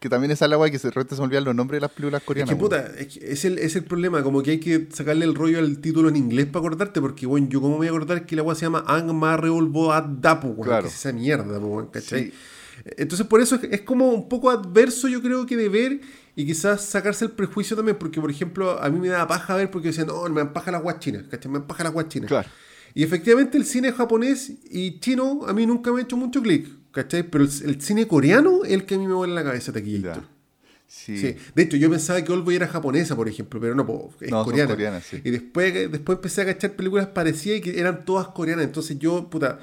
Que 0.00 0.08
también 0.08 0.30
es 0.30 0.40
la 0.40 0.56
wea 0.58 0.70
que 0.70 0.78
se, 0.78 0.88
de 0.88 0.92
repente 0.92 1.14
se 1.14 1.20
olvidan 1.22 1.44
los 1.44 1.54
nombres 1.54 1.76
de 1.76 1.82
las 1.82 1.90
películas 1.92 2.22
Es 2.22 2.26
coreanas. 2.26 2.54
que 2.54 2.58
puta, 2.58 2.86
es, 2.98 3.06
que 3.06 3.32
es 3.32 3.44
el, 3.44 3.58
es 3.58 3.76
el 3.76 3.84
problema, 3.84 4.22
como 4.22 4.42
que 4.42 4.52
hay 4.52 4.58
que 4.58 4.88
sacarle 4.92 5.26
el 5.26 5.34
rollo 5.34 5.58
al 5.58 5.78
título 5.78 6.08
en 6.08 6.16
inglés 6.16 6.46
para 6.46 6.60
acordarte, 6.60 7.02
porque 7.02 7.26
bueno, 7.26 7.48
yo 7.50 7.60
como 7.60 7.74
me 7.74 7.78
voy 7.80 7.86
a 7.88 7.90
acordar 7.90 8.24
que 8.24 8.34
la 8.34 8.42
weá 8.42 8.54
se 8.54 8.62
llama 8.62 8.82
Ang 8.86 9.12
Marreol 9.12 9.68
Boat 9.68 10.06
Dapu, 10.20 10.48
weón, 10.48 10.62
Claro. 10.64 10.82
que 10.84 10.88
es 10.88 10.94
esa 10.94 11.12
mierda, 11.12 11.60
po, 11.60 11.90
¿cachai? 11.92 12.24
Sí. 12.28 12.32
Entonces 12.96 13.26
por 13.26 13.42
eso 13.42 13.56
es, 13.56 13.64
es 13.64 13.82
como 13.82 14.08
un 14.10 14.26
poco 14.26 14.48
adverso 14.48 15.06
yo 15.06 15.20
creo 15.20 15.44
que 15.44 15.54
de 15.54 15.68
ver 15.68 16.00
y 16.34 16.46
quizás 16.46 16.80
sacarse 16.82 17.26
el 17.26 17.32
prejuicio 17.32 17.76
también, 17.76 17.98
porque 17.98 18.22
por 18.22 18.30
ejemplo 18.30 18.82
a 18.82 18.88
mí 18.88 18.98
me 18.98 19.08
da 19.08 19.26
paja 19.28 19.54
ver 19.54 19.70
porque 19.70 19.88
decían, 19.88 20.06
no, 20.06 20.26
me 20.30 20.40
empaja 20.40 20.70
las 20.72 20.82
guas 20.82 20.98
chinas, 20.98 21.24
¿cachai? 21.30 21.52
Me 21.52 21.58
empaja 21.58 21.84
las 21.84 21.92
guas 21.92 22.08
chinas. 22.08 22.28
Claro. 22.28 22.48
Y 22.94 23.02
efectivamente 23.02 23.58
el 23.58 23.66
cine 23.66 23.92
japonés 23.92 24.50
y 24.70 24.98
chino 24.98 25.42
a 25.46 25.52
mí 25.52 25.66
nunca 25.66 25.92
me 25.92 26.00
ha 26.00 26.02
hecho 26.04 26.16
mucho 26.16 26.40
clic, 26.40 26.66
¿cachai? 26.92 27.22
Pero 27.24 27.44
el, 27.44 27.50
el 27.64 27.80
cine 27.80 28.06
coreano 28.06 28.64
es 28.64 28.72
el 28.72 28.84
que 28.84 28.94
a 28.94 28.98
mí 28.98 29.06
me 29.06 29.14
vuela 29.14 29.34
la 29.34 29.44
cabeza, 29.44 29.72
Taquillito. 29.72 30.12
Ya. 30.14 30.24
Sí. 30.86 31.16
Sí. 31.18 31.36
De 31.54 31.62
hecho, 31.62 31.76
yo 31.76 31.88
pensaba 31.88 32.20
que 32.22 32.32
Oldboy 32.32 32.56
era 32.56 32.66
japonesa, 32.66 33.14
por 33.14 33.28
ejemplo, 33.28 33.60
pero 33.60 33.74
no, 33.76 33.86
po, 33.86 34.12
es 34.20 34.30
No, 34.30 34.44
coreana. 34.44 34.70
coreanas, 34.72 35.04
sí. 35.04 35.20
Y 35.24 35.30
después, 35.30 35.72
después 35.90 36.16
empecé 36.16 36.42
a 36.42 36.46
cachar 36.46 36.72
películas 36.72 37.06
parecidas 37.06 37.58
y 37.58 37.60
que 37.60 37.78
eran 37.78 38.04
todas 38.04 38.26
coreanas. 38.28 38.64
Entonces 38.64 38.98
yo, 38.98 39.30
puta, 39.30 39.60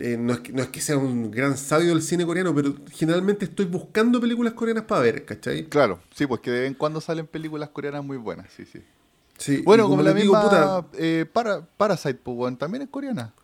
eh, 0.00 0.16
no, 0.18 0.32
es 0.32 0.40
que, 0.40 0.52
no 0.54 0.62
es 0.62 0.68
que 0.68 0.80
sea 0.80 0.96
un 0.96 1.30
gran 1.30 1.58
sabio 1.58 1.90
del 1.90 2.00
cine 2.00 2.24
coreano, 2.24 2.54
pero 2.54 2.74
generalmente 2.90 3.44
estoy 3.44 3.66
buscando 3.66 4.18
películas 4.18 4.54
coreanas 4.54 4.84
para 4.84 5.02
ver, 5.02 5.26
¿cachai? 5.26 5.66
Claro, 5.66 6.00
sí, 6.14 6.26
pues 6.26 6.40
que 6.40 6.50
de 6.50 6.60
vez 6.60 6.68
en 6.68 6.74
cuando 6.74 7.02
salen 7.02 7.26
películas 7.26 7.68
coreanas 7.68 8.02
muy 8.02 8.16
buenas, 8.16 8.46
sí, 8.56 8.64
sí. 8.64 8.80
Sí, 9.36 9.60
Bueno, 9.66 9.84
y 9.86 9.88
como 9.88 10.02
la 10.02 10.14
digo, 10.14 10.34
misma 10.34 10.42
puta, 10.42 10.86
eh, 10.96 11.26
para, 11.30 11.60
Parasite, 11.66 12.14
pues, 12.14 12.56
también 12.58 12.82
es 12.84 12.88
coreana. 12.88 13.34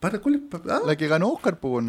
¿Para 0.00 0.18
cuál 0.18 0.34
es? 0.36 0.40
Ah, 0.68 0.80
La 0.86 0.96
que 0.96 1.06
ganó 1.06 1.28
Oscar, 1.30 1.58
pues, 1.60 1.86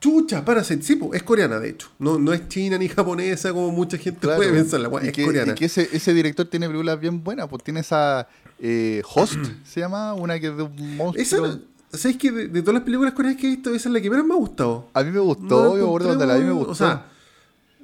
chucha, 0.00 0.44
Parasite, 0.44 0.82
sí, 0.82 0.96
po, 0.96 1.12
es 1.14 1.22
coreana, 1.22 1.58
de 1.58 1.70
hecho. 1.70 1.88
No, 1.98 2.18
no 2.18 2.32
es 2.32 2.48
china 2.48 2.78
ni 2.78 2.88
japonesa 2.88 3.52
como 3.52 3.70
mucha 3.70 3.98
gente 3.98 4.20
Claro. 4.20 4.36
puede 4.38 4.52
pensar, 4.52 4.80
la 4.80 4.88
es 5.02 5.12
que, 5.12 5.24
coreana. 5.24 5.52
y 5.52 5.54
que 5.54 5.66
ese, 5.66 5.88
ese 5.92 6.14
director 6.14 6.46
tiene 6.46 6.66
películas 6.66 6.98
bien 6.98 7.22
buenas, 7.22 7.46
pues 7.48 7.62
tiene 7.62 7.80
esa 7.80 8.26
eh, 8.58 9.02
Host, 9.14 9.38
se 9.64 9.80
llama, 9.80 10.14
una 10.14 10.40
que 10.40 10.48
es 10.48 10.56
de 10.56 10.62
un 10.62 10.96
monstruo. 10.96 11.46
Esa, 11.46 11.58
¿sabes 11.92 12.16
que 12.16 12.30
de, 12.32 12.48
de 12.48 12.60
todas 12.62 12.74
las 12.74 12.82
películas 12.84 13.12
coreanas 13.12 13.38
que 13.40 13.46
he 13.48 13.50
visto, 13.50 13.70
esa 13.74 13.88
es 13.88 13.92
la 13.92 14.00
que 14.00 14.08
menos 14.10 14.24
me 14.26 14.32
ha 14.34 14.38
gustado? 14.38 14.88
A 14.94 15.02
mí 15.02 15.10
me 15.10 15.16
No 15.18 15.24
gustó, 15.24 15.62
la 15.64 15.68
yo 15.70 15.82
me 15.82 15.82
acuerdo 15.88 16.08
cuando 16.08 16.26
la 16.26 16.36
vi 16.36 16.44
me 16.44 16.52
gustó. 16.52 16.72
O 16.72 16.74
sea, 16.74 17.06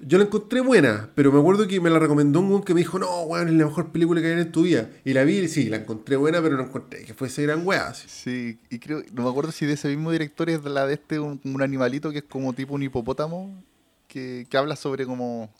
yo 0.04 0.18
la 0.18 0.24
encontré 0.24 0.60
buena, 0.60 1.10
pero 1.14 1.32
me 1.32 1.38
acuerdo 1.38 1.66
que 1.68 1.80
me 1.80 1.88
la 1.88 1.98
recomendó 1.98 2.40
un 2.40 2.50
weón 2.50 2.62
que 2.64 2.74
me 2.74 2.80
dijo, 2.80 2.98
no, 2.98 3.22
weón, 3.22 3.48
es 3.48 3.54
la 3.54 3.66
mejor 3.66 3.92
película 3.92 4.20
que 4.20 4.26
hay 4.34 4.40
en 4.40 4.52
tu 4.52 4.62
vida. 4.62 4.90
Y 5.04 5.12
la 5.14 5.24
vi 5.24 5.38
y 5.38 5.48
sí, 5.48 5.68
la 5.68 5.76
encontré 5.78 6.16
buena, 6.16 6.42
pero 6.42 6.56
no 6.56 6.64
encontré 6.64 7.04
que 7.04 7.14
fuese 7.14 7.42
gran 7.42 7.66
weá. 7.66 7.94
Sí, 7.94 8.58
y 8.68 8.78
creo, 8.78 9.02
no 9.12 9.22
me 9.24 9.30
acuerdo 9.30 9.52
si 9.52 9.64
de 9.64 9.74
ese 9.74 9.88
mismo 9.88 10.10
director 10.10 10.50
es 10.50 10.62
la 10.64 10.86
de 10.86 10.94
este, 10.94 11.18
un, 11.20 11.40
un 11.44 11.62
animalito 11.62 12.10
que 12.10 12.18
es 12.18 12.24
como 12.24 12.52
tipo 12.52 12.74
un 12.74 12.82
hipopótamo, 12.82 13.62
que, 14.08 14.46
que 14.50 14.56
habla 14.58 14.76
sobre 14.76 15.06
como, 15.06 15.50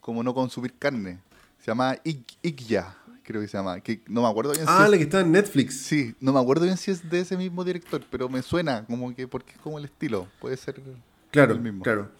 como 0.00 0.22
no 0.22 0.34
consumir 0.34 0.72
carne. 0.78 1.18
Se 1.60 1.66
llama 1.66 1.96
Ik- 2.04 2.36
Ikya, 2.42 2.96
creo 3.24 3.40
que 3.40 3.48
se 3.48 3.56
llama. 3.56 3.80
Que 3.80 4.00
no 4.06 4.22
me 4.22 4.28
acuerdo 4.28 4.52
bien 4.52 4.64
Ah, 4.68 4.84
si 4.84 4.90
la 4.92 4.96
que 4.98 5.02
está 5.04 5.20
en 5.20 5.32
Netflix. 5.32 5.80
Sí, 5.80 6.14
no 6.20 6.32
me 6.32 6.38
acuerdo 6.40 6.64
bien 6.64 6.76
si 6.76 6.90
es 6.92 7.08
de 7.10 7.20
ese 7.20 7.36
mismo 7.36 7.64
director, 7.64 8.02
pero 8.10 8.28
me 8.28 8.40
suena 8.42 8.84
como 8.84 9.12
que 9.14 9.26
porque 9.26 9.52
es 9.52 9.58
como 9.58 9.78
el 9.78 9.86
estilo. 9.86 10.28
Puede 10.40 10.56
ser 10.56 10.80
Claro, 11.32 11.54
el 11.54 11.60
mismo. 11.60 11.82
claro. 11.82 12.10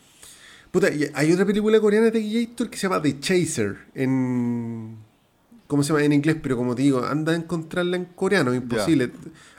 Puta, 0.76 0.90
hay 1.14 1.32
otra 1.32 1.46
película 1.46 1.80
coreana 1.80 2.10
de 2.10 2.20
Gator 2.20 2.68
que 2.68 2.76
se 2.76 2.82
llama 2.82 3.00
The 3.00 3.18
Chaser. 3.18 3.78
En. 3.94 4.98
¿Cómo 5.66 5.82
se 5.82 5.88
llama? 5.88 6.04
En 6.04 6.12
inglés, 6.12 6.36
pero 6.42 6.54
como 6.58 6.74
te 6.74 6.82
digo, 6.82 7.02
anda 7.02 7.32
a 7.32 7.34
encontrarla 7.34 7.96
en 7.96 8.04
coreano, 8.04 8.52
imposible. 8.52 9.10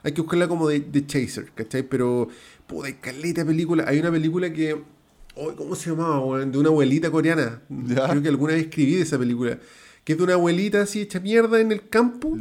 Hay 0.04 0.12
que 0.12 0.22
buscarla 0.22 0.48
como 0.48 0.70
The, 0.70 0.80
The 0.82 1.08
Chaser, 1.08 1.52
¿cachai? 1.56 1.82
Pero, 1.82 2.28
puta, 2.68 2.86
hay 2.86 2.94
caleta 3.02 3.44
película. 3.44 3.86
Hay 3.88 4.00
una 4.00 4.12
película 4.12 4.54
que. 4.54 4.80
oh, 5.34 5.56
¿Cómo 5.56 5.74
se 5.74 5.90
llamaba? 5.90 6.46
De 6.46 6.56
una 6.56 6.70
abuelita 6.70 7.10
coreana. 7.10 7.64
Creo 7.68 8.22
que 8.22 8.30
alguna 8.30 8.54
vez 8.54 8.66
escribí 8.66 8.94
de 8.94 9.02
esa 9.02 9.18
película. 9.18 9.58
Que 10.04 10.12
es 10.12 10.20
de 10.20 10.24
una 10.24 10.34
abuelita 10.36 10.84
así 10.84 11.02
hecha 11.02 11.20
mierda 11.20 11.60
en 11.60 11.72
el 11.72 11.90
campo 11.90 12.38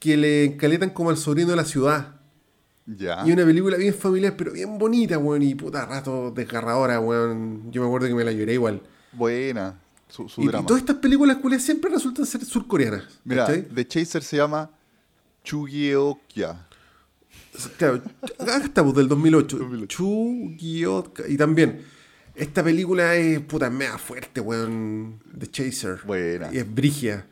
que 0.00 0.16
le 0.16 0.46
encaletan 0.46 0.90
como 0.90 1.10
al 1.10 1.16
sobrino 1.16 1.50
de 1.50 1.56
la 1.56 1.64
ciudad. 1.64 2.15
Ya. 2.86 3.26
Y 3.26 3.32
una 3.32 3.44
película 3.44 3.76
bien 3.76 3.94
familiar, 3.94 4.34
pero 4.36 4.52
bien 4.52 4.78
bonita, 4.78 5.18
weón. 5.18 5.42
Y 5.42 5.54
puta 5.54 5.84
rato 5.86 6.30
desgarradora, 6.30 7.00
weón. 7.00 7.70
Yo 7.72 7.80
me 7.82 7.88
acuerdo 7.88 8.06
que 8.06 8.14
me 8.14 8.24
la 8.24 8.32
lloré 8.32 8.54
igual. 8.54 8.80
Buena. 9.12 9.80
Su, 10.08 10.28
su 10.28 10.42
Y, 10.42 10.46
y 10.46 10.50
todas 10.50 10.78
estas 10.78 10.96
películas 10.96 11.36
culias 11.38 11.62
siempre 11.62 11.90
resultan 11.90 12.24
ser 12.26 12.44
surcoreanas. 12.44 13.04
Mira. 13.24 13.46
The 13.46 13.86
Chaser 13.88 14.22
se 14.22 14.36
llama 14.36 14.70
Chugyeokya. 15.42 16.66
Claro, 17.78 18.02
acá 18.38 18.56
estamos 18.58 18.94
del 18.94 19.08
2008. 19.08 19.56
2008. 19.58 19.86
Chu 19.88 20.06
Gyot- 20.58 21.24
Y 21.28 21.36
también, 21.36 21.82
esta 22.34 22.62
película 22.62 23.14
es 23.16 23.40
puta 23.40 23.70
mega 23.70 23.98
fuerte, 23.98 24.40
weón. 24.40 25.18
The 25.38 25.46
Chaser. 25.50 26.00
Buena. 26.06 26.50
Y 26.52 26.58
es 26.58 26.74
brigia. 26.74 27.26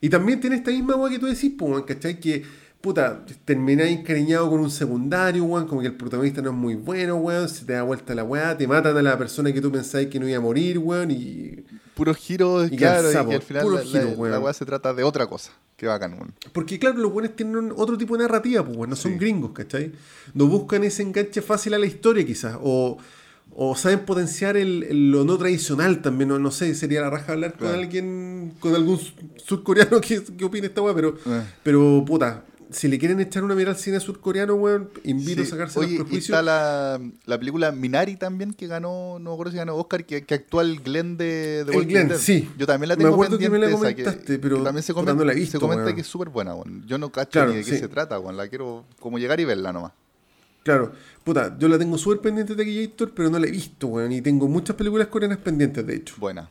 Y 0.00 0.08
también 0.08 0.40
tiene 0.40 0.56
esta 0.56 0.70
misma 0.70 0.96
weá 0.96 1.10
que 1.12 1.18
tú 1.18 1.26
decís, 1.26 1.52
pues, 1.58 1.70
weón, 1.70 1.84
¿cachai? 1.84 2.18
Que, 2.20 2.44
puta, 2.80 3.24
termináis 3.44 3.98
encariñado 3.98 4.48
con 4.48 4.60
un 4.60 4.70
secundario, 4.70 5.44
weón, 5.44 5.66
como 5.66 5.80
que 5.82 5.88
el 5.88 5.94
protagonista 5.94 6.40
no 6.40 6.50
es 6.50 6.56
muy 6.56 6.74
bueno, 6.76 7.16
weón, 7.16 7.48
se 7.48 7.64
te 7.64 7.74
da 7.74 7.82
vuelta 7.82 8.14
la 8.14 8.24
weá, 8.24 8.56
te 8.56 8.66
matan 8.66 8.96
a 8.96 9.02
la 9.02 9.18
persona 9.18 9.52
que 9.52 9.60
tú 9.60 9.70
pensáis 9.70 10.08
que 10.08 10.18
no 10.18 10.26
iba 10.28 10.38
a 10.38 10.40
morir, 10.40 10.78
weón, 10.78 11.10
y... 11.10 11.64
Puros 11.94 12.16
giros, 12.16 12.72
Y 12.72 12.76
claro, 12.76 13.10
y 13.10 13.12
que 13.12 13.34
al 13.34 13.42
final 13.42 13.62
puro 13.64 13.76
la, 13.76 13.82
giro, 13.82 14.04
la- 14.04 14.10
weón. 14.16 14.30
la 14.32 14.40
weá 14.40 14.52
se 14.54 14.64
trata 14.64 14.94
de 14.94 15.02
otra 15.02 15.26
cosa. 15.26 15.52
Qué 15.76 15.86
bacán, 15.86 16.14
weón. 16.14 16.32
Porque 16.52 16.78
claro, 16.78 16.96
los 16.98 17.12
buenos 17.12 17.36
tienen 17.36 17.72
otro 17.76 17.98
tipo 17.98 18.16
de 18.16 18.22
narrativa, 18.22 18.64
pues, 18.64 18.76
weón, 18.76 18.90
no 18.90 18.96
son 18.96 19.12
Sí. 19.12 19.18
gringos, 19.18 19.50
¿cachai? 19.52 19.92
No 20.32 20.46
buscan 20.46 20.82
ese 20.84 21.02
enganche 21.02 21.42
fácil 21.42 21.74
a 21.74 21.78
la 21.78 21.86
historia, 21.86 22.24
quizás, 22.24 22.56
o, 22.62 22.96
o 23.54 23.76
saben 23.76 24.00
potenciar 24.06 24.56
el, 24.56 24.84
el- 24.84 25.10
lo 25.10 25.24
no 25.24 25.36
tradicional 25.36 26.00
también. 26.00 26.28
No, 26.30 26.38
no 26.38 26.50
sé, 26.50 26.74
sería 26.74 27.02
la 27.02 27.10
raja 27.10 27.32
hablar 27.32 27.52
Claro. 27.54 27.74
con 27.74 27.82
alguien, 27.82 28.54
con 28.60 28.74
algún 28.74 28.98
su- 28.98 29.12
surcoreano 29.36 30.00
que, 30.00 30.22
que 30.24 30.44
opine 30.46 30.68
esta 30.68 30.80
weá, 30.80 30.94
pero, 30.94 31.16
Eh. 31.26 31.42
pero 31.62 32.02
puta, 32.06 32.44
si 32.72 32.88
le 32.88 32.98
quieren 32.98 33.20
echar 33.20 33.42
una 33.44 33.54
mirada 33.54 33.74
al 33.76 33.80
cine 33.82 34.00
surcoreano, 34.00 34.54
weón, 34.54 34.90
invito 35.04 35.42
Sí. 35.42 35.48
a 35.48 35.50
sacarse 35.50 35.78
Oye, 35.78 35.88
los 35.88 35.94
y 35.94 35.96
prejuicios. 36.02 36.24
está 36.38 36.42
la, 36.42 37.00
la 37.26 37.38
película 37.38 37.72
Minari 37.72 38.16
también, 38.16 38.52
que 38.54 38.66
ganó, 38.66 39.18
no 39.20 39.30
me 39.30 39.34
acuerdo 39.34 39.50
si 39.52 39.58
ganó 39.58 39.76
Oscar, 39.76 40.04
que, 40.04 40.24
que 40.24 40.34
actúa 40.34 40.62
el 40.62 40.80
Glenn 40.80 41.16
de, 41.16 41.64
de 41.64 41.76
El 41.76 41.86
Glenn, 41.86 42.08
Dead. 42.08 42.18
sí. 42.18 42.50
Yo 42.58 42.66
también 42.66 42.88
la 42.88 42.96
Me 42.96 43.02
tengo 43.04 43.14
acuerdo 43.14 43.38
que 43.38 43.50
me 43.50 43.58
la 43.58 43.66
pendiente 43.66 43.94
comentaste, 43.94 44.38
pero 44.38 44.58
que 44.58 44.64
también 44.64 44.82
se 44.82 44.94
comenta, 44.94 45.14
no 45.14 45.24
la 45.24 45.32
he 45.32 45.34
se 45.34 45.40
visto, 45.40 45.60
comenta 45.60 45.84
weón. 45.84 45.94
que 45.94 46.00
es 46.02 46.06
súper 46.06 46.28
buena, 46.28 46.54
weón. 46.54 46.84
Yo 46.86 46.98
no 46.98 47.10
cacho 47.10 47.30
Claro, 47.32 47.50
ni 47.50 47.56
de 47.58 47.64
qué 47.64 47.70
sí. 47.72 47.78
se 47.78 47.88
trata, 47.88 48.18
weón. 48.18 48.36
La 48.36 48.48
quiero 48.48 48.84
como 49.00 49.18
llegar 49.18 49.40
y 49.40 49.44
verla 49.44 49.72
nomás. 49.72 49.92
Claro, 50.62 50.92
puta, 51.24 51.56
yo 51.58 51.68
la 51.68 51.78
tengo 51.78 51.96
súper 51.96 52.20
pendiente 52.20 52.54
de 52.54 52.62
Taquillator, 52.62 53.12
pero 53.14 53.30
no 53.30 53.38
la 53.38 53.46
he 53.46 53.50
visto, 53.50 53.86
weón, 53.86 54.12
y 54.12 54.20
tengo 54.20 54.46
muchas 54.46 54.76
películas 54.76 55.06
coreanas 55.08 55.38
pendientes, 55.38 55.86
de 55.86 55.94
hecho. 55.96 56.14
Buena. 56.18 56.50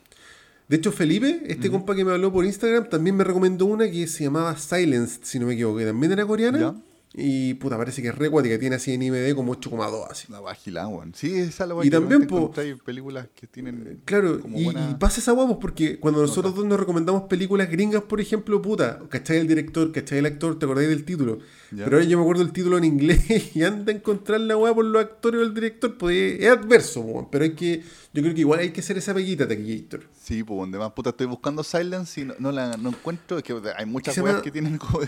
De 0.69 0.77
hecho, 0.77 0.91
Felipe, 0.91 1.41
este 1.47 1.71
compa 1.71 1.95
que 1.95 2.05
me 2.05 2.11
habló 2.11 2.31
por 2.31 2.45
Instagram, 2.45 2.89
también 2.89 3.15
me 3.15 3.23
recomendó 3.23 3.65
una 3.65 3.89
que 3.89 4.05
se 4.05 4.25
llamaba 4.25 4.55
Silence, 4.55 5.19
si 5.23 5.39
no 5.39 5.47
me 5.47 5.55
equivoco, 5.55 5.79
que 5.79 5.85
también 5.85 6.11
era 6.11 6.27
coreana. 6.27 6.59
Ya. 6.59 6.75
Y 7.11 7.55
puta, 7.55 7.75
parece 7.75 8.03
que 8.03 8.09
es 8.09 8.15
re 8.15 8.29
cuática, 8.29 8.59
tiene 8.59 8.75
así 8.75 8.93
en 8.93 9.01
IMD 9.01 9.33
como 9.33 9.55
8,2 9.55 10.07
así. 10.11 10.31
La 10.31 10.41
vagila, 10.41 10.87
weón. 10.87 11.13
Sí, 11.15 11.33
esa 11.35 11.65
la 11.65 11.73
Y 11.83 11.89
también, 11.89 12.27
po- 12.27 12.51
Hay 12.57 12.75
películas 12.75 13.27
que 13.33 13.47
tienen. 13.47 14.01
Claro, 14.05 14.39
como 14.39 14.59
y, 14.59 14.65
buena- 14.65 14.91
y 14.91 14.93
pasa 14.93 15.19
esa 15.19 15.31
guapos 15.31 15.57
porque 15.59 15.99
cuando 15.99 16.21
nosotros 16.21 16.53
dos 16.53 16.65
nos 16.65 16.79
recomendamos 16.79 17.23
películas 17.23 17.67
gringas, 17.71 18.03
por 18.03 18.21
ejemplo, 18.21 18.61
puta, 18.61 18.99
¿cachai 19.09 19.37
el 19.37 19.47
director, 19.47 19.91
cachai 19.91 20.19
el 20.19 20.27
actor, 20.27 20.59
te 20.59 20.65
acordáis 20.65 20.87
del 20.89 21.03
título? 21.03 21.39
Ya. 21.71 21.85
Pero 21.85 21.97
ahora 21.97 22.07
yo 22.07 22.15
me 22.17 22.23
acuerdo 22.23 22.43
el 22.43 22.51
título 22.51 22.77
en 22.77 22.83
inglés 22.83 23.25
y 23.55 23.63
anda 23.63 23.91
a 23.91 23.95
encontrar 23.95 24.39
la 24.41 24.55
weá 24.55 24.71
por 24.75 24.85
los 24.85 25.01
actores 25.01 25.41
o 25.41 25.43
el 25.43 25.53
director, 25.55 25.97
pues 25.97 26.39
es 26.39 26.47
adverso, 26.47 27.01
weón, 27.01 27.27
pero 27.31 27.43
hay 27.43 27.53
que, 27.53 27.81
yo 28.13 28.21
creo 28.21 28.35
que 28.35 28.41
igual 28.41 28.59
hay 28.59 28.69
que 28.69 28.81
hacer 28.81 28.99
esa 28.99 29.15
peguita, 29.15 29.47
Taquillator. 29.47 30.03
Sí, 30.21 30.43
pues, 30.43 30.59
donde 30.59 30.77
más 30.77 30.91
puta 30.91 31.09
estoy 31.09 31.25
buscando 31.25 31.63
Silence 31.63 32.21
y 32.21 32.25
no, 32.25 32.35
no 32.37 32.51
la 32.51 32.77
no 32.77 32.89
encuentro. 32.89 33.39
Es 33.39 33.43
que 33.43 33.59
hay 33.75 33.87
muchas 33.87 34.15
weas 34.19 34.27
llama- 34.35 34.43
que 34.43 34.51
tienen 34.51 34.77
como 34.77 34.99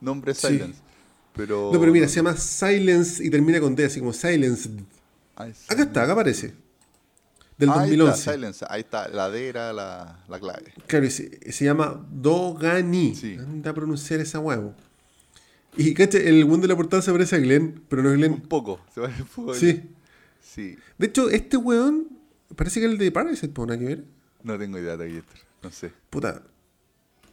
nombre 0.00 0.32
Sí. 0.32 0.62
Pero. 1.34 1.70
No, 1.72 1.80
pero 1.80 1.92
mira, 1.92 2.08
se 2.08 2.16
llama 2.16 2.36
Silence 2.36 3.24
y 3.24 3.30
termina 3.30 3.60
con 3.60 3.74
D, 3.74 3.84
así 3.84 4.00
como 4.00 4.12
Silence. 4.12 4.68
Acá 5.36 5.82
está, 5.82 6.02
acá 6.02 6.12
aparece. 6.12 6.54
Del 7.56 7.68
Ah, 7.70 7.80
Ahí 7.82 7.90
2011. 7.96 8.18
está, 8.18 8.32
Silence. 8.32 8.64
Ahí 8.68 8.80
está, 8.80 9.08
la 9.08 9.30
D 9.30 9.48
era 9.48 9.72
la, 9.72 10.24
la 10.28 10.38
clave. 10.40 10.72
Claro, 10.86 11.06
y 11.06 11.10
se, 11.10 11.52
se 11.52 11.64
llama 11.64 12.06
Dogani. 12.10 13.14
Sí. 13.14 13.36
Anda 13.38 13.70
a 13.70 13.74
pronunciar 13.74 14.20
esa 14.20 14.38
huevo. 14.38 14.74
Y 15.76 15.94
cacha, 15.94 16.18
el 16.18 16.42
weón 16.44 16.60
de 16.60 16.68
la 16.68 16.76
portada 16.76 17.00
se 17.02 17.12
parece 17.12 17.36
a 17.36 17.38
Glenn, 17.38 17.82
pero 17.88 18.02
no 18.02 18.08
es 18.08 18.14
Un 18.16 18.20
Glenn. 18.20 18.40
poco. 18.40 18.80
Se 18.94 19.00
va 19.00 19.08
un 19.08 19.24
poco. 19.26 19.54
Sí. 19.54 19.82
Sí. 20.42 20.76
De 20.98 21.06
hecho, 21.06 21.30
este 21.30 21.56
weón 21.56 22.08
parece 22.56 22.80
que 22.80 22.86
es 22.86 22.92
el 22.92 22.98
de 22.98 23.12
Parasite, 23.12 23.48
¿por 23.52 23.68
que 23.78 23.84
ver? 23.84 24.04
No 24.42 24.58
tengo 24.58 24.78
idea 24.78 24.96
de 24.96 25.04
Taquillator. 25.04 25.36
No 25.62 25.70
sé. 25.70 25.92
Puta. 26.10 26.42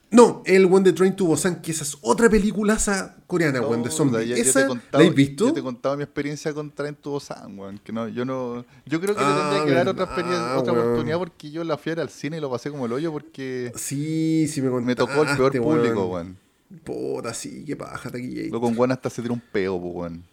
No, 0.09 0.41
el 0.45 0.65
weón 0.67 0.83
de 0.85 0.93
Train 0.93 1.15
to 1.17 1.25
Busan, 1.25 1.61
que 1.61 1.71
esa 1.71 1.83
es 1.83 1.97
otra 2.01 2.29
peliculaza 2.29 3.17
coreana, 3.27 3.59
weón, 3.61 3.83
de 3.83 3.89
No, 3.89 3.95
zombies. 3.95 4.21
ya- 4.21 4.29
ya 4.29 4.35
te 4.35 4.41
he 4.41 4.49
¿Esa 4.49 4.67
contado- 4.67 5.03
la 5.03 5.09
has 5.09 5.15
visto? 5.15 5.47
Yo 5.47 5.53
te 5.53 5.59
he 5.59 5.63
contado 5.63 5.97
mi 5.97 6.03
experiencia 6.03 6.53
con 6.53 6.71
Train 6.71 6.95
to 6.95 7.09
Busan, 7.11 7.59
weón. 7.59 7.77
Que 7.83 7.91
no, 7.91 8.07
yo 8.07 8.23
no. 8.23 8.65
Yo 8.85 9.01
creo 9.01 9.15
que 9.15 9.21
Ah, 9.21 9.49
le 9.51 9.55
tendría 9.57 9.65
que 9.65 9.77
dar 9.77 9.87
otra, 9.89 10.05
experiencia, 10.05 10.57
otra 10.57 10.71
oportunidad 10.73 11.17
porque 11.17 11.51
yo 11.51 11.63
la 11.65 11.77
fui 11.77 11.91
a 11.91 11.95
ver 11.95 12.01
al 12.03 12.09
cine 12.09 12.37
y 12.37 12.39
lo 12.39 12.49
pasé 12.49 12.71
como 12.71 12.85
el 12.85 12.93
hoyo 12.93 13.11
porque 13.11 13.73
Sí, 13.75 14.47
sí 14.47 14.61
me 14.61 14.69
contaste. 14.69 14.87
me 14.87 14.95
tocó 14.95 15.23
el 15.29 15.35
peor 15.37 15.61
público, 15.61 16.05
weón. 16.07 16.37
Puta, 16.85 17.33
sí, 17.33 17.63
qué 17.65 17.75
paja, 17.75 18.09
taquilla. 18.09 18.43
Lo 18.49 18.61
con 18.61 18.77
weón 18.77 18.91
hasta 18.93 19.09
se 19.09 19.21
tiró 19.21 19.33
un 19.33 19.41
peo, 19.51 19.75
weón. 19.75 20.23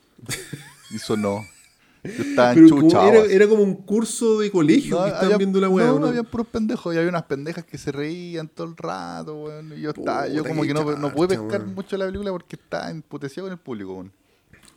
Y 0.91 0.99
sonó. 0.99 1.45
Como- 2.69 3.27
era, 3.31 3.49
como 3.49 3.63
un 3.63 3.75
curso 3.77 4.41
de 4.41 4.51
colegio 4.51 4.97
No, 4.97 5.03
que 5.05 5.09
estaban 5.09 5.25
había- 5.27 5.39
viendo 5.39 5.61
la 5.61 5.69
weá, 5.69 5.87
no, 5.87 5.95
¿o 5.95 5.99
¿no? 6.01 6.07
había 6.09 6.23
puros 6.23 6.47
pendejos 6.49 6.95
y 6.95 6.99
había 6.99 7.09
unas 7.09 7.23
pendejas 7.25 7.65
que 7.65 7.79
se 7.79 7.93
reían 7.93 8.49
todo 8.49 8.67
el 8.67 8.77
rato, 8.77 9.35
weón. 9.45 9.73
Y 9.77 9.81
yo, 9.81 9.91
estaba, 9.91 10.29
yo 10.29 10.45
como 10.45 10.63
que 10.63 10.75
no, 10.75 10.85
no 10.99 11.13
pude 11.13 11.29
pescar 11.29 11.63
weón. 11.63 11.75
mucho 11.75 11.97
la 11.97 12.07
película 12.07 12.31
porque 12.31 12.57
estaba 12.57 12.91
emputecido 12.91 13.47
con 13.47 13.53
el 13.53 13.59
público, 13.59 13.93
weón. 13.95 14.13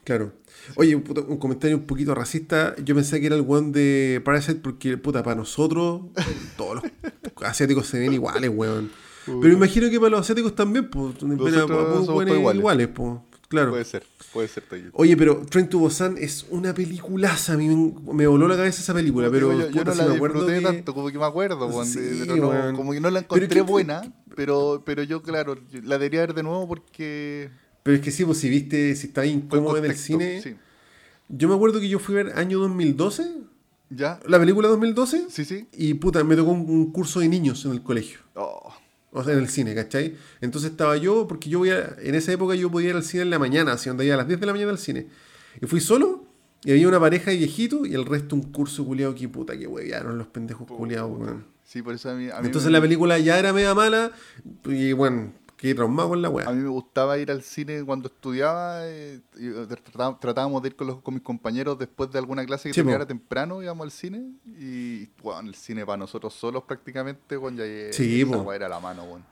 Claro. 0.05 0.31
Oye, 0.75 0.95
un, 0.95 1.03
puto- 1.03 1.25
un 1.27 1.35
comentario 1.37 1.75
un 1.75 1.83
poquito 1.85 2.15
racista. 2.15 2.73
Yo 2.81 2.95
pensé 2.95 3.19
que 3.19 3.25
era 3.27 3.35
el 3.35 3.41
weón 3.41 3.73
de 3.73 4.21
Parasite 4.23 4.61
porque, 4.61 4.97
puta, 4.97 5.21
para 5.21 5.35
nosotros, 5.35 6.03
todos 6.55 6.75
los 6.75 6.83
asiáticos 7.43 7.87
se 7.87 7.99
ven 7.99 8.13
iguales, 8.13 8.49
weón. 8.53 8.89
Pero 9.25 9.51
imagino 9.53 9.89
que 9.89 9.99
para 9.99 10.11
los 10.11 10.21
asiáticos 10.21 10.55
también, 10.55 10.89
pues, 10.89 11.13
iguales. 11.21 12.55
iguales, 12.55 12.87
pues. 12.87 13.13
Claro. 13.49 13.71
Puede 13.71 13.85
ser, 13.85 14.03
puede 14.33 14.47
ser, 14.49 14.63
Taquito. 14.63 14.89
Oye, 14.93 15.15
pero 15.15 15.37
Train 15.45 15.69
to 15.69 15.79
Busan 15.79 16.17
es 16.17 16.45
una 16.49 16.73
peliculaza. 16.73 17.53
A 17.53 17.57
mí 17.57 17.67
me, 17.69 18.13
me 18.13 18.27
voló 18.27 18.45
la 18.47 18.57
cabeza 18.57 18.81
esa 18.81 18.93
película, 18.93 19.29
pero 19.31 19.53
yo, 19.53 19.59
yo 19.69 19.71
puta, 19.71 19.83
no 19.85 19.91
sí 19.93 19.97
la 19.99 20.05
me 20.07 20.15
acuerdo 20.15 20.45
que- 20.47 20.59
tanto, 20.61 20.93
como 20.93 21.09
que 21.09 21.17
me 21.17 21.25
acuerdo, 21.25 21.69
de- 21.83 22.25
pero 22.27 22.71
no- 22.71 22.77
como 22.77 22.91
que 22.91 22.99
no 22.99 23.09
la 23.09 23.21
Pero 23.21 23.35
encontré 23.43 23.47
que- 23.47 23.61
buena, 23.61 24.01
pero, 24.35 24.83
pero 24.85 25.01
yo, 25.03 25.21
claro, 25.23 25.57
la 25.83 25.97
debería 25.97 26.19
ver 26.21 26.33
de 26.33 26.43
nuevo 26.43 26.67
porque... 26.67 27.49
Pero 27.83 27.95
es 27.95 28.03
que 28.03 28.11
sí, 28.11 28.25
pues 28.25 28.37
si 28.39 28.49
viste, 28.49 28.93
si 28.97 29.07
está 29.07 29.25
incómodo 29.25 29.77
en 29.77 29.85
el 29.85 29.95
cine. 29.95 30.41
Sí. 30.41 30.55
Yo 31.29 31.47
me 31.47 31.55
acuerdo 31.55 31.79
que 31.79 31.87
yo 31.87 31.99
fui 31.99 32.15
a 32.19 32.23
ver 32.23 32.37
año 32.37 32.59
2012, 32.59 33.31
¿Ya? 33.89 34.19
la 34.27 34.39
película 34.39 34.67
2012, 34.67 35.27
Sí, 35.29 35.45
sí. 35.45 35.67
y 35.71 35.93
puta, 35.93 36.21
me 36.25 36.35
tocó 36.35 36.51
un, 36.51 36.69
un 36.69 36.91
curso 36.91 37.21
de 37.21 37.29
niños 37.29 37.63
en 37.63 37.71
el 37.71 37.81
colegio. 37.81 38.19
Oh, 38.35 38.73
O 39.11 39.23
sea, 39.23 39.33
en 39.33 39.39
el 39.39 39.47
cine, 39.49 39.73
¿cachai? 39.73 40.15
Entonces 40.41 40.71
estaba 40.71 40.97
yo, 40.97 41.27
porque 41.27 41.49
yo 41.49 41.59
voy 41.59 41.69
a, 41.71 41.95
en 42.01 42.13
esa 42.15 42.31
época 42.33 42.55
yo 42.55 42.69
podía 42.69 42.89
ir 42.89 42.95
al 42.95 43.03
cine 43.03 43.23
en 43.23 43.29
la 43.29 43.39
mañana, 43.39 43.73
así 43.73 43.89
donde 43.89 44.05
iba 44.05 44.13
a 44.15 44.17
las 44.17 44.27
10 44.27 44.39
de 44.39 44.45
la 44.45 44.51
mañana 44.53 44.71
al 44.71 44.77
cine. 44.77 45.07
Y 45.61 45.65
fui 45.65 45.79
solo, 45.79 46.25
y 46.63 46.71
había 46.71 46.87
una 46.87 46.99
pareja 46.99 47.31
de 47.31 47.37
viejitos, 47.37 47.87
y 47.87 47.93
el 47.93 48.05
resto 48.05 48.35
un 48.35 48.41
curso 48.51 48.85
culiado 48.85 49.15
que 49.15 49.27
puta, 49.29 49.57
que 49.57 49.65
huevearon 49.65 50.17
los 50.17 50.27
pendejos 50.27 50.67
culiados, 50.67 51.17
weón. 51.17 51.45
sí, 51.63 51.81
por 51.81 51.93
eso 51.95 52.09
a 52.09 52.15
mí... 52.15 52.29
A 52.29 52.39
mí 52.41 52.47
Entonces 52.47 52.65
me- 52.69 52.73
la 52.77 52.81
película 52.81 53.17
ya 53.17 53.39
era 53.39 53.53
media 53.53 53.73
mala, 53.73 54.11
y 54.65 54.91
bueno, 54.93 55.31
quedé 55.57 55.75
traumado 55.75 56.09
con 56.09 56.21
la 56.21 56.27
A 56.27 56.31
weá. 56.31 56.49
mí 56.51 56.61
me 56.61 56.69
gustaba 56.69 57.17
ir 57.17 57.29
al 57.31 57.41
cine 57.41 57.83
cuando 57.83 58.07
estudiaba. 58.07 58.87
eh, 58.87 59.19
y, 59.37 59.47
eh, 59.47 59.65
tratá- 59.67 60.17
tratábamos 60.19 60.61
de 60.61 60.69
ir 60.69 60.75
con, 60.75 60.87
los, 60.87 61.01
con 61.01 61.13
mis 61.15 61.23
compañeros 61.23 61.77
después 61.79 62.11
de 62.11 62.19
alguna 62.19 62.45
clase 62.45 62.69
que 62.69 62.73
Sí, 62.73 62.77
terminara 62.79 63.05
temprano, 63.07 63.61
íbamos 63.61 63.83
al 63.85 63.91
cine. 63.91 64.31
Y, 64.45 65.07
bueno, 65.21 65.49
el 65.49 65.55
cine 65.55 65.85
para 65.85 65.97
nosotros 65.97 66.33
solos 66.33 66.63
prácticamente, 66.63 67.35
bueno, 67.35 67.57
ya 67.57 67.65
eh, 67.65 67.91
Sí, 67.91 68.21
esa 68.21 68.55
era 68.55 68.69
la 68.69 68.79
mano, 68.79 69.05
bueno. 69.05 69.25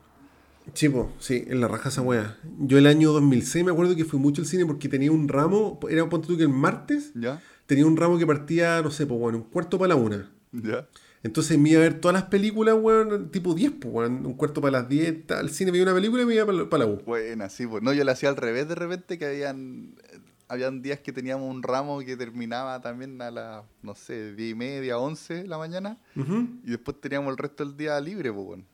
Sí, 0.74 0.88
po, 0.88 1.12
sí, 1.20 1.44
en 1.46 1.60
la 1.60 1.68
raja 1.68 1.90
esa 1.90 2.02
weá. 2.02 2.36
Yo 2.58 2.76
el 2.78 2.88
año 2.88 3.12
2006 3.12 3.64
me 3.64 3.70
acuerdo 3.70 3.94
que 3.94 4.04
fui 4.04 4.18
mucho 4.18 4.42
al 4.42 4.48
cine 4.48 4.66
porque 4.66 4.88
tenía 4.88 5.12
un 5.12 5.28
ramo, 5.28 5.78
era 5.88 6.08
ponte 6.08 6.26
tú 6.26 6.36
que 6.36 6.42
el 6.42 6.48
martes, 6.48 7.12
¿Ya? 7.14 7.40
tenía 7.66 7.86
un 7.86 7.96
ramo 7.96 8.18
que 8.18 8.26
partía, 8.26 8.82
no 8.82 8.90
sé, 8.90 9.06
pues 9.06 9.18
bueno, 9.20 9.38
un 9.38 9.44
cuarto 9.44 9.78
para 9.78 9.90
la 9.90 9.94
una. 9.94 10.28
¿Ya? 10.50 10.88
Entonces 11.22 11.58
me 11.58 11.70
iba 11.70 11.80
a 11.80 11.82
ver 11.82 12.00
todas 12.00 12.14
las 12.14 12.24
películas, 12.24 12.76
weón, 12.78 13.30
tipo 13.30 13.54
10, 13.54 13.72
pues, 13.80 13.92
weón, 13.92 14.26
un 14.26 14.34
cuarto 14.34 14.60
para 14.60 14.80
las 14.80 14.88
10, 14.88 15.30
al 15.30 15.50
cine 15.50 15.70
veía 15.70 15.82
una 15.82 15.94
película 15.94 16.22
y 16.22 16.26
me 16.26 16.34
iba 16.34 16.46
para, 16.68 16.84
la 16.84 16.90
U. 16.90 17.02
Buena, 17.04 17.48
sí, 17.48 17.66
pues. 17.66 17.82
No, 17.82 17.92
yo 17.92 18.04
lo 18.04 18.12
hacía 18.12 18.28
al 18.28 18.36
revés 18.36 18.68
de 18.68 18.74
repente, 18.74 19.18
que 19.18 19.26
habían, 19.26 19.96
eh, 20.12 20.18
habían 20.48 20.82
días 20.82 21.00
que 21.00 21.12
teníamos 21.12 21.52
un 21.52 21.62
ramo 21.62 22.00
que 22.00 22.16
terminaba 22.16 22.80
también 22.80 23.20
a 23.22 23.30
las, 23.30 23.64
no 23.82 23.94
sé, 23.94 24.34
10 24.34 24.50
y 24.50 24.54
media, 24.54 24.98
11 24.98 25.34
de 25.34 25.48
la 25.48 25.58
mañana. 25.58 25.98
Y 26.14 26.70
después 26.70 27.00
teníamos 27.00 27.30
el 27.32 27.38
resto 27.38 27.64
del 27.64 27.76
día 27.76 28.00
libre, 28.00 28.32
pues, 28.32 28.46
bueno. 28.46 28.64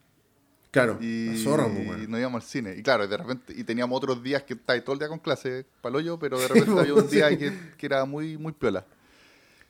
Claro, 0.73 0.97
Y, 1.03 1.27
la 1.27 1.37
zorra, 1.37 1.67
pues, 1.67 2.03
y 2.03 2.07
nos 2.07 2.19
íbamos 2.19 2.43
al 2.43 2.49
cine. 2.49 2.75
Y 2.79 2.83
claro, 2.83 3.07
de 3.07 3.17
repente, 3.17 3.53
y 3.55 3.63
teníamos 3.63 3.95
otros 3.95 4.23
días 4.23 4.43
que 4.43 4.55
estáis 4.55 4.83
todo 4.83 4.95
el 4.95 4.99
día 4.99 5.09
con 5.09 5.19
clase, 5.19 5.67
palollo, 5.83 6.19
pero 6.19 6.41
de 6.41 6.49
repente 6.49 6.81
había 6.81 6.95
un 6.95 7.11
día 7.11 7.29
que, 7.37 7.53
que 7.77 7.87
era 7.87 8.07
muy, 8.07 8.39
muy 8.39 8.53
piola. 8.53 8.87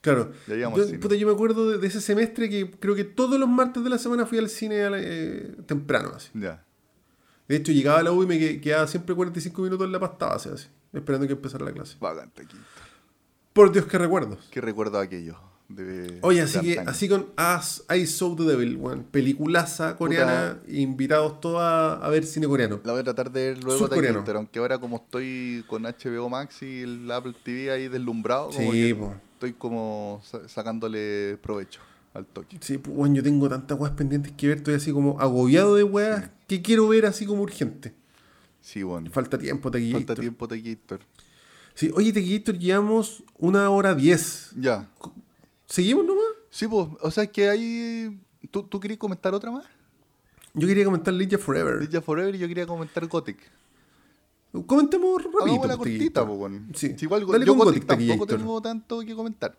Claro. 0.03 0.33
Yo, 0.47 1.01
puta, 1.01 1.15
yo 1.15 1.27
me 1.27 1.33
acuerdo 1.33 1.71
de, 1.71 1.79
de 1.79 1.87
ese 1.87 2.01
semestre 2.03 2.51
que 2.51 2.71
creo 2.71 2.95
que 2.95 3.05
todos 3.05 3.39
los 3.41 3.49
martes 3.49 3.83
de 3.83 3.89
la 3.89 3.97
semana 3.99 4.27
fui 4.27 4.37
al 4.39 4.49
cine 4.51 4.91
la- 4.91 4.99
eh, 5.01 5.55
temprano, 5.67 6.13
así. 6.15 6.29
Ya. 6.35 6.63
De 7.49 7.57
hecho, 7.57 7.73
llegaba 7.73 8.01
a 8.01 8.03
la 8.03 8.13
U 8.13 8.23
y 8.23 8.27
me 8.27 8.39
que- 8.39 8.61
quedaba 8.61 8.87
siempre 8.87 9.15
45 9.15 9.63
minutos 9.63 9.87
en 9.87 9.93
la 9.93 10.01
pastada, 10.01 10.35
así, 10.35 10.49
así, 10.49 10.67
esperando 10.93 11.27
que 11.27 11.33
empezara 11.35 11.65
la 11.65 11.73
clase. 11.73 11.97
Bacán, 12.01 12.31
Taquito. 12.31 12.57
Por 13.53 13.71
Dios, 13.73 13.87
qué 13.87 13.97
recuerdos. 13.99 14.49
Qué 14.51 14.61
recuerdo 14.61 14.99
aquello. 14.99 15.37
De, 15.69 16.19
Oye, 16.23 16.39
de 16.39 16.43
así 16.45 16.61
que 16.61 16.79
así 16.81 17.09
con 17.09 17.29
As 17.37 17.85
I 17.95 18.05
Saw 18.07 18.37
the 18.37 18.43
Devil, 18.45 18.77
weón. 18.77 19.05
Peliculaza 19.05 19.97
coreana, 19.97 20.59
invitados 20.69 21.41
todos 21.41 21.61
a, 21.63 21.95
a 21.95 22.09
ver 22.11 22.25
cine 22.27 22.47
coreano. 22.47 22.81
La 22.85 22.93
voy 22.93 23.01
a 23.01 23.05
tratar 23.05 23.31
de 23.31 23.49
ver 23.53 23.65
luego 23.65 23.79
Surcoreano. 23.79 24.19
Taquito, 24.21 24.37
aunque 24.39 24.59
ahora 24.59 24.79
como 24.79 24.97
estoy 24.97 25.65
con 25.69 25.85
HBO 25.85 26.29
Max 26.29 26.63
y 26.63 26.83
el 26.83 27.11
Apple 27.11 27.35
TV 27.43 27.71
ahí 27.71 27.89
deslumbrado, 27.89 28.51
como 28.51 28.73
Sí, 28.73 28.89
que 28.89 28.95
po. 28.95 29.15
Estoy 29.43 29.53
como 29.55 30.21
sa- 30.25 30.49
sacándole 30.49 31.37
provecho 31.43 31.81
al 32.15 32.27
toque. 32.27 32.59
Sí, 32.61 32.79
pues, 32.79 32.97
weón, 32.97 33.15
yo 33.15 33.23
tengo 33.23 33.49
tantas 33.49 33.77
weas 33.79 33.93
pendientes 33.95 34.33
que 34.37 34.47
ver, 34.49 34.59
estoy 34.59 34.75
así 34.75 34.93
como 34.93 35.19
agobiado 35.21 35.75
de 35.75 35.83
weas 35.83 36.31
que 36.47 36.63
quiero 36.63 36.87
ver 36.89 37.07
así 37.07 37.27
como 37.27 37.43
urgente. 37.43 37.93
Sí, 38.61 38.85
bueno. 38.85 39.11
Falta 39.11 39.37
tiempo, 39.39 39.71
Tequillator. 39.71 40.07
Falta 40.07 40.21
tiempo, 40.21 40.47
Taquito. 40.47 40.99
Sí, 41.75 41.91
oye, 41.95 42.13
Tequillator, 42.13 42.57
llevamos 42.59 43.25
una 43.39 43.69
hora 43.71 43.95
diez. 43.97 44.51
Ya. 44.57 44.89
¿Seguimos 45.67 46.05
nomás? 46.05 46.25
Sí, 46.51 46.69
pues, 46.69 46.87
o 47.01 47.11
sea, 47.11 47.27
que 47.27 47.49
ahí... 47.49 48.21
¿Tú, 48.51 48.63
¿Tú 48.65 48.79
querías 48.79 48.99
comentar 48.99 49.35
otra 49.35 49.51
más? 49.51 49.65
Yo 50.55 50.69
quería 50.69 50.85
comentar 50.85 51.15
Ninja 51.15 51.39
Forever. 51.39 51.81
Ninja 51.81 52.01
Forever 52.03 52.35
y 52.35 52.39
yo 52.39 52.47
quería 52.47 52.67
comentar 52.67 53.07
Gothic. 53.09 53.39
Comentemos 54.67 55.23
rapidito. 55.23 55.45
Hagamos 55.45 55.67
la 55.69 55.77
pues, 55.79 55.91
cortita, 55.99 56.23
weón. 56.25 56.69
Sí. 56.75 56.95
Si 56.97 57.05
igual 57.07 57.27
Dale 57.27 57.47
yo 57.47 57.57
con 57.57 57.67
Gothic 57.67 57.87
Gothic, 57.87 58.09
tampoco 58.09 58.27
tengo 58.27 58.61
tanto 58.61 59.01
que 59.01 59.15
comentar. 59.15 59.57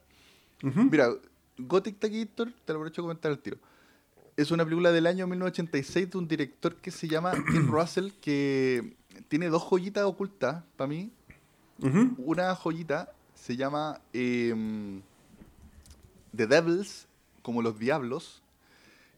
Mira, 0.61 1.09
Gothic 1.57 1.99
Taquillator, 1.99 2.51
te 2.65 2.73
lo 2.73 2.79
aprovecho 2.79 3.01
de 3.01 3.05
comentar 3.05 3.31
al 3.31 3.39
tiro. 3.39 3.57
Es 4.37 4.51
una 4.51 4.63
película 4.63 4.91
del 4.91 5.07
año 5.07 5.27
1986 5.27 6.11
de 6.11 6.17
un 6.17 6.27
director 6.27 6.75
que 6.75 6.91
se 6.91 7.07
llama 7.07 7.31
Tim 7.51 7.69
Russell, 7.69 8.11
que 8.21 8.95
tiene 9.27 9.49
dos 9.49 9.63
joyitas 9.63 10.05
ocultas 10.05 10.63
para 10.77 10.87
mí. 10.87 11.11
Ujú. 11.79 12.15
Una 12.17 12.55
joyita 12.55 13.11
se 13.35 13.57
llama 13.57 13.99
em, 14.13 15.01
The 16.35 16.47
Devils, 16.47 17.07
como 17.41 17.61
los 17.61 17.77
diablos, 17.77 18.41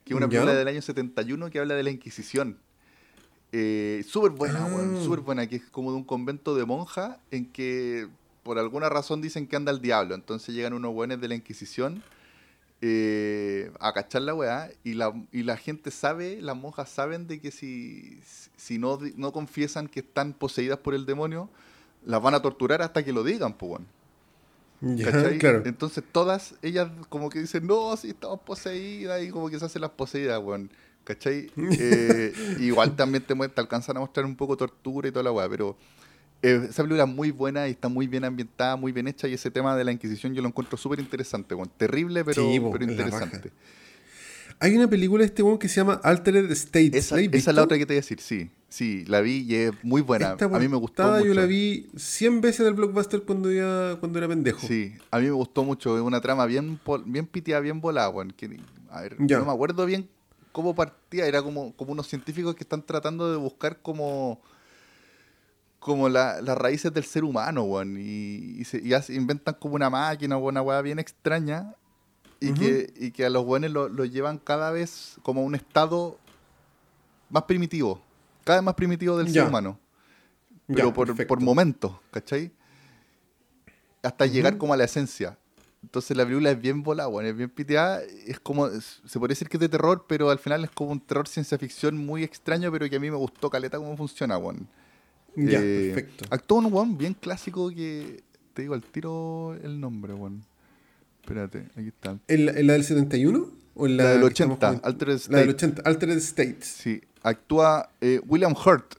que 0.03 0.13
es 0.13 0.17
una 0.17 0.25
Ya. 0.25 0.29
película 0.29 0.53
del 0.55 0.67
año 0.67 0.81
71 0.81 1.49
que 1.49 1.59
habla 1.59 1.75
de 1.75 1.83
la 1.83 1.91
Inquisición. 1.91 2.57
Eh, 3.51 4.03
súper 4.07 4.31
buena, 4.31 4.65
weón, 4.65 5.03
súper 5.03 5.21
buena, 5.21 5.47
que 5.47 5.57
es 5.57 5.63
como 5.65 5.91
de 5.91 5.97
un 5.97 6.03
convento 6.03 6.55
de 6.55 6.65
monjas 6.65 7.17
en 7.31 7.45
que 7.51 8.07
por 8.43 8.59
alguna 8.59 8.89
razón 8.89 9.21
dicen 9.21 9.47
que 9.47 9.55
anda 9.55 9.71
el 9.71 9.81
diablo. 9.81 10.13
Entonces 10.13 10.53
llegan 10.53 10.73
unos 10.73 10.93
buenos 10.93 11.19
de 11.19 11.27
la 11.27 11.35
Inquisición 11.35 12.03
eh, 12.81 13.71
a 13.79 13.93
cachar 13.93 14.21
la 14.21 14.35
weá 14.35 14.69
y 14.83 14.93
la, 14.93 15.13
y 15.31 15.43
la 15.43 15.57
gente 15.57 15.89
sabe, 15.89 16.41
las 16.41 16.55
monjas 16.55 16.89
saben 16.89 17.25
de 17.25 17.39
que 17.39 17.49
si, 17.49 18.19
si 18.57 18.77
no, 18.77 18.99
no 19.15 19.31
confiesan 19.31 19.87
que 19.87 20.01
están 20.01 20.33
poseídas 20.33 20.77
por 20.77 20.93
el 20.93 21.05
demonio, 21.05 21.49
las 22.05 22.21
van 22.21 22.35
a 22.35 22.41
torturar 22.41 22.81
hasta 22.81 23.03
que 23.03 23.13
lo 23.13 23.23
digan, 23.23 23.53
pues. 23.53 23.81
Ya, 24.81 25.11
¿Cachai? 25.11 25.39
claro. 25.39 25.63
Entonces 25.65 26.03
todas 26.11 26.55
ellas 26.61 26.91
como 27.09 27.29
que 27.29 27.39
dicen, 27.39 27.65
no, 27.65 27.95
si 27.97 28.09
estamos 28.09 28.41
poseídas 28.41 29.23
y 29.23 29.31
como 29.31 29.49
que 29.49 29.57
se 29.57 29.65
hacen 29.65 29.81
las 29.81 29.91
poseídas, 29.91 30.39
weón. 30.43 30.69
¿Cachai? 31.05 31.49
Eh, 31.57 32.33
igual 32.59 32.95
también 32.95 33.23
te, 33.23 33.33
te 33.35 33.61
alcanzan 33.61 33.95
a 33.97 34.01
mostrar 34.01 34.25
un 34.25 34.35
poco 34.35 34.57
tortura 34.57 35.07
y 35.07 35.11
toda 35.11 35.23
la 35.23 35.31
weá, 35.31 35.47
pero 35.47 35.77
eh, 36.41 36.67
esa 36.69 36.83
película 36.83 37.03
es 37.03 37.09
muy 37.09 37.31
buena 37.31 37.67
y 37.67 37.71
está 37.71 37.87
muy 37.87 38.07
bien 38.07 38.25
ambientada, 38.25 38.75
muy 38.75 38.91
bien 38.91 39.07
hecha 39.07 39.27
y 39.27 39.33
ese 39.33 39.49
tema 39.51 39.75
de 39.75 39.83
la 39.83 39.91
Inquisición 39.91 40.33
yo 40.33 40.41
lo 40.41 40.47
encuentro 40.47 40.77
súper 40.77 40.99
interesante, 40.99 41.55
weón. 41.55 41.71
Terrible, 41.77 42.25
pero, 42.25 42.41
Sí, 42.41 42.59
pero 42.71 42.83
interesante. 42.83 43.51
Hay 44.59 44.75
una 44.75 44.87
película 44.87 45.21
de 45.21 45.27
este 45.27 45.43
weón 45.43 45.57
que 45.57 45.67
se 45.67 45.75
llama 45.75 45.99
Altered 46.03 46.49
States. 46.51 46.93
Esa, 46.95 47.15
¿La 47.15 47.21
has 47.21 47.33
esa 47.33 47.51
es 47.51 47.55
la 47.55 47.63
otra 47.63 47.77
que 47.77 47.85
te 47.85 47.93
iba 47.93 47.99
a 47.99 48.01
decir, 48.01 48.19
sí. 48.19 48.49
Sí, 48.69 49.05
la 49.05 49.21
vi 49.21 49.45
y 49.47 49.55
es 49.55 49.71
muy 49.83 50.01
buena. 50.01 50.31
Esta 50.31 50.45
a 50.45 50.59
mí 50.59 50.67
me 50.67 50.77
gustó 50.77 51.03
mucho. 51.03 51.25
Yo 51.25 51.33
la 51.33 51.45
vi 51.45 51.87
100 51.95 52.41
veces 52.41 52.61
en 52.61 52.67
el 52.67 52.73
blockbuster 52.73 53.21
cuando, 53.23 53.51
ya, 53.51 53.97
cuando 53.99 54.17
era 54.17 54.27
pendejo. 54.27 54.65
Sí, 54.65 54.95
a 55.11 55.19
mí 55.19 55.25
me 55.25 55.31
gustó 55.31 55.63
mucho. 55.63 55.95
Es 55.97 56.03
una 56.03 56.19
trama 56.19 56.45
bien, 56.45 56.79
bien 57.05 57.25
piteada, 57.25 57.61
bien 57.61 57.79
volada, 57.79 58.09
weón. 58.09 58.33
A 58.89 59.01
ver, 59.01 59.17
Ya. 59.19 59.39
no 59.39 59.45
me 59.45 59.51
acuerdo 59.51 59.85
bien 59.85 60.09
cómo 60.55 60.73
partía. 60.73 61.25
Era 61.27 61.43
como, 61.43 61.73
como 61.75 61.91
unos 61.91 62.07
científicos 62.07 62.55
que 62.55 62.63
están 62.63 62.81
tratando 62.81 63.29
de 63.29 63.35
buscar 63.37 63.81
como 63.81 64.39
como 65.79 66.07
la- 66.09 66.41
las 66.41 66.57
raíces 66.57 66.91
del 66.93 67.03
ser 67.03 67.23
humano, 67.25 67.63
weón. 67.63 67.97
Y, 67.99 68.55
y 68.59 68.63
se, 68.63 68.79
y 68.81 68.93
hace- 68.93 69.13
inventan 69.13 69.55
como 69.59 69.75
una 69.75 69.89
máquina 69.89 70.37
o 70.37 70.47
una 70.47 70.61
weá 70.61 70.81
bien 70.81 70.97
extraña. 70.97 71.75
Y, 72.39 72.53
que, 72.53 72.93
y 72.95 73.11
que 73.11 73.25
a 73.25 73.29
los 73.29 73.45
buenos 73.45 73.71
lo, 73.71 73.87
lo 73.89 74.05
llevan 74.05 74.37
cada 74.37 74.71
vez 74.71 75.15
como 75.23 75.41
a 75.41 75.43
un 75.43 75.55
estado 75.55 76.17
más 77.29 77.43
primitivo. 77.43 78.01
Cada 78.43 78.59
vez 78.59 78.65
más 78.65 78.75
primitivo 78.75 79.17
del 79.17 79.27
Ya. 79.27 79.41
ser 79.41 79.49
humano 79.49 79.79
Ya, 80.67 80.75
pero 80.75 80.93
por, 80.93 81.27
por 81.27 81.39
momentos, 81.41 81.91
¿cachai? 82.11 82.51
Hasta 84.03 84.25
llegar 84.25 84.57
como 84.57 84.73
a 84.73 84.77
la 84.77 84.83
esencia. 84.85 85.37
Entonces 85.85 86.17
la 86.17 86.23
película 86.25 86.49
es 86.49 86.59
bien 86.59 86.81
volada, 86.81 87.07
bueno, 87.07 87.29
es 87.29 87.37
bien 87.37 87.49
piteada, 87.49 88.01
es 88.25 88.39
como, 88.39 88.67
se 88.69 89.19
podría 89.19 89.33
decir 89.33 89.47
que 89.47 89.57
es 89.57 89.61
de 89.61 89.69
terror, 89.69 90.05
pero 90.09 90.31
al 90.31 90.39
final 90.39 90.63
es 90.63 90.71
como 90.71 90.91
un 90.91 90.99
terror 90.99 91.27
ciencia 91.27 91.59
ficción 91.59 91.95
muy 91.95 92.23
extraño, 92.23 92.71
pero 92.71 92.89
que 92.89 92.95
a 92.95 92.99
mí 92.99 93.11
me 93.11 93.15
gustó 93.17 93.49
caleta 93.51 93.77
cómo 93.77 93.95
funciona, 93.95 94.35
weón. 94.37 94.67
Ya, 95.35 95.59
Eh, 95.61 95.91
perfecto. 95.93 96.25
Actúa 96.31 96.57
un 96.59 96.73
weón 96.73 96.97
bien 96.97 97.13
clásico 97.13 97.69
que, 97.69 98.23
te 98.55 98.63
digo 98.63 98.73
al 98.73 98.81
tiro 98.81 99.53
el 99.63 99.79
nombre, 99.79 100.13
weón. 100.15 100.43
Espérate, 101.21 101.67
aquí 101.75 101.87
está. 101.89 102.17
¿En 102.27 102.45
la, 102.47 102.51
en 102.53 102.67
la 102.67 102.73
del 102.73 102.83
71? 102.83 103.51
¿O 103.75 103.85
en 103.85 103.97
la, 103.97 104.03
La 104.05 104.09
del 104.11 104.21
que 104.21 104.27
estamos 104.29 104.55
80, 104.57 104.67
comentando? 104.67 104.87
Altered 104.87 105.21
La 105.29 105.37
del 105.39 105.49
State. 105.49 105.65
80, 105.81 105.81
Altered 105.89 106.17
States. 106.17 106.65
Sí, 106.67 107.01
actúa 107.21 107.89
eh, 108.01 108.19
William 108.27 108.53
Hurt, 108.53 108.95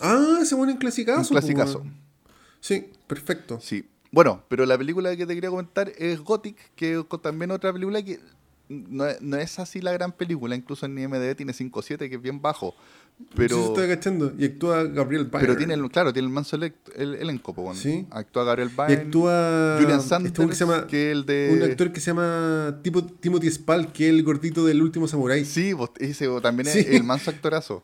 Ah, 0.00 0.38
ese 0.42 0.54
bueno 0.54 0.72
en 0.72 0.78
clasicazo. 0.78 1.22
po, 1.22 1.28
clasicazo. 1.30 1.78
weón. 1.78 1.94
Sí, 2.60 2.90
perfecto. 3.06 3.58
Sí. 3.62 3.84
Bueno, 4.10 4.42
pero 4.48 4.64
la 4.66 4.78
película 4.78 5.14
que 5.16 5.26
te 5.26 5.34
quería 5.34 5.50
comentar 5.50 5.92
es 5.98 6.20
Gothic, 6.20 6.56
que 6.74 6.98
es 6.98 7.04
también 7.22 7.50
otra 7.50 7.72
película 7.72 8.02
que 8.02 8.18
no, 8.68 9.06
es- 9.06 9.20
no 9.22 9.36
es 9.36 9.58
así 9.58 9.80
la 9.80 9.92
gran 9.92 10.12
película, 10.12 10.54
incluso 10.54 10.86
en 10.86 10.98
IMDb 10.98 11.34
tiene 11.36 11.52
5.7, 11.52 12.08
que 12.08 12.16
es 12.16 12.22
bien 12.22 12.40
bajo. 12.40 12.74
Sí, 13.18 13.24
se 13.30 13.36
Pero, 13.36 13.64
está 13.74 13.88
cachando. 13.88 14.32
Y 14.38 14.44
actúa 14.44 14.84
Gabriel 14.84 15.24
Byrne. 15.24 15.40
pero 15.40 15.56
tiene, 15.56 15.74
el- 15.74 15.90
claro, 15.90 16.12
tiene 16.12 16.28
el 16.28 16.32
manso 16.32 16.56
elect- 16.56 16.92
el, 16.94 17.16
elenco, 17.16 17.52
bueno. 17.52 17.74
Sí. 17.74 18.06
Actúa 18.10 18.44
Gabriel 18.44 18.70
Y 18.72 18.76
Byrne, 18.76 18.94
actúa. 18.94 19.76
Julian 19.80 19.98
este 19.98 20.08
Sanders, 20.08 20.38
que 20.38 20.54
se 20.54 20.64
llama. 20.64 20.86
que 20.86 21.10
el 21.10 21.26
de... 21.26 21.50
Un 21.52 21.62
actor 21.64 21.92
que 21.92 22.00
se 22.00 22.06
llama 22.12 22.78
tipo, 22.82 23.02
Timothy 23.04 23.50
Spall, 23.50 23.90
que 23.92 24.04
es 24.08 24.10
el 24.14 24.22
gordito 24.22 24.64
del 24.64 24.80
último 24.82 25.08
Samurai. 25.08 25.44
Sí, 25.44 25.72
vos- 25.72 25.90
ese 25.98 26.28
también 26.40 26.68
Sí. 26.68 26.78
es 26.78 26.86
el 26.90 27.02
manso 27.04 27.30
actorazo. 27.30 27.82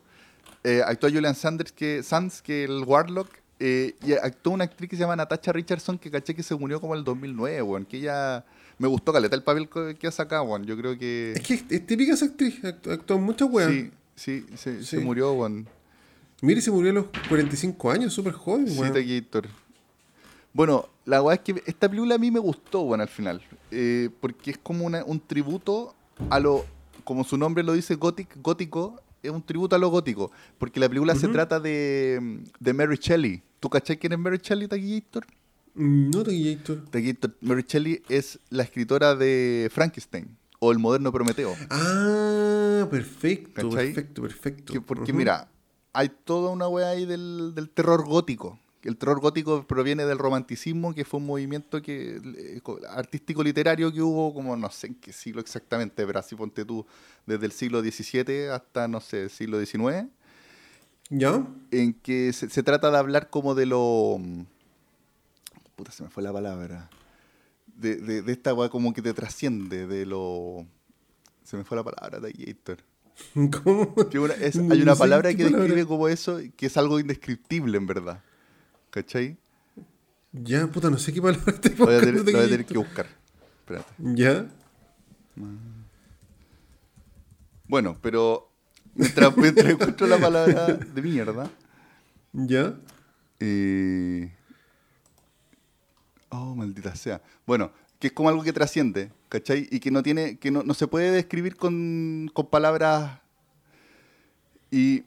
Eh, 0.63 0.81
actúa 0.85 1.09
Julian 1.11 1.35
Sanders, 1.35 1.71
que, 1.73 2.01
Sands, 2.01 2.41
que 2.41 2.63
el 2.63 2.83
Warlock. 2.85 3.29
Eh, 3.59 3.95
y 4.05 4.13
actúa 4.13 4.53
una 4.53 4.63
actriz 4.65 4.89
que 4.89 4.95
se 4.95 5.01
llama 5.01 5.15
Natasha 5.15 5.51
Richardson, 5.53 5.97
que 5.97 6.11
caché 6.11 6.33
que 6.35 6.43
se 6.43 6.55
murió 6.55 6.81
como 6.81 6.93
en 6.93 6.99
el 6.99 7.03
2009, 7.05 7.61
weón. 7.61 7.85
Que 7.85 7.97
ella... 7.97 8.45
Me 8.77 8.87
gustó 8.89 9.13
caleta 9.13 9.35
el 9.35 9.43
papel 9.43 9.69
que 9.97 10.05
ha 10.07 10.11
sacado, 10.11 10.43
weón. 10.43 10.65
Yo 10.65 10.75
creo 10.77 10.97
que... 10.97 11.31
Es 11.35 11.41
que 11.41 11.53
es, 11.69 11.85
típica 11.87 12.13
esa 12.13 12.25
actriz. 12.25 12.61
act- 12.63 12.91
Actúa 12.91 13.15
en 13.17 13.23
muchas 13.23 13.49
weas. 13.49 13.69
Sí, 13.71 13.91
sí, 14.15 14.45
se, 14.57 14.83
se 14.83 14.97
Sí. 14.99 15.03
murió, 15.03 15.31
weón. 15.33 15.67
Mire, 16.41 16.59
se 16.59 16.69
murió 16.71 16.91
a 16.91 16.93
los 16.95 17.05
45 17.29 17.91
años, 17.91 18.13
súper 18.13 18.33
joven, 18.33 18.67
Sí, 18.67 18.77
weón. 18.77 18.91
Taquillator. 18.93 19.47
Bueno, 20.53 20.89
la 21.05 21.21
weá 21.21 21.35
es 21.35 21.41
que 21.41 21.61
esta 21.65 21.87
película 21.89 22.15
a 22.15 22.17
mí 22.17 22.31
me 22.31 22.39
gustó, 22.39 22.81
weón, 22.81 23.01
al 23.01 23.07
final. 23.09 23.41
Eh, 23.71 24.09
porque 24.21 24.51
es 24.51 24.57
como 24.57 24.85
una- 24.85 25.03
un 25.05 25.19
tributo 25.19 25.95
a 26.29 26.39
lo, 26.39 26.65
como 27.03 27.23
su 27.23 27.37
nombre 27.37 27.63
lo 27.63 27.73
dice, 27.73 27.95
gothic, 27.95 28.37
gótico, 28.41 29.01
es 29.25 29.31
un 29.31 29.41
tributo 29.43 29.75
a 29.75 29.79
lo 29.79 29.89
gótico. 29.89 30.31
Porque 30.57 30.79
la 30.79 30.87
película 30.87 31.15
se 31.15 31.27
trata 31.27 31.59
de, 31.59 32.43
de 32.59 32.73
Mary 32.73 32.97
Shelley. 32.99 33.41
¿Tú 33.59 33.69
cachai 33.69 33.97
quién 33.97 34.13
es 34.13 34.19
Mary 34.19 34.39
Shelley, 34.41 34.67
Taquillator? 34.67 35.25
Mm, 35.73 36.09
No, 36.11 36.23
Taquillator. 36.23 36.85
Taquillator. 36.89 37.35
Mary 37.41 37.65
Shelley 37.67 38.01
es 38.09 38.39
la 38.49 38.63
escritora 38.63 39.15
de 39.15 39.69
Frankenstein 39.71 40.37
o 40.59 40.71
El 40.71 40.79
moderno 40.79 41.11
Prometeo. 41.11 41.53
Ah, 41.69 42.87
perfecto, 42.89 43.69
¿Cachai? 43.69 43.87
perfecto, 43.93 44.21
perfecto. 44.21 44.73
Que- 44.73 44.81
porque 44.81 45.13
mira, 45.13 45.49
hay 45.93 46.09
toda 46.23 46.49
una 46.51 46.67
weá 46.67 46.89
ahí 46.89 47.05
del, 47.05 47.53
del 47.55 47.69
terror 47.69 48.05
gótico. 48.05 48.59
El 48.85 48.97
terror 48.97 49.19
gótico 49.19 49.65
proviene 49.65 50.05
del 50.05 50.17
romanticismo, 50.17 50.93
que 50.93 51.03
fue 51.05 51.19
un 51.19 51.25
movimiento 51.25 51.81
que 51.81 52.21
eh, 52.37 52.59
co- 52.61 52.79
artístico 52.89 53.43
literario 53.43 53.91
que 53.91 54.01
hubo 54.01 54.33
como 54.33 54.55
no 54.55 54.69
sé 54.69 54.87
en 54.87 54.95
qué 54.95 55.11
siglo 55.11 55.41
exactamente, 55.41 56.05
pero 56.05 56.19
así 56.19 56.35
ponte 56.35 56.63
tú, 56.65 56.85
desde 57.25 57.45
el 57.47 57.51
siglo 57.51 57.81
XVII 57.81 58.47
hasta, 58.49 58.87
no 58.87 59.01
sé, 59.01 59.23
el 59.23 59.29
siglo 59.29 59.59
XIX, 59.63 60.07
¿Ya? 61.09 61.45
en 61.71 61.93
que 61.93 62.31
se, 62.33 62.49
se 62.49 62.63
trata 62.63 62.89
de 62.91 62.97
hablar 62.97 63.29
como 63.29 63.55
de 63.55 63.65
lo... 63.65 64.17
mm, 64.19 64.41
Puta, 65.75 65.91
se 65.91 66.03
me 66.03 66.09
fue 66.09 66.23
la 66.23 66.31
palabra. 66.31 66.89
De, 67.75 67.97
de, 67.97 68.21
de 68.21 68.31
esta 68.31 68.53
weá 68.53 68.69
como 68.69 68.93
que 68.93 69.01
te 69.01 69.13
trasciende, 69.13 69.87
de 69.87 70.05
lo... 70.05 70.65
Se 71.43 71.57
me 71.57 71.63
fue 71.63 71.75
la 71.77 71.83
palabra. 71.83 72.19
¿Cómo? 73.63 73.93
Que 74.09 74.19
una- 74.19 74.33
es- 74.35 74.55
No 74.55 74.73
hay 74.73 74.81
una 74.81 74.95
palabra 74.95 75.31
que 75.33 75.43
palabra. 75.43 75.59
describe 75.63 75.85
como 75.87 76.07
eso, 76.07 76.39
que 76.55 76.67
es 76.67 76.77
algo 76.77 76.99
indescriptible 76.99 77.77
en 77.77 77.85
verdad. 77.87 78.21
¿Cachai? 78.95 79.35
Ya, 80.31 80.67
puta, 80.67 80.89
no 80.89 80.97
sé 80.97 81.11
qué 81.11 81.21
palabra 81.21 81.51
te 81.59 81.75
Lo 81.75 81.85
voy 81.85 81.95
a 81.95 81.99
tener, 81.99 82.23
voy 82.23 82.33
a 82.33 82.43
tener 82.43 82.65
que 82.65 82.77
buscar. 82.77 83.07
Espérate. 83.59 83.91
¿Ya? 83.97 84.47
Bueno, 87.67 87.97
pero 88.01 88.49
mientras, 88.93 89.35
mientras 89.35 89.69
encuentro 89.73 90.07
la 90.07 90.17
palabra 90.17 90.67
de 90.67 91.01
mierda. 91.01 91.51
¿Ya? 92.31 92.73
eh, 93.41 94.31
Oh, 96.29 96.55
maldita 96.55 96.95
sea. 96.95 97.21
Bueno, 97.45 97.73
que 97.99 98.07
es 98.07 98.13
como 98.13 98.29
algo 98.29 98.43
que 98.43 98.53
trasciende, 98.53 99.11
¿cachai? 99.27 99.67
Y 99.71 99.81
que 99.81 99.91
no 99.91 100.03
tiene, 100.03 100.37
que 100.37 100.51
no, 100.51 100.63
no 100.63 100.73
se 100.73 100.87
puede 100.87 101.11
describir 101.11 101.57
con, 101.57 102.31
con 102.33 102.47
palabras. 102.47 103.19
Y 104.71 105.03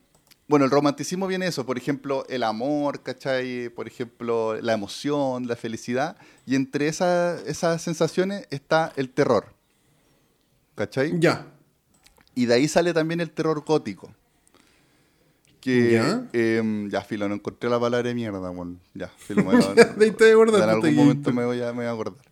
bueno, 0.48 0.64
el 0.64 0.70
romanticismo 0.70 1.26
viene 1.26 1.44
de 1.44 1.50
eso, 1.50 1.64
por 1.66 1.76
ejemplo, 1.78 2.24
el 2.28 2.42
amor, 2.42 3.02
¿cachai? 3.02 3.68
Por 3.68 3.86
ejemplo, 3.86 4.58
la 4.60 4.72
emoción, 4.72 5.46
la 5.46 5.56
felicidad. 5.56 6.16
Y 6.46 6.54
entre 6.56 6.88
esa- 6.88 7.38
esas 7.46 7.82
sensaciones 7.82 8.46
está 8.50 8.92
el 8.96 9.10
terror. 9.10 9.52
¿Cachai? 10.74 11.18
Ya. 11.20 11.46
Y 12.34 12.46
de 12.46 12.54
ahí 12.54 12.66
sale 12.68 12.94
también 12.94 13.20
el 13.20 13.30
terror 13.30 13.62
gótico. 13.64 14.10
Que 15.60 15.92
¿Ya? 15.92 16.24
em, 16.32 16.88
ya, 16.88 17.02
filo, 17.02 17.28
no 17.28 17.34
encontré 17.34 17.68
la 17.68 17.80
palabra 17.80 18.08
de 18.08 18.14
mierda, 18.14 18.38
weón. 18.50 18.80
Ya, 18.94 19.08
filo, 19.08 19.44
me 19.44 19.52
voy 19.56 19.64
a- 19.64 19.74
De 19.84 20.04
ahí 20.04 20.10
te 20.12 20.24
voy 20.24 20.30
a 20.30 20.32
acordar, 20.34 20.62
en 20.62 20.68
algún 20.70 20.82
Taquillator. 20.82 21.04
momento 21.06 21.32
me 21.32 21.44
voy 21.44 21.60
a, 21.60 21.66
me 21.72 21.78
voy 21.78 21.86
a 21.86 21.90
acordar. 21.90 22.24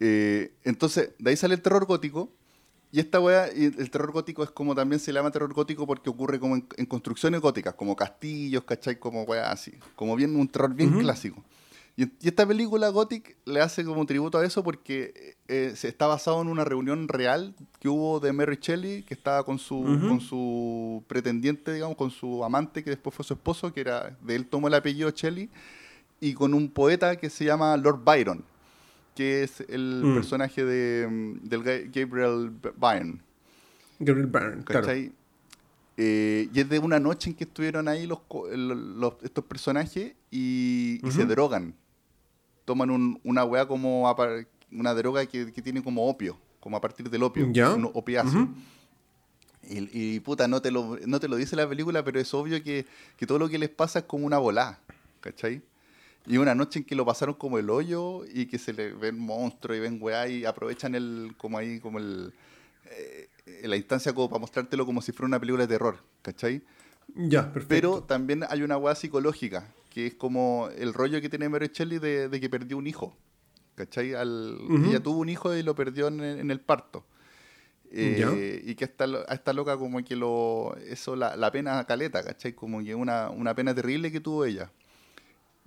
Eh, 0.00 0.52
entonces, 0.64 1.10
de 1.18 1.30
ahí 1.30 1.36
sale 1.36 1.54
el 1.54 1.62
terror 1.62 1.86
gótico. 1.86 2.30
Y 2.90 3.00
esta 3.00 3.20
weá, 3.20 3.46
el 3.48 3.90
terror 3.90 4.12
gótico 4.12 4.42
es 4.42 4.50
como 4.50 4.74
también 4.74 4.98
se 4.98 5.12
llama 5.12 5.30
terror 5.30 5.52
gótico 5.52 5.86
porque 5.86 6.08
ocurre 6.08 6.40
como 6.40 6.56
en, 6.56 6.66
en 6.76 6.86
construcciones 6.86 7.40
góticas, 7.40 7.74
como 7.74 7.94
castillos, 7.94 8.64
¿cachai? 8.64 8.98
Como 8.98 9.24
weá 9.24 9.52
así. 9.52 9.72
Como 9.94 10.16
bien 10.16 10.34
un 10.36 10.48
terror 10.48 10.72
bien 10.74 10.90
Ujú. 10.90 11.00
clásico. 11.00 11.44
Y, 11.96 12.04
y 12.20 12.28
esta 12.28 12.46
película 12.46 12.88
Gothic 12.90 13.36
le 13.44 13.60
hace 13.60 13.84
como 13.84 14.06
tributo 14.06 14.38
a 14.38 14.46
eso 14.46 14.62
porque 14.62 15.36
eh, 15.48 15.72
se 15.74 15.88
está 15.88 16.06
basado 16.06 16.40
en 16.40 16.48
una 16.48 16.64
reunión 16.64 17.08
real 17.08 17.56
que 17.80 17.88
hubo 17.88 18.20
de 18.20 18.32
Mary 18.32 18.58
Shelley, 18.60 19.02
que 19.02 19.14
estaba 19.14 19.44
con 19.44 19.58
su, 19.58 19.82
con 20.08 20.20
su 20.20 21.02
pretendiente, 21.08 21.74
digamos, 21.74 21.96
con 21.96 22.12
su 22.12 22.44
amante, 22.44 22.84
que 22.84 22.90
después 22.90 23.14
fue 23.16 23.24
su 23.24 23.34
esposo, 23.34 23.72
que 23.72 23.80
era 23.80 24.16
de 24.22 24.36
él 24.36 24.46
tomó 24.46 24.68
el 24.68 24.74
apellido 24.74 25.10
Shelley, 25.10 25.50
y 26.20 26.34
con 26.34 26.54
un 26.54 26.70
poeta 26.70 27.16
que 27.16 27.30
se 27.30 27.44
llama 27.44 27.76
Lord 27.76 28.02
Byron, 28.04 28.44
que 29.18 29.42
es 29.42 29.60
el 29.68 30.02
Mm. 30.04 30.14
personaje 30.14 30.64
de, 30.64 31.08
mm, 31.08 31.48
del 31.48 31.64
Ga- 31.64 31.90
Gabriel 31.92 32.52
Byrne. 32.76 33.18
Gabriel 33.98 34.28
Byrne, 34.28 34.62
claro. 34.64 34.86
Eh, 35.96 36.48
y 36.54 36.60
es 36.60 36.68
de 36.68 36.78
una 36.78 37.00
noche 37.00 37.30
en 37.30 37.34
que 37.36 37.42
estuvieron 37.42 37.88
ahí 37.88 38.06
los, 38.06 38.20
estos 39.24 39.44
personajes 39.44 40.12
y, 40.30 41.00
y 41.04 41.10
se 41.10 41.24
drogan. 41.26 41.74
Toman 42.64 42.90
un- 42.90 43.18
una 43.24 43.44
weá 43.44 43.66
como 43.66 44.08
una 44.70 44.94
droga 44.94 45.26
que, 45.26 45.52
que 45.52 45.60
tiene 45.62 45.82
como 45.82 46.06
opio, 46.08 46.38
como 46.60 46.76
a 46.76 46.80
partir 46.80 47.10
del 47.10 47.24
opio, 47.24 47.50
Ya. 47.52 47.74
un 47.74 47.90
opiáceo. 47.92 48.48
Y, 49.70 50.20
puta, 50.20 50.46
no 50.46 50.62
te, 50.62 50.70
lo, 50.70 50.96
no 51.06 51.18
te 51.18 51.26
lo 51.26 51.34
dice 51.34 51.56
la 51.56 51.68
película, 51.68 52.04
pero 52.04 52.20
es 52.20 52.32
obvio 52.32 52.62
que, 52.62 52.86
que 53.16 53.26
todo 53.26 53.40
lo 53.40 53.48
que 53.48 53.58
les 53.58 53.68
pasa 53.68 53.98
es 53.98 54.04
como 54.04 54.24
una 54.24 54.38
volá, 54.38 54.78
¿cachai? 55.20 55.60
Y 56.28 56.36
una 56.36 56.54
noche 56.54 56.80
en 56.80 56.84
que 56.84 56.94
lo 56.94 57.04
pasaron 57.06 57.34
como 57.34 57.58
el 57.58 57.70
hoyo 57.70 58.24
y 58.32 58.46
que 58.46 58.58
se 58.58 58.72
le 58.72 58.92
ven 58.92 59.18
monstruos 59.18 59.78
y 59.78 59.80
ven 59.80 59.98
weá 60.00 60.28
y 60.28 60.44
aprovechan 60.44 60.94
el, 60.94 61.34
como 61.38 61.58
ahí, 61.58 61.80
como 61.80 61.98
el, 61.98 62.32
eh, 62.90 63.28
la 63.64 63.76
instancia 63.76 64.12
como 64.12 64.28
para 64.28 64.40
mostrártelo 64.40 64.84
como 64.84 65.00
si 65.02 65.12
fuera 65.12 65.26
una 65.28 65.40
película 65.40 65.66
de 65.66 65.74
terror, 65.74 66.02
¿cachai? 66.22 66.62
Ya, 67.14 67.52
perfecto. 67.52 67.68
Pero 67.68 68.02
también 68.04 68.44
hay 68.48 68.62
una 68.62 68.76
weá 68.76 68.94
psicológica, 68.94 69.72
que 69.90 70.06
es 70.08 70.14
como 70.14 70.68
el 70.76 70.92
rollo 70.92 71.20
que 71.20 71.28
tiene 71.30 71.48
Mary 71.48 71.70
Shelley 71.72 71.98
de, 71.98 72.28
de 72.28 72.40
que 72.40 72.50
perdió 72.50 72.76
un 72.76 72.86
hijo, 72.86 73.16
¿cachai? 73.74 74.14
Al, 74.14 74.58
Ujú. 74.68 74.84
Ella 74.84 75.00
tuvo 75.02 75.18
un 75.20 75.28
hijo 75.30 75.54
y 75.56 75.62
lo 75.62 75.74
perdió 75.74 76.08
en, 76.08 76.20
el- 76.20 76.38
en 76.40 76.50
el 76.50 76.60
parto. 76.60 77.04
Eh, 77.90 78.62
y 78.66 78.74
que 78.74 78.90
lo- 79.06 79.20
a 79.30 79.32
esta 79.32 79.54
loca 79.54 79.78
como 79.78 80.04
que 80.04 80.14
lo 80.14 80.76
eso 80.76 81.16
la, 81.16 81.36
la 81.36 81.50
pena 81.50 81.82
caleta, 81.86 82.22
¿cachai? 82.22 82.52
Como 82.52 82.84
que 82.84 82.94
una, 82.94 83.30
una 83.30 83.54
pena 83.54 83.74
terrible 83.74 84.12
que 84.12 84.20
tuvo 84.20 84.44
ella. 84.44 84.70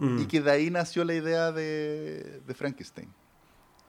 Mm. 0.01 0.19
Y 0.21 0.25
que 0.25 0.41
de 0.41 0.49
ahí 0.51 0.69
nació 0.71 1.05
la 1.05 1.13
idea 1.13 1.51
de, 1.51 2.41
de 2.47 2.53
Frankenstein. 2.55 3.07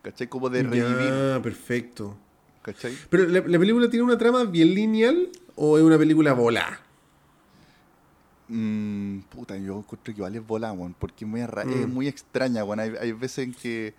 ¿Cachai? 0.02 0.28
Como 0.28 0.48
de 0.50 0.62
revivir. 0.62 1.40
perfecto. 1.42 2.16
¿Cachai? 2.62 2.94
Pero 3.08 3.24
¿la, 3.28 3.40
la 3.40 3.58
película 3.58 3.88
tiene 3.88 4.04
una 4.04 4.18
trama 4.18 4.44
bien 4.44 4.74
lineal 4.74 5.28
o 5.56 5.78
es 5.78 5.82
una 5.84 5.96
película 5.98 6.32
volá? 6.32 6.80
Mm, 8.48 9.20
puta, 9.30 9.56
yo 9.56 9.78
encuentro 9.78 10.14
que 10.14 10.22
es 10.36 10.46
volá, 10.46 10.72
weón, 10.72 10.94
porque 10.98 11.24
es 11.24 11.30
muy, 11.30 11.40
arra- 11.40 11.62
es 11.62 11.88
Mm. 11.88 11.92
muy 11.92 12.08
extraña, 12.08 12.64
weón. 12.64 12.80
Hay, 12.80 12.92
hay 13.00 13.12
veces 13.12 13.46
en 13.46 13.54
que, 13.54 13.94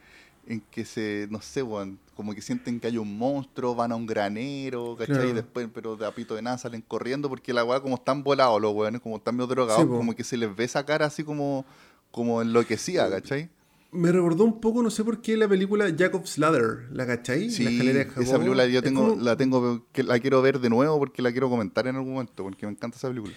en 0.46 0.62
que 0.62 0.86
se, 0.86 1.28
no 1.32 1.42
sé, 1.42 1.64
weón, 1.64 1.98
como 2.16 2.36
que 2.36 2.42
sienten 2.42 2.80
que 2.80 2.88
hay 2.88 2.98
un 2.98 3.18
monstruo, 3.18 3.74
van 3.74 3.92
a 3.92 3.96
un 3.96 4.06
granero, 4.06 4.96
¿cachai? 4.98 5.16
Claro. 5.16 5.30
Y 5.30 5.34
después, 5.34 5.68
pero 5.74 5.96
de 5.96 6.06
apito 6.06 6.36
de 6.36 6.42
nada 6.44 6.58
salen 6.58 6.82
corriendo 6.82 7.30
porque 7.30 7.54
la 7.54 7.64
weá 7.64 7.80
como 7.80 7.96
están 7.96 8.24
volados 8.24 8.62
los 8.62 8.74
weones, 8.74 9.02
como 9.02 9.16
están 9.18 9.36
medio 9.36 9.48
drogados, 9.48 9.82
Sí, 9.82 9.88
como 9.88 10.14
que 10.16 10.24
se 10.24 10.38
les 10.38 10.56
ve 10.56 10.66
esa 10.66 10.86
cara 10.86 11.08
así 11.08 11.24
como, 11.24 11.66
como 12.14 12.44
enloquecida, 12.44 13.10
¿cachai? 13.10 13.50
Me 13.92 14.12
recordó 14.12 14.44
un 14.44 14.62
poco, 14.62 14.82
no 14.84 14.90
sé 14.92 15.04
por 15.04 15.20
qué, 15.22 15.36
la 15.36 15.48
película 15.48 15.86
Jacob's 15.98 16.38
Ladder. 16.38 16.88
¿La 16.92 17.06
cachai? 17.08 17.50
Sí, 17.50 17.64
la 17.64 17.72
escalera 17.72 18.04
de 18.06 18.24
esa 18.24 18.38
película 18.38 18.66
yo 18.68 18.82
tengo, 18.84 19.10
como- 19.10 19.22
la 19.22 19.36
tengo, 19.36 19.86
que 19.92 20.04
la 20.04 20.20
quiero 20.20 20.42
ver 20.44 20.60
de 20.60 20.70
nuevo 20.70 20.98
porque 21.00 21.22
la 21.24 21.32
quiero 21.32 21.50
comentar 21.50 21.88
en 21.88 21.96
algún 21.96 22.14
momento, 22.14 22.44
porque 22.44 22.68
me 22.68 22.72
encanta 22.72 22.98
esa 22.98 23.08
película. 23.10 23.34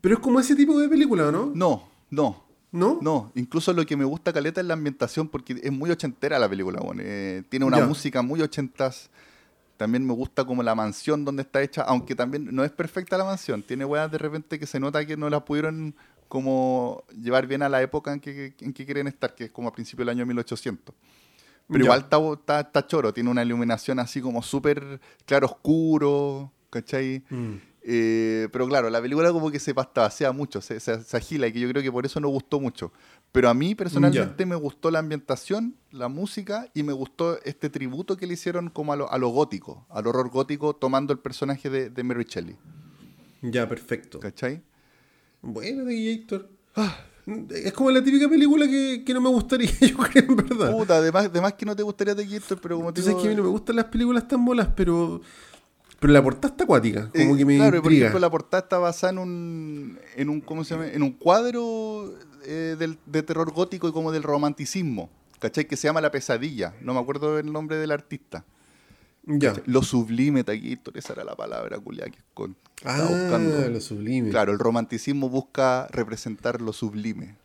Pero 0.00 0.16
es 0.16 0.20
como 0.20 0.40
ese 0.40 0.56
tipo 0.56 0.78
de 0.80 0.88
película, 0.88 1.28
¿o 1.28 1.32
¿no? 1.32 1.52
No, 1.54 1.88
no, 2.10 2.44
¿No? 2.70 2.98
No, 3.00 3.32
incluso 3.34 3.72
lo 3.72 3.86
que 3.86 3.96
me 3.96 4.04
gusta 4.04 4.30
caleta 4.32 4.60
es 4.60 4.66
la 4.66 4.74
ambientación 4.74 5.26
porque 5.28 5.58
es 5.62 5.72
muy 5.72 5.88
ochentera 5.90 6.38
la 6.38 6.48
película, 6.50 6.80
bueno, 6.80 7.00
eh, 7.04 7.42
tiene 7.48 7.64
una 7.64 7.78
Ya. 7.78 7.86
música 7.86 8.20
muy 8.20 8.42
ochentas. 8.42 9.08
También 9.78 10.04
me 10.06 10.12
gusta 10.12 10.44
como 10.44 10.62
la 10.62 10.74
mansión 10.74 11.24
donde 11.24 11.42
está 11.42 11.62
hecha, 11.62 11.82
aunque 11.82 12.14
también 12.14 12.48
no 12.52 12.64
es 12.64 12.70
perfecta 12.72 13.16
la 13.16 13.24
mansión. 13.24 13.62
Tiene 13.62 13.84
weas 13.86 14.10
de 14.12 14.18
repente 14.18 14.58
que 14.58 14.66
se 14.66 14.78
nota 14.80 15.06
que 15.06 15.16
no 15.16 15.30
la 15.30 15.44
pudieron 15.44 15.94
como 16.28 17.04
llevar 17.20 17.46
bien 17.46 17.62
a 17.62 17.68
la 17.68 17.82
época 17.82 18.12
en 18.12 18.20
que, 18.20 18.54
en 18.60 18.72
que 18.72 18.84
quieren 18.84 19.06
estar, 19.08 19.34
que 19.34 19.44
es 19.44 19.50
como 19.50 19.68
a 19.68 19.72
principios 19.72 20.06
del 20.06 20.16
año 20.16 20.26
1800. 20.26 20.94
Pero 21.66 21.78
Ya. 21.80 21.84
igual 21.84 22.00
está, 22.60 22.86
choro, 22.86 23.12
tiene 23.12 23.30
una 23.30 23.42
iluminación 23.42 23.98
así 23.98 24.20
como 24.20 24.42
súper 24.42 25.00
claro 25.26 25.46
oscuro, 25.46 26.52
¿cachai? 26.70 27.22
Mm. 27.28 27.54
Eh, 27.90 28.48
pero 28.52 28.66
claro, 28.68 28.90
la 28.90 29.00
película 29.00 29.32
como 29.32 29.50
que 29.50 29.58
se 29.58 29.72
pastabasea 29.74 30.32
mucho, 30.32 30.60
se, 30.60 30.78
se, 30.80 31.02
se 31.02 31.16
agila 31.16 31.46
y 31.46 31.52
que 31.52 31.60
yo 31.60 31.68
creo 31.70 31.82
que 31.82 31.92
por 31.92 32.04
eso 32.04 32.20
no 32.20 32.28
gustó 32.28 32.60
mucho. 32.60 32.92
Pero 33.32 33.48
a 33.48 33.54
mí 33.54 33.74
personalmente 33.74 34.44
me 34.46 34.56
gustó 34.56 34.90
la 34.90 34.98
ambientación, 34.98 35.76
la 35.90 36.08
música 36.08 36.68
y 36.74 36.82
me 36.82 36.92
gustó 36.92 37.42
este 37.44 37.70
tributo 37.70 38.16
que 38.16 38.26
le 38.26 38.34
hicieron 38.34 38.68
como 38.68 38.92
a 38.92 38.96
lo, 38.96 39.10
a 39.10 39.16
lo 39.18 39.28
gótico, 39.28 39.86
al 39.90 40.06
horror 40.06 40.28
gótico 40.30 40.74
tomando 40.74 41.12
el 41.12 41.18
personaje 41.18 41.70
de, 41.70 41.88
de 41.90 42.02
Mary 42.02 42.24
Shelley. 42.28 42.56
Ya, 43.42 43.68
perfecto. 43.68 44.18
¿Cachai? 44.20 44.62
Bueno, 45.42 45.84
de 45.84 46.12
Héctor. 46.12 46.48
Es 47.50 47.72
como 47.74 47.90
la 47.90 48.02
típica 48.02 48.28
película 48.28 48.66
que, 48.66 49.02
que 49.04 49.12
no 49.12 49.20
me 49.20 49.28
gustaría, 49.28 49.70
yo 49.80 49.96
creo, 49.98 50.24
en 50.28 50.36
verdad. 50.36 50.72
Puta, 50.72 50.96
además, 50.96 51.26
además 51.26 51.52
que 51.54 51.66
no 51.66 51.76
te 51.76 51.82
gustaría 51.82 52.14
de 52.14 52.26
Gator, 52.26 52.58
pero 52.60 52.76
como 52.76 52.92
te 52.92 53.00
Entonces 53.00 53.10
es 53.10 53.16
digo, 53.16 53.22
que 53.22 53.26
a 53.28 53.30
mí 53.30 53.36
no 53.36 53.42
me 53.42 53.48
gustan 53.50 53.76
las 53.76 53.84
películas 53.86 54.26
tan 54.26 54.44
bolas, 54.44 54.68
pero. 54.74 55.20
Pero 56.00 56.12
la 56.12 56.22
portada 56.22 56.52
está 56.52 56.64
acuática, 56.64 57.10
como 57.10 57.34
eh, 57.34 57.38
que 57.38 57.44
me 57.44 57.56
claro, 57.56 57.76
y 57.76 57.80
por 57.80 57.90
intriga. 57.92 58.06
ejemplo, 58.06 58.20
la 58.20 58.30
portada 58.30 58.62
está 58.62 58.78
basada 58.78 59.12
en 59.12 59.18
un, 59.18 59.98
en 60.16 60.28
un 60.28 60.40
¿cómo 60.40 60.62
se 60.64 60.74
llama? 60.74 60.88
En 60.88 61.02
un 61.02 61.10
cuadro 61.12 62.14
eh, 62.44 62.76
del, 62.78 62.98
de 63.04 63.22
terror 63.24 63.52
gótico 63.52 63.88
y 63.88 63.92
como 63.92 64.12
del 64.12 64.22
romanticismo, 64.22 65.10
¿cachai? 65.40 65.66
Que 65.66 65.76
se 65.76 65.88
llama 65.88 66.00
La 66.00 66.12
Pesadilla, 66.12 66.74
no 66.82 66.94
me 66.94 67.00
acuerdo 67.00 67.38
el 67.38 67.52
nombre 67.52 67.76
del 67.78 67.90
artista. 67.90 68.44
Ya. 69.30 69.52
Lo 69.66 69.82
sublime, 69.82 70.42
Taquito, 70.42 70.90
esa 70.94 71.12
era 71.12 71.22
la 71.24 71.36
palabra, 71.36 71.78
culia, 71.78 72.06
que 72.06 72.18
con, 72.34 72.56
Ah, 72.84 73.06
buscando. 73.08 73.68
lo 73.68 73.80
sublime. 73.80 74.30
Claro, 74.30 74.52
el 74.52 74.58
romanticismo 74.58 75.28
busca 75.28 75.86
representar 75.90 76.62
lo 76.62 76.72
sublime, 76.72 77.36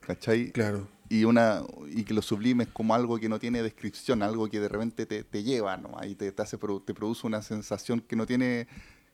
¿cachai? 0.00 0.50
Claro. 0.50 0.88
Y, 1.10 1.24
una, 1.24 1.62
y 1.90 2.02
que 2.04 2.12
lo 2.12 2.22
sublime 2.22 2.64
es 2.64 2.70
como 2.70 2.94
algo 2.94 3.18
que 3.18 3.28
no 3.28 3.38
tiene 3.38 3.62
descripción, 3.62 4.22
algo 4.22 4.48
que 4.50 4.60
de 4.60 4.68
repente 4.68 5.06
te, 5.06 5.22
te 5.24 5.42
lleva, 5.42 5.76
¿no? 5.76 5.96
Ahí 5.98 6.14
te, 6.14 6.30
te, 6.32 6.42
hace, 6.42 6.58
te 6.84 6.92
produce 6.94 7.26
una 7.26 7.40
sensación 7.40 8.00
que 8.00 8.16
no 8.16 8.26
tiene, 8.26 8.66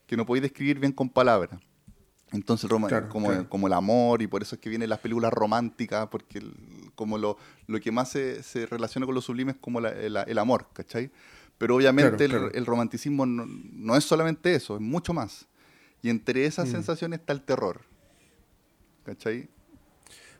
que 0.06 0.16
no 0.16 0.24
podéis 0.26 0.42
describir 0.42 0.78
bien 0.80 0.92
con 0.92 1.08
palabras. 1.10 1.60
Entonces, 2.32 2.68
roma- 2.68 2.88
Claro, 2.88 3.08
como, 3.10 3.28
claro. 3.28 3.48
como 3.48 3.66
el 3.68 3.72
amor, 3.74 4.22
y 4.22 4.26
por 4.26 4.42
eso 4.42 4.56
es 4.56 4.60
que 4.60 4.68
vienen 4.70 4.88
las 4.88 4.98
películas 4.98 5.32
románticas, 5.32 6.08
porque 6.08 6.38
el- 6.38 6.54
como 6.96 7.16
lo, 7.18 7.36
lo 7.68 7.80
que 7.80 7.92
más 7.92 8.08
se, 8.10 8.42
se 8.42 8.66
relaciona 8.66 9.04
con 9.06 9.14
lo 9.14 9.20
sublime 9.20 9.52
es 9.52 9.58
como 9.58 9.80
la- 9.80 9.90
el, 9.90 10.16
el 10.16 10.38
amor, 10.38 10.66
¿cachai? 10.72 11.10
Pero 11.58 11.76
obviamente 11.76 12.16
Claro, 12.16 12.24
el, 12.24 12.30
claro. 12.50 12.54
el 12.54 12.66
romanticismo 12.66 13.26
no, 13.26 13.46
no 13.46 13.96
es 13.96 14.04
solamente 14.04 14.54
eso, 14.54 14.74
es 14.76 14.80
mucho 14.80 15.12
más. 15.14 15.46
Y 16.02 16.10
entre 16.10 16.44
esas 16.46 16.68
Mm. 16.68 16.72
sensaciones 16.72 17.20
está 17.20 17.32
el 17.32 17.42
terror, 17.42 17.80
¿cachai? 19.04 19.48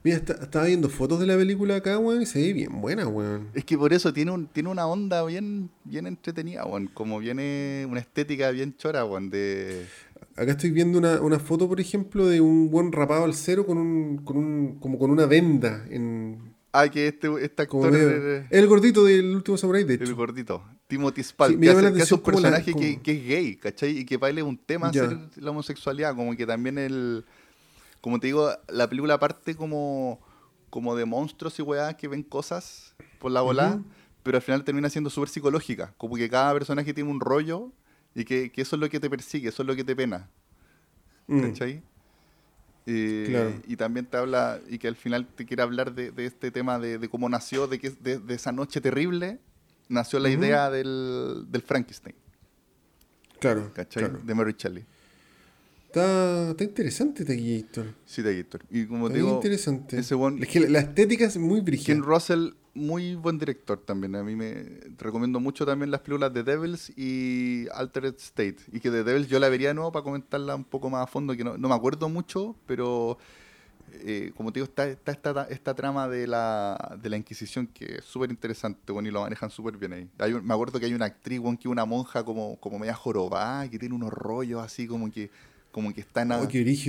Mira, 0.03 0.19
está- 0.19 0.35
estaba 0.35 0.66
viendo 0.66 0.91
fotos 0.91 1.19
de 1.19 1.27
la 1.27 1.35
película 1.35 1.77
acá, 1.77 1.99
weón, 1.99 2.20
y 2.20 2.27
se 2.27 2.39
ve 2.39 2.53
bien 2.53 2.78
buena, 2.82 3.09
weón. 3.09 3.49
Es 3.55 3.65
que 3.65 3.78
por 3.78 3.95
eso 3.95 4.12
tiene, 4.12 4.32
un, 4.32 4.47
tiene 4.49 4.69
una 4.69 4.86
onda 4.86 5.24
bien, 5.24 5.70
bien 5.85 6.07
entretenida, 6.07 6.66
weón. 6.66 6.89
Como 6.89 7.19
viene 7.20 7.86
una 7.89 8.01
estética 8.01 8.51
bien 8.51 8.77
chora, 8.77 9.07
weón. 9.07 9.31
De... 9.31 9.86
Acá 10.36 10.53
estoy 10.53 10.73
viendo 10.73 10.99
una, 10.99 11.23
una 11.23 11.39
foto, 11.39 11.66
por 11.69 11.81
ejemplo, 11.81 12.27
de 12.27 12.43
un 12.43 12.70
buen 12.70 12.93
rapado 12.93 13.24
al 13.24 13.32
cero 13.32 13.65
con 13.65 13.78
un, 13.78 14.19
con 14.19 14.36
un, 14.36 14.78
como 14.78 14.99
con 14.99 15.11
una 15.11 15.24
venda 15.24 15.86
en. 15.89 16.53
Ah, 16.77 16.89
que 16.89 17.07
este, 17.07 17.29
este 17.45 17.69
Como 17.69 17.85
actor, 17.85 18.47
el 18.51 18.67
gordito 18.67 19.05
del 19.05 19.37
último 19.37 19.57
samurai, 19.57 19.85
de 19.85 19.95
el 19.95 20.03
hecho. 20.03 20.17
gordito, 20.17 20.65
Timothy 20.89 21.23
Spall, 21.23 21.53
Sí, 21.53 21.61
que, 21.61 21.71
hace, 21.71 21.93
que 21.95 22.03
hace 22.03 22.15
un 22.15 22.21
como 22.21 22.41
la- 22.41 22.51
personaje 22.51 22.75
que, 22.75 23.01
que 23.01 23.13
es 23.13 23.25
gay, 23.29 23.57
¿cachai? 23.57 23.99
Y 23.99 24.05
que 24.05 24.17
es 24.21 24.43
un 24.43 24.59
tema 24.59 24.91
Ya. 24.91 25.09
ser 25.09 25.17
la 25.37 25.51
homosexualidad. 25.53 26.17
Como 26.17 26.37
que 26.37 26.45
también 26.47 26.77
el. 26.79 27.25
Como 28.01 28.19
te 28.19 28.27
digo, 28.27 28.51
la 28.69 28.89
película 28.89 29.21
parte 29.21 29.55
como, 29.55 30.21
como 30.69 30.97
de 30.97 31.05
monstruos 31.05 31.57
y 31.61 31.63
weas 31.63 31.95
que 31.95 32.09
ven 32.09 32.25
cosas 32.25 32.97
por 33.21 33.31
la 33.31 33.41
volada, 33.41 33.77
Ujú. 33.77 33.85
pero 34.25 34.37
al 34.39 34.43
final 34.43 34.65
termina 34.65 34.91
siendo 34.91 35.11
súper 35.11 35.29
psicológica. 35.29 35.95
Como 35.97 36.17
que 36.17 36.29
cada 36.29 36.53
personaje 36.55 36.93
tiene 36.93 37.09
un 37.09 37.21
rollo 37.21 37.71
y 38.17 38.25
que, 38.25 38.51
que 38.51 38.63
eso 38.63 38.75
es 38.75 38.81
lo 38.81 38.91
que 38.91 38.99
te 38.99 39.09
persigue, 39.09 39.49
eso 39.51 39.63
es 39.63 39.67
lo 39.69 39.77
que 39.77 39.85
te 39.85 39.95
pena. 39.95 40.29
Mm. 41.29 41.41
Eh, 42.86 43.27
Claro. 43.31 43.52
Y 43.66 43.77
también 43.77 44.06
te 44.06 44.16
habla, 44.16 44.61
y 44.69 44.78
que 44.78 44.89
al 44.89 44.97
final 44.97 45.27
te 45.27 45.47
quiere 45.47 45.62
hablar 45.62 45.94
de, 45.94 46.11
de 46.11 46.27
este 46.27 46.51
tema 46.51 46.78
de, 46.78 46.98
de 46.98 47.09
cómo 47.09 47.28
nació, 47.28 47.66
de 47.66 47.78
que 47.78 47.90
de, 47.90 48.19
de 48.19 48.35
esa 48.35 48.52
noche 48.52 48.81
terrible, 48.81 49.39
nació 49.89 50.19
la 50.19 50.28
idea 50.31 50.70
del, 50.70 51.44
del 51.48 51.62
Frankenstein, 51.62 52.15
Claro, 53.40 53.70
¿cachai? 53.74 54.05
claro. 54.05 54.20
De 54.24 54.35
Mary 54.35 54.55
Shelley. 54.56 54.85
Está, 55.86 56.51
está 56.51 56.65
interesante 56.65 57.24
Taquillator. 57.24 57.86
Sí, 58.05 58.20
Gator. 58.23 58.65
Y 58.70 58.86
como 58.86 59.09
te 59.09 59.16
digo, 59.16 59.35
interesante. 59.36 59.98
ese 59.98 60.16
Es 60.40 60.48
que 60.48 60.61
la, 60.61 60.69
la 60.70 60.78
estética 60.81 61.24
es 61.27 61.36
muy 61.36 61.61
brígida. 61.61 61.94
Ken 61.94 62.02
Russell, 62.02 62.51
muy 62.75 63.15
buen 63.15 63.39
director 63.39 63.79
también. 63.79 64.17
A 64.17 64.23
mí 64.25 64.35
me 64.37 64.81
recomiendo 64.99 65.41
mucho 65.41 65.65
también 65.65 65.91
las 65.91 66.01
películas 66.01 66.33
de 66.35 66.43
Devils 66.43 66.93
y 66.97 67.67
Altered 67.73 68.15
State. 68.19 68.57
Y 68.73 68.81
que 68.81 68.91
de 68.91 69.05
Devils 69.05 69.29
yo 69.29 69.39
la 69.39 69.49
vería 69.49 69.69
de 69.69 69.75
nuevo 69.75 69.93
para 69.93 70.03
comentarla 70.05 70.55
un 70.55 70.65
poco 70.65 70.91
más 70.91 71.03
a 71.05 71.07
fondo, 71.07 71.37
que 71.37 71.45
no, 71.45 71.57
no 71.57 71.69
me 71.69 71.75
acuerdo 71.75 72.09
mucho, 72.09 72.57
pero 72.67 73.17
eh, 73.93 74.33
como 74.37 74.53
te 74.53 74.59
digo, 74.61 74.65
está, 74.65 74.87
está 74.89 75.13
esta, 75.13 75.47
esta 75.51 75.75
trama 75.75 76.09
de 76.09 76.27
la, 76.27 76.99
de 77.01 77.09
la 77.09 77.17
Inquisición 77.17 77.67
que 77.69 77.97
es 77.99 78.05
súper 78.05 78.31
interesante, 78.31 78.91
bueno, 78.93 79.09
y 79.09 79.13
lo 79.13 79.21
manejan 79.21 79.51
súper 79.51 79.77
bien 79.77 79.93
ahí. 79.93 80.09
Hay 80.19 80.33
un- 80.33 80.45
me 80.45 80.53
acuerdo 80.55 80.81
que 80.81 80.87
hay 80.87 80.95
una 80.95 81.05
actriz, 81.07 81.39
bueno, 81.39 81.59
que 81.61 81.69
una 81.69 81.85
monja 81.85 82.25
como, 82.25 82.57
como 82.59 82.79
media 82.79 82.95
jorobada, 82.95 83.69
que 83.71 83.79
tiene 83.79 83.95
unos 83.95 84.11
rollos 84.13 84.61
así 84.63 84.87
como 84.89 85.11
que, 85.13 85.31
como 85.71 85.93
que 85.95 86.01
está, 86.01 86.23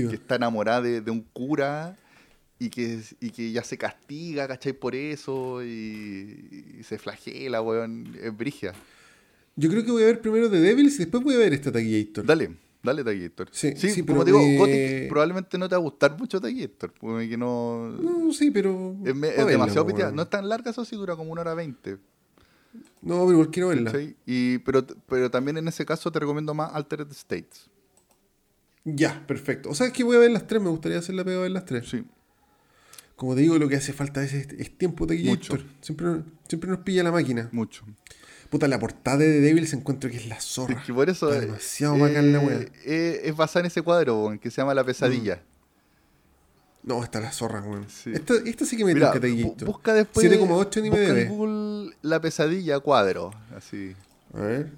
Oh, 0.07 0.09
que 0.09 0.15
está 0.15 0.35
enamorada 0.35 0.81
de, 0.81 1.01
de 1.01 1.11
un 1.11 1.21
cura 1.21 1.95
y 2.65 2.69
que, 2.69 2.99
y 3.19 3.29
que 3.31 3.51
ya 3.51 3.63
se 3.63 3.77
castiga, 3.77 4.47
¿cachai? 4.47 4.73
Por 4.73 4.95
eso 4.95 5.63
y, 5.63 6.75
y 6.79 6.83
se 6.83 6.97
flagela, 6.97 7.61
weón, 7.61 8.15
es 8.21 8.35
brigia. 8.35 8.73
Yo 9.55 9.69
creo 9.69 9.85
que 9.85 9.91
voy 9.91 10.03
a 10.03 10.07
ver 10.07 10.21
primero 10.21 10.49
The 10.49 10.59
Devils 10.59 10.95
y 10.95 10.97
después 10.99 11.23
voy 11.23 11.35
a 11.35 11.37
ver 11.37 11.53
esta 11.53 11.71
Taquillator. 11.71 12.25
Dale, 12.25 12.55
dale 12.83 13.03
Taquillator. 13.03 13.47
Sí, 13.51 13.73
sí, 13.77 14.03
como 14.03 14.25
digo, 14.25 14.39
me- 14.39 14.57
Gothic 14.57 15.09
probablemente 15.09 15.57
no 15.57 15.69
te 15.69 15.75
va 15.75 15.79
a 15.79 15.83
gustar 15.83 16.17
mucho 16.17 16.41
Taquillator, 16.41 16.91
porque 16.99 17.37
no... 17.37 17.89
No, 17.89 18.33
sí, 18.33 18.51
pero. 18.51 18.95
Es, 19.05 19.15
me- 19.15 19.27
pa' 19.29 19.33
es 19.33 19.37
verla, 19.37 19.51
demasiado 19.51 19.87
piteada. 19.87 20.11
No 20.11 20.23
es 20.23 20.29
tan 20.29 20.49
larga, 20.49 20.71
eso 20.71 20.83
sí 20.83 20.95
dura 20.95 21.15
como 21.15 21.31
una 21.31 21.41
hora 21.41 21.53
veinte. 21.53 21.97
No, 23.01 23.19
pero 23.21 23.31
igual 23.31 23.49
quiero 23.51 23.69
verla. 23.69 23.91
¿cachai? 23.91 24.15
Y, 24.25 24.57
pero, 24.59 24.85
pero 25.07 25.31
también 25.31 25.57
en 25.57 25.67
ese 25.67 25.85
caso 25.85 26.11
te 26.11 26.19
recomiendo 26.19 26.53
más 26.53 26.73
Altered 26.73 27.09
States. 27.11 27.69
Ya, 28.83 29.25
perfecto. 29.25 29.69
O 29.69 29.73
sea, 29.75 29.87
es 29.87 29.93
que 29.93 30.03
voy 30.03 30.15
a 30.17 30.19
ver 30.19 30.31
las 30.31 30.45
tres, 30.45 30.61
me 30.61 30.69
gustaría 30.69 30.99
hacer 30.99 31.15
la 31.15 31.23
pega 31.23 31.37
de 31.37 31.41
ver 31.43 31.51
las 31.51 31.65
tres. 31.65 31.87
Sí. 31.89 32.03
Como 33.15 33.33
te 33.35 33.41
digo, 33.41 33.57
lo 33.57 33.69
que 33.69 33.77
hace 33.77 33.93
falta 33.93 34.23
es, 34.23 34.33
es 34.33 34.77
tiempo 34.77 35.07
Taquillator. 35.07 35.59
Mucho. 35.61 35.69
Siempre, 35.81 36.07
siempre 36.47 36.69
nos 36.69 36.79
pilla 36.79 37.03
la 37.03 37.11
máquina. 37.11 37.49
Mucho. 37.53 37.83
Puta, 38.49 38.67
la 38.67 38.77
portada 38.79 39.17
de 39.17 39.25
The 39.25 39.39
Devils 39.41 39.73
encuentro 39.73 40.09
que 40.09 40.17
es 40.17 40.27
la 40.27 40.39
zorra. 40.41 40.79
Es 40.79 40.85
que 40.85 40.93
por 40.93 41.09
eso. 41.09 41.29
Está 41.31 41.43
eh, 41.43 41.45
demasiado 41.47 41.97
bacán 41.97 42.31
la 42.33 42.41
eh, 42.43 42.45
wea. 42.45 42.59
eh, 42.85 43.21
es 43.23 43.35
basada 43.35 43.61
en 43.61 43.67
ese 43.67 43.81
cuadro, 43.81 44.37
que 44.41 44.51
se 44.51 44.61
llama 44.61 44.73
La 44.73 44.83
Pesadilla. 44.83 45.41
No, 46.83 47.03
está 47.03 47.19
la 47.19 47.31
zorra, 47.31 47.61
weón. 47.61 47.87
Sí. 47.89 48.11
Esta, 48.13 48.35
esta 48.45 48.65
sí 48.65 48.77
que 48.77 48.85
me 48.85 48.93
Mira, 48.93 49.11
toca 49.11 49.27
bu- 49.27 49.65
busca 49.65 49.93
después. 49.93 50.27
7,8 50.29 50.37
en 50.39 50.47
busca 50.49 50.79
en 50.79 50.85
IMDb. 50.85 51.29
Google 51.29 51.95
La 52.03 52.21
Pesadilla 52.21 52.79
cuadro. 52.79 53.31
Así. 53.55 53.95
A 54.33 54.39
ver. 54.41 54.71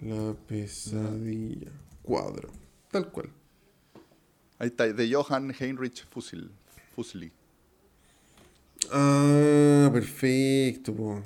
La 0.00 0.34
pesadilla. 0.48 1.70
Cuadro. 2.02 2.50
Tal 2.90 3.10
cual. 3.10 3.28
Ahí 4.58 4.68
está, 4.68 4.86
de 4.86 5.12
Johann 5.14 5.52
Heinrich 5.58 6.06
Fusil. 6.08 6.50
Fusli. 6.94 7.30
Ah, 8.92 9.90
perfecto, 9.92 10.94
po. 10.94 11.22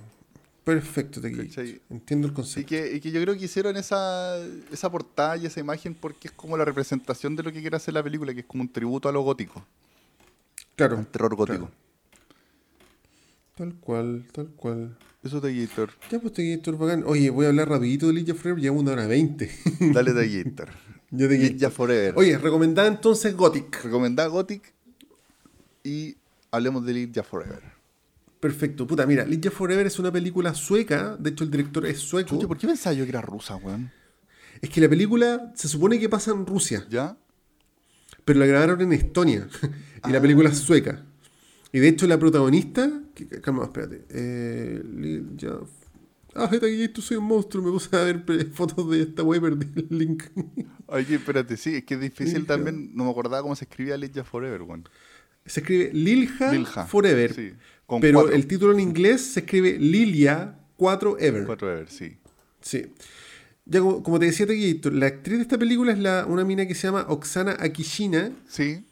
Perfecto. 0.64 1.20
¿Cachai? 1.22 1.80
Entiendo 1.90 2.26
el 2.26 2.32
Y 2.32 2.36
concepto. 2.36 2.68
que, 2.68 2.94
y 2.96 3.00
que 3.00 3.10
yo 3.10 3.20
creo 3.22 3.36
que 3.36 3.44
hicieron 3.46 3.76
esa, 3.76 4.36
esa 4.70 4.90
portada 4.90 5.36
y 5.38 5.46
esa 5.46 5.60
imagen 5.60 5.94
porque 5.94 6.28
es 6.28 6.32
como 6.32 6.56
la 6.58 6.64
representación 6.64 7.36
de 7.36 7.42
lo 7.42 7.52
que 7.52 7.60
quiere 7.60 7.76
hacer 7.76 7.94
la 7.94 8.02
película, 8.02 8.34
que 8.34 8.40
es 8.40 8.46
como 8.46 8.62
un 8.62 8.68
tributo 8.72 9.08
a 9.08 9.12
lo 9.12 9.22
gótico, 9.22 9.64
Claro. 10.76 10.98
al 10.98 11.06
terror 11.06 11.34
gótico. 11.34 11.70
Tal 13.56 13.74
cual, 13.76 14.24
tal 14.32 14.48
cual. 14.48 14.96
Eso 15.24 15.40
de 15.40 15.52
Gator. 15.66 15.90
Ya, 16.12 16.20
pues 16.20 16.32
Taquillator 16.34 16.78
bacán. 16.78 17.02
Oye, 17.06 17.28
voy 17.30 17.46
a 17.46 17.48
hablar 17.48 17.68
rapidito 17.68 18.06
de 18.06 18.12
Ligia 18.12 18.34
Forever, 18.34 18.62
llevamos 18.62 18.82
una 18.84 18.92
hora 18.92 19.06
veinte. 19.08 19.50
Dale 19.80 20.12
de 20.12 20.58
Ninja 21.10 21.70
Forever. 21.70 22.14
Oye, 22.16 22.38
recomendada 22.38 22.86
entonces 22.86 23.34
Gothic. 23.34 23.82
Recomendada 23.84 24.28
Gothic 24.28 24.74
y 25.88 26.16
hablemos 26.50 26.84
de 26.84 26.92
Ninja 26.92 27.22
Forever. 27.22 27.78
Perfecto. 28.40 28.86
Puta, 28.86 29.04
mira, 29.06 29.24
Ligia 29.24 29.50
Forever 29.50 29.86
es 29.86 29.98
una 29.98 30.12
película 30.12 30.54
sueca. 30.54 31.16
De 31.16 31.30
hecho, 31.30 31.44
el 31.44 31.50
director 31.50 31.84
es 31.86 31.98
sueco. 31.98 32.36
Oye, 32.36 32.46
¿por 32.46 32.56
qué 32.56 32.66
pensaba 32.66 32.94
yo 32.94 33.04
que 33.04 33.10
era 33.10 33.20
rusa, 33.20 33.56
weón? 33.56 33.90
Es 34.60 34.70
que 34.70 34.80
la 34.80 34.88
película 34.88 35.52
se 35.56 35.68
supone 35.68 35.98
que 35.98 36.08
pasa 36.08 36.32
en 36.32 36.46
Rusia, 36.46 36.86
¿Ya? 36.88 37.16
pero 38.24 38.38
la 38.40 38.46
grabaron 38.46 38.80
en 38.82 38.92
Estonia. 38.92 39.48
y 40.08 40.10
la 40.12 40.20
película 40.20 40.50
es 40.50 40.58
sueca. 40.58 41.04
Y 41.72 41.80
de 41.80 41.88
hecho, 41.88 42.06
la 42.06 42.18
protagonista. 42.18 42.90
que- 43.14 43.26
calma, 43.40 43.64
espérate. 43.64 44.04
Eh, 44.10 44.82
Ligia. 44.84 45.54
Ah, 46.34 46.48
esto 46.52 47.02
soy 47.02 47.16
un 47.16 47.24
monstruo. 47.24 47.64
Me 47.64 47.70
puse 47.72 47.94
a 47.96 48.02
ver 48.04 48.24
fotos 48.52 48.88
de 48.90 49.02
esta 49.02 49.22
web, 49.24 49.40
perdí 49.42 49.66
el 49.90 49.98
link. 49.98 50.24
Oye, 50.86 51.16
espérate, 51.16 51.56
sí, 51.56 51.76
es 51.76 51.84
que 51.84 51.94
es 51.94 52.00
difícil 52.00 52.46
también. 52.46 52.94
No 52.94 53.04
me 53.04 53.10
acordaba 53.10 53.42
cómo 53.42 53.56
se 53.56 53.64
escribía 53.64 53.96
Ninja 53.96 54.22
Forever, 54.22 54.62
weón. 54.62 54.88
Se 55.48 55.60
escribe 55.60 55.90
Lilja, 55.92 56.52
Lilja, 56.52 56.86
Forever. 56.86 57.34
sí, 57.34 57.52
pero 58.00 58.20
cuatro. 58.20 58.34
el 58.36 58.46
título 58.46 58.72
en 58.72 58.80
inglés 58.80 59.20
se 59.22 59.40
escribe 59.40 59.78
Lilia 59.78 60.58
4 60.76 61.16
Ever. 61.18 61.44
Cuatro 61.46 61.72
Ever, 61.72 61.88
sí. 61.90 62.16
Sí. 62.60 62.86
Ya 63.64 63.80
como, 63.80 64.02
como 64.02 64.18
te 64.18 64.26
decía 64.26 64.46
Tequillito, 64.46 64.90
la 64.90 65.06
actriz 65.06 65.36
de 65.38 65.42
esta 65.42 65.58
película 65.58 65.92
es 65.92 65.98
la, 65.98 66.24
una 66.26 66.44
mina 66.44 66.66
que 66.66 66.74
se 66.74 66.86
llama 66.86 67.04
Oksana 67.08 67.56
Akishina, 67.60 68.30
Sí, 68.48 68.84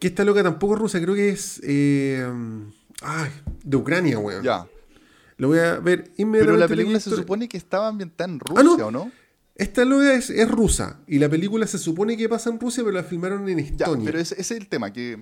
que 0.00 0.08
esta 0.08 0.24
loca 0.24 0.42
tampoco 0.42 0.74
es 0.74 0.80
rusa, 0.80 1.00
creo 1.00 1.14
que 1.14 1.28
es 1.30 1.60
eh, 1.64 2.26
ay, 3.02 3.30
de 3.62 3.76
Ucrania, 3.76 4.18
weón. 4.18 4.42
ya. 4.42 4.66
Lo 5.36 5.48
voy 5.48 5.58
a 5.58 5.78
ver 5.80 6.12
inmediatamente. 6.16 6.38
Pero 6.46 6.56
la 6.56 6.68
película 6.68 7.00
se 7.00 7.10
supone 7.10 7.48
que 7.48 7.56
estaba 7.56 7.88
ambientada 7.88 8.30
en 8.30 8.40
Ah, 8.56 8.62
no. 8.62 8.70
Rusia, 8.70 8.86
¿o 8.86 8.90
no? 8.90 9.10
Esta 9.56 9.84
loca 9.84 10.14
es, 10.14 10.30
es 10.30 10.50
rusa, 10.50 11.00
y 11.06 11.18
la 11.18 11.28
película 11.28 11.66
se 11.66 11.78
supone 11.78 12.16
que 12.16 12.28
pasa 12.28 12.50
en 12.50 12.58
Rusia, 12.58 12.82
pero 12.84 12.94
la 12.96 13.04
filmaron 13.04 13.48
en 13.48 13.58
Ya, 13.58 13.64
Estonia. 13.84 14.04
pero 14.06 14.18
ese, 14.18 14.34
ese 14.40 14.54
es 14.54 14.60
el 14.60 14.68
tema 14.68 14.92
que 14.92 15.18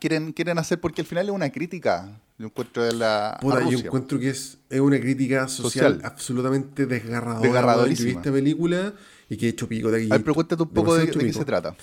quieren, 0.00 0.32
quieren 0.32 0.58
hacer 0.58 0.80
porque 0.80 1.00
al 1.02 1.06
final 1.06 1.26
es 1.26 1.32
una 1.32 1.50
crítica, 1.50 2.20
yo 2.38 2.46
encuentro, 2.46 2.84
de 2.84 2.92
la 2.92 3.38
Puta, 3.40 3.68
yo 3.68 3.78
encuentro 3.78 4.18
que 4.18 4.30
es, 4.30 4.58
es 4.68 4.80
una 4.80 5.00
crítica 5.00 5.48
social, 5.48 5.94
Social. 5.94 6.00
absolutamente 6.04 6.86
desgarradora. 6.86 7.40
Desgarradorísima. 7.42 8.10
vi 8.10 8.16
esta 8.16 8.32
película 8.32 8.94
y 9.28 9.36
que 9.36 9.46
he 9.46 9.48
hecho 9.50 9.68
pico 9.68 9.90
de 9.90 9.98
aquí. 10.02 10.06
A 10.10 10.14
ver, 10.14 10.22
pero 10.22 10.34
cuéntate 10.34 10.62
un 10.62 10.68
poco 10.70 10.94
de, 10.96 11.06
de 11.06 11.12
qué 11.12 11.32
se 11.32 11.44
trata. 11.44 11.74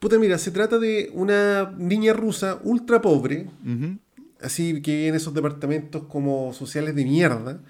Puta, 0.00 0.18
mira, 0.18 0.36
se 0.38 0.50
trata 0.50 0.78
de 0.78 1.10
una 1.14 1.72
niña 1.78 2.12
rusa 2.12 2.58
ultra 2.62 3.00
pobre, 3.00 3.48
así 4.42 4.82
que 4.82 5.08
en 5.08 5.14
esos 5.14 5.32
departamentos 5.32 6.04
como 6.04 6.52
sociales 6.52 6.94
de 6.94 7.04
mierda. 7.04 7.60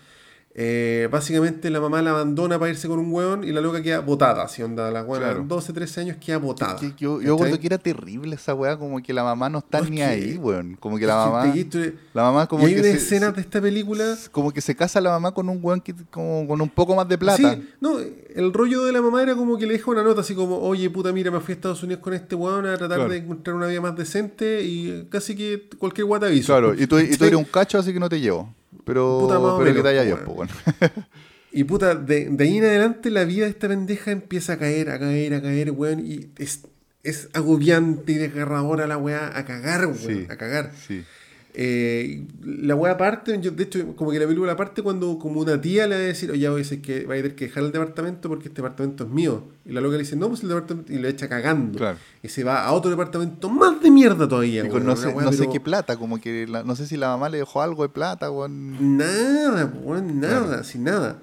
Eh, 0.57 1.09
básicamente 1.11 1.69
la 1.69 1.81
mamá 1.81 2.01
la 2.01 2.11
abandona 2.11 2.61
para 2.61 2.71
irse 2.71 2.87
con 2.87 3.01
un 3.01 3.13
hueón 3.13 3.43
y 3.43 3.51
la 3.51 3.61
loca 3.61 3.83
queda 3.83 3.99
botada, 3.99 4.45
así 4.45 4.63
onda, 4.63 4.89
la 4.93 5.03
hueona 5.03 5.27
Claro. 5.31 5.45
12, 5.49 5.73
13 5.73 6.01
años 6.03 6.17
queda 6.25 6.39
botada. 6.39 6.77
Que- 6.77 6.95
que 6.95 7.05
yo, 7.05 7.21
yo 7.21 7.33
recuerdo 7.33 7.59
que 7.59 7.67
era 7.67 7.79
terrible 7.79 8.37
esa 8.37 8.55
weá, 8.55 8.77
como 8.79 9.03
que 9.03 9.13
la 9.13 9.25
mamá 9.25 9.49
no 9.49 9.59
está 9.59 9.81
No, 9.81 9.89
ni 9.91 10.01
ahí, 10.03 10.37
weón. 10.37 10.77
Como 10.79 10.97
que 10.97 11.03
Es 11.05 11.09
la 11.09 11.17
mamá. 11.17 11.53
te- 11.53 11.95
La 12.13 12.23
mamá 12.23 12.47
como 12.47 12.63
y 12.63 12.67
hay 12.67 12.75
que 12.75 12.81
una 12.83 12.91
se- 12.91 12.97
escena 12.99 13.33
de 13.33 13.41
esta 13.41 13.61
película 13.61 14.17
como 14.31 14.53
que 14.53 14.61
se 14.61 14.77
casa 14.77 15.01
la 15.01 15.11
mamá 15.11 15.33
con 15.35 15.49
un 15.49 15.59
weón 15.61 15.81
que, 15.81 15.93
como, 16.09 16.47
con 16.47 16.61
un 16.61 16.69
poco 16.69 16.95
más 16.95 17.09
de 17.09 17.19
plata. 17.19 17.55
Sí, 17.57 17.69
no, 17.81 17.99
el 17.99 18.53
rollo 18.53 18.85
de 18.85 18.93
la 18.93 19.03
mamá 19.03 19.25
era 19.25 19.35
como 19.35 19.59
que 19.59 19.67
le 19.67 19.73
deja 19.73 19.91
una 19.91 20.05
nota 20.05 20.21
así 20.21 20.37
como, 20.37 20.59
oye 20.61 20.89
puta, 20.89 21.13
mira, 21.13 21.33
me 21.33 21.41
fui 21.41 21.51
a 21.51 21.57
Estados 21.57 21.83
Unidos 21.83 22.01
con 22.01 22.15
este 22.15 22.37
weón 22.37 22.65
a 22.67 22.77
tratar 22.79 22.99
Claro. 22.99 23.11
de 23.11 23.17
encontrar 23.19 23.57
una 23.57 23.67
vida 23.67 23.81
más 23.81 23.97
decente 23.97 24.63
y 24.63 25.09
casi 25.11 25.35
que 25.35 25.69
cualquier 25.81 26.05
guata 26.07 26.27
aviso. 26.27 26.47
Claro, 26.53 26.75
y 26.75 26.87
tú, 26.87 26.97
y 27.01 27.17
tú 27.17 27.25
eres 27.25 27.39
un 27.39 27.45
cacho, 27.45 27.77
así 27.77 27.93
que 27.93 27.99
no 27.99 28.09
te 28.09 28.21
llevo. 28.21 28.55
Pero, 28.85 29.19
Puta, 29.21 29.35
pero 29.39 29.59
que 29.59 29.65
menos, 29.65 29.83
te 29.83 29.89
haya 29.89 30.05
yo. 30.05 30.19
Y 31.53 31.63
puta, 31.65 31.95
de, 31.95 32.29
de 32.31 32.45
ahí 32.45 32.59
en 32.59 32.65
adelante 32.65 33.11
la 33.11 33.25
vida 33.25 33.45
de 33.45 33.51
esta 33.51 33.69
pendeja 33.69 34.11
empieza 34.11 34.55
a 34.55 34.59
caer, 34.59 34.91
a 34.91 34.99
caer, 34.99 35.35
a 35.35 35.41
caer, 35.43 35.71
weón, 35.71 36.01
y 36.05 36.31
es, 36.37 36.63
es 37.05 37.29
agobiante 37.33 38.11
y 38.11 38.17
desgarradora 38.17 38.89
la 38.89 38.97
weá 38.99 39.31
a 39.39 39.45
cagar, 39.45 39.87
weón, 39.87 39.99
Sí. 39.99 40.27
a 40.29 40.37
cagar. 40.37 40.73
Sí. 40.87 41.05
Eh, 41.57 42.27
la 42.45 42.75
weá 42.75 42.97
parte, 42.97 43.39
yo, 43.41 43.53
de 43.53 43.63
hecho, 43.63 43.95
como 43.95 44.11
que 44.11 44.19
la 44.19 44.27
película 44.27 44.57
parte 44.57 44.83
cuando 44.83 45.19
como 45.21 45.41
una 45.41 45.61
tía 45.61 45.87
le 45.87 45.95
va 45.95 46.01
a 46.01 46.05
decir, 46.05 46.31
oye, 46.33 46.49
voy 46.49 46.57
a 46.57 46.59
decir 46.59 46.83
que 46.83 47.07
va 47.07 47.15
a 47.15 47.17
tener 47.19 47.37
que 47.37 47.45
dejar 47.47 47.63
el 47.63 47.71
departamento 47.71 48.29
porque 48.29 48.49
este 48.49 48.61
departamento 48.61 49.05
es 49.05 49.11
mío. 49.11 49.45
Y 49.65 49.73
la 49.73 49.81
loca 49.81 49.93
le 49.93 50.01
dice, 50.03 50.17
no, 50.17 50.29
pues 50.29 50.43
el 50.43 50.49
departamento, 50.49 50.93
y 50.93 50.99
lo 50.99 51.07
echa 51.07 51.29
cagando. 51.29 51.79
Claro. 51.79 51.97
Y 52.25 52.29
se 52.29 52.43
va 52.43 52.65
a 52.65 52.73
otro 52.73 52.91
departamento 52.91 53.49
más 53.49 53.81
de 53.81 53.91
mierda 53.91 54.29
todavía, 54.29 54.63
Y 54.65 54.69
con 54.69 54.83
weón, 54.85 54.87
no 54.87 54.97
sé, 55.33 55.47
no 55.47 55.53
qué 55.53 55.61
plata, 55.61 55.97
como 55.97 56.21
que 56.21 56.47
la- 56.49 56.65
no 56.65 56.75
sé 56.75 56.87
si 56.89 56.97
la 56.97 57.07
mamá 57.09 57.29
le 57.29 57.39
dejó 57.39 57.63
algo 57.63 57.85
de 57.85 57.89
plata, 57.89 58.31
weón. 58.33 58.97
Nada, 58.97 59.73
weón, 59.83 60.19
nada, 60.19 60.65
sin 60.65 60.83
nada. 60.83 61.23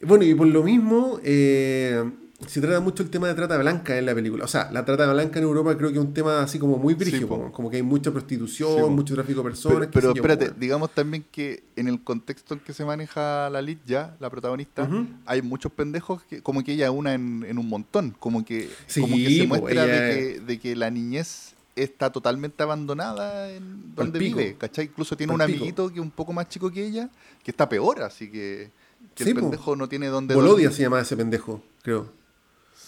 Bueno, 0.00 0.24
y 0.24 0.34
por 0.34 0.46
lo 0.46 0.62
mismo, 0.62 1.18
eh, 1.24 2.04
se 2.46 2.60
trata 2.60 2.80
mucho 2.80 3.02
el 3.02 3.08
tema 3.08 3.28
de 3.28 3.34
trata 3.34 3.56
blanca 3.56 3.96
en 3.96 4.04
la 4.04 4.14
película. 4.14 4.44
O 4.44 4.48
sea, 4.48 4.70
la 4.70 4.84
trata 4.84 5.10
blanca 5.10 5.38
en 5.38 5.44
Europa 5.44 5.76
creo 5.76 5.90
que 5.90 5.98
es 5.98 6.04
un 6.04 6.12
tema 6.12 6.42
así 6.42 6.58
como 6.58 6.76
muy 6.76 6.92
brígido, 6.94 7.20
Sí, 7.20 7.26
como, 7.26 7.50
como 7.52 7.70
que 7.70 7.76
hay 7.76 7.82
mucha 7.82 8.10
prostitución, 8.10 8.84
Sí, 8.84 8.90
mucho 8.90 9.14
tráfico 9.14 9.40
de 9.40 9.44
personas. 9.48 9.78
Pero, 9.78 9.90
pero 9.90 10.14
yo, 10.14 10.22
espérate, 10.22 10.52
digamos 10.58 10.90
también 10.90 11.24
que 11.30 11.62
en 11.76 11.88
el 11.88 12.02
contexto 12.02 12.54
en 12.54 12.60
que 12.60 12.74
se 12.74 12.84
maneja 12.84 13.48
la 13.48 13.62
Lid 13.62 13.78
ya, 13.86 14.16
la 14.20 14.28
protagonista, 14.28 14.88
hay 15.24 15.40
muchos 15.40 15.72
pendejos 15.72 16.22
que, 16.24 16.42
como 16.42 16.62
que 16.62 16.72
ella 16.74 16.86
es 16.86 16.92
una 16.92 17.14
en, 17.14 17.44
en 17.48 17.58
un 17.58 17.68
montón, 17.68 18.14
como 18.18 18.44
que, 18.44 18.68
Sí, 18.86 19.00
como 19.00 19.16
que 19.16 19.30
se 19.30 19.46
muestra 19.46 19.72
ella 19.72 19.86
de, 19.86 20.14
que, 20.34 20.40
de 20.40 20.58
que 20.60 20.76
la 20.76 20.90
niñez 20.90 21.54
está 21.74 22.10
totalmente 22.10 22.62
abandonada 22.62 23.50
en 23.50 23.94
donde 23.94 24.18
vive, 24.18 24.56
¿cachai? 24.58 24.86
Incluso 24.86 25.16
tiene 25.16 25.32
un 25.32 25.42
amiguito 25.42 25.88
que 25.88 25.94
es 25.94 26.00
un 26.00 26.10
poco 26.10 26.32
más 26.32 26.48
chico 26.48 26.70
que 26.70 26.86
ella, 26.86 27.08
que 27.42 27.50
está 27.50 27.68
peor, 27.68 28.02
así 28.02 28.30
que, 28.30 28.70
que 29.14 29.24
el 29.24 29.34
pendejo 29.34 29.76
no 29.76 29.88
tiene 29.88 30.08
dónde 30.08 30.34
Bolodia 30.34 30.64
dormir. 30.64 30.72
se 30.76 30.82
llamaba 30.82 31.02
ese 31.02 31.16
pendejo, 31.16 31.62
creo. 31.82 32.15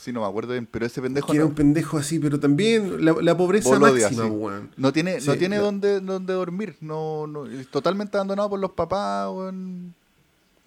Sí, 0.08 0.12
no 0.14 0.22
me 0.22 0.26
acuerdo 0.26 0.52
bien, 0.52 0.66
pero 0.70 0.86
ese 0.86 1.02
pendejo 1.02 1.26
Que 1.26 1.34
era 1.36 1.44
no, 1.44 1.50
un 1.50 1.54
pendejo 1.54 1.98
así, 1.98 2.18
pero 2.18 2.40
también 2.40 3.04
la, 3.04 3.14
la 3.20 3.36
pobreza 3.36 3.78
máxima, 3.78 4.24
sí. 4.24 4.30
weón. 4.30 4.70
no 4.78 4.90
tiene, 4.90 5.20
Sí, 5.20 5.26
no 5.28 5.36
tiene 5.36 5.56
la- 5.56 5.62
dónde, 5.62 6.00
dónde 6.00 6.32
dormir, 6.32 6.76
no, 6.80 7.26
no, 7.26 7.44
es 7.46 7.68
totalmente 7.68 8.16
abandonado 8.16 8.48
por 8.48 8.58
los 8.58 8.70
papás, 8.70 9.28
weón. 9.30 9.94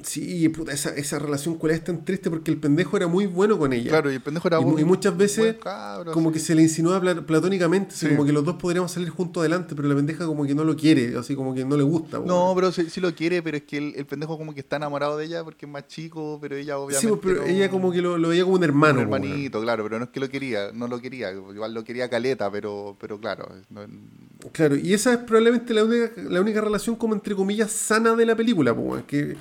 Sí, 0.04 0.48
puta, 0.50 0.72
esa, 0.72 0.96
esa 0.96 1.20
relación 1.20 1.56
cuál 1.56 1.74
es 1.74 1.84
tan 1.84 2.04
triste 2.06 2.30
porque 2.30 2.52
el 2.52 2.58
pendejo 2.58 2.98
era 2.98 3.08
muy 3.08 3.26
bueno 3.26 3.58
con 3.60 3.74
ella. 3.74 3.90
Claro, 3.90 4.12
y 4.12 4.16
el 4.16 4.22
pendejo 4.22 4.48
era 4.48 4.60
y, 4.60 4.82
y 4.82 4.84
muchas 4.86 5.16
veces 5.16 5.56
cabro, 5.62 6.12
como 6.12 6.32
que 6.32 6.40
se 6.40 6.56
le 6.56 6.62
insinúa 6.62 7.00
pla- 7.00 7.22
platónicamente, 7.26 7.94
así 7.94 8.08
como 8.10 8.26
que 8.26 8.32
los 8.34 8.44
dos 8.46 8.56
podríamos 8.56 8.92
salir 8.92 9.10
juntos 9.10 9.42
adelante, 9.42 9.76
pero 9.76 9.88
la 9.88 9.96
pendeja 9.96 10.26
como 10.26 10.46
que 10.46 10.56
no 10.56 10.64
lo 10.64 10.76
quiere, 10.76 11.18
así 11.18 11.36
como 11.36 11.54
que 11.54 11.64
no 11.66 11.78
le 11.78 11.84
gusta. 11.84 12.20
No, 12.20 12.52
pero 12.56 12.72
sí, 12.72 12.90
sí 12.90 13.00
lo 13.02 13.14
quiere, 13.14 13.42
pero 13.42 13.58
es 13.58 13.64
que 13.64 13.78
el, 13.78 13.94
el 13.96 14.06
pendejo 14.06 14.38
como 14.38 14.54
que 14.54 14.60
está 14.62 14.78
enamorado 14.78 15.18
de 15.18 15.26
ella 15.26 15.44
porque 15.44 15.66
es 15.66 15.72
más 15.72 15.88
chico, 15.88 16.38
pero 16.42 16.56
ella 16.56 16.78
obviamente. 16.78 17.08
Sí, 17.14 17.20
pero 17.22 17.42
no- 17.42 17.48
ella 17.48 17.70
como 17.70 17.92
que 17.92 18.02
lo, 18.02 18.18
lo 18.18 18.30
veía 18.30 18.44
como 18.44 18.56
un 18.56 18.62
un 18.62 18.64
hermano. 18.66 19.00
weón. 19.00 19.14
hermanito, 19.14 19.62
claro, 19.62 19.84
pero 19.84 19.98
no 20.00 20.06
es 20.06 20.12
que 20.12 20.20
lo 20.20 20.30
quería, 20.30 20.72
no 20.74 20.88
lo 20.88 21.00
quería, 21.02 21.32
igual 21.32 21.74
lo 21.74 21.84
quería 21.84 22.10
caleta, 22.10 22.52
pero, 22.52 22.96
pero 23.00 23.20
claro, 23.20 23.48
no- 23.70 23.82
Claro, 24.52 24.76
y 24.76 24.94
esa 24.94 25.14
es 25.14 25.20
probablemente 25.20 25.74
la 25.74 25.84
única, 25.84 26.12
la 26.18 26.42
única 26.42 26.62
relación 26.62 26.96
como 26.96 27.14
entre 27.14 27.36
comillas 27.36 27.72
sana 27.72 28.16
de 28.16 28.26
la 28.26 28.36
película, 28.36 28.74
weón, 28.74 29.04
que... 29.04 29.36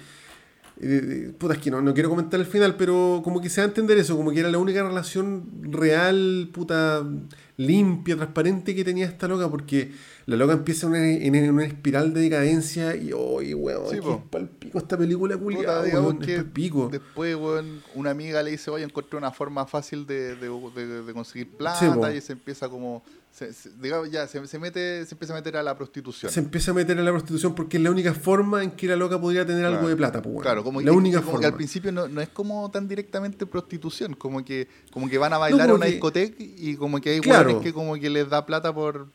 eh, 0.82 1.32
puta, 1.39 1.55
es 1.55 1.61
que 1.61 1.70
no, 1.70 1.81
no 1.82 1.93
quiero 1.94 2.09
comentar 2.09 2.40
el 2.40 2.47
final, 2.47 2.77
pero 2.77 3.20
como 3.23 3.40
que 3.40 3.48
se 3.51 3.61
va 3.61 3.66
a 3.66 3.69
entender 3.69 3.98
eso, 3.98 4.16
como 4.16 4.31
que 4.32 4.40
era 4.40 4.51
la 4.51 4.59
única 4.59 4.82
relación 4.82 5.44
real, 5.62 6.48
puta, 6.52 7.05
limpia, 7.57 8.16
transparente 8.16 8.74
que 8.74 8.85
tenía 8.85 9.07
esta 9.07 9.28
loca, 9.28 9.48
porque 9.51 9.93
la 10.27 10.36
loca 10.36 10.55
empieza 10.55 10.86
en 10.86 10.93
una, 10.93 11.07
en- 11.11 11.35
en 11.35 11.51
una 11.52 11.65
espiral 11.65 12.15
de 12.15 12.20
decadencia 12.23 12.97
y, 12.97 13.12
oye, 13.12 13.55
weón, 13.55 13.90
Sí, 13.90 13.97
es 13.98 14.02
palpico 14.31 14.78
esta 14.78 14.97
película 14.97 15.36
culiada, 15.36 15.82
digamos 15.85 16.12
weón, 16.15 16.19
que 16.20 16.36
después, 16.90 17.36
weón, 17.36 17.82
una 17.94 18.11
amiga 18.11 18.43
le 18.43 18.52
dice, 18.52 18.70
oye, 18.70 18.85
encontré 18.85 19.19
una 19.19 19.32
forma 19.32 19.66
fácil 19.66 20.07
de, 20.07 20.36
de- 20.36 20.48
de- 20.74 21.02
de 21.02 21.12
conseguir 21.12 21.48
Sí, 21.48 21.55
plata 21.59 22.15
y 22.15 22.20
se 22.23 22.32
empieza 22.32 22.69
como, 22.69 23.02
se, 23.32 23.52
se- 23.52 23.70
digamos, 23.81 24.11
ya, 24.11 24.27
se, 24.27 24.47
se 24.47 24.59
mete, 24.59 25.07
se 25.07 25.15
empieza 25.15 25.32
a 25.32 25.36
meter 25.36 25.57
a 25.57 25.62
la 25.62 25.77
prostitución. 25.77 26.31
Se 26.31 26.40
empieza 26.40 26.73
a 26.73 26.74
meter 26.74 26.98
en 26.98 27.05
la 27.05 27.11
prostitución 27.11 27.55
porque 27.55 27.77
es 27.77 27.82
la 27.82 27.90
única 27.90 28.12
forma 28.12 28.62
en 28.62 28.73
que 28.73 28.86
la 28.86 28.97
loca 28.97 29.20
podría 29.20 29.47
tener 29.47 29.65
algo 29.65 29.89
de 29.89 29.97
plata, 29.97 30.20
pues. 30.20 30.40
Claro, 30.43 30.62
como, 30.65 30.81
la 30.81 30.90
que- 30.90 30.97
única 30.97 31.23
como 31.23 31.39
que 31.40 31.47
al 31.47 31.55
principio 31.55 31.93
no, 31.93 32.09
no 32.09 32.20
es 32.20 32.28
como 32.28 32.70
tan 32.70 32.89
directamente 32.89 33.47
prostitución, 33.47 34.15
como 34.15 34.44
que, 34.44 34.69
como 34.93 35.09
que 35.09 35.16
van 35.19 35.32
a 35.32 35.39
bailar 35.39 35.70
a 35.70 35.74
una 35.74 35.86
que- 35.86 35.93
discoteca 35.93 36.35
y 36.39 36.77
como 36.77 37.01
que 37.01 37.11
hay 37.11 37.20
Claro. 37.20 37.61
que 37.61 37.73
como 37.73 37.94
que 37.94 38.11
les 38.11 38.28
da 38.28 38.44
plata 38.44 38.74
por... 38.74 39.07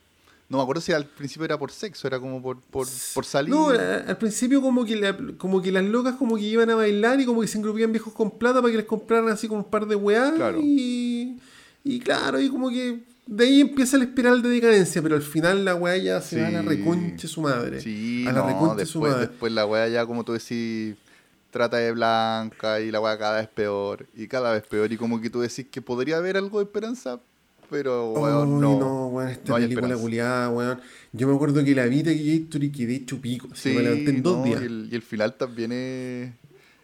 No 0.48 0.58
me 0.58 0.62
acuerdo 0.62 0.80
si 0.80 0.92
al 0.92 1.04
principio 1.06 1.44
era 1.44 1.58
por 1.58 1.72
sexo, 1.72 2.06
era 2.06 2.20
como 2.20 2.40
por, 2.40 2.60
por, 2.60 2.86
por 3.14 3.24
salir. 3.24 3.50
No, 3.52 3.70
a- 3.70 3.96
al 4.06 4.16
principio 4.16 4.62
como 4.62 4.84
que, 4.84 4.94
la- 4.96 5.16
como 5.38 5.60
que 5.60 5.72
las 5.72 5.82
locas 5.84 6.14
como 6.14 6.36
que 6.36 6.42
iban 6.42 6.70
a 6.70 6.76
bailar 6.76 7.20
y 7.20 7.26
como 7.26 7.40
que 7.40 7.48
se 7.48 7.58
engrupían 7.58 7.90
viejos 7.92 8.12
con 8.12 8.30
plata 8.30 8.60
para 8.62 8.70
que 8.70 8.76
les 8.78 8.86
compraran 8.86 9.28
así 9.28 9.48
como 9.48 9.62
un 9.62 9.68
par 9.70 9.86
de 9.86 9.96
weá. 9.96 10.32
Claro. 10.34 10.60
Y, 10.62 11.38
y 11.82 11.98
claro, 11.98 12.40
y 12.40 12.48
como 12.48 12.70
que 12.70 13.00
de 13.26 13.44
ahí 13.44 13.60
empieza 13.60 13.98
la 13.98 14.04
espiral 14.04 14.40
de 14.40 14.48
decadencia, 14.48 15.02
pero 15.02 15.16
al 15.16 15.22
final 15.22 15.64
la 15.64 15.74
weá 15.74 15.96
ya 15.96 16.20
se 16.20 16.40
va 16.40 16.48
a 16.48 16.50
la 16.50 16.62
reconche 16.62 17.26
su 17.26 17.42
madre. 17.42 17.80
Sí, 17.80 18.24
a 18.26 18.32
la 18.32 18.40
no, 18.40 18.46
reconche 18.46 18.86
su 18.86 19.00
después, 19.00 19.12
madre. 19.12 19.26
después 19.26 19.52
la 19.52 19.66
wea 19.66 19.88
ya, 19.88 20.06
como 20.06 20.24
tú 20.24 20.32
decís, 20.32 20.94
trata 21.50 21.78
de 21.78 21.90
blanca 21.92 22.80
y 22.80 22.90
la 22.90 23.00
wea 23.00 23.18
cada 23.18 23.38
vez 23.38 23.48
peor 23.48 24.06
y 24.14 24.28
cada 24.28 24.52
vez 24.52 24.62
peor. 24.62 24.92
Y 24.92 24.96
como 24.96 25.20
que 25.20 25.28
tú 25.28 25.40
decís 25.40 25.66
que 25.70 25.82
podría 25.82 26.18
haber 26.18 26.36
algo 26.36 26.58
de 26.58 26.64
esperanza, 26.64 27.18
pero 27.68 28.12
weón, 28.12 28.60
no. 28.60 28.78
no, 28.78 29.06
weón, 29.08 29.28
esta 29.30 29.52
no 29.52 29.58
película 29.58 29.96
culiada, 29.96 30.48
weón. 30.50 30.80
Yo 31.12 31.26
me 31.26 31.34
acuerdo 31.34 31.64
que 31.64 31.74
la 31.74 31.86
vi 31.86 32.02
de 32.02 32.14
Gator 32.14 32.62
y 32.62 32.70
quedé 32.70 32.94
hecho 32.94 33.20
pico. 33.20 33.48
así, 33.50 33.70
Sí, 33.70 33.76
me 33.76 33.82
levanté 33.82 34.10
en 34.10 34.22
dos 34.22 34.38
no, 34.38 34.44
días. 34.44 34.62
Y 34.62 34.64
el, 34.66 34.88
y 34.92 34.94
el 34.94 35.02
final 35.02 35.34
también 35.34 35.72
es. 35.72 36.32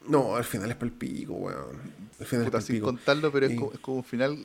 No, 0.08 0.34
al 0.34 0.44
final 0.44 0.68
es 0.70 0.74
para 0.76 0.86
el 0.86 0.92
pico, 0.92 1.34
weón. 1.34 2.02
Al 2.18 2.26
final 2.26 2.46
Puta, 2.46 2.58
es 2.58 2.64
sin 2.64 2.80
contarlo, 2.80 3.30
pero 3.30 3.46
es, 3.46 3.54
como, 3.54 3.72
es 3.72 3.78
como 3.78 3.96
un 3.98 4.04
final 4.04 4.36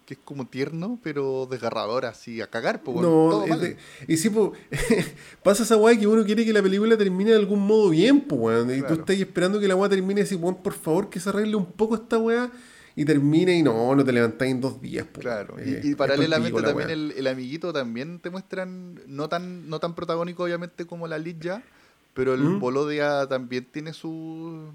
que 0.00 0.14
es 0.14 0.20
como 0.24 0.46
tierno, 0.46 0.98
pero 1.02 1.46
desgarrador, 1.50 2.04
así 2.06 2.40
a 2.40 2.46
cagar, 2.48 2.82
pues, 2.82 2.96
No, 3.00 3.44
de- 3.46 3.76
y 4.08 4.16
sí, 4.16 4.30
po, 4.30 4.52
pasa 5.42 5.62
esa 5.62 5.76
weá 5.76 5.98
que 5.98 6.06
uno 6.06 6.24
quiere 6.24 6.44
que 6.44 6.52
la 6.52 6.62
película 6.62 6.96
termine 6.96 7.30
de 7.30 7.36
algún 7.36 7.60
modo 7.60 7.90
bien, 7.90 8.20
pues, 8.20 8.40
weón. 8.40 8.74
Y 8.74 8.82
tú 8.82 8.94
estás 8.94 9.16
esperando 9.16 9.60
que 9.60 9.68
la 9.68 9.76
weá 9.76 9.88
termine 9.88 10.20
y 10.20 10.24
decís, 10.24 10.38
weón, 10.40 10.56
por 10.56 10.74
favor, 10.74 11.10
que 11.10 11.20
se 11.20 11.28
arregle 11.28 11.56
un 11.56 11.66
poco 11.66 11.94
esta 11.94 12.18
weá 12.18 12.50
y 12.96 13.04
termine 13.04 13.56
y 13.58 13.62
no, 13.62 13.94
no 13.94 14.04
te 14.04 14.12
levantáis 14.12 14.52
en 14.52 14.60
dos 14.60 14.80
días, 14.80 15.06
pues. 15.10 15.24
Claro. 15.24 15.56
Eh, 15.58 15.80
y, 15.82 15.94
paralelamente 15.94 16.62
también 16.62 16.90
el 16.90 17.26
amiguito 17.26 17.72
también 17.72 18.20
te 18.20 18.30
muestran, 18.30 19.00
no 19.06 19.28
tan, 19.28 19.68
no 19.68 19.80
tan 19.80 19.94
protagónico 19.94 20.44
obviamente 20.44 20.86
como 20.86 21.08
la 21.08 21.18
Lidia, 21.18 21.62
pero 22.14 22.34
el 22.34 22.40
¿Mm? 22.40 22.60
Bolodia 22.60 23.26
también 23.26 23.66
tiene 23.70 23.92
su, 23.92 24.70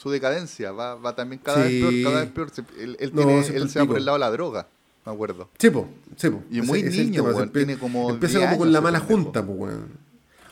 su 0.00 0.10
decadencia, 0.10 0.70
va, 0.70 0.94
va 0.94 1.16
también 1.16 1.40
cada 1.42 1.66
Sí. 1.66 1.80
vez 1.82 1.90
peor, 1.90 2.02
cada 2.04 2.20
vez 2.22 2.30
peor. 2.30 2.50
Se- 2.50 2.82
Él, 2.82 2.96
él 3.00 3.10
No, 3.14 3.22
tiene- 3.26 3.46
él 3.56 3.68
se 3.68 3.80
va 3.80 3.86
por 3.86 3.96
el 3.96 4.04
lado 4.04 4.16
de 4.16 4.20
la 4.20 4.30
droga, 4.30 4.68
me 5.04 5.12
acuerdo. 5.12 5.48
Sí, 5.58 5.70
po, 5.70 5.88
sí, 6.16 6.30
po. 6.30 6.42
Y 6.52 6.60
muy 6.62 6.80
es 6.80 6.94
niño, 6.96 7.22
tema, 7.24 7.34
weón, 7.34 7.48
se 7.48 7.52
tiene 7.58 7.78
como 7.78 8.10
Empieza 8.10 8.38
10 8.38 8.50
como 8.50 8.58
con 8.60 8.72
la 8.72 8.80
mala 8.80 9.00
junta, 9.00 9.44
pues, 9.44 9.58
weón. 9.58 10.08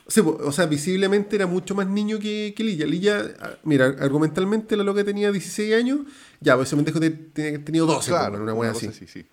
Sí, 0.09 0.21
po, 0.23 0.37
o 0.43 0.51
sea, 0.51 0.67
visiblemente 0.67 1.37
era 1.37 1.47
mucho 1.47 1.75
más 1.77 1.87
niño 1.87 2.19
que, 2.19 2.55
que 2.57 2.65
Lilla. 2.65 2.87
Lilla, 2.87 3.35
ah, 3.41 3.51
mira, 3.63 3.87
argumentalmente 4.01 4.77
la 4.77 4.83
loca 4.83 5.05
tenía 5.05 5.31
16 5.31 5.75
años, 5.75 6.01
ya, 6.41 6.57
pues 6.57 6.69
pendejo 6.71 6.99
te- 6.99 7.11
tenía 7.11 7.51
que 7.51 7.55
haber 7.57 7.65
tenido 7.65 7.87
12, 7.87 8.11
po, 8.11 8.17
Claro, 8.17 8.33
weón, 8.35 8.43
una 8.49 8.55
cosa 8.55 8.71
así. 8.71 8.87
así, 8.89 9.07
sí. 9.07 9.27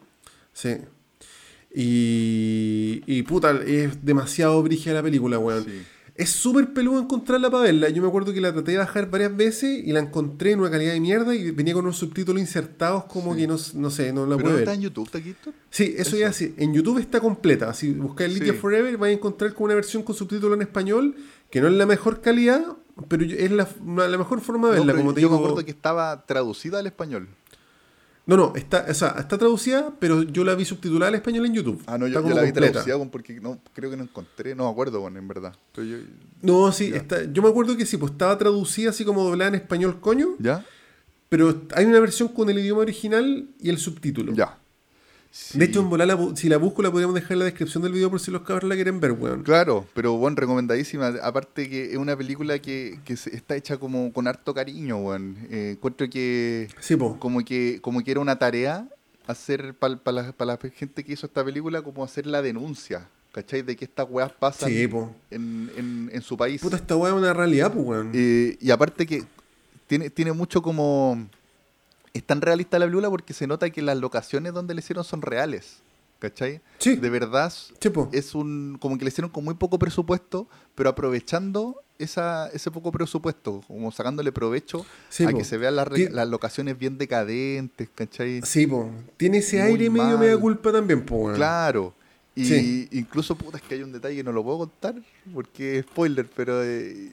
Sí. 0.54 0.78
Y, 1.76 3.04
y 3.08 3.24
puta, 3.24 3.52
es 3.66 4.06
demasiado 4.06 4.62
brígida 4.62 4.94
la 4.94 5.04
película, 5.04 5.40
weón. 5.40 5.64
Sí. 5.66 5.84
Es 6.16 6.30
súper 6.30 6.74
peludo 6.74 7.00
encontrarla 7.00 7.50
para 7.50 7.64
verla. 7.64 7.90
Yo 7.90 8.02
me 8.04 8.08
acuerdo 8.08 8.34
que 8.34 8.40
la 8.40 8.54
traté 8.54 8.74
de 8.74 8.78
bajar 8.78 9.10
varias 9.10 9.36
veces 9.36 9.82
y 9.84 9.92
la 9.92 10.00
encontré 10.00 10.52
en 10.52 10.60
una 10.60 10.70
calidad 10.70 10.94
de 10.94 11.00
mierda 11.00 11.34
y 11.34 11.50
venía 11.50 11.74
con 11.74 11.86
unos 11.86 11.98
subtítulos 11.98 12.40
insertados 12.40 13.06
como 13.06 13.34
Sí. 13.34 13.42
que 13.42 13.48
no, 13.48 13.58
no 13.74 13.90
sé, 13.90 14.14
no 14.14 14.28
la 14.28 14.38
Pero 14.38 14.50
ver. 14.50 14.60
está 14.60 14.74
en 14.76 14.82
YouTube, 14.82 15.10
Taquito. 15.10 15.52
Sí, 15.72 15.96
eso, 15.98 16.10
Eso. 16.10 16.18
ya 16.18 16.32
sí. 16.32 16.54
En 16.58 16.72
YouTube 16.72 17.00
está 17.00 17.20
completa. 17.20 17.74
Si 17.74 17.92
buscáis 17.94 18.32
Sí. 18.34 18.40
Lydia 18.42 18.54
Forever, 18.54 18.96
vais 18.98 19.16
a 19.16 19.18
encontrar 19.18 19.54
con 19.56 19.66
una 19.66 19.74
versión 19.76 20.04
con 20.04 20.16
subtítulos 20.16 20.56
en 20.56 20.62
español, 20.62 21.16
que 21.50 21.62
no 21.62 21.68
es 21.68 21.74
la 21.74 21.88
mejor 21.88 22.22
calidad, 22.22 22.64
pero 23.08 23.26
es 23.26 23.50
la, 23.52 23.68
la 24.08 24.18
mejor 24.20 24.40
forma 24.42 24.70
de 24.70 24.76
verla. 24.80 24.94
como 24.94 25.16
te 25.16 25.22
yo 25.22 25.30
digo. 25.30 25.40
me 25.40 25.46
acuerdo 25.48 25.66
que 25.66 25.72
estaba 25.72 26.26
traducida 26.28 26.78
al 26.78 26.86
español. 26.86 27.28
No, 28.26 28.38
no, 28.38 28.54
está, 28.56 28.86
o 28.90 28.94
sea, 28.94 29.16
está 29.20 29.38
traducida, 29.38 29.94
pero 30.00 30.24
yo 30.24 30.46
la 30.46 30.56
vi 30.56 30.64
subtitulada 30.64 31.10
al 31.10 31.16
español 31.16 31.46
en 31.46 31.54
YouTube. 31.56 31.84
Ah, 31.88 31.98
no, 31.98 32.08
yo, 32.08 32.26
yo 32.26 32.34
la 32.34 32.42
vi 32.44 32.54
traducida 32.54 32.98
porque 33.12 33.40
no, 33.42 33.60
creo 33.74 33.90
que 33.90 33.98
no 33.98 34.04
encontré, 34.04 34.56
no 34.56 34.64
me 34.66 34.72
acuerdo, 34.72 35.02
bueno, 35.02 35.20
en 35.20 35.28
verdad. 35.28 35.54
Yo, 35.76 35.84
No, 36.42 36.72
sí, 36.72 36.92
Ya. 36.92 36.98
está, 36.98 37.24
yo 37.32 37.42
me 37.42 37.50
acuerdo 37.50 37.76
que 37.76 37.86
sí, 37.86 37.98
pues 37.98 38.14
estaba 38.14 38.38
traducida 38.38 38.92
así 38.92 39.04
como 39.04 39.24
doblada 39.26 39.50
en 39.50 39.56
español, 39.56 40.00
coño, 40.00 40.36
¿Ya? 40.40 40.66
pero 41.28 41.64
hay 41.76 41.84
una 41.86 42.00
versión 42.00 42.30
con 42.30 42.50
el 42.50 42.60
idioma 42.60 42.82
original 42.82 43.50
y 43.60 43.70
el 43.70 43.78
subtítulo. 43.78 44.34
Ya. 44.34 44.58
De 45.54 45.66
hecho, 45.66 45.80
en 45.82 45.90
volar, 45.90 46.16
si 46.36 46.48
la 46.48 46.58
busco, 46.58 46.84
la 46.84 46.92
podríamos 46.92 47.16
dejar 47.16 47.34
en 47.34 47.40
la 47.40 47.46
descripción 47.46 47.82
del 47.82 47.92
video 47.92 48.10
por 48.12 48.20
si 48.20 48.30
los 48.30 48.44
cabros 48.44 48.70
la 48.70 48.76
quieren 48.76 49.00
ver, 49.00 49.14
weón. 49.14 49.42
Claro, 49.44 49.88
pero 49.96 50.14
bueno, 50.18 50.36
recomendadísima. 50.38 51.08
Aparte 51.24 51.68
que 51.70 51.92
es 51.92 51.98
una 51.98 52.16
película 52.16 52.60
que, 52.60 53.00
que 53.04 53.14
está 53.14 53.56
hecha 53.56 53.78
como 53.78 54.14
con 54.14 54.28
harto 54.28 54.54
cariño, 54.54 54.98
weón. 54.98 55.36
Eh, 55.50 55.72
encuentro 55.72 56.08
que 56.10 56.68
Sí, 56.80 56.96
po. 56.96 57.18
como 57.20 57.44
que 57.44 57.80
como 57.82 58.04
que 58.04 58.12
era 58.12 58.20
una 58.20 58.38
tarea 58.38 58.88
hacer 59.26 59.74
para 59.74 60.00
la, 60.12 60.32
pa 60.34 60.46
la 60.46 60.58
gente 60.76 61.04
que 61.04 61.14
hizo 61.14 61.26
esta 61.26 61.44
película 61.44 61.82
como 61.82 62.04
hacer 62.04 62.28
la 62.28 62.42
denuncia, 62.44 63.08
¿cachai? 63.32 63.64
De 63.64 63.76
que 63.76 63.86
estas 63.86 64.06
weas 64.10 64.32
pasan 64.34 64.70
Sí, 64.70 64.84
en, 65.32 65.72
en, 65.76 66.10
en 66.14 66.22
su 66.22 66.38
país. 66.38 66.62
Puta, 66.62 66.76
esta 66.76 66.96
weá 66.96 67.12
es 67.12 67.18
una 67.18 67.34
realidad, 67.34 67.74
pues, 67.74 67.86
weón. 67.88 68.12
Eh, 68.14 68.56
y 68.62 68.70
aparte 68.70 69.08
que 69.08 69.24
tiene, 69.88 70.10
tiene 70.12 70.32
mucho 70.34 70.62
como... 70.62 71.28
Es 72.14 72.24
tan 72.24 72.42
realista 72.42 72.78
la 72.80 72.86
película 72.86 73.10
porque 73.10 73.34
se 73.34 73.48
nota 73.48 73.70
que 73.70 73.82
las 73.82 73.98
locaciones 73.98 74.54
donde 74.54 74.74
le 74.76 74.80
hicieron 74.80 75.04
son 75.04 75.22
reales, 75.22 75.78
¿cachai? 76.20 76.62
Sí. 76.78 76.96
De 76.96 77.10
verdad 77.10 77.52
es 78.12 78.36
un 78.36 78.78
como 78.80 78.98
que 78.98 79.06
le 79.06 79.10
hicieron 79.10 79.32
con 79.32 79.44
muy 79.44 79.56
poco 79.56 79.80
presupuesto, 79.80 80.48
pero 80.76 80.90
aprovechando 80.90 81.82
esa, 82.00 82.50
ese 82.50 82.70
poco 82.72 82.92
presupuesto, 82.92 83.64
como 83.68 83.92
sacándole 83.92 84.32
provecho 84.32 84.86
Sí, 85.10 85.24
a 85.26 85.30
po. 85.30 85.38
que 85.38 85.44
se 85.44 85.58
vean 85.58 85.76
las, 85.76 85.88
las 86.12 86.28
locaciones 86.28 86.78
bien 86.78 86.98
decadentes, 86.98 87.90
¿cachai? 87.96 88.42
Sí, 88.44 88.68
po. 88.68 88.90
Tiene 89.18 89.40
ese 89.40 89.58
Muy 89.64 89.72
aire 89.72 89.90
medio 89.90 90.04
mal. 90.10 90.20
media 90.20 90.38
culpa 90.38 90.72
también, 90.72 91.06
po, 91.06 91.16
weón. 91.16 91.36
Claro. 91.36 91.94
Y 92.36 92.46
Sí. 92.46 92.88
incluso, 92.92 93.36
puta, 93.36 93.58
es 93.58 93.64
que 93.64 93.76
hay 93.76 93.84
un 93.84 93.92
detalle 93.92 94.16
que 94.16 94.24
no 94.24 94.32
lo 94.32 94.44
puedo 94.44 94.58
contar 94.60 94.96
porque 95.34 95.80
es 95.80 95.86
spoiler, 95.86 96.28
pero 96.36 96.64
eh, 96.64 97.12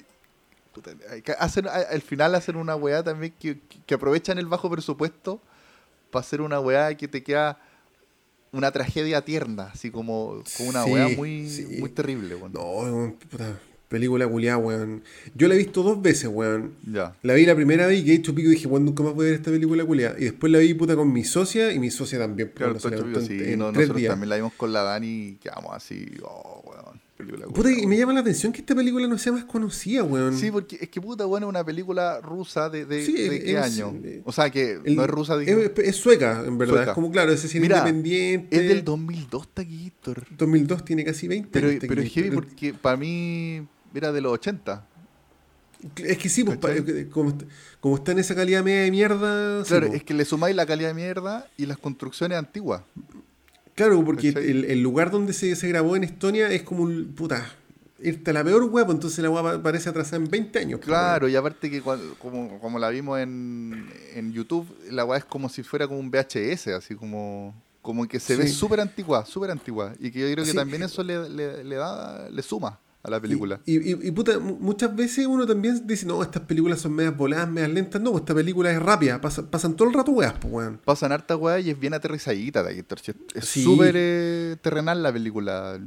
puta, 0.74 0.92
hacen, 1.38 1.66
al 1.68 2.02
final 2.02 2.34
hacen 2.34 2.56
una 2.56 2.76
weá 2.76 3.02
también 3.02 3.34
que, 3.38 3.58
que 3.86 3.94
aprovechan 3.94 4.38
el 4.38 4.46
bajo 4.46 4.70
presupuesto 4.70 5.40
para 6.10 6.20
hacer 6.24 6.40
una 6.40 6.60
weá 6.60 6.94
que 6.96 7.08
te 7.08 7.22
queda 7.22 7.58
una 8.52 8.70
tragedia 8.72 9.20
tierna, 9.24 9.70
así 9.72 9.90
como, 9.90 10.42
como 10.56 10.68
una 10.70 10.84
Sí, 10.84 10.90
weá 10.90 11.08
muy, 11.08 11.48
sí. 11.48 11.76
muy 11.78 11.90
terrible. 11.90 12.34
weón. 12.34 12.52
No, 12.52 13.14
puta. 13.30 13.58
Película 13.88 14.26
culiada, 14.28 14.56
weón. 14.58 15.02
Yo 15.34 15.48
la 15.48 15.54
he 15.54 15.58
visto 15.58 15.82
dos 15.82 16.00
veces, 16.00 16.28
weón. 16.32 16.74
Ya. 16.86 17.16
La 17.22 17.34
vi 17.34 17.44
la 17.44 17.54
primera 17.56 17.86
vez 17.88 18.00
y 18.00 18.04
que 18.04 18.12
he 18.12 18.14
hecho 18.14 18.34
pico 18.34 18.48
y 18.48 18.52
dije, 18.52 18.66
weón, 18.68 18.84
nunca 18.84 19.02
más 19.02 19.14
voy 19.14 19.26
a 19.26 19.30
ver 19.30 19.34
esta 19.38 19.50
película 19.50 19.84
culiada. 19.84 20.16
Y 20.18 20.24
después 20.24 20.52
la 20.52 20.58
vi, 20.60 20.74
puta, 20.74 20.94
con 20.96 21.12
mi 21.12 21.24
socia 21.24 21.72
y 21.72 21.78
mi 21.80 21.90
socia 21.90 22.18
también. 22.18 22.52
Claro, 22.54 22.74
no, 22.74 22.78
tres 22.78 22.92
nosotros 23.06 23.28
días. 23.96 24.10
también 24.10 24.28
la 24.30 24.36
vimos 24.36 24.52
con 24.54 24.72
la 24.72 24.82
Dani 24.82 25.08
y 25.08 25.34
quedamos 25.36 25.74
así, 25.74 26.06
oh, 26.24 26.62
weón, 26.66 26.89
película 27.20 27.46
Puta, 27.46 27.70
y 27.70 27.86
me 27.86 27.96
llama 27.96 28.12
la 28.12 28.20
atención 28.20 28.52
que 28.52 28.60
esta 28.60 28.74
película 28.74 29.06
no 29.06 29.16
sea 29.18 29.32
más 29.32 29.44
conocida, 29.44 30.02
weón. 30.02 30.36
Sí, 30.36 30.50
porque 30.50 30.78
es 30.80 30.88
que 30.88 31.00
puta, 31.00 31.24
bueno, 31.24 31.46
es 31.46 31.50
una 31.50 31.64
película 31.64 32.20
rusa 32.20 32.68
de, 32.68 32.84
de, 32.86 33.04
Sí, 33.04 33.12
de 33.12 33.40
qué 33.42 33.52
es- 33.52 33.56
año. 33.58 33.94
eh, 34.04 34.22
O 34.24 34.32
sea, 34.32 34.50
que 34.50 34.80
El- 34.84 34.96
no 34.96 35.04
es 35.04 35.10
rusa, 35.10 35.40
es, 35.40 35.46
digo. 35.46 35.60
es 35.76 35.96
sueca, 35.96 36.42
en 36.46 36.58
verdad. 36.58 36.74
Sueca. 36.74 36.90
Es 36.90 36.94
como, 36.94 37.10
claro, 37.10 37.32
ese 37.32 37.48
cine 37.48 37.62
Mira, 37.62 37.78
independiente. 37.78 38.56
Es 38.56 38.68
del 38.68 38.84
2002, 38.84 39.48
Taquito. 39.54 40.14
2002 40.36 40.84
tiene 40.84 41.04
casi 41.04 41.28
20 41.28 41.48
Pero, 41.50 41.68
pero 41.88 42.02
es 42.02 42.10
heavy 42.12 42.30
porque 42.30 42.74
para 42.74 42.96
mí 42.96 43.66
era 43.94 44.12
de 44.12 44.20
los 44.20 44.32
80. 44.32 44.86
Es 45.96 46.18
que 46.18 46.28
sí, 46.28 46.44
pues, 46.44 46.58
eh, 46.62 47.08
como, 47.10 47.38
como 47.80 47.96
está 47.96 48.12
en 48.12 48.18
esa 48.18 48.34
calidad 48.34 48.62
media 48.62 48.82
de 48.82 48.90
mierda. 48.90 49.64
sí, 49.64 49.68
Claro, 49.70 49.86
pues. 49.86 50.00
es 50.00 50.04
que 50.04 50.12
le 50.12 50.26
sumáis 50.26 50.54
la 50.54 50.66
calidad 50.66 50.88
de 50.88 50.94
mierda 50.94 51.48
y 51.56 51.64
las 51.64 51.78
construcciones 51.78 52.36
antiguas. 52.36 52.82
Claro, 53.86 54.04
porque 54.04 54.28
el, 54.28 54.64
el 54.64 54.82
lugar 54.82 55.10
donde 55.10 55.32
se, 55.32 55.54
se 55.56 55.68
grabó 55.68 55.96
en 55.96 56.04
Estonia 56.04 56.48
es 56.50 56.62
como 56.62 56.82
un. 56.82 57.12
Puta. 57.14 57.50
A 58.26 58.32
la 58.32 58.42
peor 58.42 58.64
hueá, 58.64 58.86
pues 58.86 58.94
entonces 58.96 59.18
la 59.22 59.28
hueá 59.28 59.42
pa- 59.42 59.62
parece 59.62 59.88
atrasada 59.90 60.16
en 60.22 60.30
20 60.30 60.58
años. 60.58 60.78
pues, 60.80 60.86
Claro, 60.86 61.28
y 61.28 61.36
aparte 61.36 61.70
que 61.70 61.82
como, 61.82 62.58
como 62.58 62.78
la 62.78 62.88
vimos 62.88 63.18
en, 63.20 63.86
en 64.14 64.32
YouTube, 64.32 64.66
la 64.90 65.04
weá 65.04 65.18
es 65.18 65.24
como 65.26 65.48
si 65.50 65.62
fuera 65.62 65.86
como 65.86 66.00
un 66.00 66.10
VHS, 66.10 66.68
así 66.68 66.94
como, 66.94 67.54
como 67.82 68.08
que 68.08 68.18
se 68.18 68.36
ve 68.36 68.48
súper 68.48 68.80
antigua, 68.80 69.26
súper 69.26 69.50
antigua. 69.50 69.92
Y 70.00 70.10
que 70.10 70.20
yo 70.20 70.32
creo 70.32 70.44
que 70.46 70.50
Sí. 70.52 70.56
también 70.56 70.82
eso 70.82 71.02
le, 71.02 71.28
le, 71.28 71.62
le 71.62 71.76
da, 71.76 72.30
le 72.30 72.42
suma 72.42 72.78
a 73.02 73.10
la 73.10 73.20
película. 73.20 73.60
Y, 73.64 73.78
y- 73.78 74.08
y, 74.08 74.10
puta, 74.10 74.38
mu- 74.38 74.58
muchas 74.60 74.94
veces 74.94 75.26
uno 75.26 75.46
también 75.46 75.86
dice, 75.86 76.04
no, 76.06 76.22
estas 76.22 76.42
películas 76.42 76.80
son 76.80 76.92
medias 76.92 77.16
voladas, 77.16 77.48
medias 77.50 77.70
lentas. 77.70 78.00
No, 78.02 78.16
esta 78.18 78.34
película 78.34 78.70
es 78.70 78.80
rápida, 78.80 79.20
pasa- 79.20 79.50
pasan 79.50 79.74
todo 79.74 79.88
el 79.88 79.94
rato 79.94 80.12
weas, 80.12 80.34
pues 80.40 80.52
weón. 80.52 80.78
Pasan 80.84 81.10
harta 81.12 81.36
weá 81.36 81.58
y 81.60 81.70
es 81.70 81.78
bien 81.80 81.94
aterrizadita 81.94 82.62
si 83.00 83.10
Es 83.12 83.16
es 83.34 83.44
Sí. 83.46 83.62
súper 83.64 83.94
eh, 83.96 84.56
terrenal 84.60 85.02
la 85.02 85.12
película. 85.12 85.80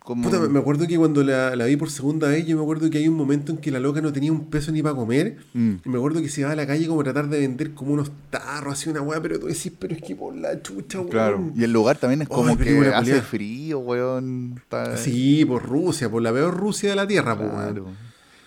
Como, 0.00 0.24
Puta, 0.30 0.38
me- 0.48 0.58
acuerdo 0.58 0.86
que 0.86 0.98
cuando 0.98 1.22
la, 1.24 1.56
la 1.56 1.64
vi 1.64 1.76
por 1.76 1.90
segunda 1.90 2.28
vez, 2.28 2.44
yo 2.46 2.56
me 2.56 2.62
acuerdo 2.62 2.90
que 2.90 2.98
hay 2.98 3.08
un 3.08 3.14
momento 3.16 3.52
en 3.52 3.58
que 3.58 3.70
la 3.70 3.80
loca 3.80 4.00
no 4.02 4.12
tenía 4.12 4.30
un 4.32 4.46
peso 4.50 4.70
ni 4.70 4.82
para 4.82 4.94
comer. 4.94 5.38
Mm. 5.54 5.72
Y 5.84 5.88
me 5.88 5.96
acuerdo 5.96 6.20
que 6.20 6.28
se 6.28 6.42
iba 6.42 6.50
a 6.50 6.56
la 6.56 6.66
calle 6.66 6.86
como 6.86 7.00
a 7.00 7.04
tratar 7.04 7.28
de 7.28 7.38
vender 7.40 7.72
como 7.72 7.94
unos 7.94 8.10
tarros, 8.28 8.74
así 8.74 8.90
una 8.90 9.00
weá, 9.00 9.22
pero 9.22 9.38
tú 9.40 9.46
decís, 9.46 9.72
pero 9.78 9.94
es 9.94 10.02
que 10.02 10.14
por 10.14 10.36
la 10.36 10.60
chucha, 10.62 10.98
weón. 10.98 11.10
Claro. 11.10 11.52
Y 11.56 11.64
el 11.64 11.72
lugar 11.72 11.96
también 11.96 12.20
es 12.22 12.28
Oh, 12.30 12.34
como 12.34 12.56
que 12.58 12.64
película 12.64 12.98
hace 12.98 13.22
frío, 13.22 13.78
weón. 13.78 14.60
Sí, 14.96 15.44
por 15.46 15.62
Rusia, 15.62 16.10
por 16.10 16.20
la 16.22 16.32
peor 16.32 16.54
Rusia 16.54 16.90
de 16.90 16.96
la 16.96 17.06
Tierra, 17.06 17.36
pues 17.36 17.48
weón. 17.50 17.62
Claro. 17.72 17.86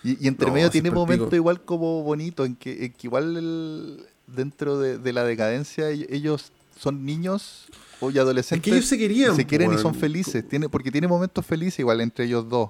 Y, 0.03 0.23
y 0.23 0.27
entre 0.27 0.47
No, 0.47 0.53
medio 0.53 0.69
tiene 0.69 0.91
momentos 0.91 1.33
igual 1.33 1.61
como 1.61 2.03
bonitos, 2.03 2.45
en 2.45 2.55
que, 2.55 2.85
en 2.85 2.91
que 2.93 3.07
igual 3.07 3.35
el- 3.35 4.03
dentro 4.27 4.77
de, 4.79 4.97
de 4.99 5.13
la 5.13 5.23
decadencia 5.23 5.89
ellos 5.89 6.51
son 6.79 7.03
niños 7.05 7.65
o 7.99 8.11
y 8.11 8.17
adolescentes. 8.17 8.65
Es 8.67 8.71
que 8.71 8.77
ellos 8.77 8.89
se 8.89 8.97
querían, 8.97 9.35
Se 9.35 9.45
quieren 9.45 9.67
y 9.67 9.69
weón. 9.71 9.81
son 9.81 9.95
felices, 9.95 10.47
tiene, 10.47 10.69
porque 10.69 10.91
tiene 10.91 11.07
momentos 11.07 11.45
felices 11.45 11.79
igual 11.79 12.01
entre 12.01 12.25
ellos 12.25 12.47
dos. 12.49 12.69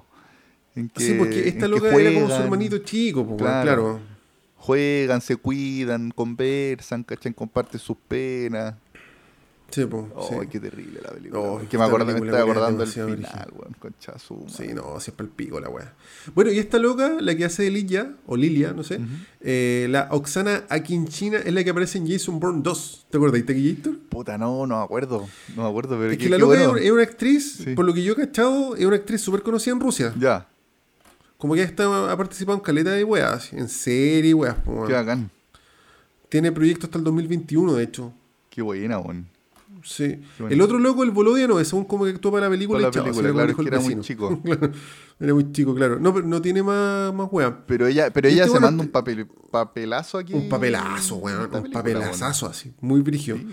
En 0.74 0.88
que, 0.88 1.02
Sí, 1.04 1.14
porque 1.18 1.48
esta 1.48 1.66
loca 1.68 1.88
era 1.88 2.10
como 2.10 2.20
su 2.20 2.26
juegan, 2.26 2.42
hermanito 2.44 2.78
chico, 2.78 3.26
pues, 3.26 3.38
Claro. 3.38 3.62
claro. 3.64 4.00
Juegan, 4.56 5.20
se 5.20 5.36
cuidan, 5.36 6.10
conversan, 6.10 7.04
¿cachan? 7.04 7.32
Comparten 7.32 7.78
sus 7.80 7.96
penas. 8.08 8.74
Sí, 9.70 9.84
pues, 9.84 10.04
Oh, 10.14 10.26
sí. 10.40 10.46
qué 10.50 10.60
terrible 10.60 10.98
la 11.02 11.10
película. 11.10 11.40
Weón. 11.42 11.66
que 11.66 11.76
me, 11.76 11.84
acuerdo, 11.84 12.06
me 12.06 12.12
película, 12.14 12.38
estoy 12.38 12.46
weón, 12.46 12.56
es 12.56 12.56
acordando 12.62 12.78
demasiado 12.84 13.08
final, 13.14 13.52
weón, 13.54 13.76
concha 13.78 14.18
su 14.18 14.44
Sí, 14.48 14.68
no, 14.74 14.98
siempre 14.98 15.26
el 15.26 15.30
pico 15.32 15.60
la 15.60 15.68
weá. 15.68 15.92
Bueno, 16.34 16.50
y 16.50 16.58
esta 16.58 16.78
loca, 16.78 17.16
la 17.20 17.36
que 17.36 17.44
hace 17.44 17.70
Lilia, 17.70 18.14
o 18.26 18.34
Lilia, 18.36 18.72
no 18.72 18.82
sé, 18.82 18.98
eh, 19.42 19.86
la 19.90 20.08
Oksana 20.10 20.64
Akinchina 20.70 21.38
es 21.38 21.52
la 21.52 21.62
que 21.64 21.68
aparece 21.70 21.98
en 21.98 22.08
Jason 22.10 22.40
Bourne 22.40 22.60
2. 22.62 23.06
¿Te 23.10 23.18
acuerdas 23.18 23.44
de 23.46 23.72
Gator? 23.74 23.98
Puta, 24.08 24.38
no, 24.38 24.66
no 24.66 24.78
me 24.78 24.84
acuerdo. 24.84 25.28
No 25.54 25.62
me 25.64 25.68
acuerdo, 25.68 25.98
pero 25.98 26.12
Es 26.12 26.18
que 26.18 26.30
la 26.30 26.38
loca 26.38 26.56
bueno. 26.56 26.76
es, 26.78 26.84
es 26.86 26.90
una 26.90 27.02
actriz, 27.02 27.52
Sí. 27.64 27.74
por 27.74 27.84
lo 27.84 27.92
que 27.92 28.02
yo 28.02 28.14
he 28.14 28.16
cachado, 28.16 28.74
es 28.74 28.86
una 28.86 28.96
actriz 28.96 29.20
súper 29.20 29.42
conocida 29.42 29.74
en 29.74 29.80
Rusia. 29.80 30.14
Ya, 30.18 30.48
Como 31.36 31.54
que 31.54 31.62
está, 31.62 32.10
ha 32.10 32.16
participado 32.16 32.56
en 32.56 32.64
caleta 32.64 32.90
de 32.92 33.04
weas, 33.04 33.52
en 33.52 33.68
serie, 33.68 34.32
weas. 34.32 34.56
qué 34.86 34.92
bacán. 34.94 35.30
Tiene 36.30 36.52
proyectos 36.52 36.84
hasta 36.88 36.96
el 36.98 37.04
2021, 37.04 37.74
de 37.74 37.84
hecho. 37.84 38.12
Qué 38.50 38.62
buena, 38.62 38.98
weón. 38.98 39.26
Sí. 39.82 40.20
El 40.48 40.60
otro 40.60 40.78
loco, 40.78 41.04
el 41.04 41.10
Volodiano, 41.10 41.60
es 41.60 41.68
según 41.68 41.84
como 41.84 42.04
que 42.04 42.10
actuó 42.10 42.30
para 42.32 42.46
la 42.46 42.50
película. 42.50 42.78
Para 42.78 42.96
la 42.96 43.04
película, 43.04 43.28
se 43.28 43.34
claro, 43.34 43.56
que 43.56 43.68
era 43.68 43.80
muy 43.80 44.00
chico. 44.00 44.42
Claro, 44.48 44.72
era 45.20 45.34
muy 45.34 45.52
chico, 45.52 45.74
claro. 45.74 45.98
No, 45.98 46.14
pero 46.14 46.26
no 46.26 46.40
tiene 46.40 46.62
más, 46.62 47.12
más 47.12 47.28
weas. 47.30 47.52
Pero 47.66 47.86
ella, 47.86 48.10
pero 48.10 48.28
Este 48.28 48.36
ella 48.36 48.44
se 48.44 48.50
bueno, 48.50 48.66
manda 48.66 48.84
un 48.84 48.90
papel, 48.90 49.26
papelazo 49.50 50.18
aquí. 50.18 50.32
Un 50.32 50.48
papelazo, 50.48 51.16
weón. 51.16 51.54
Un 51.54 51.70
papelazazo 51.70 52.46
así. 52.46 52.72
Muy 52.80 53.00
brígido. 53.00 53.36
Sí. 53.36 53.46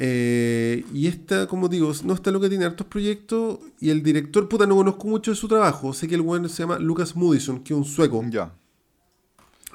Eh, 0.00 0.84
y 0.94 1.08
esta, 1.08 1.48
como 1.48 1.68
digo, 1.68 1.92
no 2.04 2.14
está 2.14 2.30
loca, 2.30 2.48
tiene 2.48 2.64
hartos 2.64 2.86
proyectos. 2.86 3.58
Y 3.80 3.90
el 3.90 4.02
director, 4.02 4.48
puta, 4.48 4.66
no 4.66 4.76
conozco 4.76 5.08
mucho 5.08 5.32
de 5.32 5.36
su 5.36 5.48
trabajo. 5.48 5.92
Sé 5.92 6.08
que 6.08 6.14
el 6.14 6.20
weón 6.20 6.48
se 6.48 6.62
llama 6.62 6.78
Lucas 6.78 7.16
Moodysson, 7.16 7.64
que 7.64 7.74
es 7.74 7.78
un 7.78 7.84
sueco. 7.84 8.24
Ya. 8.30 8.54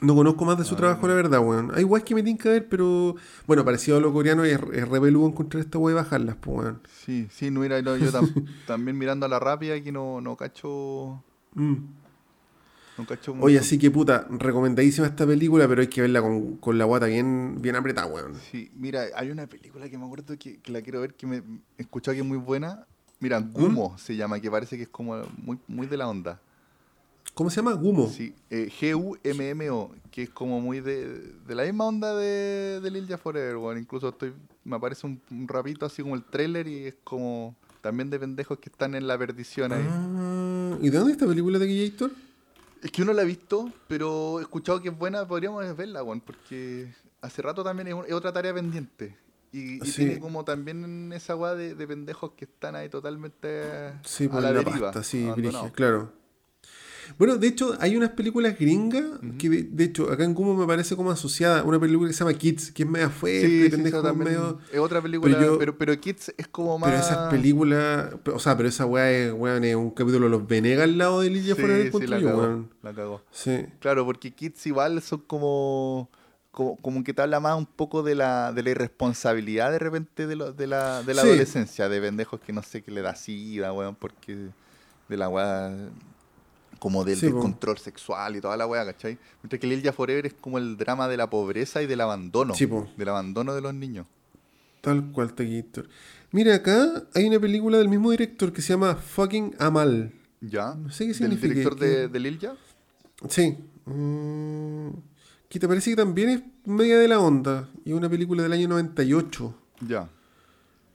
No 0.03 0.15
conozco 0.15 0.43
más 0.45 0.57
de 0.57 0.63
Ah. 0.63 0.65
su 0.65 0.75
trabajo, 0.75 1.07
la 1.07 1.13
verdad, 1.13 1.39
weón. 1.39 1.71
Hay 1.75 1.83
weas 1.83 2.03
que 2.03 2.13
me 2.13 2.21
tienen 2.23 2.37
que 2.37 2.49
ver, 2.49 2.67
pero. 2.67 3.15
Bueno, 3.47 3.63
parecido 3.63 3.97
a 3.97 3.99
lo 4.01 4.11
coreano, 4.11 4.43
es, 4.43 4.59
es 4.73 4.87
re 4.87 4.99
peludo 5.01 5.27
encontrar 5.27 5.63
esta 5.63 5.77
wea 5.77 5.93
y 5.93 5.95
bajarlas, 5.95 6.35
pues, 6.41 6.57
weón. 6.57 6.81
Sí, 7.05 7.27
sí, 7.31 7.49
no, 7.49 7.61
no, 7.61 7.97
yo 7.97 8.11
tam- 8.11 8.45
también 8.67 8.97
mirando 8.97 9.25
a 9.25 9.29
la 9.29 9.39
rápida 9.39 9.75
aquí 9.75 9.91
no, 9.91 10.19
no 10.21 10.35
cacho. 10.35 11.23
Mm. 11.55 11.75
No 12.97 13.05
cacho 13.07 13.31
Oye, 13.31 13.55
mucho. 13.55 13.59
así 13.59 13.79
que 13.79 13.89
puta, 13.89 14.27
recomendadísima 14.29 15.07
esta 15.07 15.25
película, 15.25 15.67
pero 15.67 15.81
hay 15.81 15.87
que 15.87 16.01
verla 16.01 16.21
con, 16.21 16.57
con 16.57 16.77
la 16.77 16.85
guata 16.85 17.07
bien, 17.07 17.55
bien 17.59 17.75
apretada, 17.75 18.05
weón. 18.07 18.35
Sí, 18.51 18.69
mira, 18.75 19.05
hay 19.15 19.31
una 19.31 19.47
película 19.47 19.89
que 19.89 19.97
me 19.97 20.05
acuerdo 20.05 20.37
que, 20.37 20.59
que 20.59 20.71
la 20.71 20.81
quiero 20.81 21.01
ver 21.01 21.15
que 21.15 21.25
me 21.25 21.37
he 21.37 21.81
escuchado 21.81 22.13
que 22.13 22.21
es 22.21 22.27
muy 22.27 22.37
buena. 22.37 22.85
Mira, 23.19 23.39
¿Mm? 23.39 23.51
Gumo 23.53 23.97
se 23.97 24.15
llama, 24.15 24.39
que 24.39 24.51
parece 24.51 24.75
que 24.77 24.83
es 24.83 24.89
como 24.89 25.15
muy, 25.37 25.57
muy 25.67 25.87
de 25.87 25.97
la 25.97 26.07
onda. 26.07 26.39
¿Cómo 27.33 27.49
se 27.49 27.57
llama? 27.57 27.73
Gumo. 27.73 28.07
Sí, 28.09 28.35
eh, 28.49 28.69
G-U-M-M-O, 28.79 29.91
que 30.11 30.23
es 30.23 30.29
como 30.29 30.61
muy 30.61 30.81
de, 30.81 31.07
de 31.47 31.55
la 31.55 31.63
misma 31.63 31.85
onda 31.87 32.15
de, 32.15 32.79
de 32.79 32.91
Lil 32.91 33.07
Forever, 33.17 33.57
weón. 33.57 33.77
Incluso 33.79 34.09
estoy, 34.09 34.33
me 34.63 34.75
aparece 34.75 35.07
un, 35.07 35.19
un 35.31 35.47
rapito 35.47 35.85
así 35.85 36.03
como 36.03 36.15
el 36.15 36.23
trailer 36.23 36.67
y 36.67 36.85
es 36.87 36.95
como 37.03 37.55
también 37.81 38.09
de 38.11 38.19
pendejos 38.19 38.59
que 38.59 38.69
están 38.69 38.93
en 38.95 39.07
la 39.07 39.17
perdición 39.17 39.71
ahí. 39.73 39.85
Ah, 39.89 40.77
¿Y 40.79 40.89
de 40.89 40.97
dónde 40.97 41.13
es 41.13 41.17
esta 41.17 41.27
película 41.27 41.57
de 41.57 41.89
Gator? 41.89 42.11
Es 42.83 42.91
que 42.91 43.01
uno 43.01 43.13
la 43.13 43.23
ha 43.23 43.25
visto, 43.25 43.71
pero 43.87 44.39
he 44.39 44.43
escuchado 44.43 44.81
que 44.81 44.89
es 44.89 44.97
buena, 44.97 45.27
podríamos 45.27 45.75
verla, 45.75 46.03
weón, 46.03 46.21
porque 46.21 46.93
hace 47.21 47.41
rato 47.41 47.63
también 47.63 47.87
es, 47.87 47.93
un- 47.95 48.05
es 48.05 48.13
otra 48.13 48.31
tarea 48.31 48.53
pendiente. 48.53 49.17
Y, 49.51 49.83
y 49.83 49.85
Sí. 49.87 50.03
tiene 50.05 50.19
como 50.19 50.43
también 50.43 51.11
esa 51.13 51.35
weá 51.35 51.55
de, 51.55 51.75
de 51.75 51.87
pendejos 51.87 52.31
que 52.37 52.45
están 52.45 52.75
ahí 52.75 52.89
totalmente 52.89 53.93
Sí, 54.03 54.25
a 54.25 54.29
por 54.29 54.41
la 54.41 54.51
la, 54.51 54.59
deriva. 54.59 54.91
pasta, 54.91 55.03
sí, 55.03 55.27
claro. 55.73 56.11
Bueno, 57.17 57.37
de 57.37 57.47
hecho, 57.47 57.75
hay 57.79 57.95
unas 57.95 58.09
películas 58.11 58.57
gringas 58.57 59.03
que, 59.37 59.49
de, 59.49 59.83
hecho, 59.83 60.11
acá 60.11 60.23
en 60.23 60.33
Gumo 60.33 60.55
me 60.55 60.65
parece 60.65 60.95
como 60.95 61.11
asociada. 61.11 61.63
Una 61.63 61.79
película 61.79 62.07
que 62.09 62.13
se 62.13 62.19
llama 62.23 62.33
Kids, 62.37 62.71
que 62.71 62.83
es 62.83 62.89
media 62.89 63.09
fuerte, 63.09 63.47
Sí, 63.47 63.63
sí, 63.65 63.69
pendejo, 63.69 64.01
también 64.01 64.29
medio. 64.31 64.59
es 64.71 64.79
otra 64.79 65.01
película, 65.01 65.37
pero 65.37 65.57
pero, 65.59 65.71
yo- 65.71 65.77
pero, 65.77 65.99
Kids 65.99 66.33
es 66.37 66.47
como 66.47 66.77
más... 66.79 66.89
Pero 66.89 67.01
esas 67.03 67.29
películas, 67.29 68.13
o 68.33 68.39
sea, 68.39 68.57
pero 68.57 68.69
esa 68.69 68.85
weá 68.85 69.11
es, 69.11 69.33
weón, 69.33 69.63
es 69.63 69.75
un 69.75 69.91
capítulo 69.91 70.25
de 70.25 70.31
los 70.31 70.47
Venegas 70.47 70.83
al 70.83 70.97
lado 70.97 71.21
de 71.21 71.29
Lidia 71.29 71.55
Sí, 71.55 71.61
fuera 71.61 71.75
del 71.77 71.91
sí, 71.91 72.07
la 72.07 72.17
cagó, 72.21 72.37
weón. 72.41 72.69
la 72.81 72.93
cagó. 72.93 73.21
Sí. 73.31 73.65
Claro, 73.79 74.05
porque 74.05 74.31
Kids 74.31 74.65
igual 74.67 75.01
son 75.01 75.19
como, 75.27 76.09
como, 76.51 76.77
como 76.77 77.03
que 77.03 77.13
te 77.13 77.21
habla 77.21 77.39
más 77.39 77.57
un 77.57 77.65
poco 77.65 78.03
de 78.03 78.15
la, 78.15 78.51
de 78.53 78.63
la 78.63 78.69
irresponsabilidad 78.71 79.71
de 79.71 79.79
repente 79.79 80.27
de, 80.27 80.35
lo- 80.35 80.51
de 80.53 80.67
la, 80.67 81.03
de 81.03 81.13
la 81.13 81.21
Sí. 81.21 81.27
adolescencia, 81.27 81.89
de 81.89 82.01
pendejos 82.01 82.39
que 82.41 82.53
no 82.53 82.63
sé 82.63 82.81
qué 82.81 82.91
le 82.91 83.01
da 83.01 83.15
sida, 83.15 83.71
weón, 83.73 83.95
porque 83.95 84.35
de 85.09 85.17
la 85.17 85.29
weá 85.29 85.71
como 86.83 87.05
del 87.05 87.17
Sí, 87.17 87.27
po. 87.29 87.35
descontrol 87.35 87.77
sexual 87.77 88.35
y 88.35 88.41
toda 88.41 88.57
la 88.57 88.67
weá, 88.67 88.83
¿cachai? 88.83 89.17
Mientras 89.41 89.57
que 89.61 89.67
Lil 89.67 89.89
Forever 89.93 90.25
es 90.25 90.33
como 90.33 90.57
el 90.57 90.75
drama 90.75 91.07
de 91.07 91.15
la 91.15 91.29
pobreza 91.29 91.81
y 91.81 91.85
del 91.87 92.01
abandono, 92.01 92.53
Sí, 92.55 92.67
del 92.97 93.07
abandono 93.07 93.55
de 93.55 93.61
los 93.61 93.73
niños. 93.73 94.05
Tal 94.81 95.01
cual, 95.13 95.33
Taquito. 95.33 95.83
Mira, 96.33 96.55
acá 96.55 97.03
hay 97.15 97.25
una 97.29 97.39
película 97.39 97.77
del 97.77 97.87
mismo 97.87 98.11
director 98.11 98.51
que 98.51 98.61
se 98.61 98.73
llama 98.73 98.95
Fucking 98.95 99.55
Amal. 99.59 100.11
¿Ya? 100.41 100.75
No 100.75 100.89
sé 100.91 101.05
qué 101.05 101.13
¿Del 101.13 101.15
significa, 101.15 101.47
director 101.53 101.79
que- 101.79 101.85
de, 101.85 102.07
de 102.09 102.19
Lil 102.19 102.37
Ya? 102.39 102.53
Sí. 103.29 103.55
Mm, 103.85 104.89
que 105.47 105.57
te 105.59 105.67
parece 105.69 105.91
que 105.91 105.95
también 105.95 106.29
es 106.31 106.41
media 106.65 106.97
de 106.99 107.07
la 107.07 107.19
onda. 107.21 107.69
Y 107.85 107.91
es 107.91 107.95
una 107.95 108.09
película 108.09 108.43
del 108.43 108.51
año 108.51 108.67
98. 108.67 109.55
Ya. 109.87 110.09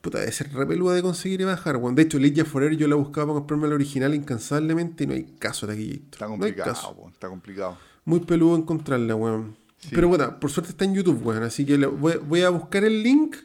Puta, 0.01 0.19
debe 0.19 0.31
ser 0.31 0.51
re 0.53 0.65
peluda 0.65 0.93
de 0.95 1.01
conseguir 1.01 1.41
y 1.41 1.43
bajar, 1.43 1.75
weón. 1.77 1.93
De 1.95 2.03
hecho, 2.03 2.17
Lidia 2.19 2.45
Forever 2.45 2.77
yo 2.77 2.87
la 2.87 2.95
buscaba 2.95 3.27
para 3.27 3.39
comprarme 3.39 3.67
la 3.67 3.75
original 3.75 4.15
incansablemente 4.15 5.03
y 5.03 5.07
no 5.07 5.13
hay 5.13 5.23
caso 5.39 5.67
de 5.67 5.73
aquí. 5.73 6.03
Está 6.11 6.27
complicado, 6.27 6.95
po, 6.95 7.09
está 7.09 7.27
complicado. 7.27 7.77
Muy 8.05 8.21
peludo 8.21 8.55
encontrarla, 8.55 9.15
weón. 9.15 9.57
Sí. 9.77 9.89
Pero 9.91 10.07
bueno, 10.07 10.39
por 10.39 10.49
suerte 10.51 10.71
está 10.71 10.85
en 10.85 10.93
YouTube, 10.95 11.21
weón. 11.25 11.43
Así 11.43 11.65
que 11.65 11.75
voy, 11.85 12.13
voy 12.25 12.41
a 12.43 12.49
buscar 12.49 12.83
el 12.85 13.03
link 13.03 13.35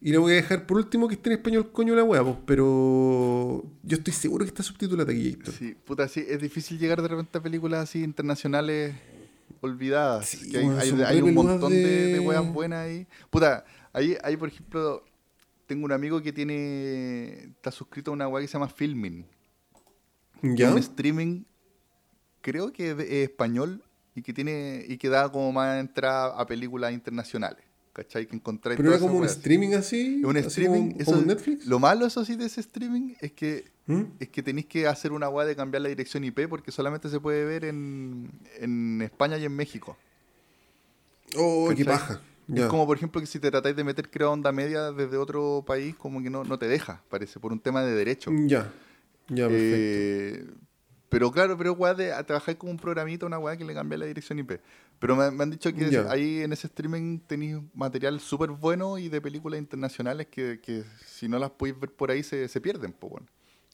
y 0.00 0.10
le 0.10 0.18
voy 0.18 0.32
a 0.32 0.34
dejar 0.36 0.66
por 0.66 0.78
último 0.78 1.06
que 1.06 1.14
esté 1.14 1.30
en 1.30 1.36
español, 1.38 1.70
coño 1.72 1.94
la 1.94 2.02
weá, 2.04 2.22
pues. 2.24 2.36
Pero 2.46 3.64
yo 3.82 3.96
estoy 3.96 4.12
seguro 4.12 4.44
que 4.44 4.48
está 4.48 4.62
subtitulada 4.62 5.12
aquí. 5.12 5.36
Sí, 5.58 5.76
puta, 5.84 6.06
sí, 6.08 6.24
es 6.28 6.40
difícil 6.40 6.78
llegar 6.78 7.02
de 7.02 7.08
repente 7.08 7.38
a 7.38 7.42
películas 7.42 7.80
así 7.84 8.02
internacionales 8.02 8.94
olvidadas. 9.60 10.26
Sí, 10.28 10.50
que 10.50 10.58
hay, 10.58 10.66
weón, 10.66 11.04
hay- 11.04 11.20
un 11.22 11.34
montón 11.34 11.72
de, 11.72 11.78
de- 11.78 12.12
de 12.14 12.20
weas 12.20 12.52
buenas 12.52 12.80
ahí. 12.86 13.06
Puta, 13.28 13.64
ahí, 13.92 14.16
ahí 14.24 14.36
por 14.36 14.48
ejemplo, 14.48 15.04
tengo 15.70 15.84
un 15.84 15.92
amigo 15.92 16.20
que 16.20 16.32
tiene. 16.32 17.44
está 17.54 17.70
suscrito 17.70 18.10
a 18.10 18.14
una 18.14 18.26
wea 18.26 18.42
que 18.42 18.48
se 18.48 18.54
llama 18.54 18.66
Filming. 18.68 19.24
¿Ya? 20.42 20.72
Un 20.72 20.78
streaming, 20.78 21.44
creo 22.40 22.72
que 22.72 22.90
es, 22.90 22.96
de- 22.96 23.04
es 23.22 23.28
español 23.30 23.84
y 24.16 24.22
que 24.22 24.32
tiene. 24.32 24.84
y 24.88 24.98
que 24.98 25.08
da 25.08 25.30
como 25.30 25.52
más 25.52 25.78
entrada 25.78 26.34
a 26.40 26.44
películas 26.44 26.92
internacionales. 26.92 27.64
¿cachai? 27.92 28.26
Que 28.26 28.34
encontráis 28.36 28.76
Pero 28.78 28.90
era 28.90 28.98
como 28.98 29.18
un 29.18 29.24
streaming 29.26 29.74
así. 29.74 30.22
Un 30.24 30.36
así 30.36 30.46
streaming, 30.48 30.90
como, 30.90 31.00
eso- 31.02 31.10
como 31.12 31.22
Netflix. 31.26 31.66
Lo 31.66 31.78
malo, 31.78 32.06
eso 32.06 32.24
sí, 32.24 32.34
de 32.34 32.46
ese 32.46 32.60
streaming 32.60 33.14
es 33.20 33.32
que 33.32 33.70
¿Mm? 33.86 34.02
es 34.18 34.28
que 34.28 34.42
tenéis 34.42 34.66
que 34.66 34.86
hacer 34.88 35.12
una 35.12 35.28
weá 35.28 35.46
de 35.46 35.54
cambiar 35.54 35.82
la 35.82 35.88
dirección 35.88 36.24
IP 36.24 36.48
porque 36.48 36.72
solamente 36.72 37.08
se 37.08 37.20
puede 37.20 37.44
ver 37.44 37.64
en, 37.64 38.30
en 38.58 39.02
España 39.02 39.36
y 39.38 39.44
en 39.44 39.54
México. 39.54 39.96
Oh, 41.36 41.68
qué 41.76 41.84
¿cachai? 41.84 41.98
paja. 41.98 42.20
Es 42.54 42.66
como, 42.66 42.86
por 42.86 42.96
ejemplo, 42.96 43.20
que 43.20 43.26
si 43.26 43.38
te 43.38 43.50
tratáis 43.50 43.76
de 43.76 43.84
meter 43.84 44.10
creo 44.10 44.32
onda 44.32 44.52
media 44.52 44.92
desde 44.92 45.16
otro 45.16 45.64
país, 45.66 45.94
como 45.96 46.22
que 46.22 46.30
no, 46.30 46.44
no 46.44 46.58
te 46.58 46.68
deja, 46.68 47.02
parece, 47.08 47.38
por 47.38 47.52
un 47.52 47.60
tema 47.60 47.82
de 47.82 47.94
derecho. 47.94 48.30
Ya. 48.46 48.72
Ya, 49.28 49.48
perfecto. 49.48 49.76
Eh, 49.76 50.44
pero 51.08 51.30
claro, 51.32 51.58
pero 51.58 51.72
weá 51.72 51.92
de 51.94 52.12
a 52.12 52.24
trabajar 52.24 52.56
como 52.56 52.72
un 52.72 52.78
programita, 52.78 53.26
una 53.26 53.38
weá 53.38 53.56
que 53.56 53.64
le 53.64 53.74
cambia 53.74 53.98
la 53.98 54.06
dirección 54.06 54.38
IP. 54.38 54.60
Pero 55.00 55.16
me, 55.16 55.30
me 55.30 55.42
han 55.42 55.50
dicho 55.50 55.72
que 55.74 56.04
ahí 56.08 56.42
en 56.42 56.52
ese 56.52 56.66
streaming 56.66 57.18
tenéis 57.20 57.58
material 57.74 58.20
súper 58.20 58.50
bueno 58.50 58.98
y 58.98 59.08
de 59.08 59.20
películas 59.20 59.58
internacionales 59.58 60.28
que, 60.28 60.60
que 60.60 60.84
si 61.06 61.28
no 61.28 61.38
las 61.38 61.50
podéis 61.50 61.78
ver 61.80 61.90
por 61.90 62.10
ahí 62.10 62.22
se, 62.22 62.46
se 62.48 62.60
pierden, 62.60 62.92
pues 62.92 63.10
bueno. 63.10 63.26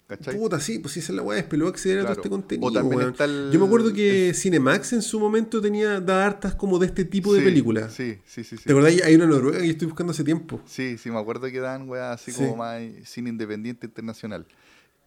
¿Cachai? 0.06 0.36
Puta, 0.38 0.60
sí, 0.60 0.78
pues 0.78 0.94
sí, 0.94 1.00
esa 1.00 1.10
es 1.12 1.16
la 1.16 1.22
weá, 1.22 1.38
es 1.38 1.44
peludo 1.46 1.68
acceder 1.68 1.98
a 1.98 2.02
todo 2.02 2.06
Claro. 2.14 2.20
este 2.20 2.30
contenido. 2.30 2.68
O 2.68 2.72
también 2.72 2.98
weón. 2.98 3.10
está 3.10 3.24
el- 3.24 3.50
Yo 3.52 3.58
me 3.58 3.66
acuerdo 3.66 3.92
que 3.92 4.32
Cinemax 4.34 4.92
en 4.92 5.02
su 5.02 5.18
momento 5.18 5.60
tenía 5.60 6.00
da 6.00 6.24
hartas 6.24 6.54
como 6.54 6.78
de 6.78 6.86
este 6.86 7.04
tipo 7.04 7.32
de 7.34 7.40
Sí, 7.40 7.44
películas. 7.44 7.92
Sí, 7.92 8.18
sí, 8.24 8.44
sí. 8.44 8.56
sí. 8.56 8.64
¿Te 8.64 8.72
acordás? 8.72 8.92
Hay 9.02 9.14
una 9.16 9.24
en 9.24 9.30
Noruega 9.30 9.58
que 9.58 9.66
yo 9.66 9.72
estoy 9.72 9.88
buscando 9.88 10.12
hace 10.12 10.22
tiempo. 10.22 10.60
Sí, 10.64 10.96
sí, 10.96 11.10
me 11.10 11.18
acuerdo 11.18 11.50
que 11.50 11.58
dan 11.58 11.88
weá 11.88 12.12
así 12.12 12.30
Sí. 12.30 12.38
como 12.38 12.56
más 12.56 12.80
cine 13.04 13.30
independiente 13.30 13.86
internacional. 13.86 14.46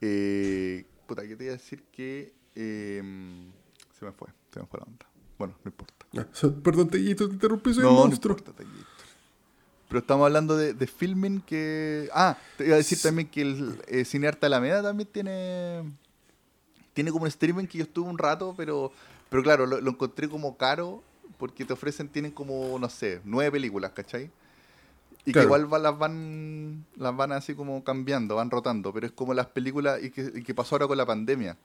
Eh, 0.01 0.85
puta, 1.07 1.25
que 1.27 1.35
te 1.35 1.45
iba 1.45 1.53
a 1.53 1.57
decir 1.57 1.83
que 1.91 2.33
eh, 2.55 3.01
se 3.97 4.05
me 4.05 4.11
fue, 4.11 4.27
se 4.53 4.59
me 4.59 4.65
fue 4.65 4.79
la 4.79 4.85
onda. 4.85 5.05
Bueno, 5.37 5.55
no 5.63 5.69
importa. 5.69 5.93
Ah, 6.17 6.27
perdón, 6.61 6.89
te, 6.89 6.97
te 7.15 7.23
interrumpí, 7.23 7.73
soy 7.73 7.83
no, 7.83 7.89
un 7.91 7.95
no 7.95 8.01
monstruo. 8.07 8.35
importa, 8.37 8.57
Taquillito. 8.63 8.85
Pero 9.89 9.99
estamos 9.99 10.25
hablando 10.25 10.55
de, 10.55 10.73
de 10.73 10.87
filming 10.87 11.41
que... 11.41 12.09
Ah, 12.13 12.37
te 12.57 12.65
iba 12.65 12.75
a 12.75 12.77
decir 12.77 13.01
también 13.01 13.27
que 13.27 13.41
el 13.41 13.81
eh, 13.87 14.05
Cinearte 14.05 14.45
Alameda 14.45 14.81
también 14.81 15.09
tiene... 15.11 15.91
Tiene 16.93 17.11
como 17.11 17.23
un 17.23 17.27
streaming 17.27 17.65
que 17.65 17.79
yo 17.79 17.83
estuve 17.85 18.07
un 18.09 18.17
rato, 18.17 18.53
pero, 18.55 18.91
pero 19.29 19.41
claro, 19.43 19.65
lo, 19.65 19.81
lo 19.81 19.91
encontré 19.91 20.29
como 20.29 20.57
caro 20.57 21.03
porque 21.37 21.65
te 21.65 21.73
ofrecen, 21.73 22.07
tienen 22.09 22.31
como, 22.31 22.77
no 22.77 22.89
sé, 22.89 23.21
nueve 23.23 23.51
películas, 23.53 23.91
¿cachai? 23.91 24.29
Y 25.25 25.31
Claro. 25.31 25.47
que 25.47 25.47
igual 25.47 25.73
va- 25.73 25.79
las 25.79 25.97
van 25.97 26.85
las 26.95 27.15
van 27.15 27.31
así 27.31 27.53
como 27.55 27.83
cambiando, 27.83 28.35
van 28.35 28.49
rotando, 28.51 28.93
pero 28.93 29.05
es 29.07 29.11
como 29.13 29.33
las 29.33 29.47
películas, 29.47 30.03
y 30.03 30.09
que, 30.11 30.31
y 30.35 30.43
que 30.43 30.53
pasó 30.53 30.75
ahora 30.75 30.87
con 30.87 30.97
la 30.97 31.05
pandemia, 31.05 31.57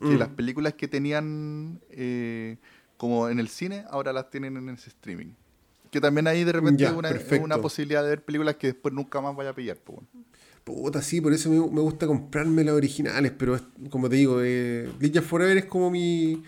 que 0.00 0.14
Mm. 0.14 0.18
las 0.18 0.28
películas 0.28 0.74
que 0.74 0.88
tenían 0.88 1.80
eh, 1.90 2.56
como 2.96 3.28
en 3.28 3.38
el 3.40 3.48
cine, 3.48 3.84
ahora 3.90 4.12
las 4.12 4.30
tienen 4.30 4.56
en 4.56 4.70
ese 4.70 4.88
streaming. 4.90 5.32
Que 5.94 6.00
también 6.00 6.26
ahí 6.26 6.42
de 6.42 6.50
repente 6.50 6.82
Ya, 6.82 6.92
una, 6.92 7.10
una 7.40 7.58
posibilidad 7.58 8.02
de 8.02 8.08
ver 8.08 8.24
películas 8.24 8.56
que 8.56 8.66
después 8.66 8.92
nunca 8.92 9.20
más 9.20 9.36
vaya 9.36 9.50
a 9.50 9.54
pillar. 9.54 9.76
pues, 9.76 10.00
bueno. 10.12 10.24
Puta, 10.64 11.00
sí, 11.02 11.20
por 11.20 11.32
eso 11.32 11.48
me, 11.50 11.56
me 11.70 11.80
gusta 11.82 12.04
comprarme 12.08 12.64
las 12.64 12.74
originales, 12.74 13.30
pero 13.38 13.54
es- 13.54 13.62
como 13.90 14.08
te 14.08 14.16
digo, 14.16 14.40
eh, 14.42 14.88
Ninja 14.98 15.22
Forever 15.22 15.56
es 15.56 15.66
como 15.66 15.92
mi, 15.92 16.42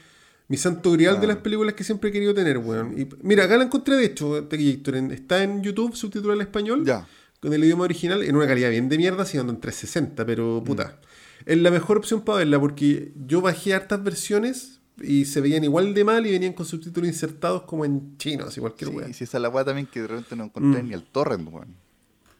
mi 0.49 0.57
santo 0.57 0.91
grial 0.93 1.21
de 1.21 1.29
las 1.29 1.37
películas 1.37 1.75
que 1.75 1.85
siempre 1.85 2.11
he 2.11 2.13
querido 2.13 2.35
tener, 2.35 2.59
weón. 2.59 2.99
Y, 2.99 3.07
mira, 3.23 3.45
acá 3.45 3.57
la 3.57 3.63
encontré 3.65 3.95
de 3.95 4.07
hecho, 4.07 4.37
está 4.39 5.43
en 5.45 5.63
YouTube, 5.63 5.95
subtitulada 5.95 6.41
al 6.41 6.47
español, 6.47 6.85
Ya. 6.85 7.07
con 7.41 7.53
el 7.53 7.63
idioma 7.63 7.85
original, 7.85 8.23
en 8.25 8.35
una 8.35 8.49
calidad 8.49 8.71
bien 8.71 8.89
de 8.89 8.97
mierda, 8.97 9.25
siendo 9.27 9.53
en 9.53 9.61
360, 9.61 10.25
Mm. 10.25 10.27
pero 10.27 10.63
puta. 10.65 10.99
Es 11.45 11.59
la 11.59 11.71
mejor 11.71 11.99
opción 11.99 12.23
para 12.23 12.39
verla, 12.39 12.59
porque 12.59 13.13
yo 13.29 13.41
bajé 13.43 13.75
hartas 13.75 14.03
versiones 14.03 14.76
y 15.03 15.25
se 15.27 15.41
veían 15.41 15.63
igual 15.65 15.93
de 15.95 16.05
mal 16.05 16.27
y 16.27 16.33
venían 16.33 16.53
con 16.55 16.65
subtítulos 16.67 17.09
insertados 17.09 17.63
como 17.63 17.85
en 17.85 18.17
chino, 18.19 18.45
así 18.47 18.61
cualquier 18.61 18.91
Sí, 18.91 18.97
weón. 18.97 19.15
sí, 19.15 19.25
esa 19.25 19.37
es 19.39 19.43
la 19.43 19.49
weá 19.49 19.65
también 19.65 19.87
que 19.87 20.01
de 20.03 20.07
repente 20.09 20.37
no 20.37 20.45
encontré 20.45 20.83
Mm. 20.83 20.89
ni 20.89 20.95
el 20.95 21.03
torrent, 21.05 21.49
weón, 21.53 21.75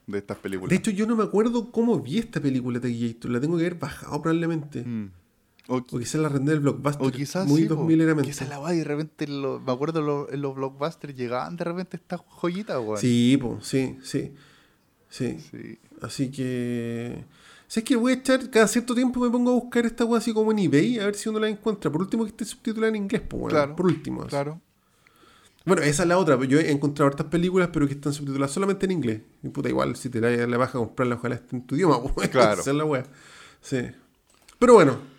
de 0.07 0.19
estas 0.19 0.39
películas. 0.39 0.71
De 0.71 0.77
hecho, 0.77 0.91
yo 0.91 1.07
no 1.07 1.17
me 1.17 1.25
acuerdo 1.25 1.71
cómo 1.71 1.99
vi 2.01 2.19
esta 2.19 2.41
película, 2.41 2.81
Tequillator, 2.81 3.31
la 3.31 3.41
tengo 3.41 3.57
que 3.57 3.65
haber 3.67 3.79
bajado 3.79 4.23
probablemente. 4.23 4.83
Mm. 4.85 5.11
O, 5.69 5.79
O 5.79 5.85
quizás 5.85 6.21
la 6.21 6.29
rendé 6.29 6.53
del 6.53 6.61
blockbuster. 6.61 7.05
o 7.07 7.11
quizás 7.11 7.47
muy 7.49 7.63
sí, 7.63 7.69
po, 7.69 7.75
2000 7.75 8.01
era 8.01 8.13
es 8.23 8.49
la 8.49 8.61
weá 8.61 8.73
y 8.73 8.79
de 8.79 8.85
repente, 8.85 9.27
lo- 9.27 9.59
me 9.59 9.73
acuerdo 9.73 10.01
lo- 10.01 10.33
en 10.33 10.41
los 10.41 10.55
blockbusters 10.55 11.17
llegaban 11.17 11.57
de 11.57 11.65
repente 11.65 11.97
estas 11.97 12.21
joyitas, 12.41 12.79
weón. 12.79 12.99
Sí, 13.01 13.37
po, 13.37 13.59
sí, 13.61 13.97
sí. 14.03 14.33
Sí. 15.09 15.39
Sí. 15.51 15.79
Así 16.03 16.31
que. 16.31 17.25
¿Sabes 17.69 17.85
que 17.85 17.97
voy 17.97 18.13
a 18.13 18.15
echar 18.17 18.49
cada 18.51 18.69
cierto 18.69 18.95
tiempo 18.95 19.21
me 19.21 19.31
pongo 19.31 19.51
a 19.51 19.55
buscar 19.55 19.87
esta 19.87 20.05
weá 20.05 20.19
así 20.19 20.33
como 20.33 20.53
en 20.53 20.61
eBay 20.61 20.99
a 21.01 21.07
ver 21.07 21.15
si 21.17 21.29
uno 21.29 21.41
la 21.41 21.49
encuentra? 21.49 21.91
Por 21.91 22.01
último 22.01 22.25
que 22.25 22.31
esté 22.31 22.45
subtitulada 22.45 22.89
en 22.91 22.97
inglés, 22.97 23.23
pues 23.29 23.41
bueno. 23.41 23.57
Claro, 23.57 23.77
Por 23.77 23.87
último. 23.87 24.21
así. 24.23 24.31
Claro. 24.31 24.61
Bueno, 25.65 25.83
esa 25.83 26.05
es 26.05 26.09
la 26.09 26.17
otra. 26.17 26.43
Yo 26.45 26.61
he 26.61 26.71
encontrado 26.71 27.09
hartas 27.09 27.27
películas, 27.27 27.71
pero 27.73 27.89
que 27.89 27.95
están 27.95 28.13
subtituladas 28.13 28.53
solamente 28.53 28.87
en 28.87 28.93
inglés. 28.93 29.21
Y 29.43 29.49
puta, 29.49 29.69
igual, 29.69 29.97
si 29.97 30.09
te 30.09 30.21
la, 30.21 30.31
la 30.47 30.57
vas 30.57 30.71
a 30.71 30.79
comprarla, 30.79 31.17
ojalá 31.17 31.35
esté 31.35 31.57
en 31.57 31.67
tu 31.67 31.75
idioma, 31.75 32.01
pues. 32.15 32.29
Claro. 32.29 32.61
Esa 32.61 32.71
es 32.71 32.77
la 32.77 32.85
weá. 32.85 33.03
Sí. 33.61 33.79
Pero 34.61 34.75
bueno. 34.75 35.16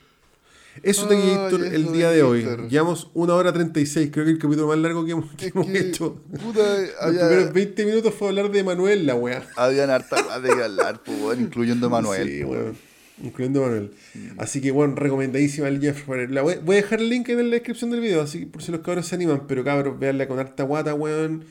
Eso 0.83 1.07
te 1.07 1.15
Ay, 1.15 1.29
Gator, 1.35 1.63
el 1.65 1.83
eso 1.83 1.91
día 1.91 2.09
de 2.11 2.23
hoy. 2.23 2.45
Llevamos 2.69 3.09
una 3.13 3.33
hora 3.35 3.51
36. 3.53 4.09
Creo 4.11 4.25
que 4.25 4.31
el 4.31 4.37
capítulo 4.37 4.67
más 4.67 4.77
largo 4.77 5.05
que 5.05 5.11
hemos, 5.11 5.31
que 5.35 5.47
Es 5.47 5.51
hemos 5.55 5.67
que, 5.67 5.79
hecho. 5.79 6.15
puta, 6.43 6.59
Los 6.81 6.91
había- 7.01 7.27
primeros 7.27 7.53
20 7.53 7.85
minutos 7.85 8.13
fue 8.13 8.27
hablar 8.29 8.51
de 8.51 8.63
Manuel, 8.63 9.05
la 9.05 9.15
weá. 9.15 9.43
habían 9.55 9.89
harta 9.89 10.23
más 10.23 10.41
de 10.43 10.49
que 10.49 10.63
hablar, 10.63 11.01
pues, 11.03 11.19
weón, 11.21 11.41
incluyendo 11.41 11.87
a 11.87 11.89
Manuel. 11.89 12.27
Sí, 12.27 12.43
pues, 12.43 12.59
weón. 12.61 12.75
Incluyendo 13.23 13.63
a 13.63 13.67
Manuel. 13.67 13.91
Así 14.37 14.61
que, 14.61 14.71
bueno, 14.71 14.95
recomendadísima 14.95 15.67
el 15.67 15.81
Jeff. 15.81 16.07
La 16.29 16.43
voy, 16.43 16.55
voy 16.63 16.75
a 16.77 16.81
dejar 16.81 16.99
el 16.99 17.09
link 17.09 17.27
en 17.29 17.49
la 17.49 17.55
descripción 17.55 17.89
del 17.89 17.99
video, 18.01 18.21
así 18.21 18.41
que 18.41 18.47
por 18.47 18.61
si 18.61 18.71
los 18.71 18.81
cabros 18.81 19.07
se 19.07 19.15
animan. 19.15 19.47
Pero 19.47 19.63
cabros, 19.63 19.97
veanla 19.99 20.27
con 20.27 20.37
harta 20.39 20.63
guata, 20.63 20.93
weón. 20.93 21.43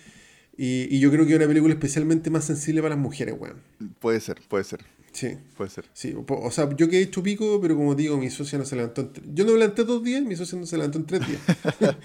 Y, 0.59 0.87
y 0.95 1.01
yo 1.01 1.11
creo 1.11 1.27
que 1.27 1.33
es 1.33 1.37
una 1.39 1.47
película 1.49 1.75
especialmente 1.75 2.31
más 2.31 2.45
sensible 2.45 2.81
para 2.83 2.95
las 2.95 3.03
mujeres, 3.03 3.35
weón. 3.39 3.57
Puede 3.99 4.21
ser, 4.21 4.39
puede 4.49 4.65
ser, 4.65 4.81
Sí. 5.17 5.39
puede 5.57 5.71
ser. 5.71 5.87
Sí, 5.95 6.15
o 6.15 6.51
sea, 6.51 6.69
yo 6.77 6.91
quedé 6.91 7.01
hecho 7.01 7.23
pico, 7.23 7.59
pero 7.61 7.75
como 7.75 7.95
digo, 7.95 8.19
mi 8.19 8.29
socia 8.29 8.59
no 8.59 8.67
se 8.67 8.77
levantó 8.77 9.01
en 9.01 9.35
Yo 9.35 9.47
no 9.47 9.53
me 9.53 9.61
levanté 9.61 9.85
dos 9.85 10.05
días, 10.05 10.23
mi 10.23 10.37
socia 10.37 10.59
no 10.59 10.67
se 10.67 10.77
levantó 10.77 10.99
en 10.99 11.07
tres 11.07 11.23
días. 11.27 11.41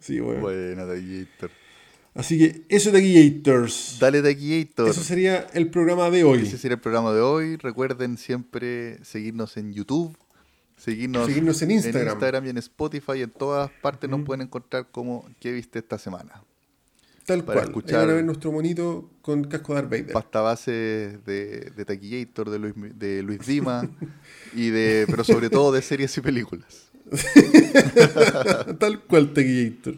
sí, 0.00 0.20
weón. 0.20 0.40
Buena, 0.40 0.84
Taquillator. 0.84 1.50
Así 2.16 2.38
que 2.38 2.62
eso 2.68 2.90
Gators. 2.92 3.98
Dale, 4.00 4.20
Taquillator. 4.20 4.88
Eso 4.88 5.02
sería 5.04 5.46
el 5.54 5.70
programa 5.70 6.10
de 6.10 6.24
hoy. 6.24 6.40
Ese 6.40 6.58
será 6.58 6.74
el 6.74 6.80
programa 6.80 7.12
de 7.12 7.20
hoy. 7.20 7.56
Recuerden 7.56 8.18
siempre 8.18 8.98
seguirnos 9.04 9.56
en 9.56 9.72
YouTube, 9.72 10.16
seguirnos, 10.76 11.26
Seguirnos 11.26 11.62
en 11.62 11.70
Instagram. 11.70 12.46
y 12.46 12.48
en 12.48 12.58
Spotify. 12.58 13.22
En 13.22 13.30
todas 13.30 13.70
partes 13.80 14.10
nos 14.10 14.22
pueden 14.22 14.40
encontrar 14.40 14.90
como 14.90 15.28
¿Qué 15.38 15.52
viste 15.52 15.78
esta 15.78 15.98
semana? 15.98 16.42
Tal 17.26 17.44
para 17.44 17.60
cual. 17.60 17.68
escuchar- 17.70 18.08
Ahí 18.08 18.22
nuestro 18.22 18.52
monito 18.52 19.10
con 19.20 19.44
casco 19.44 19.74
de 19.74 19.80
Darth 19.82 19.90
Vader. 19.90 20.12
Pasta 20.12 20.40
base 20.40 20.70
de, 21.26 21.72
de 21.76 21.84
Taquillator, 21.84 22.48
de 22.50 22.58
Luis, 22.60 22.74
de 22.94 23.22
Luis 23.22 23.40
Dima, 23.44 23.88
y 24.54 24.70
de, 24.70 25.06
pero 25.08 25.24
sobre 25.24 25.50
todo 25.50 25.72
de 25.72 25.82
series 25.82 26.16
y 26.16 26.20
películas. 26.20 26.88
Tal 28.78 29.00
cual, 29.02 29.32
Tequillator. 29.32 29.94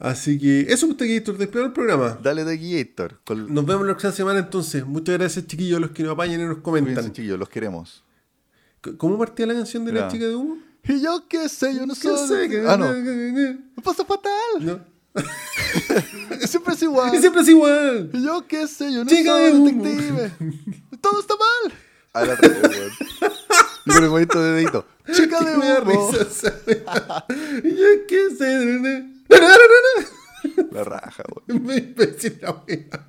Así 0.00 0.38
que 0.38 0.60
eso 0.72 0.86
es 0.86 0.96
Tequillator, 0.96 1.36
despegó 1.38 1.66
el 1.66 1.72
programa. 1.72 2.18
Dale 2.22 2.44
Taquillator. 2.44 3.20
Con, 3.24 3.52
Nos 3.52 3.66
vemos 3.66 3.86
la 3.86 3.92
próxima 3.94 4.12
semana 4.12 4.38
entonces. 4.40 4.86
Muchas 4.86 5.18
gracias, 5.18 5.46
chiquillos, 5.46 5.80
los 5.80 5.90
que 5.90 6.02
nos 6.04 6.12
apañan 6.12 6.40
y 6.40 6.44
nos 6.44 6.58
Cuídense, 6.58 6.92
comentan. 6.94 7.12
chiquillos, 7.12 7.38
los 7.38 7.48
queremos. 7.48 8.04
¿Cómo 8.96 9.18
partía 9.18 9.46
la 9.46 9.54
canción 9.54 9.84
de 9.84 9.92
la 9.92 10.08
chica 10.08 10.26
de 10.26 10.36
humo? 10.36 10.58
Y 10.84 11.02
yo 11.02 11.24
qué 11.28 11.48
sé, 11.48 11.74
yo 11.74 11.84
no 11.84 11.94
¿Qué 11.94 12.00
soy. 12.00 12.48
sé? 12.48 12.62
Ah, 12.66 12.76
no. 12.76 12.92
Me 12.94 13.82
pasa 13.82 14.04
fatal. 14.04 14.30
No. 14.60 14.80
Siempre 16.46 16.74
es 16.74 16.82
igual. 16.82 17.14
Y 17.14 17.18
siempre 17.18 17.42
es 17.42 17.48
igual. 17.48 18.10
Y 18.12 18.24
yo 18.24 18.46
qué 18.46 18.66
sé, 18.66 18.92
yo 18.92 19.04
no 19.04 19.10
Chica 19.10 19.30
soy 19.30 19.42
de 19.42 19.52
detective. 19.58 20.32
Todo 21.00 21.20
está 21.20 21.34
mal. 21.34 21.72
A 22.14 22.24
la 22.24 22.34
vez, 22.36 22.52
weón. 22.62 22.92
Y 23.86 23.90
con 23.90 24.04
el 24.04 24.10
bonito 24.10 24.42
de 24.42 24.52
dedito. 24.52 24.84
Chica 25.12 25.40
de 25.40 25.56
humo. 25.82 26.10
Yo 26.12 28.06
qué 28.08 28.30
sé. 28.36 29.04
La 30.72 30.84
raja, 30.84 31.22
weón. 31.46 31.62
Me 31.64 31.76
imbécil 31.76 32.38
la 32.40 32.52
wea. 32.66 33.06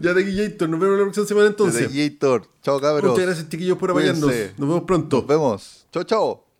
Ya, 0.00 0.14
Tequillator, 0.14 0.68
nos 0.68 0.78
vemos 0.78 0.98
la 0.98 1.04
próxima 1.04 1.26
semana 1.26 1.46
entonces. 1.48 1.82
Taquillator. 1.86 2.48
Chao, 2.62 2.80
cabros. 2.80 3.10
Muchas 3.12 3.26
gracias, 3.26 3.48
chiquillos, 3.48 3.78
por. 3.78 3.92
Cuídense. 3.92 4.52
Nos 4.58 4.68
vemos 4.68 4.84
pronto. 4.84 5.16
Nos 5.18 5.26
vemos. 5.26 5.86
Chao, 5.90 6.04
chao. 6.04 6.51